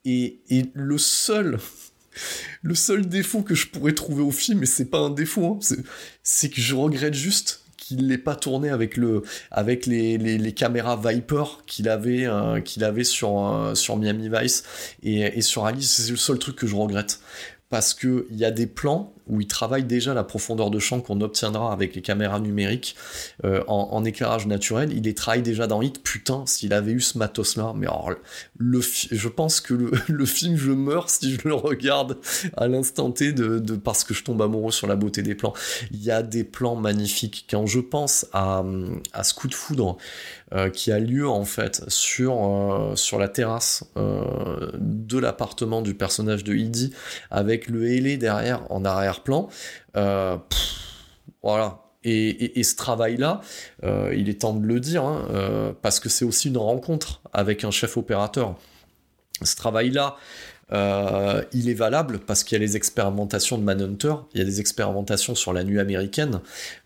Et, 0.06 0.40
le 0.74 0.98
seul, 0.98 1.58
le 2.62 2.76
seul 2.76 3.08
défaut 3.08 3.42
que 3.42 3.56
je 3.56 3.68
pourrais 3.68 3.94
trouver 3.94 4.22
au 4.22 4.32
film, 4.32 4.64
et 4.64 4.68
c'est 4.68 4.86
pas 4.86 5.00
un 5.00 5.10
défaut, 5.10 5.60
hein, 5.60 5.76
c'est 6.22 6.50
que 6.50 6.62
je 6.62 6.76
regrette 6.76 7.16
juste 7.16 7.64
qu'il 7.78 8.08
l'ait 8.08 8.18
pas 8.18 8.36
tourné 8.36 8.70
avec 8.70 8.98
le 8.98 9.24
avec 9.50 9.86
les, 9.86 10.54
caméras 10.54 11.00
Viper 11.02 11.44
qu'il 11.66 11.88
avait 11.88 12.26
euh, 12.26 12.60
qu'il 12.60 12.84
avait 12.84 13.06
sur 13.06 13.72
sur 13.76 13.96
Miami 13.96 14.30
Vice 14.30 14.64
et, 15.04 15.22
et 15.22 15.42
sur 15.42 15.66
Alice 15.66 15.90
c'est 15.90 16.12
le 16.12 16.18
seul 16.18 16.38
truc 16.38 16.58
que 16.58 16.68
je 16.68 16.76
regrette 16.76 17.22
parce 17.70 17.94
qu'il 17.94 18.26
y 18.32 18.46
a 18.46 18.52
des 18.52 18.68
plans 18.68 19.14
où 19.28 19.42
il 19.42 19.48
travaille 19.48 19.84
déjà 19.84 20.14
la 20.14 20.24
profondeur 20.24 20.70
de 20.70 20.80
champ 20.80 21.02
qu'on 21.02 21.22
obtiendra 21.22 21.72
avec 21.72 21.96
les 21.96 22.02
caméras 22.02 22.40
numériques 22.40 22.96
euh, 23.44 23.64
en, 23.68 24.04
éclairage 24.06 24.48
naturel. 24.48 24.92
Il 24.94 25.04
les 25.04 25.14
travaille 25.14 25.42
déjà 25.42 25.68
dans 25.68 25.82
Hit. 25.82 26.02
Putain, 26.02 26.46
s'il 26.46 26.74
avait 26.74 26.92
eu 26.92 27.02
ce 27.02 27.18
matos-là, 27.18 27.74
mais 27.76 27.88
alors, 27.88 28.12
je 28.60 29.28
pense 29.28 29.60
que 29.60 29.74
le, 30.08 30.26
film, 30.26 30.56
je 30.56 30.72
meurs 30.72 31.10
si 31.10 31.36
je 31.36 31.48
le 31.48 31.54
regarde 31.54 32.18
à 32.56 32.68
l'instant 32.68 33.12
T 33.12 33.34
de, 33.34 33.60
parce 33.76 34.04
que 34.04 34.14
je 34.14 34.24
tombe 34.24 34.42
amoureux 34.42 34.72
sur 34.72 34.88
la 34.88 34.96
beauté 34.96 35.22
des 35.22 35.36
plans. 35.36 35.54
Il 35.92 36.04
y 36.04 36.12
a 36.12 36.24
des 36.24 36.44
plans 36.44 36.76
magnifiques. 36.76 37.48
Quand 37.50 37.66
je 37.66 37.80
pense 37.80 38.28
à, 38.34 38.64
à 39.14 39.24
ce 39.24 39.34
coup 39.34 39.48
de 39.48 39.54
foudre 39.54 39.98
euh, 40.54 40.70
qui 40.70 40.92
a 40.92 41.00
lieu 41.00 41.28
en 41.28 41.44
fait 41.44 41.84
sur, 41.90 42.34
euh, 42.46 42.96
la 43.18 43.28
terrasse 43.28 43.84
de 43.96 45.18
l'appartement 45.18 45.82
du 45.82 45.96
personnage 45.96 46.44
de 46.44 46.54
Idi 46.54 46.94
avec 47.32 47.68
le 47.68 47.88
hélé 47.88 48.18
derrière 48.18 48.62
en 48.70 48.86
arrière 48.86 49.17
plan 49.22 49.50
euh, 49.96 50.38
voilà. 51.44 51.84
Et, 52.04 52.64
ce 52.64 52.76
travail-là, 52.76 53.42
euh, 53.84 54.14
il 54.16 54.30
est 54.30 54.42
temps 54.42 54.54
de 54.54 54.66
le 54.66 54.80
dire, 54.80 55.04
hein, 55.04 55.28
euh, 55.32 55.74
parce 55.82 56.00
que 56.00 56.08
c'est 56.08 56.24
aussi 56.24 56.48
une 56.48 56.58
rencontre 56.58 57.22
avec 57.34 57.66
un 57.66 57.72
chef 57.72 57.98
opérateur. 57.98 58.56
Ce 59.44 59.56
travail-là, 59.58 60.16
euh, 60.74 61.44
il 61.54 61.70
est 61.70 61.74
valable 61.74 62.20
parce 62.20 62.44
qu'il 62.44 62.58
y 62.58 62.62
a 62.62 62.66
les 62.66 62.76
expérimentations 62.76 63.58
de 63.58 63.64
Manhunter, 63.64 64.16
il 64.34 64.40
y 64.40 64.42
a 64.42 64.46
des 64.46 64.60
expérimentations 64.60 65.34
sur 65.34 65.54
la 65.54 65.64
nuit 65.64 65.80
américaine, 65.80 66.42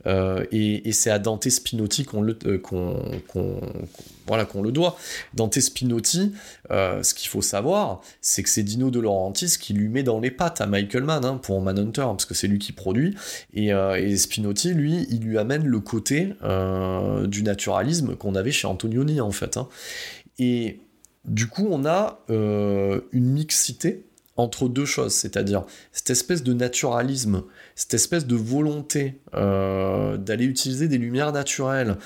euh, 0.05 0.45
et, 0.51 0.91
c'est 0.91 1.09
à 1.09 1.17
Dante 1.17 1.49
Spinotti 1.49 2.05
qu'on 2.05 2.21
le, 2.21 2.37
euh, 2.45 2.59
voilà, 4.27 4.45
qu'on 4.45 4.61
le 4.61 4.71
doit. 4.71 4.97
Dante 5.33 5.59
Spinotti, 5.59 6.33
ce 6.69 7.13
qu'il 7.13 7.29
faut 7.29 7.41
savoir, 7.41 8.01
c'est 8.21 8.43
que 8.43 8.49
c'est 8.49 8.61
Dino 8.61 8.91
De 8.91 8.99
Laurentiis 8.99 9.57
qui 9.59 9.73
lui 9.73 9.89
met 9.89 10.03
dans 10.03 10.19
les 10.19 10.31
pattes 10.31 10.61
à 10.61 10.67
Michael 10.67 11.03
Mann 11.03 11.25
hein, 11.25 11.39
pour 11.41 11.59
Manhunter, 11.61 12.03
parce 12.03 12.25
que 12.25 12.35
c'est 12.35 12.47
lui 12.47 12.59
qui 12.59 12.73
produit, 12.73 13.15
et, 13.53 13.71
Spinotti, 14.15 14.75
lui, 14.75 15.07
il 15.09 15.21
lui 15.21 15.39
amène 15.39 15.65
le 15.65 15.79
côté 15.79 16.33
du 17.27 17.43
naturalisme 17.43 18.15
qu'on 18.15 18.35
avait 18.35 18.51
chez 18.51 18.67
Antonioni, 18.67 19.21
en 19.21 19.31
fait. 19.31 19.57
Hein. 19.57 19.67
Et 20.37 20.79
du 21.25 21.47
coup, 21.47 21.67
on 21.69 21.85
a 21.85 22.19
euh, 22.29 23.01
une 23.11 23.31
mixité 23.31 24.05
entre 24.37 24.67
deux 24.67 24.85
choses, 24.85 25.13
c'est-à-dire 25.13 25.65
cette 25.91 26.09
espèce 26.09 26.41
de 26.41 26.53
naturalisme, 26.53 27.43
cette 27.75 27.93
espèce 27.93 28.25
de 28.25 28.35
volonté 28.35 29.21
euh, 29.35 30.17
d'aller 30.17 30.45
utiliser 30.45 30.87
des 30.87 30.97
lumières 30.97 31.31
naturelles, 31.31 31.97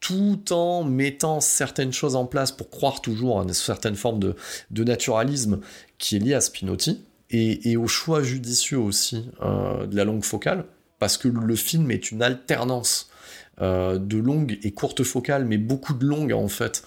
tout 0.00 0.52
en 0.52 0.84
mettant 0.84 1.40
certaines 1.40 1.92
choses 1.92 2.16
en 2.16 2.26
place 2.26 2.50
pour 2.50 2.70
croire 2.70 3.00
toujours 3.00 3.40
à 3.40 3.44
une 3.44 3.52
certaine 3.52 3.94
forme 3.94 4.18
de, 4.18 4.84
naturalisme 4.84 5.60
qui 5.98 6.16
est 6.16 6.20
lié 6.20 6.34
à 6.34 6.40
Spinotti, 6.40 7.04
et, 7.30 7.76
au 7.76 7.88
choix 7.88 8.22
judicieux 8.22 8.78
aussi 8.78 9.28
euh, 9.42 9.86
de 9.86 9.96
la 9.96 10.04
longue 10.04 10.24
focale, 10.24 10.64
parce 10.98 11.18
que 11.18 11.28
le 11.28 11.56
film 11.56 11.90
est 11.90 12.10
une 12.10 12.22
alternance 12.22 13.10
de 13.58 14.18
longues 14.18 14.58
et 14.62 14.72
courtes 14.72 15.02
focales, 15.02 15.46
mais 15.46 15.56
beaucoup 15.56 15.94
de 15.94 16.04
longues 16.04 16.34
en 16.34 16.46
fait. 16.46 16.82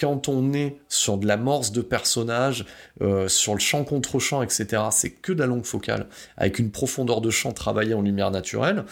Quand 0.00 0.28
on 0.28 0.52
est 0.54 0.76
sur 0.88 1.18
de 1.18 1.26
l'amorce 1.26 1.72
de 1.72 1.82
personnages, 1.82 2.64
euh, 3.02 3.28
sur 3.28 3.52
le 3.52 3.60
champ 3.60 3.84
contre 3.84 4.18
champ, 4.18 4.42
etc., 4.42 4.84
c'est 4.90 5.10
que 5.10 5.32
de 5.32 5.40
la 5.40 5.46
longue 5.46 5.66
focale, 5.66 6.06
avec 6.36 6.58
une 6.58 6.70
profondeur 6.70 7.20
de 7.20 7.30
champ 7.30 7.52
travaillée 7.52 7.94
en 7.94 8.00
lumière 8.00 8.30
naturelle. 8.30 8.84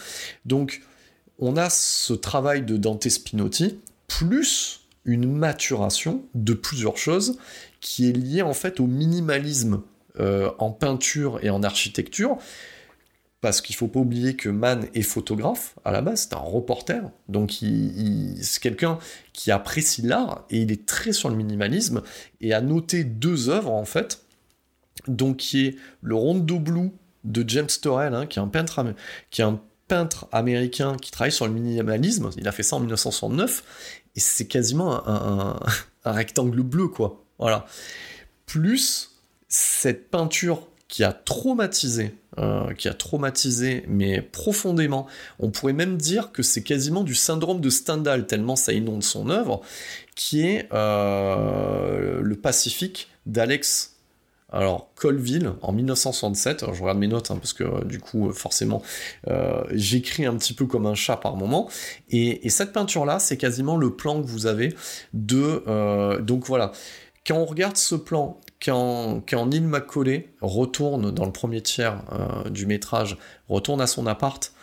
Donc, 0.45 0.81
on 1.39 1.57
a 1.57 1.69
ce 1.69 2.13
travail 2.13 2.61
de 2.61 2.77
Dante 2.77 3.09
Spinotti, 3.09 3.79
plus 4.07 4.81
une 5.05 5.31
maturation 5.31 6.23
de 6.35 6.53
plusieurs 6.53 6.97
choses 6.97 7.37
qui 7.81 8.09
est 8.09 8.13
liée 8.13 8.41
en 8.41 8.53
fait 8.53 8.79
au 8.79 8.85
minimalisme 8.85 9.81
euh, 10.19 10.51
en 10.59 10.71
peinture 10.71 11.39
et 11.41 11.49
en 11.49 11.63
architecture. 11.63 12.37
Parce 13.41 13.61
qu'il 13.61 13.75
faut 13.75 13.87
pas 13.87 14.01
oublier 14.01 14.35
que 14.35 14.49
Mann 14.49 14.87
est 14.93 15.01
photographe 15.01 15.75
à 15.85 15.91
la 15.91 16.01
base, 16.01 16.27
c'est 16.29 16.35
un 16.35 16.39
reporter, 16.39 17.09
donc 17.29 17.51
c'est 18.41 18.61
quelqu'un 18.61 18.99
qui 19.31 19.49
apprécie 19.49 20.01
l'art 20.01 20.45
et 20.49 20.59
il 20.59 20.71
est 20.73 20.85
très 20.85 21.13
sur 21.13 21.29
le 21.29 21.35
minimalisme 21.35 22.01
et 22.41 22.53
a 22.53 22.59
noté 22.59 23.05
deux 23.05 23.49
œuvres 23.49 23.71
en 23.71 23.85
fait, 23.85 24.25
donc 25.07 25.37
qui 25.37 25.67
est 25.67 25.75
le 26.01 26.15
Rondo 26.15 26.59
Blue 26.59 26.91
de 27.23 27.47
James 27.47 27.69
Torrell, 27.81 28.13
hein, 28.13 28.25
qui 28.25 28.39
est 28.39 28.41
un 28.41 28.47
peintre 28.47 28.83
qui 29.31 29.39
est 29.39 29.45
un 29.45 29.61
peintre 29.89 30.27
américain 30.31 30.95
qui 30.95 31.11
travaille 31.11 31.31
sur 31.33 31.47
le 31.47 31.53
minimalisme. 31.53 32.29
Il 32.37 32.47
a 32.47 32.53
fait 32.53 32.63
ça 32.63 32.77
en 32.77 32.79
1969 32.79 33.63
et 34.15 34.19
c'est 34.21 34.47
quasiment 34.47 35.05
un, 35.07 35.59
rectangle 36.05 36.61
bleu, 36.61 36.87
quoi. 36.87 37.23
Voilà. 37.37 37.65
Plus 38.45 39.17
cette 39.47 40.09
peinture 40.09 40.67
qui 40.87 41.03
a 41.03 41.11
traumatisé, 41.11 42.15
euh, 42.37 42.75
qui 42.75 42.87
a 42.87 42.93
traumatisé, 42.93 43.83
mais 43.87 44.21
profondément. 44.21 45.07
On 45.39 45.49
pourrait 45.49 45.73
même 45.73 45.97
dire 45.97 46.31
que 46.31 46.43
c'est 46.43 46.61
quasiment 46.61 47.03
du 47.03 47.15
syndrome 47.15 47.59
de 47.59 47.71
Stendhal, 47.71 48.27
tellement 48.27 48.55
ça 48.55 48.71
inonde 48.71 49.01
son 49.01 49.31
œuvre, 49.31 49.61
qui 50.15 50.45
est 50.45 50.69
euh, 50.71 52.21
le 52.21 52.35
Pacifique 52.35 53.09
d'Alex. 53.25 53.95
Alors, 54.51 54.91
Colville, 54.93 55.53
en 55.63 55.71
1967, 55.71 56.65
je 56.71 56.81
regarde 56.81 56.99
mes 56.99 57.07
notes, 57.07 57.31
hein, 57.31 57.37
parce 57.37 57.53
que 57.53 57.63
euh, 57.63 57.83
du 57.83 57.99
coup, 57.99 58.31
forcément, 58.31 58.83
j'écris 59.71 60.27
un 60.27 60.35
petit 60.37 60.53
peu 60.53 60.67
comme 60.67 60.85
un 60.85 60.95
chat 60.95 61.17
par 61.17 61.35
moment, 61.35 61.67
et, 62.11 62.47
cette 62.49 62.73
peinture-là, 62.73 63.17
c'est 63.17 63.37
quasiment 63.37 63.75
le 63.75 63.95
plan 63.95 64.21
que 64.21 64.27
vous 64.27 64.45
avez 64.45 64.75
de... 65.13 66.19
donc 66.21 66.45
voilà, 66.45 66.73
quand 67.25 67.37
on 67.37 67.45
regarde 67.45 67.75
ce 67.75 67.95
plan, 67.95 68.39
quand, 68.63 69.23
Neil 69.47 69.61
McCauley 69.61 70.33
retourne 70.41 71.11
dans 71.11 71.25
le 71.25 71.31
premier 71.31 71.61
tiers 71.61 72.03
du 72.49 72.65
métrage, 72.65 73.17
retourne 73.47 73.81
à 73.81 73.87
son 73.87 74.05
appart, 74.07 74.53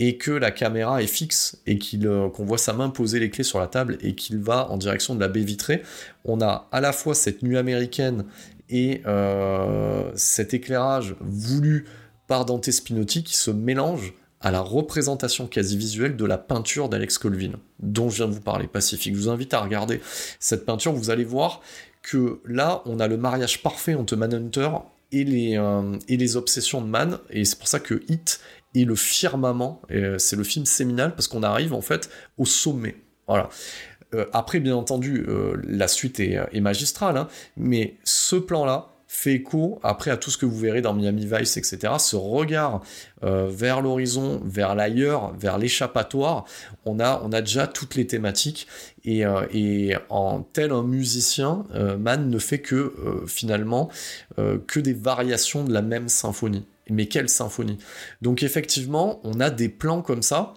et 0.00 0.16
que 0.16 0.30
la 0.30 0.50
caméra 0.50 1.02
est 1.02 1.06
fixe 1.06 1.60
et 1.66 1.78
qu'on 1.78 2.44
voit 2.44 2.58
sa 2.58 2.72
main 2.72 2.88
poser 2.88 3.20
les 3.20 3.28
clés 3.28 3.44
sur 3.44 3.60
la 3.60 3.66
table 3.66 3.98
et 4.00 4.14
qu'il 4.14 4.38
va 4.38 4.70
en 4.70 4.78
direction 4.78 5.14
de 5.14 5.20
la 5.20 5.28
baie 5.28 5.44
vitrée, 5.44 5.82
on 6.24 6.40
a 6.40 6.68
à 6.72 6.80
la 6.80 6.92
fois 6.92 7.14
cette 7.14 7.42
nuit 7.42 7.58
américaine 7.58 8.24
et 8.70 9.02
euh, 9.06 10.10
cet 10.14 10.54
éclairage 10.54 11.16
voulu 11.20 11.84
par 12.28 12.46
Dante 12.46 12.70
Spinotti 12.70 13.22
qui 13.22 13.36
se 13.36 13.50
mélange 13.50 14.14
à 14.40 14.50
la 14.50 14.62
représentation 14.62 15.46
quasi 15.46 15.76
visuelle 15.76 16.16
de 16.16 16.24
la 16.24 16.38
peinture 16.38 16.88
d'Alex 16.88 17.18
Colvin, 17.18 17.52
dont 17.78 18.08
je 18.08 18.16
viens 18.16 18.28
de 18.28 18.32
vous 18.32 18.40
parler, 18.40 18.66
Pacifique. 18.68 19.14
Je 19.14 19.20
vous 19.20 19.28
invite 19.28 19.52
à 19.52 19.60
regarder 19.60 20.00
cette 20.38 20.64
peinture, 20.64 20.94
vous 20.94 21.10
allez 21.10 21.24
voir 21.24 21.60
que 22.02 22.40
là, 22.46 22.82
on 22.86 23.00
a 23.00 23.08
le 23.08 23.16
mariage 23.16 23.62
parfait 23.62 23.94
entre 23.94 24.16
Manhunter 24.16 24.70
et 25.12 25.24
les, 25.24 25.58
euh, 25.58 25.98
et 26.08 26.16
les 26.16 26.36
obsessions 26.36 26.80
de 26.80 26.86
Man, 26.86 27.18
et 27.30 27.44
c'est 27.44 27.58
pour 27.58 27.68
ça 27.68 27.80
que 27.80 28.02
Hit 28.08 28.40
est 28.74 28.84
le 28.84 28.94
firmament, 28.94 29.82
euh, 29.90 30.18
c'est 30.18 30.36
le 30.36 30.44
film 30.44 30.64
séminal, 30.64 31.14
parce 31.14 31.28
qu'on 31.28 31.42
arrive 31.42 31.74
en 31.74 31.80
fait 31.82 32.08
au 32.38 32.44
sommet. 32.44 32.96
Euh, 33.28 34.26
après, 34.32 34.58
bien 34.58 34.74
entendu, 34.74 35.24
la 35.62 35.86
suite 35.86 36.18
est, 36.18 36.60
magistrale, 36.60 37.16
hein, 37.16 37.28
mais 37.56 37.96
ce 38.02 38.36
plan-là 38.36 38.88
fait 39.12 39.34
écho 39.34 39.80
après 39.82 40.12
à 40.12 40.16
tout 40.16 40.30
ce 40.30 40.38
que 40.38 40.46
vous 40.46 40.56
verrez 40.56 40.82
dans 40.82 40.94
Miami 40.94 41.26
Vice, 41.26 41.56
etc. 41.56 41.94
Ce 41.98 42.14
regard 42.14 42.80
euh, 43.24 43.48
vers 43.50 43.80
l'horizon, 43.80 44.40
vers 44.44 44.76
l'ailleurs, 44.76 45.36
vers 45.36 45.58
l'échappatoire, 45.58 46.44
on 46.84 47.00
a, 47.00 47.20
on 47.24 47.32
a 47.32 47.40
déjà 47.40 47.66
toutes 47.66 47.96
les 47.96 48.06
thématiques. 48.06 48.68
Et, 49.04 49.24
et 49.52 49.96
en 50.10 50.42
tel 50.42 50.72
un 50.72 50.82
musicien, 50.82 51.64
Mann 51.98 52.28
ne 52.28 52.38
fait 52.38 52.58
que 52.58 52.94
finalement 53.26 53.88
que 54.36 54.78
des 54.78 54.92
variations 54.92 55.64
de 55.64 55.72
la 55.72 55.80
même 55.80 56.10
symphonie. 56.10 56.66
Mais 56.90 57.06
quelle 57.06 57.30
symphonie 57.30 57.78
Donc 58.20 58.42
effectivement, 58.42 59.20
on 59.24 59.40
a 59.40 59.48
des 59.48 59.70
plans 59.70 60.02
comme 60.02 60.20
ça 60.20 60.52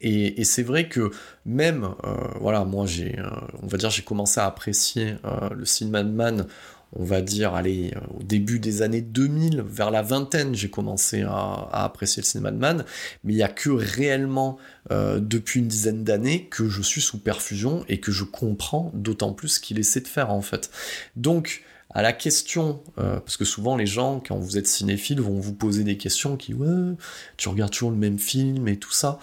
et, 0.00 0.44
c'est 0.44 0.62
vrai 0.62 0.88
que 0.88 1.10
même, 1.44 1.84
euh, 2.04 2.14
voilà, 2.40 2.64
moi 2.64 2.86
j'ai, 2.86 3.18
euh, 3.18 3.28
on 3.62 3.66
va 3.66 3.78
dire, 3.78 3.90
j'ai 3.90 4.02
commencé 4.02 4.40
à 4.40 4.46
apprécier 4.46 5.16
euh, 5.24 5.48
le 5.50 5.64
cinéma 5.64 6.04
de 6.04 6.10
Man, 6.10 6.46
on 6.94 7.04
va 7.04 7.22
dire, 7.22 7.54
allez, 7.54 7.94
au 8.18 8.22
début 8.22 8.58
des 8.58 8.82
années 8.82 9.00
2000, 9.00 9.62
vers 9.62 9.90
la 9.90 10.02
vingtaine, 10.02 10.54
j'ai 10.54 10.70
commencé 10.70 11.22
à, 11.22 11.68
apprécier 11.72 12.22
le 12.22 12.26
cinéma 12.26 12.50
de 12.50 12.58
Man, 12.58 12.84
mais 13.24 13.32
il 13.32 13.36
n'y 13.36 13.42
a 13.42 13.48
que 13.48 13.70
réellement 13.70 14.58
depuis 14.90 15.60
une 15.60 15.68
dizaine 15.68 16.04
d'années 16.04 16.48
que 16.50 16.68
je 16.68 16.82
suis 16.82 17.00
sous 17.00 17.18
perfusion 17.18 17.84
et 17.88 17.98
que 18.00 18.12
je 18.12 18.24
comprends 18.24 18.90
d'autant 18.94 19.32
plus 19.32 19.48
ce 19.48 19.60
qu'il 19.60 19.78
essaie 19.78 20.00
de 20.00 20.08
faire 20.08 20.30
en 20.30 20.42
fait. 20.42 20.70
Donc, 21.16 21.62
à 21.94 22.02
la 22.02 22.12
question, 22.12 22.82
euh, 22.98 23.20
parce 23.20 23.36
que 23.36 23.44
souvent 23.44 23.76
les 23.76 23.86
gens, 23.86 24.22
quand 24.26 24.36
vous 24.36 24.56
êtes 24.56 24.66
cinéphile, 24.66 25.20
vont 25.20 25.38
vous 25.38 25.52
poser 25.52 25.84
des 25.84 25.96
questions 25.96 26.36
qui, 26.36 26.54
ouais, 26.54 26.94
tu 27.36 27.48
regardes 27.48 27.72
toujours 27.72 27.90
le 27.90 27.96
même 27.96 28.18
film 28.18 28.66
et 28.68 28.78
tout 28.78 28.92
ça. 28.92 29.18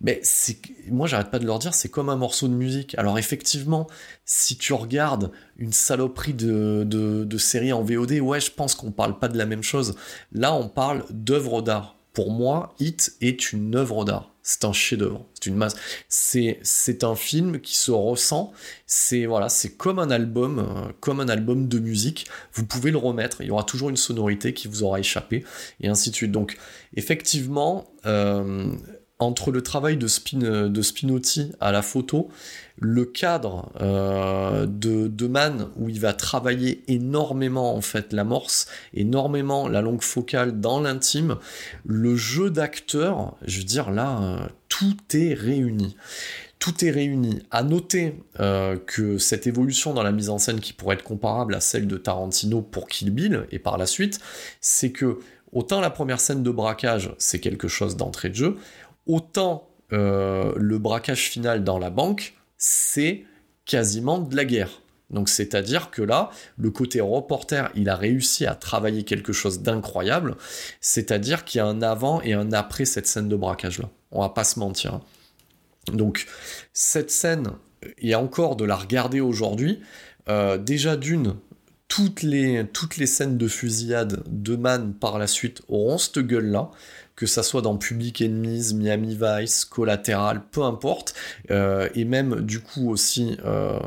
Mais 0.00 0.20
moi, 0.88 1.06
j'arrête 1.06 1.30
pas 1.30 1.38
de 1.38 1.46
leur 1.46 1.58
dire, 1.58 1.74
c'est 1.74 1.88
comme 1.88 2.08
un 2.08 2.16
morceau 2.16 2.48
de 2.48 2.54
musique. 2.54 2.96
Alors 2.96 3.18
effectivement, 3.18 3.88
si 4.24 4.56
tu 4.56 4.72
regardes 4.72 5.32
une 5.56 5.72
saloperie 5.72 6.34
de, 6.34 6.84
de, 6.84 7.24
de 7.24 7.38
série 7.38 7.72
en 7.72 7.82
VOD, 7.82 8.12
ouais, 8.20 8.40
je 8.40 8.50
pense 8.50 8.74
qu'on 8.74 8.92
parle 8.92 9.18
pas 9.18 9.28
de 9.28 9.38
la 9.38 9.46
même 9.46 9.62
chose. 9.62 9.96
Là, 10.32 10.54
on 10.54 10.68
parle 10.68 11.04
d'œuvres 11.10 11.62
d'art. 11.62 11.96
Pour 12.12 12.30
moi, 12.30 12.74
Hit 12.78 13.16
est 13.20 13.52
une 13.52 13.74
œuvre 13.74 14.04
d'art 14.04 14.32
c'est 14.42 14.64
un 14.64 14.72
chef-d'œuvre, 14.72 15.24
c'est 15.34 15.46
une 15.46 15.56
masse. 15.56 15.74
C'est 16.08 16.58
c'est 16.62 17.04
un 17.04 17.14
film 17.14 17.60
qui 17.60 17.76
se 17.76 17.92
ressent. 17.92 18.52
C'est 18.86 19.24
voilà, 19.26 19.48
c'est 19.48 19.76
comme 19.76 19.98
un 19.98 20.10
album, 20.10 20.58
euh, 20.58 20.92
comme 21.00 21.20
un 21.20 21.28
album 21.28 21.68
de 21.68 21.78
musique. 21.78 22.26
Vous 22.52 22.66
pouvez 22.66 22.90
le 22.90 22.98
remettre, 22.98 23.40
il 23.40 23.46
y 23.46 23.50
aura 23.50 23.64
toujours 23.64 23.88
une 23.90 23.96
sonorité 23.96 24.52
qui 24.52 24.68
vous 24.68 24.82
aura 24.82 24.98
échappé 24.98 25.44
et 25.80 25.88
ainsi 25.88 26.10
de 26.10 26.16
suite. 26.16 26.32
Donc 26.32 26.58
effectivement, 26.96 27.92
euh, 28.04 28.72
entre 29.20 29.52
le 29.52 29.62
travail 29.62 29.96
de, 29.96 30.08
Spin, 30.08 30.38
de 30.68 30.82
Spinotti 30.82 31.52
à 31.60 31.70
la 31.70 31.82
photo, 31.82 32.28
le 32.78 33.04
cadre 33.04 33.70
euh, 33.80 34.66
de, 34.66 35.06
de 35.08 35.26
Mann 35.26 35.68
où 35.76 35.88
il 35.88 36.00
va 36.00 36.12
travailler 36.12 36.82
énormément 36.88 37.74
en 37.74 37.80
fait 37.80 38.12
l'amorce, 38.12 38.66
énormément 38.94 39.68
la 39.68 39.82
longue 39.82 40.02
focale 40.02 40.60
dans 40.60 40.80
l'intime, 40.80 41.36
le 41.84 42.16
jeu 42.16 42.50
d'acteur, 42.50 43.36
je 43.42 43.58
veux 43.58 43.64
dire 43.64 43.90
là, 43.90 44.20
euh, 44.22 44.46
tout 44.68 44.96
est 45.14 45.34
réuni. 45.34 45.96
Tout 46.58 46.84
est 46.84 46.90
réuni. 46.90 47.42
À 47.50 47.64
noter 47.64 48.22
euh, 48.38 48.76
que 48.86 49.18
cette 49.18 49.48
évolution 49.48 49.94
dans 49.94 50.04
la 50.04 50.12
mise 50.12 50.30
en 50.30 50.38
scène 50.38 50.60
qui 50.60 50.72
pourrait 50.72 50.94
être 50.94 51.02
comparable 51.02 51.54
à 51.56 51.60
celle 51.60 51.88
de 51.88 51.96
Tarantino 51.96 52.62
pour 52.62 52.86
Kill 52.86 53.10
Bill 53.10 53.46
et 53.50 53.58
par 53.58 53.78
la 53.78 53.86
suite, 53.86 54.20
c'est 54.60 54.92
que 54.92 55.18
autant 55.52 55.80
la 55.80 55.90
première 55.90 56.20
scène 56.20 56.44
de 56.44 56.50
braquage, 56.50 57.12
c'est 57.18 57.40
quelque 57.40 57.66
chose 57.66 57.96
d'entrée 57.96 58.28
de 58.28 58.34
jeu, 58.34 58.56
autant 59.06 59.68
le 59.90 60.78
braquage 60.78 61.28
final 61.28 61.64
dans 61.64 61.78
la 61.78 61.90
banque, 61.90 62.32
c'est 62.64 63.24
quasiment 63.64 64.18
de 64.18 64.36
la 64.36 64.44
guerre. 64.44 64.82
Donc 65.10 65.28
c'est-à-dire 65.28 65.90
que 65.90 66.00
là, 66.00 66.30
le 66.56 66.70
côté 66.70 67.00
reporter, 67.00 67.72
il 67.74 67.88
a 67.88 67.96
réussi 67.96 68.46
à 68.46 68.54
travailler 68.54 69.02
quelque 69.02 69.32
chose 69.32 69.62
d'incroyable, 69.62 70.36
c'est-à-dire 70.80 71.44
qu'il 71.44 71.58
y 71.58 71.60
a 71.60 71.66
un 71.66 71.82
avant 71.82 72.22
et 72.22 72.34
un 72.34 72.52
après 72.52 72.84
cette 72.84 73.08
scène 73.08 73.28
de 73.28 73.34
braquage-là. 73.34 73.90
On 74.12 74.20
va 74.20 74.28
pas 74.28 74.44
se 74.44 74.60
mentir. 74.60 75.00
Donc 75.92 76.26
cette 76.72 77.10
scène, 77.10 77.48
a 78.04 78.18
encore 78.20 78.54
de 78.54 78.64
la 78.64 78.76
regarder 78.76 79.20
aujourd'hui. 79.20 79.80
Euh, 80.28 80.56
déjà 80.56 80.96
d'une, 80.96 81.34
toutes 81.88 82.22
les, 82.22 82.64
toutes 82.72 82.96
les 82.96 83.06
scènes 83.06 83.36
de 83.36 83.48
fusillade 83.48 84.22
de 84.28 84.54
Man 84.54 84.94
par 84.94 85.18
la 85.18 85.26
suite 85.26 85.62
auront 85.66 85.98
cette 85.98 86.20
gueule-là 86.20 86.70
que 87.16 87.26
ça 87.26 87.42
soit 87.42 87.62
dans 87.62 87.76
Public 87.76 88.22
Enemies, 88.22 88.74
Miami 88.74 89.18
Vice, 89.20 89.64
Collateral, 89.64 90.42
peu 90.50 90.62
importe, 90.62 91.14
euh, 91.50 91.88
et 91.94 92.04
même 92.04 92.40
du 92.40 92.60
coup 92.60 92.90
aussi, 92.90 93.36
euh, 93.44 93.78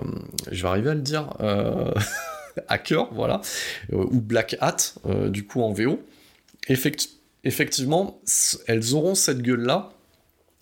je 0.52 0.62
vais 0.62 0.68
arriver 0.68 0.92
à 0.92 0.94
le 0.94 1.02
dire, 1.02 1.34
euh, 1.42 1.92
Hacker, 2.68 3.14
voilà, 3.14 3.42
ou 3.92 4.22
Black 4.22 4.56
Hat, 4.62 4.96
du 5.28 5.46
coup 5.46 5.62
en 5.62 5.74
VO, 5.74 6.02
effectivement, 7.44 8.22
elles 8.68 8.94
auront 8.94 9.16
cette 9.16 9.42
gueule-là, 9.42 9.92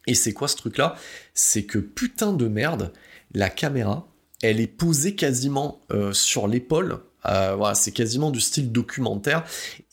Et 0.08 0.16
c'est 0.16 0.34
quoi 0.34 0.48
ce 0.48 0.56
truc-là? 0.58 0.96
C'est 1.34 1.64
que 1.64 1.78
putain 1.78 2.34
de 2.34 2.48
merde, 2.48 2.92
la 3.34 3.50
caméra, 3.50 4.08
elle 4.42 4.60
est 4.60 4.68
posée 4.68 5.16
quasiment 5.16 5.82
sur 6.14 6.48
l'épaule. 6.48 7.00
Euh, 7.26 7.74
c'est 7.74 7.92
quasiment 7.92 8.32
du 8.32 8.42
style 8.42 8.72
documentaire. 8.72 9.44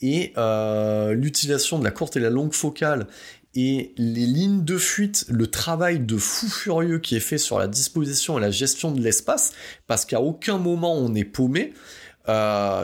Et 0.01 0.33
euh, 0.37 1.13
l'utilisation 1.13 1.79
de 1.79 1.83
la 1.83 1.91
courte 1.91 2.17
et 2.17 2.19
la 2.19 2.29
longue 2.29 2.53
focale 2.53 3.07
et 3.53 3.93
les 3.97 4.25
lignes 4.25 4.63
de 4.63 4.77
fuite, 4.77 5.25
le 5.27 5.47
travail 5.47 5.99
de 5.99 6.17
fou 6.17 6.47
furieux 6.47 6.99
qui 6.99 7.15
est 7.17 7.21
fait 7.21 7.37
sur 7.37 7.59
la 7.59 7.67
disposition 7.67 8.37
et 8.37 8.41
la 8.41 8.51
gestion 8.51 8.91
de 8.91 9.01
l'espace, 9.01 9.51
parce 9.87 10.05
qu'à 10.05 10.21
aucun 10.21 10.57
moment 10.57 10.95
on 10.95 11.13
est 11.15 11.25
paumé. 11.25 11.73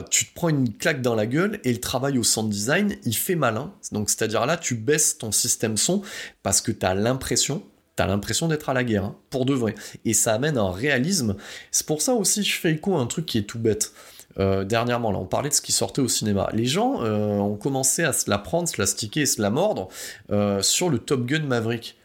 tu 0.09 0.25
te 0.25 0.33
prends 0.35 0.49
une 0.49 0.73
claque 0.73 1.01
dans 1.01 1.15
la 1.15 1.25
gueule 1.25 1.61
et 1.63 1.71
le 1.71 1.79
travail 1.79 2.17
au 2.17 2.23
sound 2.23 2.49
design, 2.49 2.97
il 3.05 3.15
fait 3.15 3.35
malin. 3.35 3.73
Donc, 3.93 4.09
c'est-à-dire 4.09 4.45
là, 4.45 4.57
tu 4.57 4.75
baisses 4.75 5.17
ton 5.17 5.31
système 5.31 5.77
son 5.77 6.01
parce 6.43 6.59
que 6.59 6.71
tu 6.71 6.85
as 6.85 6.95
l'impression 6.95 7.63
T'as 7.97 8.05
l'impression 8.05 8.47
d'être 8.47 8.69
à 8.69 8.75
la 8.75 8.83
guerre, 8.83 9.05
hein, 9.05 9.15
pour 9.31 9.45
de 9.45 9.55
vrai. 9.55 9.73
Et 10.05 10.13
ça 10.13 10.35
amène 10.35 10.59
un 10.59 10.69
réalisme. 10.69 11.35
C'est 11.71 11.87
pour 11.87 12.03
ça 12.03 12.13
aussi 12.13 12.43
je 12.43 12.53
fais 12.53 12.73
écho 12.73 12.95
à 12.95 12.99
un 12.99 13.07
truc 13.07 13.25
qui 13.25 13.39
est 13.39 13.43
tout 13.43 13.57
bête. 13.57 13.91
Euh, 14.39 14.63
dernièrement, 14.63 15.11
là, 15.11 15.17
on 15.17 15.25
parlait 15.25 15.49
de 15.49 15.53
ce 15.53 15.61
qui 15.61 15.71
sortait 15.71 16.01
au 16.01 16.07
cinéma. 16.07 16.49
Les 16.53 16.65
gens 16.65 17.03
euh, 17.03 17.37
ont 17.37 17.55
commencé 17.55 18.03
à 18.03 18.13
se 18.13 18.29
la 18.29 18.37
prendre, 18.37 18.67
se 18.67 18.79
la 18.79 18.85
sticker 18.85 19.23
et 19.23 19.25
se 19.25 19.41
la 19.41 19.49
mordre 19.49 19.89
euh, 20.31 20.61
sur 20.61 20.89
le 20.89 20.99
Top 20.99 21.25
Gun 21.25 21.43
Maverick. 21.43 21.97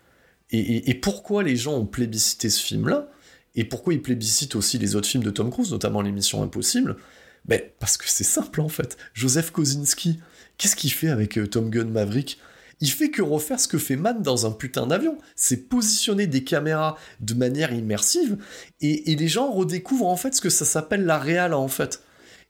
Et, 0.54 0.92
pourquoi 0.94 1.42
les 1.42 1.56
gens 1.56 1.72
ont 1.72 1.86
plébiscité 1.86 2.50
ce 2.50 2.62
film-là? 2.62 3.08
Et 3.54 3.64
pourquoi 3.64 3.94
ils 3.94 4.02
plébiscitent 4.02 4.54
aussi 4.54 4.76
les 4.76 4.96
autres 4.96 5.08
films 5.08 5.24
de 5.24 5.30
Tom 5.30 5.50
Cruise, 5.50 5.70
notamment 5.70 6.02
l'émission 6.02 6.42
Impossible? 6.42 6.96
Ben, 7.46 7.58
Parce 7.78 7.96
que 7.96 8.04
c'est 8.06 8.22
simple 8.22 8.60
en 8.60 8.68
fait. 8.68 8.98
Joseph 9.14 9.50
Kosinski, 9.50 10.20
qu'est-ce 10.58 10.76
qu'il 10.76 10.92
fait 10.92 11.08
avec 11.08 11.38
Tom 11.50 11.70
Gun 11.70 11.86
Maverick? 11.86 12.38
Il 12.82 12.90
fait 12.90 13.10
que 13.10 13.22
refaire 13.22 13.60
ce 13.60 13.68
que 13.68 13.78
fait 13.78 13.96
Man 13.96 14.20
dans 14.20 14.44
un 14.44 14.50
putain 14.50 14.86
d'avion. 14.86 15.16
C'est 15.36 15.68
positionner 15.68 16.26
des 16.26 16.44
caméras 16.44 16.98
de 17.20 17.32
manière 17.32 17.72
immersive 17.72 18.36
et, 18.82 19.14
les 19.14 19.28
gens 19.28 19.50
redécouvrent 19.50 20.08
en 20.08 20.16
fait 20.16 20.34
ce 20.34 20.42
que 20.42 20.50
ça 20.50 20.66
s'appelle 20.66 21.06
la 21.06 21.18
réal 21.18 21.54
en 21.54 21.68
fait. 21.68 22.02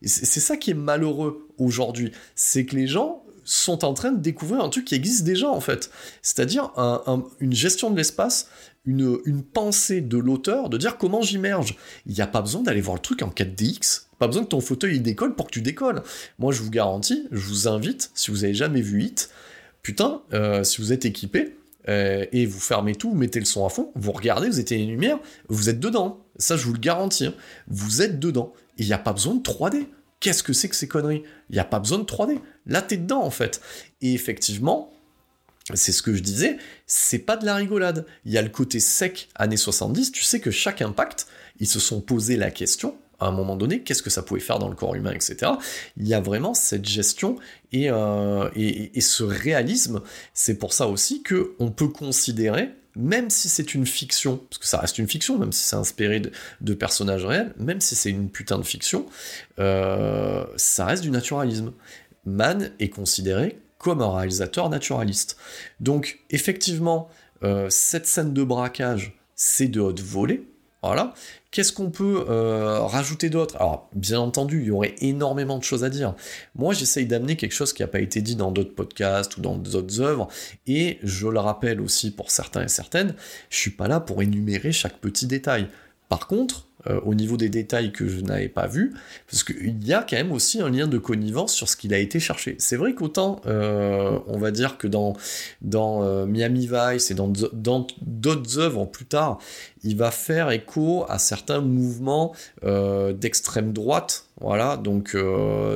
C'est 0.05 0.39
ça 0.39 0.57
qui 0.57 0.71
est 0.71 0.75
malheureux 0.75 1.47
aujourd'hui, 1.57 2.11
c'est 2.35 2.65
que 2.65 2.75
les 2.75 2.87
gens 2.87 3.23
sont 3.45 3.83
en 3.83 3.93
train 3.93 4.11
de 4.11 4.21
découvrir 4.21 4.63
un 4.63 4.69
truc 4.69 4.85
qui 4.85 4.95
existe 4.95 5.23
déjà 5.23 5.49
en 5.49 5.59
fait, 5.59 5.91
c'est-à-dire 6.21 6.71
une 7.39 7.53
gestion 7.53 7.91
de 7.91 7.97
l'espace, 7.97 8.49
une, 8.85 9.43
pensée 9.43 10.01
de 10.01 10.17
l'auteur, 10.17 10.69
de 10.69 10.77
dire 10.77 10.97
comment 10.97 11.21
j'immerge. 11.21 11.77
Il 12.05 12.13
n'y 12.13 12.21
a 12.21 12.27
pas 12.27 12.41
besoin 12.41 12.61
d'aller 12.61 12.81
voir 12.81 12.95
le 12.95 13.01
truc 13.01 13.21
en 13.21 13.29
4DX, 13.29 14.03
pas 14.19 14.27
besoin 14.27 14.43
que 14.43 14.49
ton 14.49 14.61
fauteuil 14.61 14.99
décolle 14.99 15.35
pour 15.35 15.47
que 15.47 15.51
tu 15.51 15.61
décolles. 15.61 16.03
Moi 16.39 16.51
je 16.51 16.61
vous 16.61 16.71
garantis, 16.71 17.27
je 17.31 17.47
vous 17.47 17.67
invite, 17.67 18.11
si 18.13 18.31
vous 18.31 18.43
avez 18.43 18.53
jamais 18.53 18.81
vu 18.81 19.03
Hit, 19.03 19.29
putain, 19.81 20.21
euh, 20.33 20.63
si 20.63 20.81
vous 20.81 20.93
êtes 20.93 21.05
équipé, 21.05 21.57
euh, 21.89 22.25
et 22.31 22.45
vous 22.45 22.59
fermez 22.59 22.95
tout, 22.95 23.09
vous 23.09 23.17
mettez 23.17 23.39
le 23.39 23.45
son 23.45 23.65
à 23.65 23.69
fond, 23.69 23.91
vous 23.95 24.11
regardez, 24.11 24.47
vous 24.47 24.59
éteignez 24.59 24.85
les 24.85 24.91
lumières, 24.91 25.19
vous 25.49 25.69
êtes 25.69 25.79
dedans. 25.79 26.25
Ça, 26.37 26.55
je 26.57 26.65
vous 26.65 26.73
le 26.73 26.79
garantis. 26.79 27.25
Hein. 27.25 27.33
Vous 27.67 28.01
êtes 28.01 28.19
dedans. 28.19 28.53
Il 28.77 28.85
n'y 28.85 28.93
a 28.93 28.97
pas 28.97 29.13
besoin 29.13 29.35
de 29.35 29.41
3D. 29.41 29.87
Qu'est-ce 30.19 30.43
que 30.43 30.53
c'est 30.53 30.69
que 30.69 30.75
ces 30.75 30.87
conneries? 30.87 31.23
Il 31.49 31.53
n'y 31.53 31.59
a 31.59 31.65
pas 31.65 31.79
besoin 31.79 31.99
de 31.99 32.05
3D. 32.05 32.39
Là, 32.65 32.81
t'es 32.81 32.97
dedans, 32.97 33.23
en 33.23 33.29
fait. 33.29 33.61
Et 34.01 34.13
effectivement, 34.13 34.93
c'est 35.73 35.91
ce 35.91 36.01
que 36.01 36.13
je 36.13 36.21
disais, 36.21 36.57
c'est 36.87 37.19
pas 37.19 37.37
de 37.37 37.45
la 37.45 37.55
rigolade. 37.55 38.05
Il 38.25 38.31
y 38.31 38.37
a 38.37 38.41
le 38.41 38.49
côté 38.49 38.79
sec 38.79 39.29
années 39.35 39.57
70, 39.57 40.11
tu 40.11 40.23
sais 40.23 40.39
que 40.39 40.51
chaque 40.51 40.81
impact, 40.81 41.27
ils 41.59 41.67
se 41.67 41.79
sont 41.79 42.01
posé 42.01 42.35
la 42.35 42.51
question, 42.51 42.97
à 43.19 43.27
un 43.27 43.31
moment 43.31 43.55
donné, 43.55 43.81
qu'est-ce 43.81 44.03
que 44.03 44.09
ça 44.09 44.23
pouvait 44.23 44.41
faire 44.41 44.59
dans 44.59 44.67
le 44.67 44.75
corps 44.75 44.95
humain, 44.95 45.13
etc. 45.13 45.53
Il 45.97 46.07
y 46.07 46.13
a 46.13 46.19
vraiment 46.19 46.53
cette 46.53 46.85
gestion 46.85 47.37
et, 47.71 47.89
euh, 47.89 48.49
et, 48.55 48.99
ce 49.01 49.23
réalisme. 49.23 50.01
C'est 50.33 50.55
pour 50.55 50.73
ça 50.73 50.87
aussi 50.87 51.23
que 51.23 51.55
on 51.59 51.71
peut 51.71 51.87
considérer, 51.87 52.71
même 52.95 53.29
si 53.29 53.49
c'est 53.49 53.73
une 53.73 53.85
fiction, 53.85 54.37
parce 54.37 54.59
que 54.59 54.67
ça 54.67 54.79
reste 54.79 54.97
une 54.97 55.07
fiction, 55.07 55.37
même 55.37 55.51
si 55.51 55.63
c'est 55.63 55.75
inspiré 55.75 56.21
de, 56.61 56.73
personnages 56.73 57.25
réels, 57.25 57.53
même 57.57 57.81
si 57.81 57.95
c'est 57.95 58.09
une 58.09 58.29
putain 58.29 58.57
de 58.57 58.63
fiction, 58.63 59.05
euh, 59.59 60.45
ça 60.57 60.85
reste 60.85 61.03
du 61.03 61.11
naturalisme. 61.11 61.73
Mann 62.25 62.71
est 62.79 62.89
considéré 62.89 63.59
comme 63.77 64.01
un 64.01 64.15
réalisateur 64.15 64.69
naturaliste. 64.69 65.37
Donc 65.79 66.19
effectivement, 66.29 67.09
euh, 67.43 67.67
cette 67.69 68.07
scène 68.07 68.33
de 68.33 68.43
braquage, 68.43 69.17
c'est 69.35 69.67
de 69.67 69.81
haute 69.81 69.99
volée, 69.99 70.47
voilà. 70.83 71.13
Qu'est-ce 71.51 71.71
qu'on 71.71 71.91
peut 71.91 72.25
euh, 72.29 72.79
rajouter 72.81 73.29
d'autre? 73.29 73.55
Alors, 73.57 73.89
bien 73.93 74.19
entendu, 74.19 74.61
il 74.61 74.67
y 74.67 74.71
aurait 74.71 74.95
énormément 74.99 75.57
de 75.57 75.63
choses 75.63 75.83
à 75.83 75.89
dire. 75.89 76.15
Moi, 76.55 76.73
j'essaye 76.73 77.05
d'amener 77.05 77.35
quelque 77.35 77.53
chose 77.53 77.73
qui 77.73 77.83
n'a 77.83 77.87
pas 77.87 77.99
été 77.99 78.21
dit 78.21 78.35
dans 78.35 78.51
d'autres 78.51 78.75
podcasts 78.75 79.37
ou 79.37 79.41
dans 79.41 79.55
d'autres 79.55 80.01
œuvres, 80.01 80.27
et 80.67 80.99
je 81.03 81.27
le 81.27 81.39
rappelle 81.39 81.79
aussi 81.79 82.11
pour 82.11 82.31
certains 82.31 82.63
et 82.63 82.67
certaines, 82.67 83.15
je 83.49 83.57
suis 83.57 83.71
pas 83.71 83.87
là 83.87 83.99
pour 83.99 84.21
énumérer 84.21 84.71
chaque 84.71 84.97
petit 84.97 85.27
détail. 85.27 85.67
Par 86.09 86.27
contre, 86.27 86.67
euh, 86.87 86.99
au 87.05 87.13
niveau 87.13 87.37
des 87.37 87.47
détails 87.47 87.93
que 87.93 88.07
je 88.07 88.19
n'avais 88.19 88.49
pas 88.49 88.67
vus, 88.67 88.93
parce 89.29 89.43
qu'il 89.45 89.87
y 89.87 89.93
a 89.93 90.05
quand 90.07 90.17
même 90.17 90.33
aussi 90.33 90.61
un 90.61 90.69
lien 90.69 90.85
de 90.85 90.97
connivence 90.97 91.53
sur 91.53 91.69
ce 91.69 91.77
qu'il 91.77 91.93
a 91.93 91.97
été 91.97 92.19
cherché. 92.19 92.55
C'est 92.59 92.75
vrai 92.75 92.93
qu'autant, 92.93 93.39
euh, 93.45 94.19
on 94.27 94.37
va 94.37 94.51
dire 94.51 94.77
que 94.77 94.87
dans, 94.87 95.15
euh, 95.73 96.25
Miami 96.25 96.69
Vice 96.69 97.09
et 97.09 97.13
dans 97.13 97.31
d'autres 98.01 98.59
œuvres 98.59 98.85
plus 98.85 99.05
tard, 99.05 99.37
il 99.85 99.95
va 99.95 100.11
faire 100.11 100.51
écho 100.51 101.05
à 101.07 101.19
certains 101.19 101.61
mouvements 101.61 102.33
d'extrême 102.63 103.73
droite, 103.73 104.25
voilà, 104.39 104.77
donc 104.77 105.15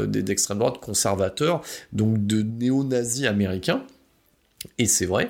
d'extrême 0.08 0.60
droite 0.60 0.80
conservateurs, 0.80 1.62
donc 1.94 2.26
de 2.26 2.42
néo-nazis 2.42 3.26
américains. 3.26 3.84
Et 4.78 4.86
c'est 4.86 5.06
vrai, 5.06 5.30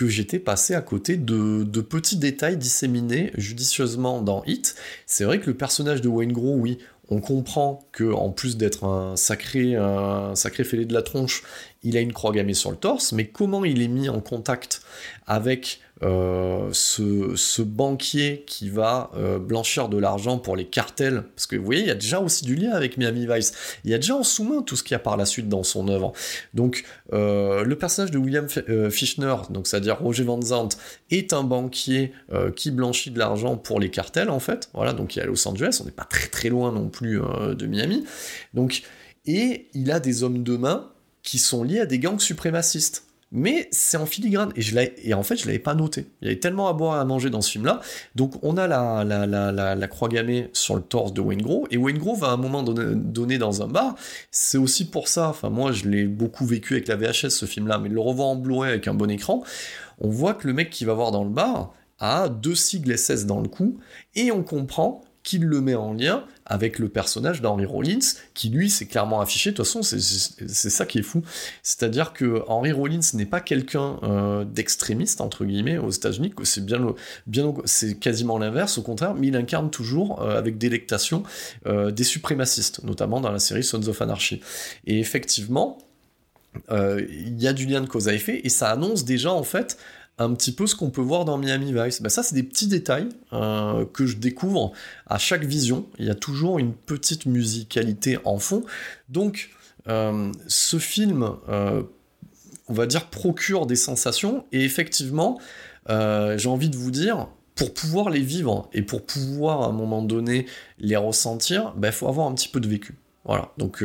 que 0.00 0.08
j'étais 0.08 0.38
passé 0.38 0.74
à 0.74 0.80
côté 0.80 1.18
de, 1.18 1.80
petits 1.82 2.16
détails 2.16 2.56
disséminés 2.56 3.32
judicieusement 3.36 4.22
dans 4.22 4.42
Hit. 4.46 4.74
C'est 5.04 5.24
vrai 5.24 5.40
que 5.40 5.48
le 5.48 5.54
personnage 5.54 6.00
de 6.00 6.08
Wayne 6.08 6.32
Gros, 6.32 6.54
oui, 6.54 6.78
on 7.10 7.20
comprend 7.20 7.86
que 7.92 8.10
en 8.10 8.30
plus 8.30 8.56
d'être 8.56 8.84
un 8.84 9.16
sacré, 9.16 9.76
un 9.76 10.34
sacré 10.34 10.64
fêlé 10.64 10.86
de 10.86 10.94
la 10.94 11.02
tronche, 11.02 11.42
il 11.82 11.96
a 11.96 12.00
une 12.00 12.12
croix 12.12 12.32
gammée 12.32 12.54
sur 12.54 12.70
le 12.70 12.76
torse, 12.76 13.12
mais 13.12 13.26
comment 13.26 13.64
il 13.64 13.80
est 13.80 13.88
mis 13.88 14.08
en 14.08 14.20
contact 14.20 14.82
avec 15.26 15.80
euh, 16.02 16.70
ce, 16.72 17.62
banquier 17.62 18.44
qui 18.46 18.70
va 18.70 19.10
euh, 19.16 19.38
blanchir 19.38 19.88
de 19.88 19.98
l'argent 19.98 20.38
pour 20.38 20.56
les 20.56 20.66
cartels, 20.66 21.24
parce 21.34 21.46
que 21.46 21.56
vous 21.56 21.64
voyez, 21.64 21.82
il 21.82 21.86
y 21.86 21.90
a 21.90 21.94
déjà 21.94 22.20
aussi 22.20 22.44
du 22.44 22.54
lien 22.54 22.72
avec 22.72 22.96
Miami 22.96 23.26
Vice, 23.26 23.52
il 23.84 23.90
y 23.90 23.94
a 23.94 23.98
déjà 23.98 24.16
en 24.16 24.22
sous-main 24.22 24.62
tout 24.62 24.76
ce 24.76 24.82
qu'il 24.82 24.92
y 24.92 24.96
a 24.96 24.98
par 24.98 25.16
la 25.16 25.26
suite 25.26 25.48
dans 25.48 25.62
son 25.62 25.88
œuvre. 25.88 26.12
Donc 26.54 26.84
euh, 27.12 27.64
le 27.64 27.76
personnage 27.76 28.10
de 28.10 28.18
William 28.18 28.46
Fischner, 28.90 29.34
donc 29.50 29.66
c'est-à-dire 29.66 30.00
Roger 30.00 30.24
Van 30.24 30.40
Zandt, 30.40 30.78
est 31.10 31.32
un 31.32 31.44
banquier 31.44 32.12
qui 32.56 32.70
blanchit 32.70 33.10
de 33.10 33.18
l'argent 33.18 33.56
pour 33.56 33.80
les 33.80 33.90
cartels 33.90 34.30
en 34.30 34.40
fait, 34.40 34.70
voilà, 34.74 34.92
donc 34.92 35.16
il 35.16 35.20
est 35.20 35.22
à 35.22 35.26
Los 35.26 35.46
Angeles, 35.46 35.78
on 35.82 35.84
n'est 35.84 35.90
pas 35.90 36.04
très 36.04 36.28
très 36.28 36.48
loin 36.48 36.72
non 36.72 36.88
plus 36.88 37.20
de 37.20 37.66
Miami, 37.66 38.04
donc 38.54 38.82
et 39.26 39.68
il 39.74 39.90
a 39.90 40.00
des 40.00 40.22
hommes 40.22 40.42
de 40.42 40.56
main 40.56 40.90
qui 41.22 41.38
sont 41.38 41.64
liés 41.64 41.80
à 41.80 41.86
des 41.86 41.98
gangs 41.98 42.20
suprémacistes 42.20 43.04
mais 43.32 43.68
c'est 43.70 43.96
en 43.96 44.06
filigrane. 44.06 44.52
Et, 44.56 44.62
je 44.62 44.76
et 45.04 45.14
en 45.14 45.22
fait, 45.22 45.36
je 45.36 45.46
l'avais 45.46 45.58
pas 45.58 45.74
noté. 45.74 46.06
Il 46.20 46.26
y 46.26 46.30
avait 46.30 46.40
tellement 46.40 46.68
à 46.68 46.72
boire 46.72 46.96
et 46.96 47.00
à 47.00 47.04
manger 47.04 47.30
dans 47.30 47.40
ce 47.40 47.50
film-là. 47.52 47.80
Donc, 48.16 48.34
on 48.42 48.56
a 48.56 48.66
la, 48.66 49.04
la, 49.04 49.88
croix 49.88 50.08
gammée 50.08 50.50
sur 50.52 50.74
le 50.74 50.82
torse 50.82 51.12
de 51.12 51.20
Wayne 51.20 51.42
Grove, 51.42 51.66
et 51.70 51.76
Wayne 51.76 51.98
Grove, 51.98 52.24
à 52.24 52.30
un 52.30 52.36
moment 52.36 52.62
donné, 52.62 53.38
dans 53.38 53.62
un 53.62 53.68
bar, 53.68 53.94
c'est 54.30 54.58
aussi 54.58 54.86
pour 54.86 55.08
ça, 55.08 55.28
enfin, 55.28 55.50
moi, 55.50 55.72
je 55.72 55.88
l'ai 55.88 56.04
beaucoup 56.04 56.46
vécu 56.46 56.74
avec 56.74 56.88
la 56.88 56.96
VHS, 56.96 57.30
ce 57.30 57.46
film-là, 57.46 57.78
mais 57.78 57.88
le 57.88 58.00
revoir 58.00 58.28
en 58.28 58.36
Blu-ray 58.36 58.70
avec 58.70 58.88
un 58.88 58.94
bon 58.94 59.10
écran, 59.10 59.42
on 60.00 60.08
voit 60.08 60.34
que 60.34 60.46
le 60.46 60.52
mec 60.52 60.70
qui 60.70 60.84
va 60.84 60.94
voir 60.94 61.12
dans 61.12 61.24
le 61.24 61.30
bar 61.30 61.72
a 61.98 62.28
deux 62.28 62.54
sigles 62.54 62.96
SS 62.96 63.26
dans 63.26 63.40
le 63.40 63.48
cou, 63.48 63.78
et 64.14 64.32
on 64.32 64.42
comprend 64.42 65.02
qu'il 65.22 65.44
le 65.44 65.60
met 65.60 65.74
en 65.74 65.92
lien 65.92 66.24
avec 66.50 66.80
le 66.80 66.88
personnage 66.88 67.40
d'Henry 67.40 67.64
Rollins, 67.64 67.98
qui 68.34 68.50
lui 68.50 68.68
s'est 68.68 68.86
clairement 68.86 69.20
affiché. 69.20 69.52
De 69.52 69.56
toute 69.56 69.64
façon, 69.64 69.82
c'est 69.82 70.70
ça 70.70 70.84
qui 70.84 70.98
est 70.98 71.02
fou. 71.02 71.22
C'est-à-dire 71.62 72.12
que 72.12 72.42
Henry 72.48 72.72
Rollins 72.72 73.00
n'est 73.14 73.24
pas 73.24 73.40
quelqu'un 73.40 73.98
euh, 74.02 74.44
d'extrémiste, 74.44 75.20
entre 75.20 75.44
guillemets, 75.44 75.78
aux 75.78 75.90
États-Unis, 75.90 76.34
c'est 76.42 76.66
bien, 76.66 76.94
bien 77.28 77.54
c'est 77.64 77.98
quasiment 77.98 78.36
l'inverse, 78.36 78.78
au 78.78 78.82
contraire, 78.82 79.14
mais 79.14 79.28
il 79.28 79.36
incarne 79.36 79.70
toujours 79.70 80.22
euh, 80.22 80.36
avec 80.36 80.58
délectation 80.58 81.22
euh, 81.66 81.92
des 81.92 82.04
suprémacistes, 82.04 82.82
notamment 82.82 83.20
dans 83.20 83.30
la 83.30 83.38
série 83.38 83.62
Sons 83.62 83.86
of 83.86 84.02
Anarchy. 84.02 84.40
Et 84.86 84.98
effectivement, 84.98 85.78
il 86.68 87.40
y 87.40 87.46
a 87.46 87.52
du 87.52 87.64
lien 87.64 87.80
de 87.80 87.86
cause 87.86 88.08
à 88.08 88.12
effet, 88.12 88.40
et 88.42 88.48
ça 88.48 88.70
annonce 88.70 89.04
déjà 89.04 89.32
en 89.32 89.44
fait 89.44 89.78
un 90.20 90.34
petit 90.34 90.52
peu 90.52 90.66
ce 90.66 90.76
qu'on 90.76 90.90
peut 90.90 91.00
voir 91.00 91.24
dans 91.24 91.38
Miami 91.38 91.72
Vice. 91.72 92.02
Bah, 92.02 92.10
ça, 92.10 92.22
c'est 92.22 92.34
des 92.34 92.42
petits 92.42 92.68
détails 92.68 93.08
euh, 93.32 93.86
que 93.86 94.06
je 94.06 94.18
découvre 94.18 94.72
à 95.06 95.18
chaque 95.18 95.44
vision. 95.44 95.86
Il 95.98 96.06
y 96.06 96.10
a 96.10 96.14
toujours 96.14 96.58
une 96.58 96.74
petite 96.74 97.26
musicalité 97.26 98.18
en 98.24 98.38
fond. 98.38 98.62
Donc, 99.08 99.50
euh, 99.88 100.30
ce 100.46 100.78
film, 100.78 101.30
euh, 101.48 101.82
on 102.68 102.74
va 102.74 102.86
dire, 102.86 103.06
procure 103.06 103.66
des 103.66 103.76
sensations. 103.76 104.44
Et 104.52 104.62
effectivement, 104.62 105.38
j'ai 105.88 106.48
envie 106.48 106.68
de 106.68 106.76
vous 106.76 106.90
dire, 106.92 107.26
pour 107.56 107.74
pouvoir 107.74 108.10
les 108.10 108.20
vivre 108.20 108.68
et 108.72 108.82
pour 108.82 109.04
pouvoir 109.04 109.62
à 109.62 109.66
un 109.66 109.72
moment 109.72 110.02
donné 110.02 110.46
les 110.78 110.96
ressentir, 110.96 111.72
il 111.74 111.80
bah, 111.80 111.90
faut 111.90 112.06
avoir 112.06 112.28
un 112.28 112.34
petit 112.34 112.48
peu 112.48 112.60
de 112.60 112.68
vécu. 112.68 112.94
Voilà. 113.24 113.52
Donc, 113.58 113.82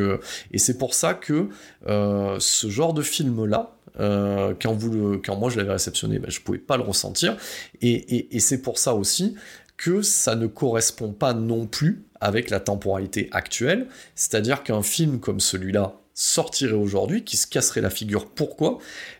et 0.52 0.58
c'est 0.58 0.78
pour 0.78 0.94
ça 0.94 1.14
que 1.14 1.48
ce 1.88 2.68
genre 2.68 2.92
de 2.92 3.02
film-là, 3.02 3.75
quand, 3.98 4.72
vous 4.72 4.90
le, 4.90 5.18
quand 5.18 5.36
moi 5.36 5.50
je 5.50 5.56
l'avais 5.56 5.72
réceptionné, 5.72 6.18
ben, 6.18 6.30
je 6.30 6.40
pouvais 6.40 6.58
pas 6.58 6.76
le 6.76 6.82
ressentir. 6.82 7.36
Et, 7.80 8.36
et 8.36 8.40
c'est 8.40 8.62
pour 8.62 8.78
ça 8.78 8.94
aussi 8.94 9.36
que 9.76 10.02
ça 10.02 10.36
ne 10.36 10.46
correspond 10.46 11.12
pas 11.12 11.34
non 11.34 11.66
plus 11.66 12.04
avec 12.20 12.50
la 12.50 12.60
temporalité 12.60 13.28
actuelle. 13.32 13.88
C'est-à-dire 14.14 14.62
qu'un 14.62 14.82
film 14.82 15.20
comme 15.20 15.40
celui-là 15.40 15.94
sortirait 16.14 16.72
aujourd'hui, 16.72 17.24
qui 17.24 17.36
se 17.36 17.46
casserait 17.46 17.82
la 17.82 17.90
figure. 17.90 18.30
Pourquoi? 18.30 18.78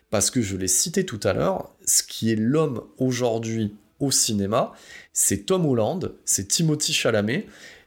Parce 0.09 0.31
que 0.31 0.41
je 0.41 0.57
l'ai 0.57 0.67
cité 0.67 1.05
tout 1.05 1.19
à 1.23 1.33
l'heure, 1.33 1.75
ce 1.85 2.01
qui 2.01 2.31
est 2.31 2.35
l'homme 2.35 2.81
aujourd'hui 2.97 3.75
au 3.99 4.11
cinéma, 4.11 4.73
c'est 5.13 5.45
Tom 5.45 5.65
Holland, 5.65 6.13
c'est 6.25 6.47
Timothy 6.47 6.93
Chalamet, 6.93 7.45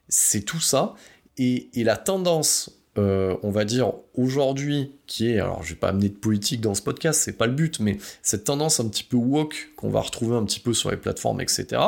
c'est 0.08 0.42
tout 0.42 0.60
ça. 0.60 0.94
Et, 1.38 1.70
la 1.74 1.96
tendance, 1.96 2.79
euh, 2.98 3.36
on 3.42 3.50
va 3.50 3.64
dire, 3.64 3.92
aujourd'hui, 4.14 4.92
qui 5.06 5.30
est, 5.30 5.38
alors 5.38 5.62
je 5.62 5.70
vais 5.70 5.78
pas 5.78 5.88
amener 5.88 6.08
de 6.08 6.14
politique 6.14 6.60
dans 6.60 6.74
ce 6.74 6.82
podcast, 6.82 7.20
c'est 7.24 7.36
pas 7.36 7.46
le 7.46 7.52
but, 7.52 7.78
mais 7.78 7.98
cette 8.22 8.44
tendance 8.44 8.80
un 8.80 8.88
petit 8.88 9.04
peu 9.04 9.16
woke 9.16 9.70
qu'on 9.76 9.90
va 9.90 10.00
retrouver 10.00 10.36
un 10.36 10.44
petit 10.44 10.60
peu 10.60 10.74
sur 10.74 10.90
les 10.90 10.96
plateformes, 10.96 11.40
etc. 11.40 11.80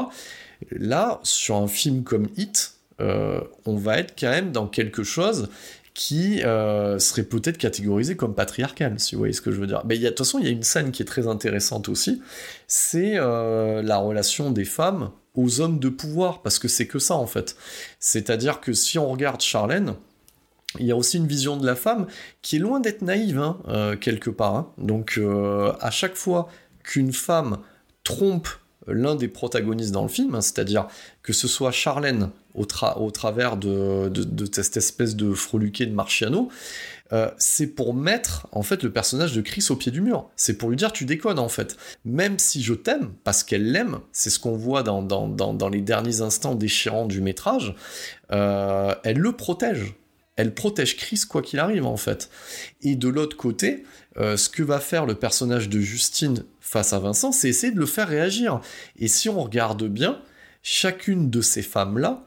Là, 0.71 1.21
sur 1.25 1.57
un 1.57 1.67
film 1.67 2.05
comme 2.05 2.29
Hit, 2.37 2.75
euh, 3.01 3.41
on 3.67 3.77
va 3.77 3.99
être 3.99 4.15
quand 4.19 4.31
même 4.31 4.53
dans 4.53 4.69
quelque 4.69 5.03
chose 5.03 5.49
qui 5.93 6.43
euh, 6.45 6.99
serait 6.99 7.25
peut-être 7.25 7.59
catégorisé 7.59 8.17
comme 8.17 8.35
patriarcal, 8.35 8.99
si 8.99 9.15
vous 9.15 9.19
voyez 9.19 9.35
ce 9.35 9.43
que 9.43 9.51
je 9.51 9.61
veux 9.61 9.67
dire. 9.67 9.83
Mais 9.85 9.99
de 9.99 10.09
toute 10.09 10.19
façon, 10.19 10.39
il 10.39 10.45
y 10.45 10.49
a 10.49 10.53
une 10.53 10.63
scène 10.63 10.93
qui 10.93 11.03
est 11.03 11.07
très 11.07 11.27
intéressante 11.27 11.89
aussi, 11.89 12.23
c'est 12.69 13.15
la 13.17 13.97
relation 13.99 14.53
des 14.53 14.65
femmes 14.65 15.11
aux 15.35 15.61
hommes 15.61 15.79
de 15.81 15.89
pouvoir, 15.89 16.43
parce 16.43 16.59
que 16.59 16.69
c'est 16.69 16.87
que 16.87 16.99
ça 16.99 17.17
en 17.17 17.27
fait. 17.27 17.57
C'est-à-dire 17.99 18.61
que 18.61 18.73
si 18.73 18.99
on 18.99 19.11
regarde 19.11 19.41
Charlène, 19.41 19.95
il 20.79 20.87
y 20.87 20.93
a 20.93 20.97
aussi 20.97 21.19
une 21.19 21.27
vision 21.27 21.57
de 21.57 21.67
la 21.67 21.75
femme 21.75 22.07
qui 22.41 22.57
est 22.57 22.59
loin 22.59 22.81
d'être 22.81 23.03
naïve, 23.03 23.39
hein, 23.39 23.59
euh, 23.69 23.97
quelque 23.97 24.31
part. 24.31 24.55
Hein. 24.55 24.69
Donc 24.79 25.21
à 25.81 25.91
chaque 25.91 26.17
fois 26.17 26.49
qu'une 26.83 27.13
femme 27.13 27.59
trompe 28.05 28.49
l'un 28.87 29.15
des 29.15 29.29
protagonistes 29.29 29.93
dans 29.93 30.03
le 30.03 30.09
film, 30.09 30.35
hein, 30.35 30.41
c'est-à-dire 30.41 30.89
que 31.23 31.33
ce 31.33 31.47
soit 31.47 31.71
Charlène 31.71 32.31
au, 32.55 32.65
travers 32.65 33.57
de, 33.57 34.13
cette 34.53 34.77
espèce 34.77 35.17
de 35.17 35.33
freluqué 35.33 35.87
de 35.87 35.93
Marciano, 35.93 36.49
euh, 37.13 37.31
c'est 37.39 37.67
pour 37.67 37.95
mettre 37.95 38.47
en 38.53 38.63
fait 38.63 38.83
le 38.83 38.91
personnage 38.91 39.35
de 39.35 39.41
Chris 39.41 39.67
au 39.71 39.77
pied 39.77 39.93
du 39.93 40.01
mur. 40.01 40.31
C'est 40.37 40.57
pour 40.57 40.71
lui 40.71 40.77
dire 40.77 40.93
tu 40.93 41.05
déconnes 41.05 41.39
en 41.39 41.49
fait. 41.49 41.77
Même 42.05 42.39
si 42.39 42.63
je 42.63 42.75
t'aime, 42.75 43.13
parce 43.25 43.45
qu'elle 43.45 43.71
l'aime, 43.71 44.01
c'est 44.13 44.31
ce 44.31 44.39
qu'on 44.39 44.57
voit 44.57 44.83
dans, 44.83 45.69
les 45.71 45.81
derniers 45.81 46.21
instants 46.23 46.55
déchirants 46.55 47.07
du 47.07 47.21
métrage, 47.21 47.75
euh, 48.33 48.95
elle 49.05 49.19
le 49.19 49.33
protège 49.33 49.95
elle 50.37 50.55
protège 50.55 50.97
Chris 50.97 51.23
quoi 51.29 51.43
qu'il 51.43 51.59
arrive 51.59 51.87
en 51.87 51.97
fait. 51.97 52.31
Et 52.81 52.97
de 52.97 53.09
l'autre 53.09 53.37
côté, 53.37 53.85
euh, 54.17 54.37
ce 54.37 54.49
que 54.49 54.63
va 54.63 54.81
faire 54.81 55.07
le 55.07 55.15
personnage 55.15 55.69
de 55.69 55.81
Justine 55.81 56.45
face 56.61 56.93
à 56.93 56.99
Vincent, 56.99 57.33
c'est 57.33 57.49
essayer 57.49 57.73
de 57.73 57.79
le 57.79 57.87
faire 57.87 58.09
réagir. 58.09 58.61
Et 58.97 59.09
si 59.09 59.29
on 59.29 59.43
regarde 59.43 59.85
bien, 59.85 60.21
chacune 60.63 61.31
de 61.31 61.41
ces 61.41 61.63
femmes-là 61.63 62.25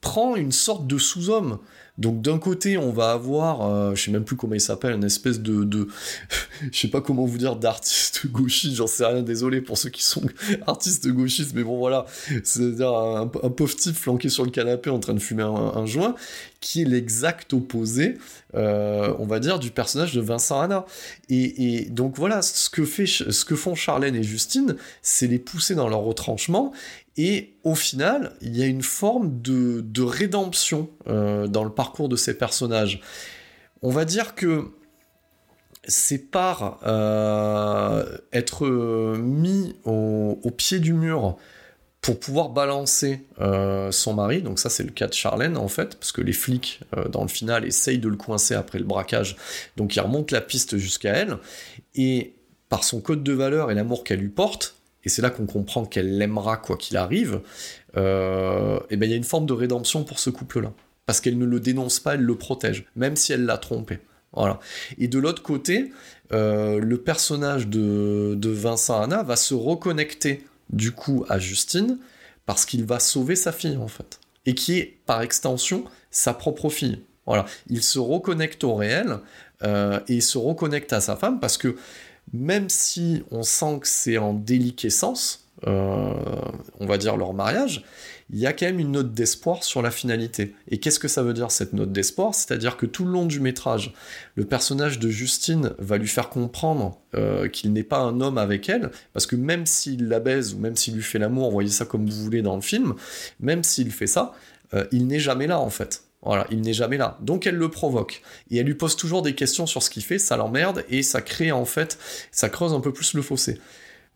prend 0.00 0.36
une 0.36 0.52
sorte 0.52 0.86
de 0.86 0.98
sous-homme. 0.98 1.58
Donc 1.98 2.22
d'un 2.22 2.38
côté, 2.38 2.78
on 2.78 2.92
va 2.92 3.10
avoir, 3.10 3.68
euh, 3.68 3.94
je 3.96 4.04
sais 4.04 4.10
même 4.12 4.24
plus 4.24 4.36
comment 4.36 4.54
il 4.54 4.60
s'appelle, 4.60 4.94
une 4.94 5.04
espèce 5.04 5.40
de, 5.40 5.64
de 5.64 5.88
je 6.72 6.78
sais 6.78 6.88
pas 6.88 7.00
comment 7.00 7.24
vous 7.24 7.38
dire, 7.38 7.56
d'artiste 7.56 8.26
gauchiste, 8.26 8.76
j'en 8.76 8.86
sais 8.86 9.04
rien, 9.04 9.22
désolé 9.22 9.60
pour 9.60 9.76
ceux 9.76 9.90
qui 9.90 10.04
sont 10.04 10.22
artistes 10.66 11.08
gauchistes, 11.08 11.54
mais 11.54 11.64
bon 11.64 11.76
voilà, 11.76 12.06
c'est-à-dire 12.44 12.94
un, 12.94 13.26
pauvre 13.26 13.74
type 13.74 13.96
flanqué 13.96 14.28
sur 14.28 14.44
le 14.44 14.50
canapé 14.50 14.90
en 14.90 15.00
train 15.00 15.14
de 15.14 15.18
fumer 15.18 15.42
un, 15.42 15.86
joint, 15.86 16.14
qui 16.60 16.82
est 16.82 16.84
l'exact 16.84 17.52
opposé, 17.52 18.18
euh, 18.54 19.12
on 19.18 19.26
va 19.26 19.40
dire, 19.40 19.58
du 19.58 19.70
personnage 19.70 20.14
de 20.14 20.20
Vincent 20.20 20.60
Hanna. 20.60 20.86
Et, 21.28 21.86
donc 21.90 22.16
voilà, 22.16 22.42
ce 22.42 22.70
que, 22.70 22.84
fait, 22.84 23.06
ce 23.06 23.44
que 23.44 23.56
font 23.56 23.74
Charlène 23.74 24.14
et 24.14 24.22
Justine, 24.22 24.76
c'est 25.02 25.26
les 25.26 25.38
pousser 25.38 25.74
dans 25.74 25.88
leur 25.88 26.00
retranchement 26.00 26.72
et 27.18 27.56
au 27.64 27.74
final, 27.74 28.36
il 28.40 28.56
y 28.56 28.62
a 28.62 28.66
une 28.66 28.82
forme 28.82 29.42
de, 29.42 30.02
rédemption 30.02 30.88
euh, 31.08 31.48
dans 31.48 31.64
le 31.64 31.70
parcours 31.70 32.08
de 32.08 32.14
ces 32.14 32.38
personnages. 32.38 33.00
On 33.82 33.90
va 33.90 34.04
dire 34.04 34.36
que 34.36 34.68
c'est 35.88 36.30
par 36.30 36.78
euh, 36.86 38.04
être 38.32 38.68
mis 39.16 39.74
au, 39.84 40.50
pied 40.56 40.78
du 40.78 40.92
mur 40.92 41.36
pour 42.00 42.20
pouvoir 42.20 42.50
balancer 42.50 43.26
euh, 43.40 43.90
son 43.90 44.14
mari, 44.14 44.40
donc 44.40 44.60
ça 44.60 44.70
c'est 44.70 44.84
le 44.84 44.92
cas 44.92 45.08
de 45.08 45.12
Charlène 45.12 45.56
en 45.56 45.68
fait, 45.68 45.96
parce 45.96 46.12
que 46.12 46.20
les 46.20 46.32
flics 46.32 46.80
dans 47.10 47.22
le 47.22 47.28
final 47.28 47.64
essayent 47.64 47.98
de 47.98 48.08
le 48.08 48.16
coincer 48.16 48.54
après 48.54 48.78
le 48.78 48.84
braquage, 48.84 49.36
donc 49.76 49.96
il 49.96 50.00
remonte 50.00 50.30
la 50.30 50.40
piste 50.40 50.78
jusqu'à 50.78 51.12
elle, 51.12 51.38
et 51.96 52.36
par 52.68 52.84
son 52.84 53.00
code 53.00 53.24
de 53.24 53.32
valeur 53.32 53.70
et 53.70 53.74
l'amour 53.74 54.04
qu'elle 54.04 54.20
lui 54.20 54.28
porte, 54.28 54.78
et 55.04 55.08
c'est 55.08 55.22
là 55.22 55.30
qu'on 55.30 55.46
comprend 55.46 55.84
qu'elle 55.84 56.18
l'aimera 56.18 56.56
quoi 56.56 56.76
qu'il 56.76 56.96
arrive, 56.96 57.40
euh, 57.96 58.78
et 58.90 58.96
ben 58.96 59.06
il 59.06 59.10
y 59.10 59.14
a 59.14 59.16
une 59.16 59.24
forme 59.24 59.46
de 59.46 59.52
rédemption 59.52 60.04
pour 60.04 60.18
ce 60.18 60.30
couple-là. 60.30 60.72
Parce 61.06 61.20
qu'elle 61.20 61.38
ne 61.38 61.46
le 61.46 61.58
dénonce 61.58 62.00
pas, 62.00 62.14
elle 62.14 62.22
le 62.22 62.34
protège, 62.34 62.84
même 62.94 63.16
si 63.16 63.32
elle 63.32 63.46
l'a 63.46 63.56
trompé. 63.56 64.00
Voilà. 64.32 64.60
Et 64.98 65.08
de 65.08 65.18
l'autre 65.18 65.42
côté, 65.42 65.90
euh, 66.32 66.78
le 66.78 66.98
personnage 66.98 67.66
de, 67.68 68.34
de 68.36 68.50
Vincent 68.50 69.00
Anna 69.00 69.22
va 69.22 69.36
se 69.36 69.54
reconnecter 69.54 70.44
du 70.70 70.92
coup 70.92 71.24
à 71.28 71.38
Justine 71.38 71.98
parce 72.44 72.66
qu'il 72.66 72.84
va 72.84 72.98
sauver 72.98 73.36
sa 73.36 73.52
fille 73.52 73.78
en 73.78 73.88
fait. 73.88 74.20
Et 74.44 74.54
qui 74.54 74.78
est 74.78 74.98
par 75.06 75.22
extension 75.22 75.84
sa 76.10 76.34
propre 76.34 76.68
fille. 76.68 77.00
Voilà. 77.26 77.46
Il 77.68 77.82
se 77.82 77.98
reconnecte 77.98 78.64
au 78.64 78.74
réel 78.74 79.18
euh, 79.62 80.00
et 80.08 80.16
il 80.16 80.22
se 80.22 80.38
reconnecte 80.38 80.92
à 80.92 81.00
sa 81.00 81.16
femme 81.16 81.40
parce 81.40 81.58
que 81.58 81.76
même 82.32 82.68
si 82.68 83.22
on 83.30 83.42
sent 83.42 83.78
que 83.80 83.88
c'est 83.88 84.18
en 84.18 84.34
déliquescence, 84.34 85.48
euh, 85.66 86.12
on 86.78 86.86
va 86.86 86.98
dire 86.98 87.16
leur 87.16 87.34
mariage, 87.34 87.84
il 88.30 88.38
y 88.38 88.46
a 88.46 88.52
quand 88.52 88.66
même 88.66 88.78
une 88.78 88.92
note 88.92 89.12
d'espoir 89.12 89.64
sur 89.64 89.80
la 89.80 89.90
finalité. 89.90 90.54
Et 90.70 90.78
qu'est-ce 90.78 90.98
que 90.98 91.08
ça 91.08 91.22
veut 91.22 91.32
dire 91.32 91.50
cette 91.50 91.72
note 91.72 91.92
d'espoir? 91.92 92.34
C'est-à-dire 92.34 92.76
que 92.76 92.86
tout 92.86 93.04
le 93.04 93.10
long 93.10 93.24
du 93.24 93.40
métrage, 93.40 93.94
le 94.34 94.44
personnage 94.44 94.98
de 94.98 95.08
Justine 95.08 95.72
va 95.78 95.96
lui 95.96 96.06
faire 96.06 96.28
comprendre 96.28 97.00
euh, 97.14 97.48
qu'il 97.48 97.72
n'est 97.72 97.82
pas 97.82 97.98
un 97.98 98.20
homme 98.20 98.38
avec 98.38 98.68
elle, 98.68 98.90
parce 99.14 99.26
que 99.26 99.34
même 99.34 99.64
s'il 99.66 100.08
la 100.08 100.20
baise 100.20 100.54
ou 100.54 100.58
même 100.58 100.76
s'il 100.76 100.94
lui 100.94 101.02
fait 101.02 101.18
l'amour, 101.18 101.50
voyez 101.50 101.70
ça 101.70 101.86
comme 101.86 102.08
vous 102.08 102.22
voulez 102.22 102.42
dans 102.42 102.56
le 102.56 102.62
film, 102.62 102.94
même 103.40 103.64
s'il 103.64 103.90
fait 103.90 104.06
ça, 104.06 104.34
euh, 104.74 104.84
il 104.92 105.06
n'est 105.06 105.20
jamais 105.20 105.46
là 105.46 105.58
en 105.58 105.70
fait. 105.70 106.02
Voilà, 106.22 106.46
il 106.50 106.60
n'est 106.62 106.72
jamais 106.72 106.96
là. 106.96 107.16
Donc 107.20 107.46
elle 107.46 107.54
le 107.54 107.70
provoque. 107.70 108.22
Et 108.50 108.58
elle 108.58 108.66
lui 108.66 108.74
pose 108.74 108.96
toujours 108.96 109.22
des 109.22 109.34
questions 109.34 109.66
sur 109.66 109.82
ce 109.82 109.90
qu'il 109.90 110.02
fait, 110.02 110.18
ça 110.18 110.36
l'emmerde, 110.36 110.84
et 110.88 111.02
ça 111.02 111.22
crée 111.22 111.52
en 111.52 111.64
fait, 111.64 111.98
ça 112.32 112.48
creuse 112.48 112.72
un 112.72 112.80
peu 112.80 112.92
plus 112.92 113.14
le 113.14 113.22
fossé. 113.22 113.60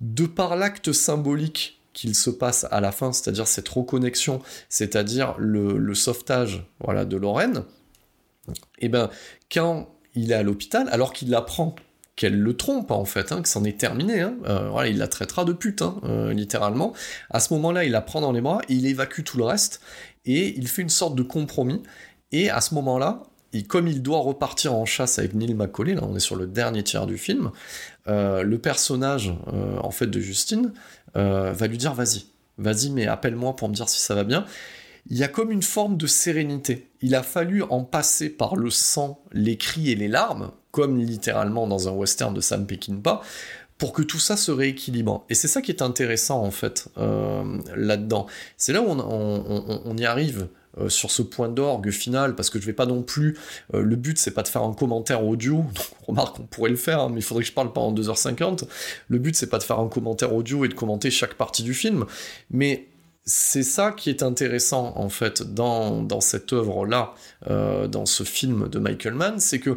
De 0.01 0.27
par 0.27 0.57
l'acte 0.57 0.93
symbolique 0.93 1.81
qu'il 1.93 2.15
se 2.15 2.31
passe 2.31 2.67
à 2.71 2.81
la 2.81 2.91
fin, 2.91 3.13
c'est-à-dire 3.13 3.47
cette 3.47 3.69
reconnexion, 3.69 4.41
c'est-à-dire 4.69 5.35
le, 5.39 5.95
sauvetage 5.95 6.67
voilà, 6.81 7.05
de 7.05 7.17
Lorraine, 7.17 7.65
et 8.49 8.87
eh 8.87 8.89
ben 8.89 9.09
quand 9.53 9.95
il 10.15 10.33
est 10.33 10.35
à 10.35 10.43
l'hôpital, 10.43 10.89
alors 10.91 11.13
qu'il 11.13 11.33
apprend 11.35 11.77
qu'elle 12.17 12.39
le 12.39 12.57
trompe 12.57 12.91
en 12.91 13.05
fait, 13.05 13.33
hein, 13.33 13.41
que 13.41 13.49
c'en 13.49 13.65
est 13.65 13.79
terminé, 13.79 14.21
hein, 14.21 14.35
euh, 14.47 14.69
voilà, 14.71 14.89
il 14.89 14.99
la 14.99 15.09
traitera 15.09 15.45
de 15.45 15.53
pute, 15.53 15.83
hein, 15.83 16.01
euh, 16.05 16.33
littéralement. 16.33 16.93
À 17.31 17.41
ce 17.41 17.55
moment-là, 17.55 17.85
il 17.85 17.93
la 17.93 18.03
prend 18.03 18.21
dans 18.21 18.33
les 18.33 18.41
bras, 18.41 18.61
il 18.69 18.87
évacue 18.87 19.23
tout 19.23 19.39
le 19.39 19.45
reste, 19.45 19.81
et 20.25 20.57
il 20.57 20.69
fait 20.69 20.83
une 20.83 20.89
sorte 20.89 21.15
de 21.15 21.23
compromis. 21.23 21.83
Et 22.31 22.51
à 22.51 22.61
ce 22.61 22.75
moment-là, 22.75 23.23
comme 23.69 23.87
il 23.87 24.03
doit 24.03 24.21
repartir 24.21 24.75
en 24.75 24.87
chasse 24.87 25.19
avec 25.19 25.35
Neil 25.35 25.55
Macaulay, 25.55 25.95
là 25.95 26.03
on 26.05 26.17
est 26.17 26.21
sur 26.21 26.37
le 26.37 26.47
dernier 26.47 26.83
tiers 26.83 27.07
du 27.07 27.19
film, 27.19 27.51
euh, 28.09 28.43
le 28.43 28.59
personnage 28.59 29.35
euh, 29.53 29.77
en 29.79 29.91
fait 29.91 30.07
de 30.07 30.21
Justine 30.21 30.73
euh, 31.17 31.53
va 31.53 31.67
lui 31.67 31.77
dire 31.77 31.93
vas-y, 31.93 32.25
vas-y 32.57 32.91
mais 32.91 33.07
appelle-moi 33.07 33.55
pour 33.55 33.69
me 33.69 33.75
dire 33.75 33.89
si 33.89 34.01
ça 34.01 34.15
va 34.15 34.25
bien. 34.25 34.47
Il 35.11 35.19
y 35.19 35.25
a 35.25 35.29
comme 35.29 35.51
une 35.51 35.63
forme 35.63 35.97
de 35.97 36.07
sérénité. 36.07 36.89
Il 37.01 37.17
a 37.17 37.25
fallu 37.25 37.65
en 37.65 37.83
passer 37.83 38.31
par 38.31 38.55
le 38.55 38.71
sang, 38.71 39.21
les 39.33 39.57
cris 39.57 39.91
et 39.91 39.97
les 39.97 40.07
larmes, 40.07 40.53
comme 40.71 40.97
littéralement 40.97 41.67
dans 41.67 41.89
un 41.89 41.93
western 41.93 42.33
de 42.33 42.41
Sam 42.41 42.67
Peckinpah, 42.67 43.21
pour 43.83 43.93
que 43.93 44.03
tout 44.03 44.21
ça 44.21 44.37
se 44.37 44.53
rééquilibre. 44.53 45.25
Et 45.29 45.35
c'est 45.35 45.49
ça 45.49 45.61
qui 45.61 45.73
est 45.73 45.83
intéressant 45.83 46.41
en 46.41 46.53
fait 46.53 46.87
euh, 46.99 47.59
là-dedans. 47.75 48.29
C'est 48.57 48.73
là 48.73 48.81
où 48.81 48.87
on, 48.87 49.97
y 49.97 50.05
arrive. 50.05 50.47
Euh, 50.79 50.89
sur 50.89 51.11
ce 51.11 51.21
point 51.21 51.51
d'orgue 51.51 51.91
final, 51.91 52.35
parce 52.35 52.49
que 52.49 52.59
je 52.59 52.65
vais 52.65 52.73
pas 52.73 52.87
non 52.87 53.03
plus. 53.03 53.37
Euh, 53.75 53.83
le 53.83 53.95
but, 53.95 54.17
c'est 54.17 54.31
pas 54.31 54.43
de 54.43 54.49
faire 54.49 54.63
un 54.63 54.73
commentaire 54.73 55.23
audio. 55.23 55.67
Remarque, 56.07 56.41
on 56.41 56.45
pourrait 56.45 56.71
le 56.71 56.77
faire, 56.77 57.01
hein, 57.01 57.09
mais 57.11 57.19
il 57.19 57.23
faudrait 57.23 57.43
que 57.43 57.49
je 57.49 57.53
parle 57.53 57.75
pas 57.75 57.83
en 57.83 57.93
2h50. 57.93 58.67
Le 59.09 59.19
but, 59.19 59.37
c'est 59.37 59.51
pas 59.51 59.59
de 59.59 59.65
faire 59.65 59.81
un 59.81 59.89
commentaire 59.89 60.33
audio 60.33 60.65
et 60.65 60.69
de 60.69 60.75
commenter 60.75 61.11
chaque 61.11 61.35
partie 61.35 61.63
du 61.63 61.75
film. 61.75 62.07
Mais 62.51 62.87
c'est 63.27 63.65
ça 63.65 63.91
qui 63.91 64.09
est 64.09 64.23
intéressant, 64.23 64.95
en 64.97 65.11
fait, 65.11 65.43
dans, 65.43 66.03
dans 66.03 66.23
cette 66.23 66.55
œuvre-là, 66.55 67.15
dans 67.49 68.07
ce 68.07 68.23
film 68.23 68.69
de 68.69 68.79
Michael 68.79 69.15
Mann, 69.15 69.41
c'est 69.41 69.59
que 69.59 69.77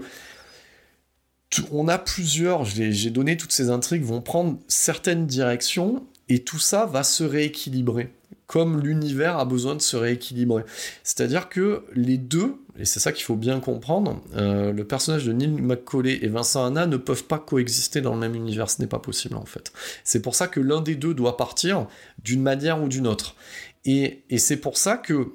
on 1.71 1.87
a 1.87 1.97
plusieurs, 1.97 2.65
j'ai 2.65 3.09
donné 3.09 3.37
toutes 3.37 3.51
ces 3.51 3.69
intrigues, 3.69 4.03
vont 4.03 4.21
prendre 4.21 4.59
certaines 4.67 5.25
directions 5.25 6.05
et 6.29 6.39
tout 6.39 6.59
ça 6.59 6.85
va 6.85 7.03
se 7.03 7.23
rééquilibrer. 7.23 8.11
comme 8.47 8.79
l'univers 8.79 9.39
a 9.39 9.45
besoin 9.45 9.75
de 9.75 9.81
se 9.81 9.97
rééquilibrer. 9.97 10.63
C'est-à-dire 11.03 11.49
que 11.49 11.83
les 11.93 12.17
deux, 12.17 12.57
et 12.77 12.85
c'est 12.85 12.99
ça 12.99 13.11
qu'il 13.11 13.23
faut 13.23 13.35
bien 13.35 13.59
comprendre, 13.59 14.21
euh, 14.35 14.71
le 14.71 14.85
personnage 14.85 15.25
de 15.25 15.33
Neil 15.33 15.47
McCauley 15.47 16.19
et 16.21 16.27
Vincent 16.27 16.63
Hanna 16.63 16.85
ne 16.85 16.97
peuvent 16.97 17.23
pas 17.23 17.39
coexister 17.39 18.01
dans 18.01 18.13
le 18.13 18.19
même 18.19 18.35
univers, 18.35 18.69
ce 18.69 18.81
n'est 18.81 18.87
pas 18.87 18.99
possible 18.99 19.35
en 19.35 19.45
fait. 19.45 19.71
C'est 20.03 20.21
pour 20.21 20.35
ça 20.35 20.47
que 20.47 20.59
l'un 20.59 20.81
des 20.81 20.95
deux 20.95 21.15
doit 21.15 21.37
partir 21.37 21.87
d'une 22.23 22.41
manière 22.41 22.83
ou 22.83 22.87
d'une 22.87 23.07
autre. 23.07 23.35
Et, 23.83 24.23
et 24.29 24.37
c'est 24.37 24.57
pour 24.57 24.77
ça 24.77 24.97
que 24.97 25.31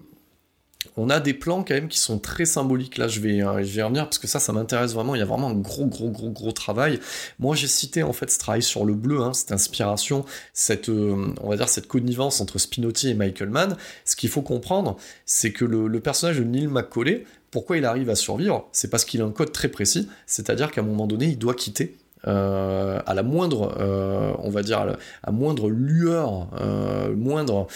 on 0.96 1.10
a 1.10 1.20
des 1.20 1.34
plans 1.34 1.62
quand 1.62 1.74
même 1.74 1.88
qui 1.88 1.98
sont 1.98 2.18
très 2.18 2.44
symboliques. 2.44 2.98
Là, 2.98 3.08
je 3.08 3.20
vais, 3.20 3.42
euh, 3.42 3.62
je 3.62 3.74
vais 3.74 3.82
revenir 3.82 4.04
parce 4.04 4.18
que 4.18 4.26
ça, 4.26 4.40
ça 4.40 4.52
m'intéresse 4.52 4.94
vraiment. 4.94 5.14
Il 5.14 5.18
y 5.18 5.22
a 5.22 5.26
vraiment 5.26 5.48
un 5.48 5.54
gros, 5.54 5.86
gros, 5.86 6.10
gros, 6.10 6.30
gros 6.30 6.52
travail. 6.52 7.00
Moi, 7.38 7.56
j'ai 7.56 7.68
cité 7.68 8.02
en 8.02 8.12
fait 8.12 8.30
ce 8.30 8.38
travail 8.38 8.62
sur 8.62 8.84
le 8.84 8.94
bleu, 8.94 9.20
hein, 9.20 9.32
cette 9.32 9.52
inspiration, 9.52 10.24
cette, 10.52 10.88
euh, 10.88 11.32
on 11.40 11.50
va 11.50 11.56
dire, 11.56 11.68
cette 11.68 11.86
connivence 11.88 12.40
entre 12.40 12.58
Spinotti 12.58 13.08
et 13.08 13.14
Michael 13.14 13.50
Mann. 13.50 13.76
Ce 14.04 14.16
qu'il 14.16 14.28
faut 14.28 14.42
comprendre, 14.42 14.96
c'est 15.26 15.52
que 15.52 15.64
le, 15.64 16.00
personnage 16.00 16.38
de 16.38 16.44
Neil 16.44 16.66
McCauley, 16.66 17.24
pourquoi 17.50 17.76
il 17.76 17.84
arrive 17.84 18.10
à 18.10 18.14
survivre 18.14 18.68
C'est 18.72 18.88
parce 18.88 19.04
qu'il 19.04 19.20
a 19.20 19.24
un 19.24 19.32
code 19.32 19.52
très 19.52 19.68
précis, 19.68 20.08
c'est-à-dire 20.26 20.70
qu'à 20.70 20.80
un 20.80 20.84
moment 20.84 21.06
donné, 21.06 21.26
il 21.26 21.38
doit 21.38 21.54
quitter 21.54 21.96
euh, 22.26 23.00
à 23.06 23.14
la 23.14 23.22
moindre, 23.22 23.74
euh, 23.78 24.32
on 24.38 24.50
va 24.50 24.62
dire, 24.62 24.96
à, 25.22 25.30
moindre 25.30 25.68
lueur, 25.68 26.48
euh, 26.60 27.14
moindre 27.14 27.66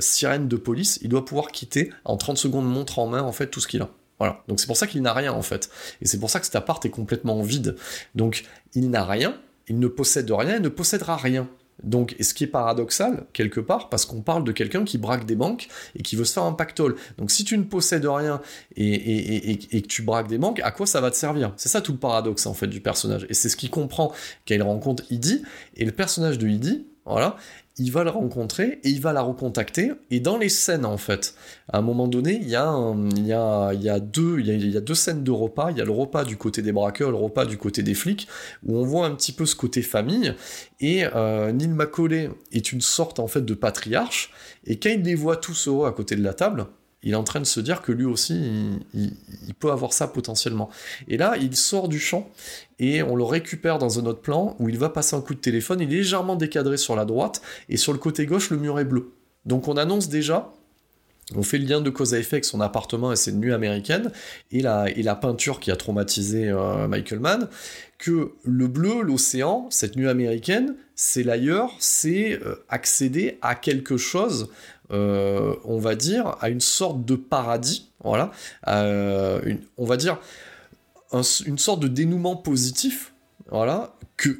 sirène 0.00 0.48
de 0.48 0.56
police, 0.56 0.98
il 1.02 1.08
doit 1.08 1.24
pouvoir 1.24 1.48
quitter 1.48 1.92
en 2.04 2.16
30 2.16 2.38
secondes 2.38 2.66
montre 2.66 2.98
en 2.98 3.06
main 3.06 3.22
en 3.22 3.32
fait 3.32 3.48
tout 3.48 3.60
ce 3.60 3.68
qu'il 3.68 3.82
a. 3.82 3.90
Voilà. 4.18 4.42
Donc 4.48 4.60
c'est 4.60 4.66
pour 4.66 4.76
ça 4.76 4.86
qu'il 4.86 5.02
n'a 5.02 5.12
rien 5.12 5.32
en 5.32 5.42
fait. 5.42 5.70
Et 6.02 6.06
c'est 6.06 6.18
pour 6.18 6.30
ça 6.30 6.40
que 6.40 6.46
cet 6.46 6.56
appart 6.56 6.84
est 6.84 6.90
complètement 6.90 7.40
vide. 7.42 7.76
Donc 8.14 8.44
il 8.74 8.90
n'a 8.90 9.04
rien, 9.04 9.36
il 9.68 9.78
ne 9.78 9.86
possède 9.86 10.30
rien, 10.30 10.56
il 10.56 10.62
ne 10.62 10.68
possédera 10.68 11.16
rien. 11.16 11.48
Donc, 11.82 12.16
ce 12.20 12.34
qui 12.34 12.44
est 12.44 12.48
paradoxal, 12.48 13.26
quelque 13.32 13.60
part, 13.60 13.88
parce 13.88 14.04
qu'on 14.04 14.20
parle 14.20 14.44
de 14.44 14.52
quelqu'un 14.52 14.84
qui 14.84 14.98
braque 14.98 15.26
des 15.26 15.36
banques 15.36 15.68
et 15.96 16.02
qui 16.02 16.16
veut 16.16 16.24
se 16.24 16.32
faire 16.32 16.42
un 16.42 16.52
pactole. 16.52 16.96
Donc, 17.16 17.30
si 17.30 17.44
tu 17.44 17.56
ne 17.56 17.62
possèdes 17.62 18.06
rien 18.06 18.40
et, 18.76 19.58
que 19.58 19.86
tu 19.86 20.02
braques 20.02 20.28
des 20.28 20.38
banques, 20.38 20.60
à 20.60 20.70
quoi 20.70 20.86
ça 20.86 21.00
va 21.00 21.10
te 21.10 21.16
servir? 21.16 21.52
C'est 21.56 21.68
ça 21.68 21.80
tout 21.80 21.92
le 21.92 21.98
paradoxe, 21.98 22.46
en 22.46 22.54
fait, 22.54 22.66
du 22.66 22.80
personnage. 22.80 23.26
Et 23.28 23.34
c'est 23.34 23.48
ce 23.48 23.56
qu'il 23.56 23.70
comprend 23.70 24.12
il 24.58 24.62
rencontre 24.62 25.04
Idi. 25.10 25.42
Et 25.76 25.84
le 25.84 25.92
personnage 25.92 26.38
de 26.38 26.48
Idi, 26.48 26.86
voilà, 27.04 27.36
il 27.78 27.92
va 27.92 28.02
le 28.02 28.10
rencontrer 28.10 28.80
et 28.82 28.88
il 28.90 29.00
va 29.00 29.12
la 29.12 29.22
recontacter. 29.22 29.92
Et 30.10 30.20
dans 30.20 30.36
les 30.36 30.48
scènes, 30.48 30.84
en 30.84 30.96
fait, 30.96 31.34
à 31.72 31.78
un 31.78 31.80
moment 31.80 32.08
donné, 32.08 32.40
il 32.42 32.48
y 32.48 32.56
a, 32.56 34.00
deux, 34.00 34.94
scènes 34.94 35.22
de 35.22 35.30
repas. 35.30 35.70
Il 35.70 35.78
y 35.78 35.80
a 35.80 35.84
le 35.84 35.92
repas 35.92 36.24
du 36.24 36.36
côté 36.36 36.60
des 36.60 36.72
braqueurs, 36.72 37.10
le 37.10 37.16
repas 37.16 37.46
du 37.46 37.56
côté 37.56 37.82
des 37.82 37.94
flics, 37.94 38.26
où 38.66 38.76
on 38.76 38.84
voit 38.84 39.06
un 39.06 39.14
petit 39.14 39.32
peu 39.32 39.46
ce 39.46 39.54
côté 39.54 39.82
famille. 39.82 40.34
Et 40.80 41.04
euh, 41.14 41.52
Neil 41.52 41.68
Macaulay 41.68 42.30
est 42.52 42.72
une 42.72 42.80
sorte, 42.80 43.20
en 43.20 43.28
fait, 43.28 43.44
de 43.44 43.54
patriarche. 43.54 44.30
Et 44.64 44.78
quand 44.78 44.90
il 44.90 45.02
les 45.02 45.14
voit 45.14 45.36
tous 45.36 45.68
heureux 45.68 45.86
à 45.86 45.92
côté 45.92 46.16
de 46.16 46.22
la 46.22 46.34
table, 46.34 46.66
il 47.02 47.12
est 47.12 47.16
en 47.16 47.24
train 47.24 47.40
de 47.40 47.46
se 47.46 47.60
dire 47.60 47.82
que 47.82 47.92
lui 47.92 48.04
aussi, 48.04 48.34
il, 48.94 49.54
peut 49.58 49.70
avoir 49.70 49.92
ça 49.92 50.08
potentiellement. 50.08 50.68
Et 51.06 51.16
là, 51.16 51.36
il 51.40 51.56
sort 51.56 51.88
du 51.88 52.00
champ 52.00 52.28
et 52.78 53.02
on 53.02 53.14
le 53.14 53.24
récupère 53.24 53.78
dans 53.78 53.98
un 53.98 54.06
autre 54.06 54.20
plan 54.20 54.56
où 54.58 54.68
il 54.68 54.78
va 54.78 54.88
passer 54.88 55.14
un 55.14 55.20
coup 55.20 55.34
de 55.34 55.40
téléphone. 55.40 55.80
Il 55.80 55.92
est 55.92 55.98
légèrement 55.98 56.36
décadré 56.36 56.76
sur 56.76 56.96
la 56.96 57.04
droite 57.04 57.40
et 57.68 57.76
sur 57.76 57.92
le 57.92 57.98
côté 57.98 58.26
gauche, 58.26 58.50
le 58.50 58.56
mur 58.56 58.80
est 58.80 58.84
bleu. 58.84 59.12
Donc 59.46 59.68
on 59.68 59.76
annonce 59.76 60.08
déjà 60.08 60.52
on 61.36 61.42
fait 61.42 61.58
le 61.58 61.66
lien 61.66 61.80
de 61.80 61.90
cause 61.90 62.14
à 62.14 62.18
effet 62.18 62.36
avec 62.36 62.44
son 62.44 62.60
appartement 62.60 63.12
et 63.12 63.16
ses 63.16 63.32
nuits 63.32 63.52
américaines 63.52 64.10
et 64.50 64.62
la, 64.62 65.14
peinture 65.14 65.60
qui 65.60 65.70
a 65.70 65.76
traumatisé 65.76 66.48
euh, 66.48 66.88
Michael 66.88 67.20
Mann, 67.20 67.48
que 67.98 68.32
le 68.44 68.66
bleu, 68.66 69.02
l'océan, 69.02 69.66
cette 69.70 69.96
nuit 69.96 70.08
américaine, 70.08 70.74
c'est 70.94 71.22
l'ailleurs, 71.22 71.72
c'est 71.80 72.40
euh, 72.42 72.54
accéder 72.68 73.38
à 73.42 73.54
quelque 73.54 73.96
chose 73.96 74.48
euh, 74.90 75.54
on 75.64 75.78
va 75.78 75.94
dire, 75.94 76.36
à 76.40 76.48
une 76.48 76.60
sorte 76.60 77.04
de 77.04 77.14
paradis, 77.16 77.90
voilà, 78.02 78.30
on 78.66 79.84
va 79.84 79.96
dire 79.96 80.18
une 81.12 81.58
sorte 81.58 81.80
de 81.80 81.88
dénouement 81.88 82.36
positif, 82.36 83.12
voilà, 83.50 83.94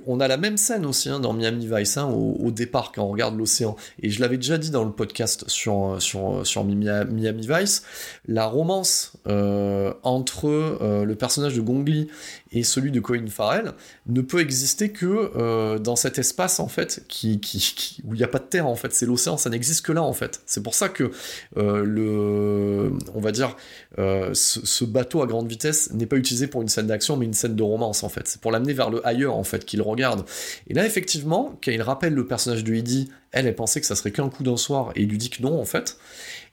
on 0.06 0.20
a 0.20 0.28
la 0.28 0.36
même 0.36 0.56
scène 0.56 0.84
aussi 0.86 1.08
hein, 1.08 1.20
dans 1.20 1.32
Miami 1.32 1.68
Vice 1.70 1.96
hein, 1.96 2.06
au, 2.06 2.50
départ 2.50 2.92
quand 2.92 3.04
on 3.04 3.08
regarde 3.08 3.36
l'océan. 3.36 3.76
Et 4.02 4.10
je 4.10 4.20
l'avais 4.20 4.36
déjà 4.36 4.58
dit 4.58 4.70
dans 4.70 4.84
le 4.84 4.90
podcast 4.90 5.44
sur, 5.48 5.96
sur, 6.00 6.46
sur 6.46 6.64
Miami 6.64 7.46
Vice, 7.46 7.82
la 8.26 8.46
romance 8.46 9.12
euh, 9.28 9.92
entre 10.02 10.48
euh, 10.48 11.04
le 11.04 11.14
personnage 11.14 11.54
de 11.54 11.60
Gongli 11.60 12.08
et 12.50 12.62
celui 12.62 12.90
de 12.90 13.00
Colin 13.00 13.26
Farrell 13.28 13.72
ne 14.06 14.20
peut 14.20 14.40
exister 14.40 14.90
que 14.90 15.32
euh, 15.36 15.78
dans 15.78 15.96
cet 15.96 16.18
espace 16.18 16.60
en 16.60 16.68
fait 16.68 17.04
qui, 17.08 17.40
qui, 17.40 18.02
où 18.04 18.14
il 18.14 18.18
n'y 18.18 18.24
a 18.24 18.28
pas 18.28 18.38
de 18.38 18.44
terre 18.44 18.66
en 18.66 18.74
fait, 18.74 18.92
c'est 18.92 19.06
l'océan, 19.06 19.36
ça 19.36 19.50
n'existe 19.50 19.84
que 19.84 19.92
là 19.92 20.02
en 20.02 20.12
fait. 20.12 20.40
C'est 20.46 20.62
pour 20.62 20.74
ça 20.74 20.88
que 20.88 21.10
le, 21.56 22.92
on 23.14 23.20
va 23.20 23.32
dire, 23.32 23.56
ce, 23.96 24.32
ce, 24.32 24.84
bateau 24.84 25.22
à 25.22 25.26
grande 25.26 25.48
vitesse 25.48 25.92
n'est 25.92 26.06
pas 26.06 26.16
utilisé 26.16 26.46
pour 26.46 26.62
une 26.62 26.68
scène 26.68 26.86
d'action 26.86 27.16
mais 27.16 27.26
une 27.26 27.34
scène 27.34 27.54
de 27.54 27.62
romance 27.62 28.02
en 28.02 28.08
fait. 28.08 28.26
C'est 28.26 28.40
pour 28.40 28.50
l'amener 28.50 28.72
vers 28.72 28.90
le 28.90 29.06
ailleurs 29.06 29.36
en 29.36 29.44
fait 29.44 29.67
qu'il 29.68 29.82
regarde. 29.82 30.24
Et 30.66 30.74
là, 30.74 30.84
effectivement, 30.84 31.58
quand 31.62 31.70
il 31.70 31.82
rappelle 31.82 32.14
le 32.14 32.26
personnage 32.26 32.64
de 32.64 32.74
Heidi, 32.74 33.10
elle, 33.30 33.46
elle 33.46 33.54
pensait 33.54 33.80
que 33.80 33.86
ça 33.86 33.94
serait 33.94 34.10
qu'un 34.10 34.28
coup 34.28 34.42
d'un 34.42 34.56
soir, 34.56 34.90
et 34.96 35.02
il 35.02 35.08
lui 35.08 35.18
dit 35.18 35.30
que 35.30 35.42
non, 35.42 35.60
en 35.60 35.64
fait. 35.64 35.98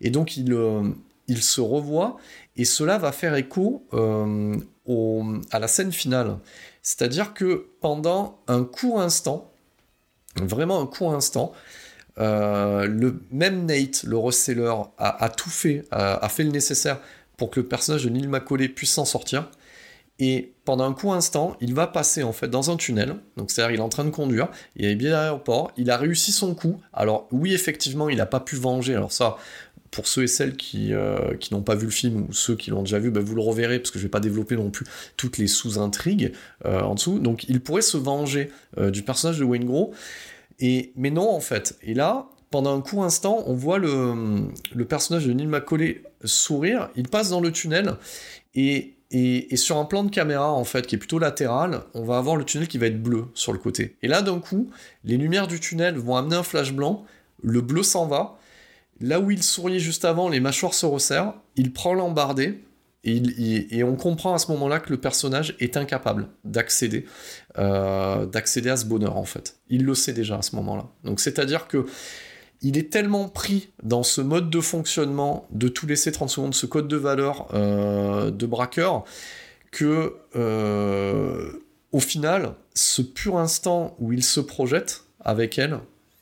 Et 0.02 0.12
donc, 0.12 0.38
il, 0.38 0.54
euh, 0.54 0.84
se 1.36 1.62
revoit, 1.62 2.18
et 2.56 2.66
cela 2.66 2.98
va 2.98 3.12
faire 3.12 3.36
écho 3.36 3.88
euh, 3.94 4.56
à 5.52 5.60
la 5.60 5.68
scène 5.68 5.92
finale. 5.92 6.38
C'est-à-dire 6.84 7.34
que 7.34 7.68
pendant 7.82 8.40
un 8.48 8.64
court 8.64 9.02
instant, 9.02 9.52
vraiment 10.36 10.82
un 10.82 10.86
court 10.86 11.14
instant, 11.14 11.54
euh, 12.18 12.86
le 12.86 13.22
même 13.32 13.66
Nate, 13.66 14.04
le 14.04 14.18
reseller, 14.18 14.72
a, 14.98 15.30
tout 15.30 15.50
fait, 15.50 15.84
a, 15.92 16.24
a, 16.24 16.30
fait 16.30 16.44
le 16.44 16.52
nécessaire 16.52 17.00
pour 17.38 17.50
que 17.50 17.60
le 17.60 17.68
personnage 17.68 18.04
de 18.04 18.10
Neil 18.10 18.28
Macaulay 18.28 18.70
puisse 18.70 18.92
s'en 18.92 19.06
sortir. 19.06 19.50
Et 20.20 20.54
pendant 20.64 20.86
un 20.86 20.94
court 20.94 21.14
instant, 21.14 21.58
il 21.60 21.74
va 21.74 21.88
passer 21.88 22.24
en 22.24 22.32
fait 22.32 22.48
dans 22.48 22.72
un 22.72 22.78
tunnel. 22.78 23.16
Donc 23.36 23.52
c'est-à-dire 23.52 23.76
il 23.76 23.80
est 23.80 23.84
en 23.84 23.90
train 23.90 24.06
de 24.06 24.12
conduire, 24.12 24.48
il 24.76 24.86
est 24.86 24.96
bien 24.96 25.12
à 25.12 25.24
l'aéroport, 25.24 25.72
il 25.76 25.92
a 25.92 25.98
réussi 25.98 26.32
son 26.32 26.56
coup. 26.56 26.80
Alors 26.94 27.28
oui, 27.32 27.54
effectivement, 27.54 28.10
il 28.10 28.18
n'a 28.18 28.26
pas 28.26 28.40
pu 28.40 28.56
venger. 28.56 28.96
Alors 28.96 29.12
ça, 29.12 29.36
pour 29.92 30.08
ceux 30.08 30.24
et 30.24 30.28
celles 30.28 30.56
qui, 30.56 30.94
euh, 30.94 31.36
qui 31.38 31.54
n'ont 31.54 31.62
pas 31.62 31.76
vu 31.76 31.86
le 31.86 31.92
film 31.92 32.28
ou 32.30 32.34
ceux 32.34 32.56
qui 32.56 32.70
l'ont 32.70 32.84
déjà 32.84 33.00
vu, 33.00 33.12
ben 33.12 33.24
vous 33.24 33.36
le 33.36 33.42
reverrez 33.42 33.80
parce 33.80 33.92
que 33.92 34.00
je 34.00 34.04
ne 34.04 34.08
vais 34.08 34.12
pas 34.12 34.22
développer 34.22 34.56
non 34.56 34.70
plus 34.70 34.86
toutes 35.18 35.38
les 35.38 35.48
sous-intrigues 35.48 36.32
euh, 36.66 36.82
en 36.82 36.96
dessous. 36.96 37.20
Donc 37.20 37.46
il 37.50 37.60
pourrait 37.62 37.82
se 37.82 37.98
venger 37.98 38.52
euh, 38.78 38.92
du 38.92 39.04
personnage 39.04 39.40
de 39.40 39.44
Wayne 39.44 39.66
Gros. 39.66 39.94
Et, 40.60 40.94
mais 40.96 41.12
non 41.12 41.30
en 41.30 41.42
fait. 41.42 41.78
Et 41.82 41.94
là, 41.94 42.30
pendant 42.52 42.74
un 42.74 42.80
court 42.82 43.04
instant, 43.04 43.44
on 43.48 43.54
voit 43.54 43.80
le, 43.80 44.48
le 44.74 44.86
personnage 44.86 45.26
de 45.28 45.34
Neil 45.34 45.48
McCauley 45.48 46.04
sourire, 46.24 46.90
il 46.96 47.10
passe 47.10 47.30
dans 47.30 47.42
le 47.42 47.52
tunnel 47.52 47.96
et 48.54 48.95
et, 49.18 49.56
sur 49.56 49.78
un 49.78 49.86
plan 49.86 50.04
de 50.04 50.10
caméra, 50.10 50.52
en 50.52 50.66
fait, 50.66 50.86
qui 50.86 50.96
est 50.96 50.98
plutôt 50.98 51.20
latéral, 51.20 51.84
on 51.94 52.04
va 52.04 52.18
avoir 52.18 52.36
le 52.36 52.44
tunnel 52.44 52.68
qui 52.68 52.78
va 52.78 52.88
être 52.88 53.02
bleu 53.02 53.28
sur 53.34 53.54
le 53.54 53.60
côté. 53.60 53.96
Et 54.02 54.10
là, 54.10 54.22
d'un 54.22 54.40
coup, 54.40 54.70
les 55.06 55.16
lumières 55.16 55.48
du 55.48 55.62
tunnel 55.62 55.96
vont 55.96 56.18
amener 56.18 56.36
un 56.36 56.44
flash 56.44 56.74
blanc, 56.74 57.06
le 57.42 57.62
bleu 57.62 57.82
s'en 57.82 58.08
va. 58.08 58.38
Là 59.00 59.22
où 59.22 59.32
il 59.32 59.42
souriait 59.42 59.80
juste 59.80 60.04
avant, 60.04 60.28
les 60.28 60.42
mâchoires 60.42 60.74
se 60.74 60.86
resserrent, 60.86 61.34
il 61.56 61.72
prend 61.72 61.94
l'embardé, 61.94 62.62
et, 63.06 63.84
on 63.84 63.96
comprend 63.96 64.34
à 64.34 64.40
ce 64.40 64.52
moment-là 64.52 64.80
que 64.80 64.90
le 64.90 65.00
personnage 65.00 65.56
est 65.60 65.78
incapable 65.78 66.28
d'accéder 66.44 67.06
euh, 67.60 68.26
d'accéder 68.26 68.72
à 68.72 68.78
ce 68.78 68.86
bonheur, 68.86 69.16
en 69.16 69.26
fait. 69.26 69.58
Il 69.70 69.86
le 69.86 69.94
sait 69.94 70.12
déjà 70.12 70.40
à 70.40 70.42
ce 70.42 70.56
moment-là. 70.56 70.88
Donc 71.04 71.20
c'est-à-dire 71.20 71.68
que 71.68 71.86
il 72.62 72.78
est 72.78 72.92
tellement 72.92 73.28
pris 73.28 73.70
dans 73.84 74.04
ce 74.04 74.22
mode 74.22 74.50
de 74.50 74.60
fonctionnement 74.60 75.48
de 75.52 75.68
tout 75.68 75.88
laisser 75.88 76.12
30 76.12 76.30
secondes, 76.30 76.56
ce 76.56 76.66
code 76.66 76.88
de 76.88 76.98
valeur 76.98 77.48
euh, 77.54 78.32
de 78.32 78.46
braqueur, 78.46 79.04
que 79.72 80.16
euh, 80.36 81.52
au 81.92 82.00
final, 82.00 82.54
ce 82.74 83.02
pur 83.02 83.38
instant 83.38 83.96
où 84.00 84.14
il 84.14 84.24
se 84.24 84.40
projette 84.40 85.04
avec 85.20 85.58
elle, 85.58 85.80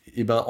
et 0.08 0.22
eh 0.22 0.24
ben 0.24 0.46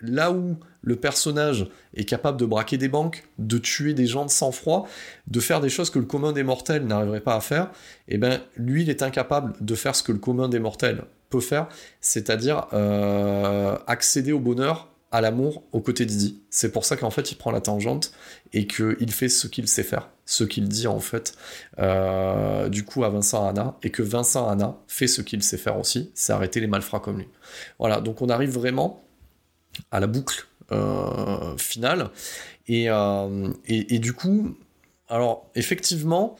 là 0.00 0.30
où 0.30 0.56
le 0.82 0.96
personnage 0.96 1.68
est 1.94 2.04
capable 2.04 2.38
de 2.38 2.46
braquer 2.46 2.78
des 2.78 2.88
banques, 2.88 3.26
de 3.38 3.58
tuer 3.58 3.94
des 3.94 4.06
gens 4.06 4.24
de 4.24 4.30
sang-froid, 4.30 4.86
de 5.26 5.40
faire 5.40 5.60
des 5.60 5.68
choses 5.68 5.90
que 5.90 5.98
le 5.98 6.04
commun 6.04 6.32
des 6.32 6.44
mortels 6.44 6.86
n'arriverait 6.86 7.20
pas 7.20 7.34
à 7.34 7.40
faire, 7.40 7.70
et 8.06 8.14
eh 8.14 8.18
ben 8.18 8.40
lui 8.56 8.82
il 8.82 8.90
est 8.90 9.02
incapable 9.02 9.54
de 9.60 9.74
faire 9.74 9.94
ce 9.94 10.02
que 10.02 10.12
le 10.12 10.18
commun 10.18 10.48
des 10.48 10.60
mortels 10.60 11.04
peut 11.30 11.40
faire, 11.40 11.68
c'est-à-dire 12.00 12.66
euh, 12.72 13.76
accéder 13.86 14.32
au 14.32 14.40
bonheur 14.40 14.88
à 15.10 15.20
l'amour 15.20 15.64
aux 15.72 15.80
côtés 15.80 16.04
d'Idi. 16.04 16.42
C'est 16.50 16.70
pour 16.70 16.84
ça 16.84 16.96
qu'en 16.96 17.10
fait 17.10 17.32
il 17.32 17.36
prend 17.36 17.50
la 17.50 17.60
tangente 17.60 18.12
et 18.52 18.66
qu'il 18.66 19.10
fait 19.10 19.28
ce 19.28 19.46
qu'il 19.46 19.66
sait 19.68 19.82
faire, 19.82 20.10
ce 20.26 20.44
qu'il 20.44 20.68
dit 20.68 20.86
en 20.86 21.00
fait 21.00 21.34
euh, 21.78 22.68
du 22.68 22.84
coup 22.84 23.04
à 23.04 23.08
Vincent 23.08 23.48
Anna 23.48 23.76
et 23.82 23.90
que 23.90 24.02
Vincent 24.02 24.48
Anna 24.48 24.76
fait 24.86 25.06
ce 25.06 25.22
qu'il 25.22 25.42
sait 25.42 25.56
faire 25.56 25.78
aussi, 25.78 26.10
c'est 26.14 26.32
arrêter 26.32 26.60
les 26.60 26.66
malfrats 26.66 27.00
comme 27.00 27.18
lui. 27.18 27.28
Voilà, 27.78 28.00
donc 28.00 28.20
on 28.20 28.28
arrive 28.28 28.50
vraiment 28.50 29.02
à 29.90 30.00
la 30.00 30.06
boucle 30.06 30.46
euh, 30.72 31.56
finale 31.56 32.10
euh, 32.68 33.52
et, 33.66 33.94
et, 33.94 33.98
du 33.98 34.12
coup, 34.12 34.54
alors 35.08 35.50
effectivement, 35.54 36.36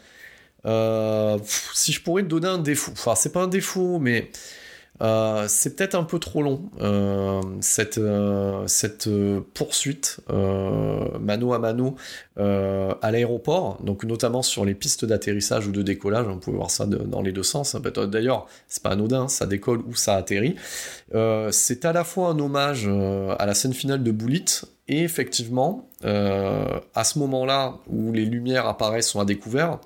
si 0.64 1.92
je 1.92 2.02
pourrais 2.02 2.22
te 2.22 2.28
donner 2.28 2.48
un 2.48 2.58
défaut, 2.58 2.92
enfin 2.92 3.14
c'est 3.14 3.32
pas 3.32 3.44
un 3.44 3.48
défaut 3.48 3.98
mais 3.98 4.30
euh, 5.00 5.46
c'est 5.48 5.76
peut-être 5.76 5.94
un 5.94 6.02
peu 6.02 6.18
trop 6.18 6.42
long, 6.42 6.62
euh, 6.80 7.40
cette, 7.60 7.98
euh, 7.98 9.40
poursuite 9.54 10.20
mano 11.20 11.52
à 11.52 11.58
mano 11.58 11.96
à 12.36 13.10
l'aéroport, 13.10 13.78
donc 13.82 14.04
notamment 14.04 14.42
sur 14.42 14.64
les 14.64 14.74
pistes 14.74 15.04
d'atterrissage 15.04 15.66
ou 15.66 15.72
de 15.72 15.82
décollage, 15.82 16.26
on 16.28 16.38
peut 16.38 16.50
voir 16.50 16.70
ça 16.70 16.86
dans 16.86 17.22
les 17.22 17.32
deux 17.32 17.42
sens. 17.42 17.74
Hein. 17.74 17.80
D'ailleurs, 18.06 18.46
c'est 18.68 18.82
pas 18.82 18.90
anodin, 18.90 19.28
ça 19.28 19.46
décolle 19.46 19.80
ou 19.88 19.94
ça 19.94 20.14
atterrit. 20.16 20.56
c'est 21.50 21.84
à 21.84 21.92
la 21.92 22.04
fois 22.04 22.30
un 22.30 22.38
hommage 22.38 22.88
à 23.38 23.46
la 23.46 23.54
scène 23.54 23.74
finale 23.74 24.02
de 24.02 24.10
Bullet, 24.10 24.44
et 24.88 25.02
effectivement, 25.02 25.88
à 26.02 27.04
ce 27.04 27.18
moment-là 27.18 27.78
où 27.88 28.12
les 28.12 28.24
lumières 28.24 28.66
apparaissent 28.66 29.08
sont 29.08 29.20
à 29.20 29.24
découvert, 29.24 29.78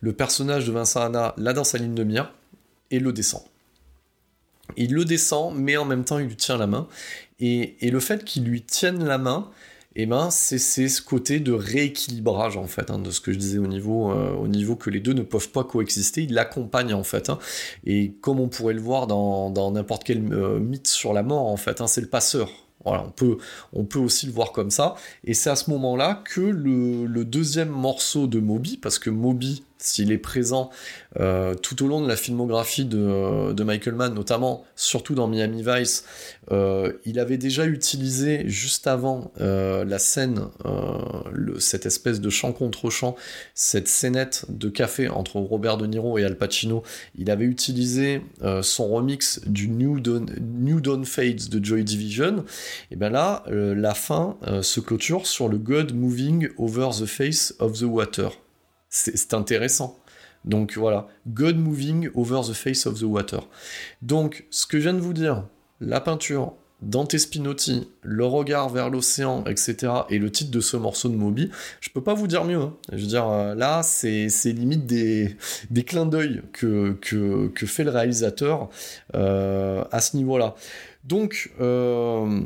le 0.00 0.12
personnage 0.12 0.66
de 0.66 0.72
Vincent 0.72 1.02
Anna 1.02 1.34
l'a 1.36 1.52
dans 1.52 1.64
sa 1.64 1.78
ligne 1.78 1.94
de 1.94 2.04
mire 2.04 2.32
et 2.90 2.98
le 2.98 3.12
descend. 3.12 3.42
Il 4.76 4.94
le 4.94 5.04
descend, 5.04 5.54
mais 5.56 5.76
en 5.76 5.84
même 5.84 6.04
temps, 6.04 6.18
il 6.18 6.26
lui 6.26 6.36
tient 6.36 6.56
la 6.56 6.66
main. 6.66 6.88
Et, 7.40 7.76
le 7.82 8.00
fait 8.00 8.24
qu'il 8.24 8.44
lui 8.44 8.62
tienne 8.62 9.04
la 9.04 9.18
main, 9.18 9.50
eh 9.96 10.06
ben, 10.06 10.30
c'est 10.30 10.58
ce 10.58 11.02
côté 11.02 11.40
de 11.40 11.52
rééquilibrage, 11.52 12.56
en 12.56 12.66
fait, 12.66 12.90
hein, 12.90 12.98
de 12.98 13.10
ce 13.10 13.20
que 13.20 13.32
je 13.32 13.38
disais 13.38 13.58
au 13.58 13.66
niveau, 13.66 14.12
euh, 14.12 14.32
au 14.32 14.48
niveau 14.48 14.76
que 14.76 14.90
les 14.90 15.00
deux 15.00 15.12
ne 15.12 15.22
peuvent 15.22 15.50
pas 15.50 15.64
coexister. 15.64 16.22
Il 16.22 16.34
l'accompagne, 16.34 16.94
en 16.94 17.04
fait. 17.04 17.30
Hein. 17.30 17.38
et 17.84 18.12
comme 18.20 18.40
on 18.40 18.48
pourrait 18.48 18.74
le 18.74 18.80
voir 18.80 19.06
dans 19.06 19.70
n'importe 19.72 20.04
quel 20.04 20.32
euh, 20.32 20.60
mythe 20.60 20.86
sur 20.86 21.12
la 21.12 21.22
mort, 21.22 21.46
en 21.46 21.56
fait, 21.56 21.80
hein, 21.80 21.86
c'est 21.86 22.00
le 22.00 22.08
passeur. 22.08 22.50
Voilà, 22.84 23.04
on 23.06 23.10
peut, 23.10 23.38
on 23.72 23.84
peut 23.84 23.98
aussi 23.98 24.26
le 24.26 24.32
voir 24.32 24.52
comme 24.52 24.70
ça. 24.70 24.96
Et 25.24 25.34
c'est 25.34 25.50
à 25.50 25.56
ce 25.56 25.70
moment-là 25.70 26.22
que 26.24 26.40
le, 26.40 27.06
le, 27.06 27.24
deuxième 27.24 27.68
morceau 27.68 28.26
de 28.26 28.40
Moby, 28.40 28.76
parce 28.76 28.98
que 28.98 29.10
Moby, 29.10 29.62
s'il 29.82 30.12
est 30.12 30.18
présent 30.18 30.70
euh, 31.20 31.54
tout 31.54 31.84
au 31.84 31.88
long 31.88 32.00
de 32.00 32.08
la 32.08 32.16
filmographie 32.16 32.84
de, 32.84 33.62
Michael 33.62 33.94
Mann, 33.94 34.14
notamment 34.14 34.64
surtout 34.76 35.14
dans 35.14 35.28
Miami 35.28 35.62
Vice, 35.64 36.04
euh, 36.50 36.92
il 37.04 37.18
avait 37.18 37.36
déjà 37.36 37.66
utilisé 37.66 38.48
juste 38.48 38.86
avant 38.86 39.30
euh, 39.40 39.84
la 39.84 39.98
scène, 39.98 40.46
cette 41.58 41.86
espèce 41.86 42.20
de 42.20 42.30
chant 42.30 42.52
contre 42.52 42.90
chant, 42.90 43.14
cette 43.54 43.88
scénette 43.88 44.46
de 44.48 44.68
café 44.68 45.08
entre 45.08 45.36
Robert 45.36 45.76
De 45.76 45.86
Niro 45.86 46.18
et 46.18 46.24
Al 46.24 46.36
Pacino, 46.36 46.82
il 47.16 47.30
avait 47.30 47.44
utilisé 47.44 48.22
son 48.62 48.88
remix 48.88 49.40
du 49.46 49.68
New 49.68 50.00
Dawn, 50.00 50.28
New 50.40 50.80
Dawn 50.80 51.04
Fades 51.04 51.48
de 51.50 51.64
Joy 51.64 51.84
Division, 51.84 52.44
et 52.90 52.96
bien 52.96 53.10
là, 53.10 53.44
la 53.48 53.94
fin 53.94 54.36
se 54.62 54.80
clôture 54.80 55.26
sur 55.26 55.48
le 55.48 55.58
God 55.58 55.94
Moving 55.94 56.48
Over 56.56 56.90
the 56.98 57.06
Face 57.06 57.54
of 57.58 57.78
the 57.78 57.84
Water 57.84 58.41
c'est 58.92 59.34
intéressant. 59.34 59.98
Donc 60.44 60.76
voilà, 60.76 61.08
God 61.26 61.56
moving 61.56 62.10
over 62.14 62.40
the 62.46 62.52
face 62.52 62.86
of 62.86 62.98
the 62.98 63.04
water. 63.04 63.48
Donc, 64.02 64.44
ce 64.50 64.66
que 64.66 64.78
je 64.78 64.84
viens 64.84 64.94
de 64.94 65.00
vous 65.00 65.12
dire, 65.12 65.44
la 65.80 66.00
peinture, 66.00 66.54
Dante 66.82 67.16
Spinotti, 67.16 67.88
le 68.02 68.24
regard 68.24 68.68
vers 68.68 68.90
l'océan, 68.90 69.44
etc., 69.46 69.92
et 70.10 70.18
le 70.18 70.30
titre 70.30 70.50
de 70.50 70.60
ce 70.60 70.76
morceau 70.76 71.08
de 71.08 71.14
Moby, 71.14 71.50
je 71.80 71.90
peux 71.90 72.02
pas 72.02 72.14
vous 72.14 72.26
dire 72.26 72.44
mieux. 72.44 72.58
Hein. 72.58 72.74
Je 72.90 72.98
veux 72.98 73.06
dire, 73.06 73.28
euh, 73.28 73.54
là, 73.54 73.82
c'est 73.84 74.28
limite 74.46 74.84
des, 74.84 75.36
clins 75.86 76.06
d'œil 76.06 76.42
que, 76.52 76.98
fait 77.64 77.84
le 77.84 77.90
réalisateur 77.90 78.68
euh, 79.14 79.84
à 79.92 80.00
ce 80.00 80.16
niveau-là. 80.16 80.56
Donc, 81.04 81.52
euh, 81.60 82.40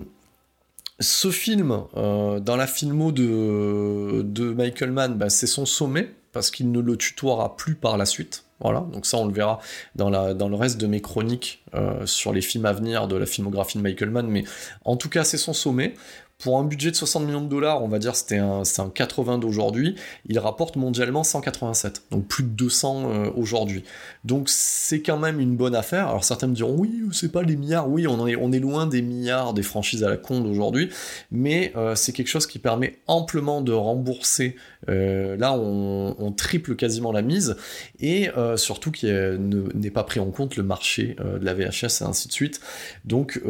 ce 1.01 1.31
film, 1.31 1.83
dans 1.95 2.57
la 2.57 2.67
filmo 2.67 3.13
de, 3.13 4.23
de 4.23 4.53
Michael 4.53 4.93
Mann, 4.93 5.15
bah, 5.15 5.31
c'est 5.31 5.47
son 5.47 5.65
sommet, 5.65 6.11
parce 6.37 6.51
qu'il 6.51 6.71
ne 6.71 6.81
le 6.81 6.99
tutoiera 6.99 7.57
plus 7.57 7.77
par 7.77 7.97
la 7.97 8.05
suite. 8.05 8.45
Voilà, 8.61 8.81
donc 8.93 9.07
ça 9.07 9.17
on 9.17 9.25
le 9.25 9.33
verra 9.33 9.59
dans, 9.95 10.11
le 10.11 10.55
reste 10.55 10.79
de 10.79 10.87
mes 10.87 11.01
chroniques 11.01 11.65
euh, 11.75 12.05
sur 12.05 12.35
les 12.35 12.43
films 12.43 12.67
à 12.67 12.75
venir 12.75 13.09
de 13.09 13.17
la 13.17 13.25
filmographie 13.25 13.79
de 13.79 13.83
Michael 13.83 14.11
Mann, 14.11 14.27
mais 14.27 14.45
en 14.85 14.97
tout 14.97 15.09
cas 15.09 15.25
c'est 15.25 15.39
son 15.39 15.55
sommet. 15.55 15.95
Pour 16.39 16.59
un 16.59 16.65
budget 16.65 16.91
de 16.91 16.97
60 16.97 17.25
millions 17.25 17.41
de 17.41 17.49
dollars, 17.49 17.83
on 17.83 17.89
va 17.89 17.99
dire 17.99 18.15
c'était 18.15 18.37
un, 18.37 18.61
un 18.61 18.91
80 18.91 19.39
d'aujourd'hui, 19.39 19.95
il 20.29 20.39
rapporte 20.39 20.77
mondialement 20.77 21.25
187, 21.25 22.03
donc 22.11 22.27
plus 22.27 22.43
de 22.43 22.51
200 22.51 23.11
euh, 23.11 23.31
aujourd'hui. 23.35 23.85
Donc 24.25 24.51
c'est 24.51 25.01
quand 25.01 25.17
même 25.17 25.41
une 25.41 25.57
bonne 25.57 25.75
affaire. 25.75 26.09
Alors 26.09 26.25
certains 26.25 26.49
me 26.49 26.55
diront 26.55 26.77
oui, 26.77 27.01
c'est 27.13 27.33
pas 27.33 27.43
les 27.43 27.57
milliards, 27.57 27.89
oui, 27.89 28.07
on 28.07 28.27
est, 28.27 28.59
loin 28.59 28.87
des 28.87 29.01
milliards 29.01 29.55
des 29.55 29.63
franchises 29.63 30.05
à 30.05 30.11
la 30.11 30.19
con 30.19 30.43
d'aujourd'hui, 30.43 30.91
mais 31.31 31.73
euh, 31.75 31.95
c'est 31.95 32.13
quelque 32.13 32.29
chose 32.29 32.47
qui 32.47 32.59
permet 32.59 32.99
amplement 33.07 33.63
de 33.63 33.73
rembourser. 33.73 34.57
Euh, 34.91 35.39
là, 35.39 35.55
on, 35.55 36.33
triple 36.37 36.77
quasiment 36.77 37.13
la 37.13 37.23
mise, 37.23 37.57
et 37.99 38.29
surtout 38.57 38.91
qui 38.91 39.07
n'est 39.07 39.91
pas 39.91 40.05
pris 40.05 40.21
en 40.21 40.31
compte 40.31 40.57
le 40.57 40.63
marché 40.63 41.17
de 41.19 41.43
la 41.43 41.55
VHS 41.55 42.03
et 42.03 42.05
ainsi 42.05 42.29
de 42.29 42.33
suite. 42.33 42.61
Donc, 43.07 43.41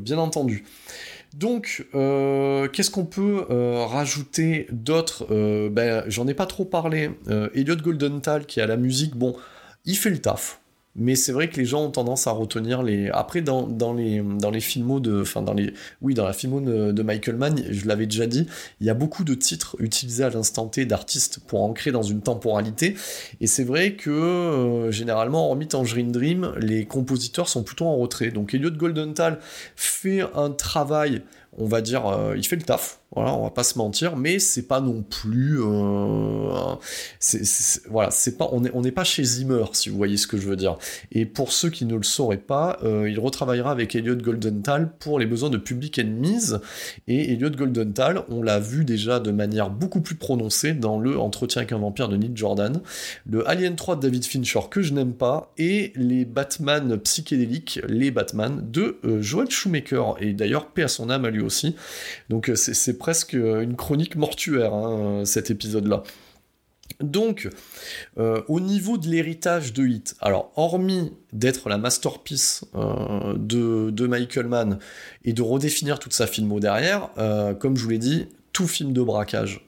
bien 0.00 0.18
entendu. 0.18 0.64
Donc, 1.34 1.86
euh, 1.94 2.68
qu'est-ce 2.68 2.90
qu'on 2.90 3.06
peut 3.06 3.46
euh, 3.50 3.84
rajouter 3.86 4.66
d'autre 4.70 5.26
euh, 5.30 5.70
ben, 5.70 6.04
J'en 6.08 6.26
ai 6.26 6.34
pas 6.34 6.46
trop 6.46 6.64
parlé. 6.64 7.10
Elliot 7.54 7.76
Goldenthal, 7.76 8.46
qui 8.46 8.60
a 8.60 8.66
la 8.66 8.76
musique, 8.76 9.16
bon, 9.16 9.36
il 9.84 9.96
fait 9.96 10.10
le 10.10 10.18
taf 10.20 10.61
mais 10.94 11.14
c'est 11.14 11.32
vrai 11.32 11.48
que 11.48 11.56
les 11.56 11.64
gens 11.64 11.84
ont 11.84 11.90
tendance 11.90 12.26
à 12.26 12.32
retenir 12.32 12.82
les. 12.82 13.08
Après, 13.10 13.40
dans, 13.40 13.66
les 13.94 14.20
dans 14.20 14.50
les 14.50 14.60
filmos 14.60 15.00
de, 15.00 15.22
enfin 15.22 15.42
dans 15.42 15.54
les, 15.54 15.72
oui, 16.00 16.14
dans 16.14 16.24
la 16.24 16.32
filmo 16.32 16.60
de, 16.60 17.02
Michael 17.02 17.36
Mann, 17.36 17.62
je 17.70 17.86
l'avais 17.86 18.06
déjà 18.06 18.26
dit, 18.26 18.46
il 18.80 18.86
y 18.86 18.90
a 18.90 18.94
beaucoup 18.94 19.24
de 19.24 19.34
titres 19.34 19.76
utilisés 19.78 20.24
à 20.24 20.30
l'instant 20.30 20.68
T 20.68 20.84
d'artistes 20.84 21.40
pour 21.46 21.62
ancrer 21.62 21.92
dans 21.92 22.02
une 22.02 22.20
temporalité, 22.20 22.94
et 23.40 23.46
c'est 23.46 23.64
vrai 23.64 23.94
que 23.94 24.10
euh, 24.10 24.90
généralement, 24.90 25.48
hormis 25.48 25.68
Tangerine 25.68 26.12
Dream, 26.12 26.52
les 26.58 26.84
compositeurs 26.84 27.48
sont 27.48 27.62
plutôt 27.62 27.86
en 27.86 27.96
retrait. 27.96 28.30
Donc 28.30 28.54
Elliot 28.54 28.70
Goldenthal 28.70 29.38
fait 29.76 30.22
un 30.34 30.50
travail 30.50 31.22
on 31.58 31.66
va 31.66 31.80
dire, 31.80 32.06
euh, 32.06 32.34
il 32.36 32.46
fait 32.46 32.56
le 32.56 32.62
taf, 32.62 33.00
voilà, 33.14 33.34
on 33.34 33.42
va 33.42 33.50
pas 33.50 33.64
se 33.64 33.78
mentir, 33.78 34.16
mais 34.16 34.38
c'est 34.38 34.66
pas 34.66 34.80
non 34.80 35.02
plus, 35.02 35.60
euh, 35.60 36.74
voilà, 37.90 38.10
c'est 38.10 38.38
pas, 38.38 38.48
on 38.52 38.60
n'est 38.60 38.70
on 38.72 38.82
pas 38.82 39.04
chez 39.04 39.22
Zimmer, 39.24 39.64
si 39.72 39.90
vous 39.90 39.96
voyez 39.96 40.16
ce 40.16 40.26
que 40.26 40.36
je 40.38 40.48
veux 40.48 40.56
dire. 40.56 40.78
Et 41.12 41.26
pour 41.26 41.52
ceux 41.52 41.70
qui 41.70 41.84
ne 41.84 41.96
le 41.96 42.02
sauraient 42.02 42.36
pas, 42.38 42.78
euh, 42.82 43.08
il 43.10 43.18
retravaillera 43.18 43.70
avec 43.70 43.94
Elliot 43.94 44.16
Goldenthal 44.16 44.92
pour 44.98 45.18
les 45.18 45.26
besoins 45.26 45.50
de 45.50 45.58
Public 45.58 45.98
Enemies, 45.98 46.52
et 47.06 47.32
Elliot 47.32 47.50
Goldenthal, 47.50 48.22
on 48.28 48.42
l'a 48.42 48.58
vu 48.58 48.84
déjà 48.84 49.20
de 49.20 49.30
manière 49.30 49.70
beaucoup 49.70 50.00
plus 50.00 50.16
prononcée 50.16 50.72
dans 50.72 50.98
le 50.98 51.18
Entretien 51.18 51.60
avec 51.60 51.72
un 51.72 51.78
vampire 51.78 52.08
de 52.08 52.16
Neil 52.16 52.32
Jordan, 52.34 52.80
le 53.28 53.48
Alien 53.48 53.76
3 53.76 53.96
de 53.96 54.00
David 54.00 54.24
Fincher 54.24 54.60
que 54.70 54.82
je 54.82 54.94
n'aime 54.94 55.12
pas, 55.12 55.52
et 55.58 55.92
les 55.96 56.24
Batman 56.24 56.98
psychédéliques, 56.98 57.80
les 57.88 58.10
Batman 58.10 58.64
de 58.70 58.98
Joel 59.20 59.50
Shoemaker, 59.50 60.16
et 60.20 60.32
d'ailleurs 60.32 60.66
paix 60.66 60.84
à 60.84 60.88
son 60.88 61.10
âme 61.10 61.24
à 61.24 61.30
lui 61.30 61.42
aussi. 61.42 61.76
Donc 62.30 62.48
euh, 62.48 62.54
c'est 62.54 62.98
presque 63.02 63.32
une 63.32 63.74
chronique 63.74 64.14
mortuaire, 64.14 64.72
hein, 64.72 65.24
cet 65.24 65.50
épisode-là. 65.50 66.04
Donc, 67.00 67.48
euh, 68.16 68.42
au 68.46 68.60
niveau 68.60 68.96
de 68.96 69.08
l'héritage 69.08 69.72
de 69.72 69.84
Hit, 69.84 70.14
alors 70.20 70.52
hormis 70.54 71.12
d'être 71.32 71.68
la 71.68 71.78
masterpiece 71.78 72.64
euh, 72.76 73.34
de, 73.36 74.06
Michael 74.06 74.46
Mann 74.46 74.78
et 75.24 75.32
de 75.32 75.42
redéfinir 75.42 75.98
toute 75.98 76.12
sa 76.12 76.28
filmo 76.28 76.60
derrière, 76.60 77.10
comme 77.58 77.76
je 77.76 77.82
vous 77.82 77.90
l'ai 77.90 77.98
dit, 77.98 78.28
tout 78.52 78.68
film 78.68 78.92
de 78.92 79.02
braquage 79.02 79.66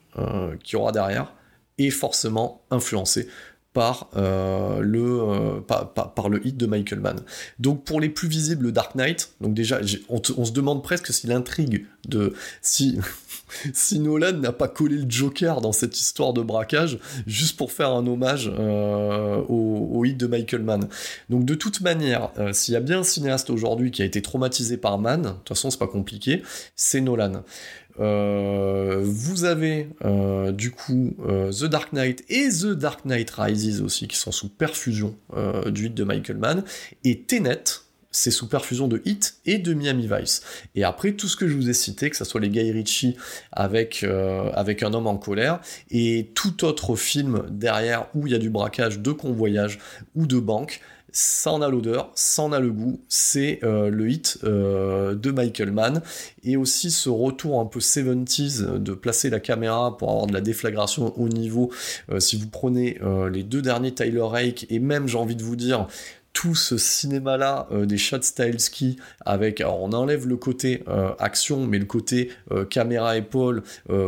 qu'il 0.62 0.74
y 0.74 0.76
aura 0.76 0.92
derrière 0.92 1.32
est 1.78 1.90
forcément 1.90 2.62
influencé 2.70 3.26
par, 3.74 4.08
euh, 4.16 4.80
le, 4.80 5.02
euh, 5.04 5.60
par, 5.60 6.28
le 6.28 6.46
hit 6.46 6.56
de 6.56 6.64
Michael 6.64 7.00
Mann. 7.00 7.20
Donc 7.58 7.84
pour 7.84 8.00
les 8.00 8.08
plus 8.08 8.28
visibles, 8.28 8.70
Dark 8.70 8.94
Knight, 8.94 9.32
donc 9.40 9.52
déjà 9.52 9.80
on, 10.08 10.22
se 10.22 10.52
demande 10.52 10.82
presque 10.82 11.12
si 11.12 11.26
l'intrigue 11.26 11.84
de 12.08 12.32
si, 12.62 12.98
Nolan 13.98 14.34
n'a 14.34 14.52
pas 14.52 14.68
collé 14.68 14.96
le 14.96 15.10
Joker 15.10 15.60
dans 15.60 15.72
cette 15.72 15.98
histoire 15.98 16.32
de 16.32 16.40
braquage 16.40 16.98
juste 17.26 17.56
pour 17.56 17.72
faire 17.72 17.90
un 17.90 18.06
hommage 18.06 18.50
euh, 18.56 19.42
au, 19.48 20.04
hit 20.04 20.16
de 20.16 20.28
Michael 20.28 20.62
Mann. 20.62 20.88
Donc 21.28 21.44
de 21.44 21.54
toute 21.54 21.80
manière, 21.80 22.30
s'il 22.52 22.74
y 22.74 22.76
a 22.76 22.80
bien 22.80 23.00
un 23.00 23.04
cinéaste 23.04 23.50
aujourd'hui 23.50 23.90
qui 23.90 24.02
a 24.02 24.04
été 24.04 24.22
traumatisé 24.22 24.76
par 24.76 24.98
Mann, 24.98 25.22
de 25.22 25.28
toute 25.28 25.48
façon 25.48 25.70
c'est 25.70 25.78
pas 25.78 25.88
compliqué, 25.88 26.42
c'est 26.76 27.00
Nolan. 27.00 27.42
Euh, 28.00 29.00
vous 29.04 29.44
avez 29.44 29.88
euh, 30.04 30.50
du 30.50 30.72
coup 30.72 31.14
euh, 31.26 31.52
The 31.52 31.64
Dark 31.64 31.92
Knight 31.92 32.24
et 32.28 32.48
The 32.48 32.72
Dark 32.72 33.04
Knight 33.04 33.30
Rises 33.30 33.82
aussi 33.82 34.08
qui 34.08 34.16
sont 34.16 34.32
sous 34.32 34.48
perfusion 34.48 35.16
du 35.66 35.86
hit 35.86 35.94
de 35.94 36.04
Michael 36.04 36.38
Mann 36.38 36.64
et 37.04 37.20
Tenet 37.20 37.62
c'est 38.10 38.30
sous 38.30 38.48
perfusion 38.48 38.86
de 38.86 39.02
Hit 39.04 39.38
et 39.44 39.58
de 39.58 39.74
Miami 39.74 40.08
Vice. 40.08 40.42
Et 40.76 40.84
après, 40.84 41.14
tout 41.14 41.26
ce 41.26 41.34
que 41.34 41.48
je 41.48 41.56
vous 41.56 41.68
ai 41.68 41.72
cité, 41.72 42.10
que 42.10 42.16
ce 42.16 42.24
soit 42.24 42.40
les 42.40 42.48
Guy 42.48 42.70
Ritchie 42.70 43.16
avec, 43.50 44.04
avec 44.04 44.84
Un 44.84 44.94
homme 44.94 45.08
en 45.08 45.16
colère, 45.16 45.58
et 45.90 46.30
tout 46.32 46.64
autre 46.64 46.94
film 46.94 47.42
derrière 47.50 48.06
où 48.14 48.28
il 48.28 48.32
y 48.32 48.36
a 48.36 48.38
du 48.38 48.50
braquage 48.50 49.00
de 49.00 49.10
convoyage 49.10 49.80
ou 50.14 50.28
de 50.28 50.38
banque, 50.38 50.80
ça 51.14 51.52
en 51.52 51.62
a 51.62 51.68
l'odeur, 51.68 52.10
ça 52.16 52.42
en 52.42 52.50
a 52.50 52.58
le 52.58 52.72
goût, 52.72 53.00
c'est 53.08 53.60
euh, 53.62 53.88
le 53.88 54.10
hit 54.10 54.38
euh, 54.42 55.14
de 55.14 55.30
Michael 55.30 55.70
Mann, 55.70 56.02
et 56.42 56.56
aussi 56.56 56.90
ce 56.90 57.08
retour 57.08 57.60
un 57.60 57.66
peu 57.66 57.78
70s 57.78 58.78
de 58.78 58.94
placer 58.94 59.30
la 59.30 59.38
caméra 59.38 59.96
pour 59.96 60.10
avoir 60.10 60.26
de 60.26 60.32
la 60.32 60.40
déflagration 60.40 61.16
au 61.16 61.28
niveau, 61.28 61.70
euh, 62.10 62.18
si 62.18 62.36
vous 62.36 62.48
prenez 62.48 62.98
les 63.30 63.44
deux 63.44 63.62
derniers 63.62 63.94
Tyler 63.94 64.22
Rake, 64.22 64.66
et 64.70 64.80
même 64.80 65.06
j'ai 65.06 65.16
envie 65.16 65.36
de 65.36 65.44
vous 65.44 65.56
dire, 65.56 65.86
tout 66.32 66.56
ce 66.56 66.76
cinéma-là 66.76 67.68
des 67.84 67.96
Chad 67.96 68.24
Stahelski 68.24 68.96
avec, 69.24 69.60
alors 69.60 69.80
on 69.80 69.92
enlève 69.92 70.26
le 70.26 70.36
côté 70.36 70.82
action, 71.20 71.64
mais 71.64 71.78
le 71.78 71.84
côté 71.84 72.30
caméra 72.70 73.16
épaule, 73.16 73.62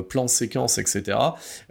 plan 0.09 0.27
séquence, 0.27 0.79
etc. 0.79 1.19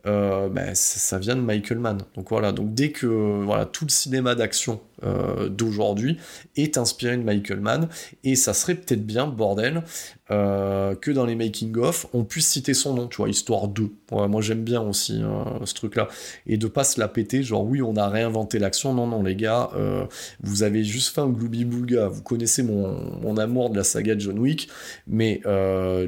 Ben, 0.05 0.71
ça 0.73 1.19
vient 1.19 1.35
de 1.35 1.41
Michael 1.41 1.79
Mann. 1.79 1.97
Donc 2.15 2.29
voilà, 2.29 2.53
donc 2.53 2.73
dès 2.73 2.91
que 2.91 3.05
voilà 3.43 3.65
tout 3.65 3.83
le 3.83 3.91
cinéma 3.91 4.33
d'action 4.35 4.79
euh, 5.03 5.49
d'aujourd'hui 5.49 6.17
est 6.55 6.77
inspiré 6.77 7.17
de 7.17 7.23
Michael 7.23 7.59
Mann. 7.59 7.89
Et 8.23 8.35
ça 8.35 8.53
serait 8.53 8.75
peut-être 8.75 9.05
bien 9.05 9.27
bordel 9.27 9.83
euh, 10.31 10.95
que 10.95 11.11
dans 11.11 11.25
les 11.25 11.35
making 11.35 11.77
of 11.77 12.07
on 12.13 12.23
puisse 12.23 12.47
citer 12.47 12.73
son 12.73 12.93
nom 12.95 13.07
tu 13.07 13.17
vois 13.17 13.29
histoire 13.29 13.67
de. 13.67 13.89
Moi 14.11 14.41
j'aime 14.41 14.63
bien 14.63 14.81
aussi 14.81 15.21
hein, 15.21 15.59
ce 15.65 15.73
truc 15.73 15.95
là 15.95 16.07
et 16.47 16.57
de 16.57 16.67
pas 16.67 16.83
se 16.83 16.99
la 16.99 17.07
péter 17.07 17.43
genre 17.43 17.63
oui 17.63 17.81
on 17.81 17.95
a 17.95 18.07
réinventé 18.07 18.57
l'action. 18.57 18.93
Non 18.93 19.07
non 19.07 19.21
les 19.21 19.35
gars 19.35 19.69
euh, 19.75 20.05
vous 20.41 20.63
avez 20.63 20.83
juste 20.83 21.13
fait 21.13 21.21
un 21.21 21.29
Glooby 21.29 21.65
vous 21.65 22.21
connaissez 22.21 22.63
mon, 22.63 23.37
amour 23.37 23.69
de 23.69 23.77
la 23.77 23.83
saga 23.83 24.17
John 24.17 24.39
Wick. 24.39 24.69
Mais 25.07 25.41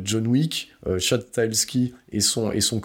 John 0.03 0.27
Wick 0.27 0.71
Chad 0.99 1.25
et 2.13 2.21
son 2.21 2.51
et 2.51 2.61
son 2.61 2.79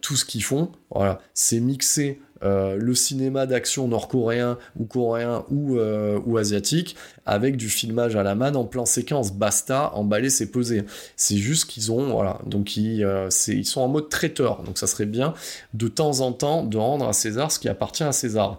tout 0.00 0.16
ce 0.16 0.24
qu'ils 0.24 0.42
font 0.42 0.72
voilà 0.90 1.20
c'est 1.34 1.60
mixé 1.60 2.20
euh, 2.42 2.76
le 2.76 2.94
cinéma 2.94 3.46
d'action 3.46 3.88
nord-coréen 3.88 4.58
ou 4.78 4.84
coréen 4.84 5.44
ou, 5.50 5.78
euh, 5.78 6.20
ou, 6.26 6.36
asiatique 6.36 6.94
avec 7.24 7.56
du 7.56 7.68
filmage 7.68 8.14
à 8.14 8.22
la 8.22 8.34
manne 8.34 8.56
en 8.56 8.64
plan 8.64 8.84
séquence. 8.84 9.32
Basta, 9.32 9.92
emballer, 9.94 10.28
c'est 10.28 10.50
pesé. 10.50 10.84
C'est 11.16 11.38
juste 11.38 11.64
qu'ils 11.64 11.92
ont, 11.92 12.10
voilà, 12.10 12.38
donc 12.44 12.76
ils, 12.76 13.02
euh, 13.04 13.28
ils, 13.48 13.64
sont 13.64 13.80
en 13.80 13.88
mode 13.88 14.10
traiteur. 14.10 14.62
Donc 14.64 14.76
ça 14.76 14.86
serait 14.86 15.06
bien 15.06 15.32
de 15.72 15.88
temps 15.88 16.20
en 16.20 16.32
temps 16.32 16.62
de 16.62 16.76
rendre 16.76 17.08
à 17.08 17.12
César 17.14 17.50
ce 17.50 17.58
qui 17.58 17.68
appartient 17.68 18.04
à 18.04 18.12
César. 18.12 18.58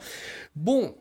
Bon, 0.55 0.95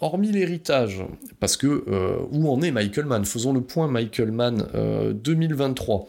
hormis 0.00 0.32
l'héritage, 0.32 1.04
parce 1.38 1.56
que 1.56 1.84
où 2.32 2.50
en 2.50 2.60
est 2.60 2.72
Michael 2.72 3.06
Mann? 3.06 3.24
Faisons 3.24 3.52
le 3.52 3.60
point 3.60 3.86
Michael 3.86 4.32
Mann 4.32 4.66
2023. 5.14 6.08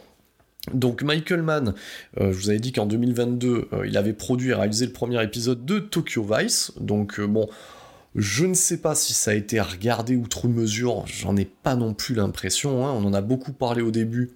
Donc 0.74 1.04
Michael 1.04 1.42
Mann, 1.42 1.74
euh, 2.20 2.32
je 2.32 2.38
vous 2.38 2.50
avais 2.50 2.60
dit 2.60 2.72
qu'en 2.72 2.86
2022, 2.86 3.70
euh, 3.72 3.88
il 3.88 3.98
avait 3.98 4.14
produit 4.14 4.50
et 4.50 4.54
réalisé 4.54 4.86
le 4.86 4.92
premier 4.92 5.22
épisode 5.24 5.66
de 5.66 5.80
Tokyo 5.80 6.24
Vice. 6.24 6.72
Donc 6.80 7.20
euh, 7.20 7.28
bon, 7.28 7.48
je 8.16 8.46
ne 8.46 8.54
sais 8.54 8.78
pas 8.78 8.96
si 8.96 9.14
ça 9.14 9.32
a 9.32 9.34
été 9.36 9.60
regardé 9.62 10.16
outre 10.16 10.48
mesure, 10.48 11.06
j'en 11.06 11.36
ai 11.36 11.46
pas 11.46 11.76
non 11.76 11.94
plus 11.94 12.16
l'impression. 12.16 12.86
Hein. 12.86 12.92
On 12.92 13.06
en 13.06 13.14
a 13.14 13.22
beaucoup 13.22 13.54
parlé 13.54 13.82
au 13.82 13.92
début 13.92 14.32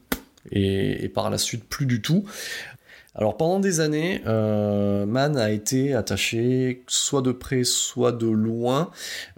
et, 0.51 1.03
et, 1.03 1.09
par 1.09 1.29
la 1.29 1.37
suite 1.37 1.63
plus 1.63 1.85
du 1.85 2.01
tout. 2.01 2.25
Alors 3.15 3.37
pendant 3.37 3.59
des 3.59 3.79
années, 3.79 4.21
euh, 4.27 5.07
Mann 5.07 5.35
a 5.35 5.49
été 5.49 5.95
attaché 5.95 6.83
soit 6.85 7.23
de 7.23 7.31
près, 7.31 7.63
soit 7.63 8.11
de 8.11 8.27
loin 8.27 8.91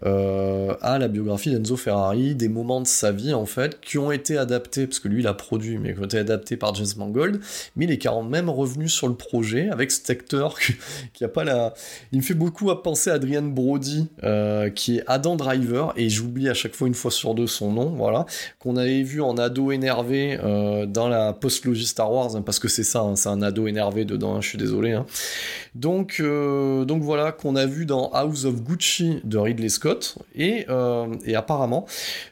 euh, 0.04 0.76
à 0.82 1.00
la 1.00 1.08
biographie 1.08 1.52
d'Enzo 1.52 1.78
Ferrari, 1.78 2.36
des 2.36 2.50
moments 2.50 2.82
de 2.82 2.88
sa 2.88 3.14
vie 3.14 3.34
en 3.34 3.46
fait 3.46 3.80
qui 3.80 3.98
ont 3.98 4.12
été 4.12 4.38
adaptés, 4.38 4.88
parce 4.88 5.00
que 5.00 5.08
lui 5.08 5.22
il 5.22 5.28
a 5.28 5.34
produit, 5.34 5.78
mais 5.78 5.94
qui 5.94 6.02
ont 6.02 6.04
été 6.04 6.18
adaptés 6.18 6.58
par 6.58 6.76
James 6.76 6.86
Mangold, 6.98 7.40
mais 7.78 7.86
il 7.86 7.92
est 7.92 7.98
quand 7.98 8.22
même 8.24 8.50
revenu 8.50 8.90
sur 8.90 9.08
le 9.08 9.16
projet 9.16 9.70
avec 9.70 9.92
cet 9.92 10.10
acteur 10.10 10.60
qui, 11.14 11.24
a 11.24 11.30
pas 11.30 11.46
la... 11.46 11.74
Il 12.12 12.18
me 12.18 12.24
fait 12.24 12.34
beaucoup 12.34 12.72
à 12.72 12.84
penser 12.84 13.10
à 13.10 13.14
Adrian 13.14 13.44
Brody, 13.44 14.10
euh, 14.24 14.70
qui 14.70 14.98
est 14.98 15.04
Adam 15.08 15.38
Driver, 15.38 15.94
et 15.96 16.10
j'oublie 16.10 16.50
à 16.50 16.54
chaque 16.54 16.76
fois 16.76 16.90
une 16.90 16.94
fois 16.94 17.10
sur 17.10 17.34
deux 17.36 17.48
son 17.48 17.72
nom, 17.72 17.92
voilà, 17.92 18.26
qu'on 18.60 18.76
avait 18.76 19.04
vu 19.04 19.22
en 19.22 19.38
ado 19.38 19.72
énervé 19.72 20.38
dans 20.88 21.08
la 21.08 21.32
post-logie 21.32 21.86
Star 21.86 22.12
Wars, 22.12 22.36
hein, 22.36 22.42
parce 22.42 22.60
que 22.60 22.68
c'est 22.68 22.84
ça, 22.84 23.00
hein, 23.00 23.16
c'est 23.16 23.30
un 23.30 23.42
ado 23.42 23.61
énervé 23.68 24.06
dedans, 24.06 24.36
hein, 24.36 24.42
je 24.42 24.50
suis 24.50 24.58
désolé. 24.58 24.92
Hein. 24.92 25.06
Donc, 25.76 26.18
euh, 26.20 26.86
donc 26.86 27.02
voilà, 27.02 27.32
qu'on 27.32 27.56
a 27.56 27.66
vu 27.66 27.86
dans 27.86 28.10
House 28.12 28.46
of 28.46 28.62
Gucci 28.62 29.22
de 29.24 29.38
Ridley 29.38 29.70
Scott. 29.70 30.18
Et, 30.36 30.66
euh, 30.70 31.08
et 31.26 31.36
apparemment, 31.36 31.86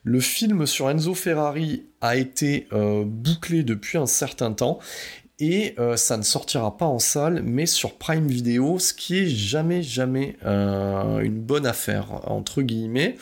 le 0.03 0.19
film 0.19 0.65
sur 0.65 0.89
Enzo 0.89 1.13
Ferrari 1.13 1.85
a 2.01 2.17
été 2.17 2.67
euh, 2.73 3.03
bouclé 3.05 3.63
depuis 3.63 3.97
un 3.97 4.05
certain 4.05 4.51
temps 4.51 4.79
et 5.41 5.77
ça 5.95 6.17
ne 6.17 6.21
sortira 6.21 6.75
pas 6.75 6.85
en 6.85 6.99
salle, 6.99 7.43
mais 7.45 7.65
sur 7.65 7.93
Prime 7.93 8.27
Video, 8.27 8.77
ce 8.77 8.93
qui 8.93 9.19
est 9.19 9.25
jamais, 9.25 9.81
jamais 9.81 10.35
une 10.43 11.39
bonne 11.39 11.65
affaire, 11.65 12.29
entre 12.29 12.61
guillemets. 12.61 13.15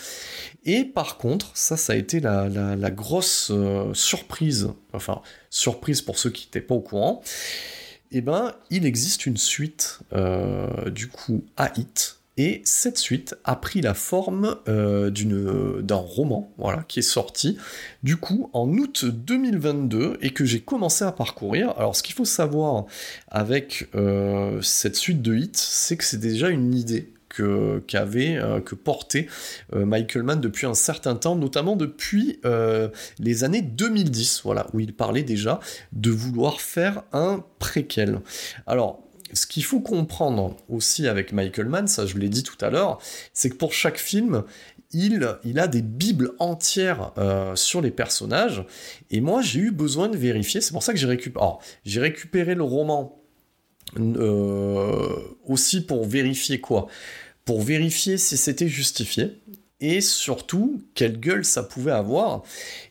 Et 0.65 0.83
par 0.83 1.17
contre, 1.17 1.51
ça, 1.53 1.77
ça 1.77 1.93
a 1.93 1.95
été 1.95 2.19
la, 2.19 2.49
la 2.49 2.89
grosse 2.89 3.51
surprise, 3.93 4.71
enfin, 4.93 5.21
surprise 5.51 6.01
pour 6.01 6.17
ceux 6.17 6.31
qui 6.31 6.47
n'étaient 6.47 6.59
pas 6.59 6.73
au 6.73 6.81
courant, 6.81 7.21
eh 8.11 8.21
ben, 8.21 8.53
il 8.69 8.85
existe 8.85 9.25
une 9.25 9.37
suite 9.37 9.99
euh, 10.13 10.89
du 10.89 11.07
coup 11.07 11.43
à 11.57 11.71
Hit. 11.77 12.17
Et 12.39 12.61
cette 12.65 12.99
suite 12.99 13.35
a 13.43 13.55
pris 13.55 13.81
la 13.81 13.95
forme 13.95 14.57
euh, 14.67 15.09
d'un 15.81 15.95
roman, 15.95 16.53
voilà, 16.59 16.83
qui 16.87 16.99
est 16.99 17.01
sorti 17.01 17.57
du 18.03 18.15
coup 18.15 18.51
en 18.53 18.69
août 18.69 19.05
2022 19.05 20.19
et 20.21 20.29
que 20.29 20.45
j'ai 20.45 20.59
commencé 20.59 21.03
à 21.03 21.11
parcourir. 21.11 21.73
Alors, 21.77 21.95
ce 21.95 22.03
qu'il 22.03 22.13
faut 22.13 22.25
savoir 22.25 22.85
avec 23.29 23.89
euh, 23.95 24.61
cette 24.61 24.95
suite 24.95 25.23
de 25.23 25.33
Hit, 25.33 25.57
c'est 25.57 25.97
que 25.97 26.03
c'est 26.03 26.19
déjà 26.19 26.49
une 26.49 26.75
idée 26.75 27.11
qu'avait, 27.87 28.37
euh, 28.37 28.59
que 28.59 28.75
portait 28.75 29.27
euh, 29.73 29.85
Michael 29.85 30.23
Mann 30.23 30.41
depuis 30.41 30.65
un 30.65 30.73
certain 30.73 31.15
temps, 31.15 31.35
notamment 31.35 31.75
depuis 31.75 32.39
euh, 32.45 32.89
les 33.19 33.43
années 33.43 33.61
2010, 33.61 34.41
voilà, 34.43 34.67
où 34.73 34.79
il 34.79 34.93
parlait 34.93 35.23
déjà 35.23 35.59
de 35.93 36.11
vouloir 36.11 36.61
faire 36.61 37.03
un 37.13 37.43
préquel. 37.59 38.21
Alors, 38.65 39.03
ce 39.33 39.45
qu'il 39.45 39.63
faut 39.63 39.81
comprendre 39.81 40.55
aussi 40.69 41.07
avec 41.07 41.33
Michael 41.33 41.67
Mann, 41.67 41.87
ça 41.87 42.05
je 42.05 42.17
l'ai 42.17 42.29
dit 42.29 42.43
tout 42.43 42.57
à 42.61 42.69
l'heure, 42.69 42.99
c'est 43.33 43.49
que 43.49 43.55
pour 43.55 43.73
chaque 43.73 43.97
film, 43.97 44.43
il, 44.93 45.21
a 45.59 45.67
des 45.67 45.81
bibles 45.81 46.31
entières 46.39 47.11
sur 47.55 47.81
les 47.81 47.91
personnages, 47.91 48.63
et 49.11 49.19
moi 49.19 49.41
j'ai 49.41 49.59
eu 49.59 49.71
besoin 49.71 50.07
de 50.07 50.15
vérifier, 50.15 50.61
c'est 50.61 50.71
pour 50.71 50.81
ça 50.81 50.93
que 50.93 50.99
j'ai 50.99 51.99
récupéré 51.99 52.55
le 52.55 52.63
roman 52.63 53.21
aussi 55.45 55.81
pour 55.81 56.05
vérifier 56.05 56.59
quoi? 56.59 56.87
Pour 57.47 57.61
vérifier 57.61 58.17
si 58.17 58.35
c'était 58.35 58.67
justifié 58.67 59.39
et 59.79 60.01
surtout 60.01 60.81
quelle 60.95 61.19
gueule 61.19 61.45
ça 61.45 61.63
pouvait 61.63 61.91
avoir. 61.91 62.43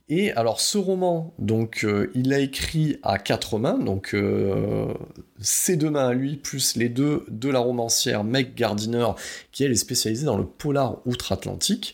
Et 0.09 0.31
alors 0.33 0.61
ce 0.61 0.79
roman, 0.79 1.35
donc 1.41 1.85
euh, 1.85 2.13
il 2.15 2.29
l'a 2.29 2.39
écrit 2.39 2.99
à 3.03 3.19
quatre 3.19 3.59
mains, 3.59 3.77
donc 3.77 4.15
euh, 4.15 4.95
ses 5.41 5.77
deux 5.77 5.91
mains 5.91 6.09
à 6.09 6.13
lui, 6.15 6.37
plus 6.37 6.77
les 6.77 6.89
deux 6.89 7.25
de 7.29 7.51
la 7.51 7.59
romancière 7.59 8.23
Meg 8.23 8.55
Gardiner, 8.55 9.09
qui 9.51 9.65
elle 9.65 9.73
est 9.73 9.75
spécialisée 9.75 10.25
dans 10.25 10.39
le 10.39 10.47
polar 10.47 11.03
outre-Atlantique. 11.07 11.93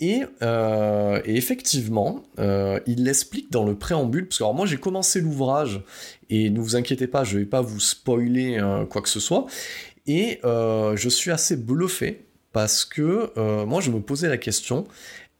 Et, 0.00 0.22
euh, 0.40 1.20
effectivement, 1.26 2.22
il 2.38 3.04
l'explique 3.04 3.52
dans 3.52 3.64
le 3.64 3.76
préambule, 3.76 4.26
parce 4.26 4.38
que 4.38 4.44
alors 4.44 4.54
moi 4.54 4.64
j'ai 4.64 4.78
commencé 4.78 5.20
l'ouvrage, 5.20 5.82
et 6.30 6.48
ne 6.48 6.58
vous 6.58 6.74
inquiétez 6.74 7.06
pas, 7.06 7.22
je 7.22 7.38
vais 7.38 7.44
pas 7.44 7.60
vous 7.60 7.80
spoiler 7.80 8.58
quoi 8.88 9.02
que 9.02 9.10
ce 9.10 9.20
soit, 9.20 9.46
et 10.06 10.40
euh, 10.44 10.96
je 10.96 11.08
suis 11.08 11.30
assez 11.30 11.56
bluffé 11.56 12.26
parce 12.52 12.84
que 12.84 13.32
euh, 13.36 13.64
moi 13.66 13.80
je 13.80 13.90
me 13.90 14.00
posais 14.00 14.28
la 14.28 14.38
question, 14.38 14.86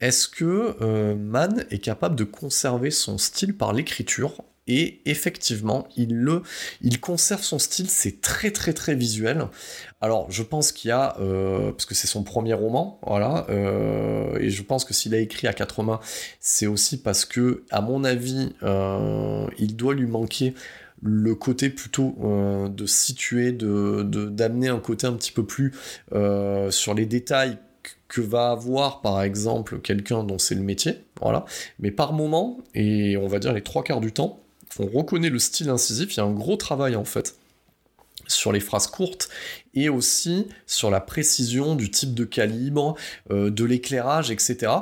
est-ce 0.00 0.28
que 0.28 0.76
euh, 0.80 1.14
Mann 1.14 1.64
est 1.70 1.78
capable 1.78 2.16
de 2.16 2.24
conserver 2.24 2.90
son 2.90 3.18
style 3.18 3.56
par 3.56 3.72
l'écriture? 3.72 4.42
Et 4.68 5.00
effectivement, 5.06 5.88
il 5.96 6.14
le, 6.14 6.42
conserve 7.00 7.42
son 7.42 7.58
style, 7.58 7.90
c'est 7.90 8.20
très 8.20 8.52
très 8.52 8.72
très 8.72 8.94
visuel. 8.94 9.48
Alors, 10.00 10.30
je 10.30 10.44
pense 10.44 10.70
qu'il 10.70 10.90
y 10.90 10.92
a, 10.92 11.16
parce 11.18 11.84
que 11.84 11.96
c'est 11.96 12.06
son 12.06 12.22
premier 12.22 12.54
roman, 12.54 13.00
voilà, 13.04 13.44
et 14.38 14.50
je 14.50 14.62
pense 14.62 14.84
que 14.84 14.94
s'il 14.94 15.16
a 15.16 15.18
écrit 15.18 15.48
à 15.48 15.52
quatre 15.52 15.82
mains, 15.82 15.98
c'est 16.38 16.68
aussi 16.68 17.02
parce 17.02 17.24
que, 17.24 17.64
à 17.72 17.80
mon 17.80 18.04
avis, 18.04 18.54
il 19.58 19.74
doit 19.74 19.94
lui 19.94 20.06
manquer 20.06 20.54
le 21.02 21.34
côté 21.34 21.68
plutôt 21.68 22.16
euh, 22.22 22.68
de 22.68 22.86
situer, 22.86 23.52
de 23.52 24.02
d'amener 24.02 24.68
un 24.68 24.78
côté 24.78 25.06
un 25.06 25.14
petit 25.14 25.32
peu 25.32 25.44
plus 25.44 25.72
euh, 26.12 26.70
sur 26.70 26.94
les 26.94 27.06
détails 27.06 27.58
que 28.08 28.20
va 28.20 28.50
avoir 28.50 29.00
par 29.00 29.22
exemple 29.22 29.80
quelqu'un 29.80 30.22
dont 30.22 30.38
c'est 30.38 30.54
le 30.54 30.62
métier, 30.62 31.04
voilà. 31.20 31.44
Mais 31.80 31.90
par 31.90 32.12
moment, 32.12 32.58
et 32.74 33.16
on 33.16 33.26
va 33.26 33.38
dire 33.38 33.52
les 33.52 33.62
trois 33.62 33.82
quarts 33.82 34.00
du 34.00 34.12
temps, 34.12 34.40
on 34.78 34.86
reconnaît 34.86 35.30
le 35.30 35.38
style 35.38 35.70
incisif, 35.70 36.14
il 36.14 36.18
y 36.18 36.20
a 36.20 36.24
un 36.24 36.32
gros 36.32 36.56
travail 36.56 36.94
en 36.94 37.04
fait 37.04 37.36
sur 38.28 38.52
les 38.52 38.60
phrases 38.60 38.86
courtes 38.86 39.28
et 39.74 39.88
aussi 39.88 40.48
sur 40.66 40.90
la 40.90 41.00
précision 41.00 41.74
du 41.74 41.90
type 41.90 42.14
de 42.14 42.24
calibre, 42.24 42.96
euh, 43.30 43.50
de 43.50 43.64
l'éclairage, 43.64 44.30
etc. 44.30 44.72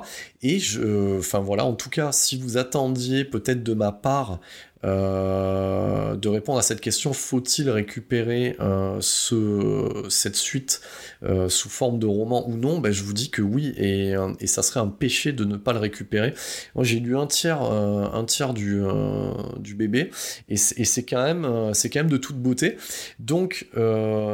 Et 0.42 0.58
je, 0.58 1.18
enfin 1.18 1.40
voilà, 1.40 1.64
en 1.64 1.74
tout 1.74 1.90
cas, 1.90 2.12
si 2.12 2.38
vous 2.38 2.56
attendiez 2.56 3.24
peut-être 3.24 3.62
de 3.62 3.74
ma 3.74 3.92
part 3.92 4.40
euh, 4.82 6.16
de 6.16 6.28
répondre 6.28 6.58
à 6.58 6.62
cette 6.62 6.80
question, 6.80 7.12
faut-il 7.12 7.68
récupérer 7.68 8.56
euh, 8.60 8.96
ce, 9.00 10.06
cette 10.08 10.36
suite 10.36 10.80
euh, 11.22 11.50
sous 11.50 11.68
forme 11.68 11.98
de 11.98 12.06
roman 12.06 12.48
ou 12.48 12.56
non? 12.56 12.78
Ben, 12.78 12.90
Je 12.90 13.02
vous 13.02 13.12
dis 13.12 13.30
que 13.30 13.42
oui, 13.42 13.74
et, 13.76 14.14
ça 14.46 14.62
serait 14.62 14.80
un 14.80 14.88
péché 14.88 15.32
de 15.32 15.44
ne 15.44 15.56
pas 15.56 15.72
le 15.72 15.80
récupérer. 15.80 16.34
Moi 16.74 16.84
j'ai 16.84 16.98
lu 17.00 17.16
un 17.16 17.26
tiers, 17.26 17.60
du, 18.54 19.74
bébé, 19.74 20.10
et 20.48 20.56
c'est 20.56 21.04
quand, 21.04 21.72
c'est 21.74 21.90
quand 21.90 22.00
même 22.00 22.10
de 22.10 22.16
toute 22.16 22.36
beauté. 22.36 22.76
Donc 23.18 23.68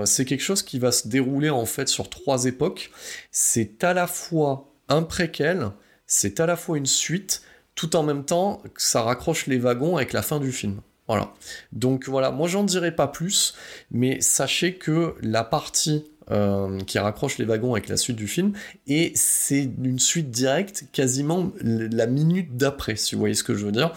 c'est 0.05 0.25
quelque 0.25 0.43
chose 0.43 0.63
qui 0.63 0.79
va 0.79 0.93
se 0.93 1.09
dérouler 1.09 1.51
en 1.51 1.67
fait 1.67 1.89
sur 1.89 2.09
trois 2.09 2.45
époques. 2.45 2.91
C'est 3.31 3.83
à 3.83 3.95
la 3.95 4.07
fois 4.07 4.73
un 4.89 5.03
préquel, 5.03 5.71
c'est 6.07 6.41
à 6.41 6.47
la 6.47 6.57
fois 6.57 6.79
une 6.79 6.87
suite, 6.87 7.43
tout 7.77 7.95
en 7.95 8.03
même 8.03 8.25
temps 8.25 8.61
que 8.75 8.83
ça 8.83 9.03
raccroche 9.03 9.47
les 9.47 9.59
wagons 9.59 9.97
avec 9.97 10.13
la 10.13 10.23
fin 10.23 10.41
du 10.41 10.51
film. 10.51 10.81
Voilà. 11.07 11.33
Donc 11.71 12.09
voilà, 12.09 12.33
moi 12.33 12.49
j'en 12.49 12.65
dirai 12.65 12.91
pas 12.91 13.07
plus, 13.07 13.55
mais 13.93 14.21
sachez 14.21 14.75
que 14.75 15.15
la 15.21 15.45
partie 15.45 16.05
euh, 16.33 16.81
qui 16.81 16.99
raccroche 16.99 17.39
les 17.39 17.45
wagons 17.45 17.75
avec 17.75 17.89
la 17.89 17.97
suite 17.97 18.17
du 18.17 18.27
film, 18.27 18.55
et 18.89 19.13
c'est 19.15 19.71
une 19.81 20.01
suite 20.01 20.31
directe, 20.31 20.87
quasiment 20.91 21.53
la 21.63 22.09
minute 22.09 22.57
d'après, 22.57 22.97
si 22.97 23.15
vous 23.15 23.21
voyez 23.21 23.37
ce 23.37 23.45
que 23.45 23.55
je 23.55 23.65
veux 23.65 23.71
dire. 23.71 23.93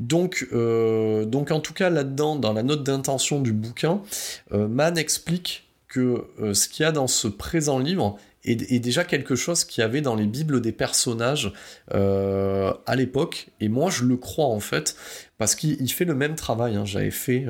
Donc, 0.00 0.48
euh, 0.52 1.24
donc 1.24 1.52
en 1.52 1.60
tout 1.60 1.74
cas 1.74 1.90
là-dedans, 1.90 2.34
dans 2.34 2.52
la 2.52 2.64
note 2.64 2.82
d'intention 2.82 3.40
du 3.40 3.52
bouquin, 3.52 4.02
euh, 4.50 4.66
Mann 4.66 4.98
explique 4.98 5.68
que 5.86 6.26
ce 6.52 6.68
qu'il 6.68 6.82
y 6.82 6.86
a 6.86 6.92
dans 6.92 7.06
ce 7.06 7.28
présent 7.28 7.78
livre 7.78 8.18
est, 8.44 8.78
déjà 8.78 9.04
quelque 9.04 9.34
chose 9.36 9.64
qu'il 9.64 9.82
y 9.82 9.84
avait 9.84 10.00
dans 10.00 10.14
les 10.14 10.26
bibles 10.26 10.60
des 10.60 10.72
personnages 10.72 11.52
à 11.90 12.96
l'époque, 12.96 13.48
et 13.60 13.68
moi 13.68 13.90
je 13.90 14.04
le 14.04 14.16
crois 14.16 14.46
en 14.46 14.60
fait, 14.60 14.96
parce 15.38 15.54
qu'il 15.54 15.90
fait 15.90 16.04
le 16.04 16.14
même 16.14 16.34
travail. 16.34 16.76
Hein. 16.76 16.84
J'avais 16.84 17.10
fait 17.10 17.46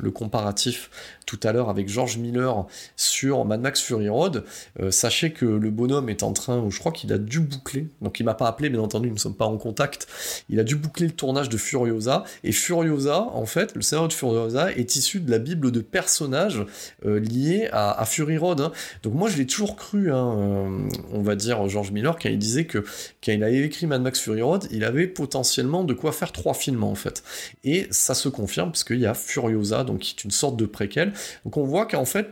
le 0.00 0.10
comparatif 0.10 0.90
tout 1.26 1.40
à 1.42 1.52
l'heure 1.52 1.68
avec 1.68 1.88
George 1.88 2.16
Miller 2.16 2.66
sur 2.96 3.44
Mad 3.44 3.60
Max 3.60 3.82
Fury 3.82 4.08
Road, 4.08 4.44
euh, 4.80 4.90
sachez 4.90 5.32
que 5.32 5.44
le 5.44 5.70
bonhomme 5.70 6.08
est 6.08 6.22
en 6.22 6.32
train, 6.32 6.64
je 6.70 6.78
crois 6.78 6.92
qu'il 6.92 7.12
a 7.12 7.18
dû 7.18 7.40
boucler, 7.40 7.88
donc 8.00 8.20
il 8.20 8.24
m'a 8.24 8.34
pas 8.34 8.46
appelé, 8.46 8.70
bien 8.70 8.80
entendu, 8.80 9.08
nous 9.08 9.14
ne 9.14 9.18
sommes 9.18 9.34
pas 9.34 9.46
en 9.46 9.58
contact, 9.58 10.06
il 10.48 10.60
a 10.60 10.64
dû 10.64 10.76
boucler 10.76 11.06
le 11.06 11.12
tournage 11.12 11.48
de 11.48 11.56
Furiosa, 11.56 12.24
et 12.44 12.52
Furiosa, 12.52 13.22
en 13.34 13.44
fait, 13.44 13.74
le 13.74 13.82
scénario 13.82 14.08
de 14.08 14.12
Furiosa 14.12 14.72
est 14.72 14.96
issu 14.96 15.20
de 15.20 15.30
la 15.30 15.38
bible 15.38 15.72
de 15.72 15.80
personnages 15.80 16.64
euh, 17.04 17.18
liés 17.18 17.68
à, 17.72 18.04
Fury 18.06 18.38
Road. 18.38 18.60
Hein. 18.60 18.72
Donc 19.02 19.14
moi, 19.14 19.28
je 19.28 19.36
l'ai 19.36 19.46
toujours 19.46 19.74
cru, 19.74 20.12
hein, 20.12 20.36
euh, 20.38 20.88
on 21.12 21.22
va 21.22 21.34
dire, 21.34 21.68
George 21.68 21.90
Miller, 21.90 22.16
quand 22.20 22.28
il 22.28 22.38
disait 22.38 22.66
que 22.66 22.78
quand 22.78 23.32
il 23.32 23.42
avait 23.42 23.62
écrit 23.62 23.86
Mad 23.86 24.00
Max 24.00 24.20
Fury 24.20 24.42
Road, 24.42 24.68
il 24.70 24.84
avait 24.84 25.08
potentiellement 25.08 25.82
de 25.82 25.92
quoi 25.92 26.12
faire 26.12 26.30
trois 26.30 26.54
films, 26.54 26.84
en 26.84 26.94
fait. 26.94 27.24
Et 27.64 27.86
ça 27.90 28.14
se 28.14 28.28
confirme, 28.28 28.70
parce 28.70 28.84
qu'il 28.84 29.00
y 29.00 29.06
a 29.06 29.14
Furiosa, 29.14 29.84
donc 29.84 30.00
qui 30.00 30.14
est 30.18 30.24
une 30.24 30.30
sorte 30.30 30.56
de 30.56 30.66
préquel, 30.66 31.12
donc 31.44 31.56
on 31.56 31.64
voit 31.64 31.86
qu'en 31.86 32.04
fait, 32.04 32.30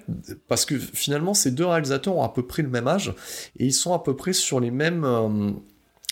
parce 0.48 0.64
que 0.64 0.78
finalement 0.78 1.34
ces 1.34 1.50
deux 1.50 1.66
réalisateurs 1.66 2.16
ont 2.16 2.22
à 2.22 2.28
peu 2.28 2.46
près 2.46 2.62
le 2.62 2.68
même 2.68 2.88
âge 2.88 3.14
et 3.58 3.66
ils 3.66 3.72
sont 3.72 3.92
à 3.92 3.98
peu 3.98 4.16
près 4.16 4.32
sur 4.32 4.60
les 4.60 4.70
mêmes 4.70 5.04
euh, 5.04 5.50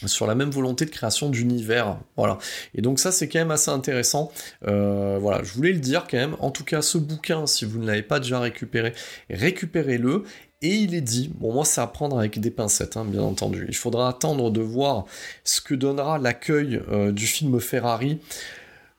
sur 0.06 0.26
la 0.26 0.34
même 0.34 0.50
volonté 0.50 0.84
de 0.84 0.90
création 0.90 1.28
d'univers, 1.30 1.98
voilà. 2.16 2.38
Et 2.74 2.82
donc 2.82 2.98
ça 2.98 3.12
c'est 3.12 3.28
quand 3.28 3.38
même 3.38 3.50
assez 3.50 3.70
intéressant. 3.70 4.32
Euh, 4.66 5.18
voilà, 5.20 5.42
je 5.42 5.52
voulais 5.52 5.72
le 5.72 5.78
dire 5.78 6.06
quand 6.10 6.16
même. 6.16 6.36
En 6.40 6.50
tout 6.50 6.64
cas, 6.64 6.82
ce 6.82 6.98
bouquin, 6.98 7.46
si 7.46 7.64
vous 7.64 7.78
ne 7.78 7.86
l'avez 7.86 8.02
pas 8.02 8.20
déjà 8.20 8.40
récupéré, 8.40 8.92
récupérez-le. 9.30 10.24
Et 10.64 10.74
il 10.76 10.94
est 10.94 11.00
dit, 11.00 11.30
bon 11.34 11.52
moi 11.52 11.64
c'est 11.64 11.80
à 11.80 11.86
prendre 11.88 12.16
avec 12.18 12.38
des 12.38 12.52
pincettes, 12.52 12.96
hein, 12.96 13.04
bien 13.04 13.22
entendu. 13.22 13.66
Il 13.68 13.74
faudra 13.74 14.08
attendre 14.08 14.50
de 14.50 14.60
voir 14.60 15.06
ce 15.42 15.60
que 15.60 15.74
donnera 15.74 16.18
l'accueil 16.18 16.80
euh, 16.90 17.10
du 17.10 17.26
film 17.26 17.58
Ferrari. 17.58 18.20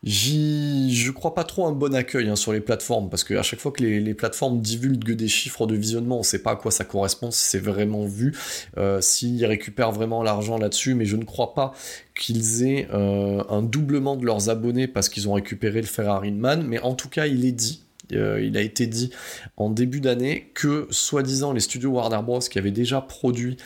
J'y, 0.03 0.93
je 0.93 1.11
crois 1.11 1.34
pas 1.34 1.45
trop 1.45 1.65
un 1.65 1.71
bon 1.71 1.95
accueil 1.95 2.27
hein, 2.27 2.35
sur 2.35 2.51
les 2.51 2.59
plateformes 2.59 3.09
parce 3.09 3.23
qu'à 3.23 3.41
chaque 3.41 3.61
fois 3.61 3.71
que 3.71 3.81
les, 3.84 4.13
plateformes 4.13 4.59
divulguent 4.59 5.15
des 5.15 5.30
chiffres 5.30 5.65
de 5.65 5.75
visionnement, 5.75 6.19
on 6.19 6.23
sait 6.23 6.43
pas 6.43 6.51
à 6.51 6.55
quoi 6.57 6.71
ça 6.71 6.84
correspond, 6.84 7.31
si 7.31 7.45
c'est 7.45 7.59
vraiment 7.59 8.05
vu, 8.05 8.35
euh, 8.77 8.99
s'ils 8.99 9.45
récupèrent 9.45 9.93
vraiment 9.93 10.21
l'argent 10.21 10.57
là-dessus, 10.57 10.93
mais 10.93 11.05
je 11.05 11.15
ne 11.15 11.23
crois 11.23 11.53
pas 11.53 11.73
qu'ils 12.19 12.63
aient 12.63 12.88
euh, 12.93 13.43
un 13.49 13.61
doublement 13.61 14.17
de 14.17 14.25
leurs 14.25 14.49
abonnés 14.49 14.88
parce 14.88 15.07
qu'ils 15.07 15.30
ont 15.30 15.34
récupéré 15.34 15.80
le 15.80 15.88
Ferrari 15.88 16.31
Man, 16.31 16.65
mais 16.67 16.80
en 16.80 16.95
tout 16.95 17.09
cas 17.09 17.25
il 17.27 17.45
est 17.45 17.53
dit 17.53 17.84
euh, 18.11 18.41
il 18.43 18.57
a 18.57 18.61
été 18.61 18.88
dit 18.88 19.11
en 19.57 19.69
début 19.69 20.01
d'année 20.01 20.51
que, 20.53 20.88
soi-disant, 20.89 21.53
les 21.53 21.59
studios 21.59 21.91
Warner 21.91 22.19
Bros. 22.23 22.39
qui 22.39 22.59
avaient 22.59 22.71
déjà 22.71 23.01
produit 23.01 23.57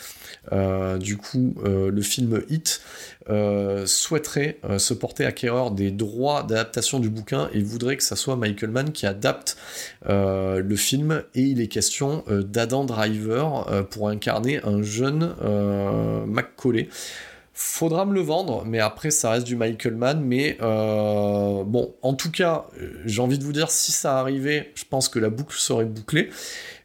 du 0.52 1.18
coup 1.18 1.56
euh, 1.66 1.92
le 1.92 2.02
film 2.02 2.42
Hit 2.50 2.82
souhaiteraient 3.86 4.58
se 4.78 4.94
porter 4.94 5.26
acquéreur 5.26 5.72
des 5.72 5.92
droits 5.92 6.44
d'adaptation 6.44 7.00
du 7.00 7.10
bouquin 7.10 7.50
et 7.54 7.62
voudraient 7.62 7.98
que 7.98 8.04
ça 8.04 8.16
soit 8.16 8.38
Michael 8.38 8.72
Mann 8.72 8.92
qui 8.94 9.06
adapte 9.06 9.58
le 10.08 10.76
film. 10.76 11.24
Et 11.36 11.42
il 11.42 11.60
est 11.60 11.68
question 11.68 12.24
d'Adam 12.30 12.86
Driver 12.86 13.86
pour 13.90 14.08
incarner 14.08 14.62
un 14.64 14.82
jeune 14.82 15.36
McCauley. 16.26 16.88
Faudra 17.60 18.06
me 18.06 18.14
le 18.14 18.22
vendre, 18.22 18.66
mais 18.68 18.78
après 18.78 19.10
ça 19.10 19.32
reste 19.32 19.48
du 19.48 19.56
Michael 19.56 19.96
Mann. 19.96 20.22
Mais 20.22 20.60
euh, 20.62 21.64
bon, 21.64 21.96
en 22.04 22.14
tout 22.14 22.30
cas, 22.30 22.68
euh, 22.80 23.02
j'ai 23.06 23.20
envie 23.20 23.40
de 23.40 23.44
vous 23.44 23.52
dire, 23.52 23.72
si 23.72 23.92
ça 23.92 24.20
arrivait, 24.20 24.72
je 24.76 24.84
pense 24.88 25.10
que 25.10 25.18
la 25.18 25.32
boucle 25.32 25.58
serait 25.58 25.86
bouclée. 25.86 26.30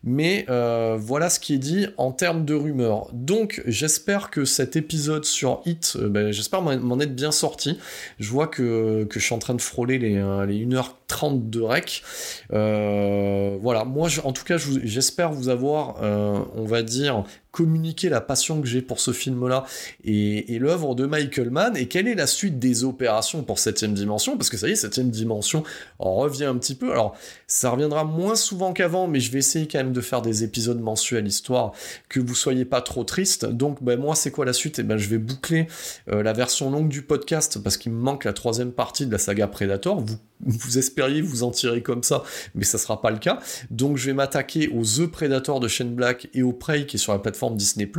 Mais 0.03 0.47
euh, 0.49 0.97
voilà 0.99 1.29
ce 1.29 1.41
qui 1.41 1.55
est 1.55 1.59
dit 1.59 1.89
en 1.99 2.11
termes 2.11 2.47
de 2.47 2.55
rumeurs. 2.55 3.09
Donc 3.13 3.63
j'espère 3.67 4.31
que 4.31 4.47
cet 4.47 4.75
épisode 4.75 5.27
sur 5.27 5.61
Hit, 5.67 5.99
ben, 5.99 6.33
j'espère 6.33 6.63
m'en 6.63 7.01
être 7.01 7.15
bien 7.15 7.33
sorti. 7.33 7.79
Je 8.19 8.31
vois 8.31 8.47
que, 8.47 9.07
je 9.11 9.19
suis 9.19 9.35
en 9.35 9.39
train 9.39 9.55
de 9.55 9.61
frôler 9.61 9.99
les, 9.99 10.15
les 10.15 10.67
1h30 10.67 11.51
de 11.51 11.61
rec. 11.61 12.03
voilà, 12.49 13.85
moi 13.85 14.09
en 14.25 14.33
tout 14.33 14.45
cas 14.45 14.57
j'espère 14.57 15.33
vous 15.33 15.51
avoir, 15.51 16.03
on 16.03 16.65
va 16.65 16.83
dire, 16.83 17.25
communiquer 17.53 18.09
la 18.09 18.21
passion 18.21 18.61
que 18.61 18.67
j'ai 18.67 18.83
pour 18.83 18.99
ce 18.99 19.13
film-là 19.13 19.65
et, 20.05 20.59
l'œuvre 20.59 20.95
de 20.95 21.07
Michael 21.07 21.51
Mann 21.51 21.77
et 21.77 21.87
quelle 21.87 22.09
est 22.09 22.15
la 22.15 22.27
suite 22.27 22.59
des 22.59 22.85
opérations 22.85 23.43
pour 23.43 23.59
septième 23.59 23.95
dimension? 23.95 24.37
Parce 24.37 24.49
que 24.49 24.57
ça 24.57 24.69
y 24.69 24.73
est, 24.73 24.77
septième 24.77 25.11
dimension 25.11 25.63
revient 25.99 26.45
un 26.45 26.57
petit 26.57 26.75
peu. 26.75 26.93
Alors 26.93 27.15
ça 27.47 27.71
reviendra 27.71 28.05
moins 28.05 28.37
souvent 28.37 28.73
qu'avant, 28.73 29.07
mais 29.07 29.21
je 29.21 29.31
vais 29.31 29.41
essayer 29.41 29.69
quand 29.69 29.79
même 29.79 29.93
de 29.93 30.01
faire 30.01 30.23
des 30.23 30.45
épisodes 30.45 30.81
mensuels 30.81 31.27
histoire 31.27 31.73
que 32.09 32.21
vous 32.21 32.35
soyez 32.35 32.65
pas 32.65 32.81
trop 32.81 33.05
triste. 33.05 33.45
Donc 33.45 33.83
ben, 33.83 34.01
moi 34.01 34.15
c'est 34.15 34.31
quoi 34.31 34.45
la 34.45 34.53
suite? 34.53 34.79
Et 34.79 34.83
eh 34.83 34.85
ben 34.85 34.97
je 34.97 35.09
vais 35.09 35.19
boucler 35.19 35.67
euh, 36.11 36.23
la 36.23 36.33
version 36.33 36.71
longue 36.71 36.89
du 36.89 37.03
podcast 37.03 37.59
parce 37.63 37.77
qu'il 37.77 37.93
me 37.93 38.01
manque 38.01 38.25
la 38.25 38.33
troisième 38.33 38.73
partie 38.73 39.07
de 39.07 39.13
la 39.13 39.19
saga 39.19 39.47
Predator. 39.47 40.01
Vous 40.01 40.17
vous 40.45 40.79
espériez 40.79 41.21
vous 41.21 41.43
en 41.43 41.51
tirer 41.51 41.83
comme 41.83 42.03
ça, 42.03 42.23
mais 42.55 42.65
ça 42.65 42.79
sera 42.79 43.01
pas 43.01 43.11
le 43.11 43.19
cas. 43.19 43.41
Donc 43.71 43.97
je 43.97 44.07
vais 44.07 44.13
m'attaquer 44.15 44.69
aux 44.69 44.83
The 44.83 45.07
Predator 45.07 45.61
de 45.61 45.69
Shane 45.69 45.95
Black 45.95 46.29
et 46.35 46.43
au 46.43 46.53
Prey 46.53 46.87
qui 46.87 46.97
est 46.97 46.99
sur 46.99 47.13
la 47.13 47.19
plateforme 47.19 47.57
Disney+. 47.57 47.91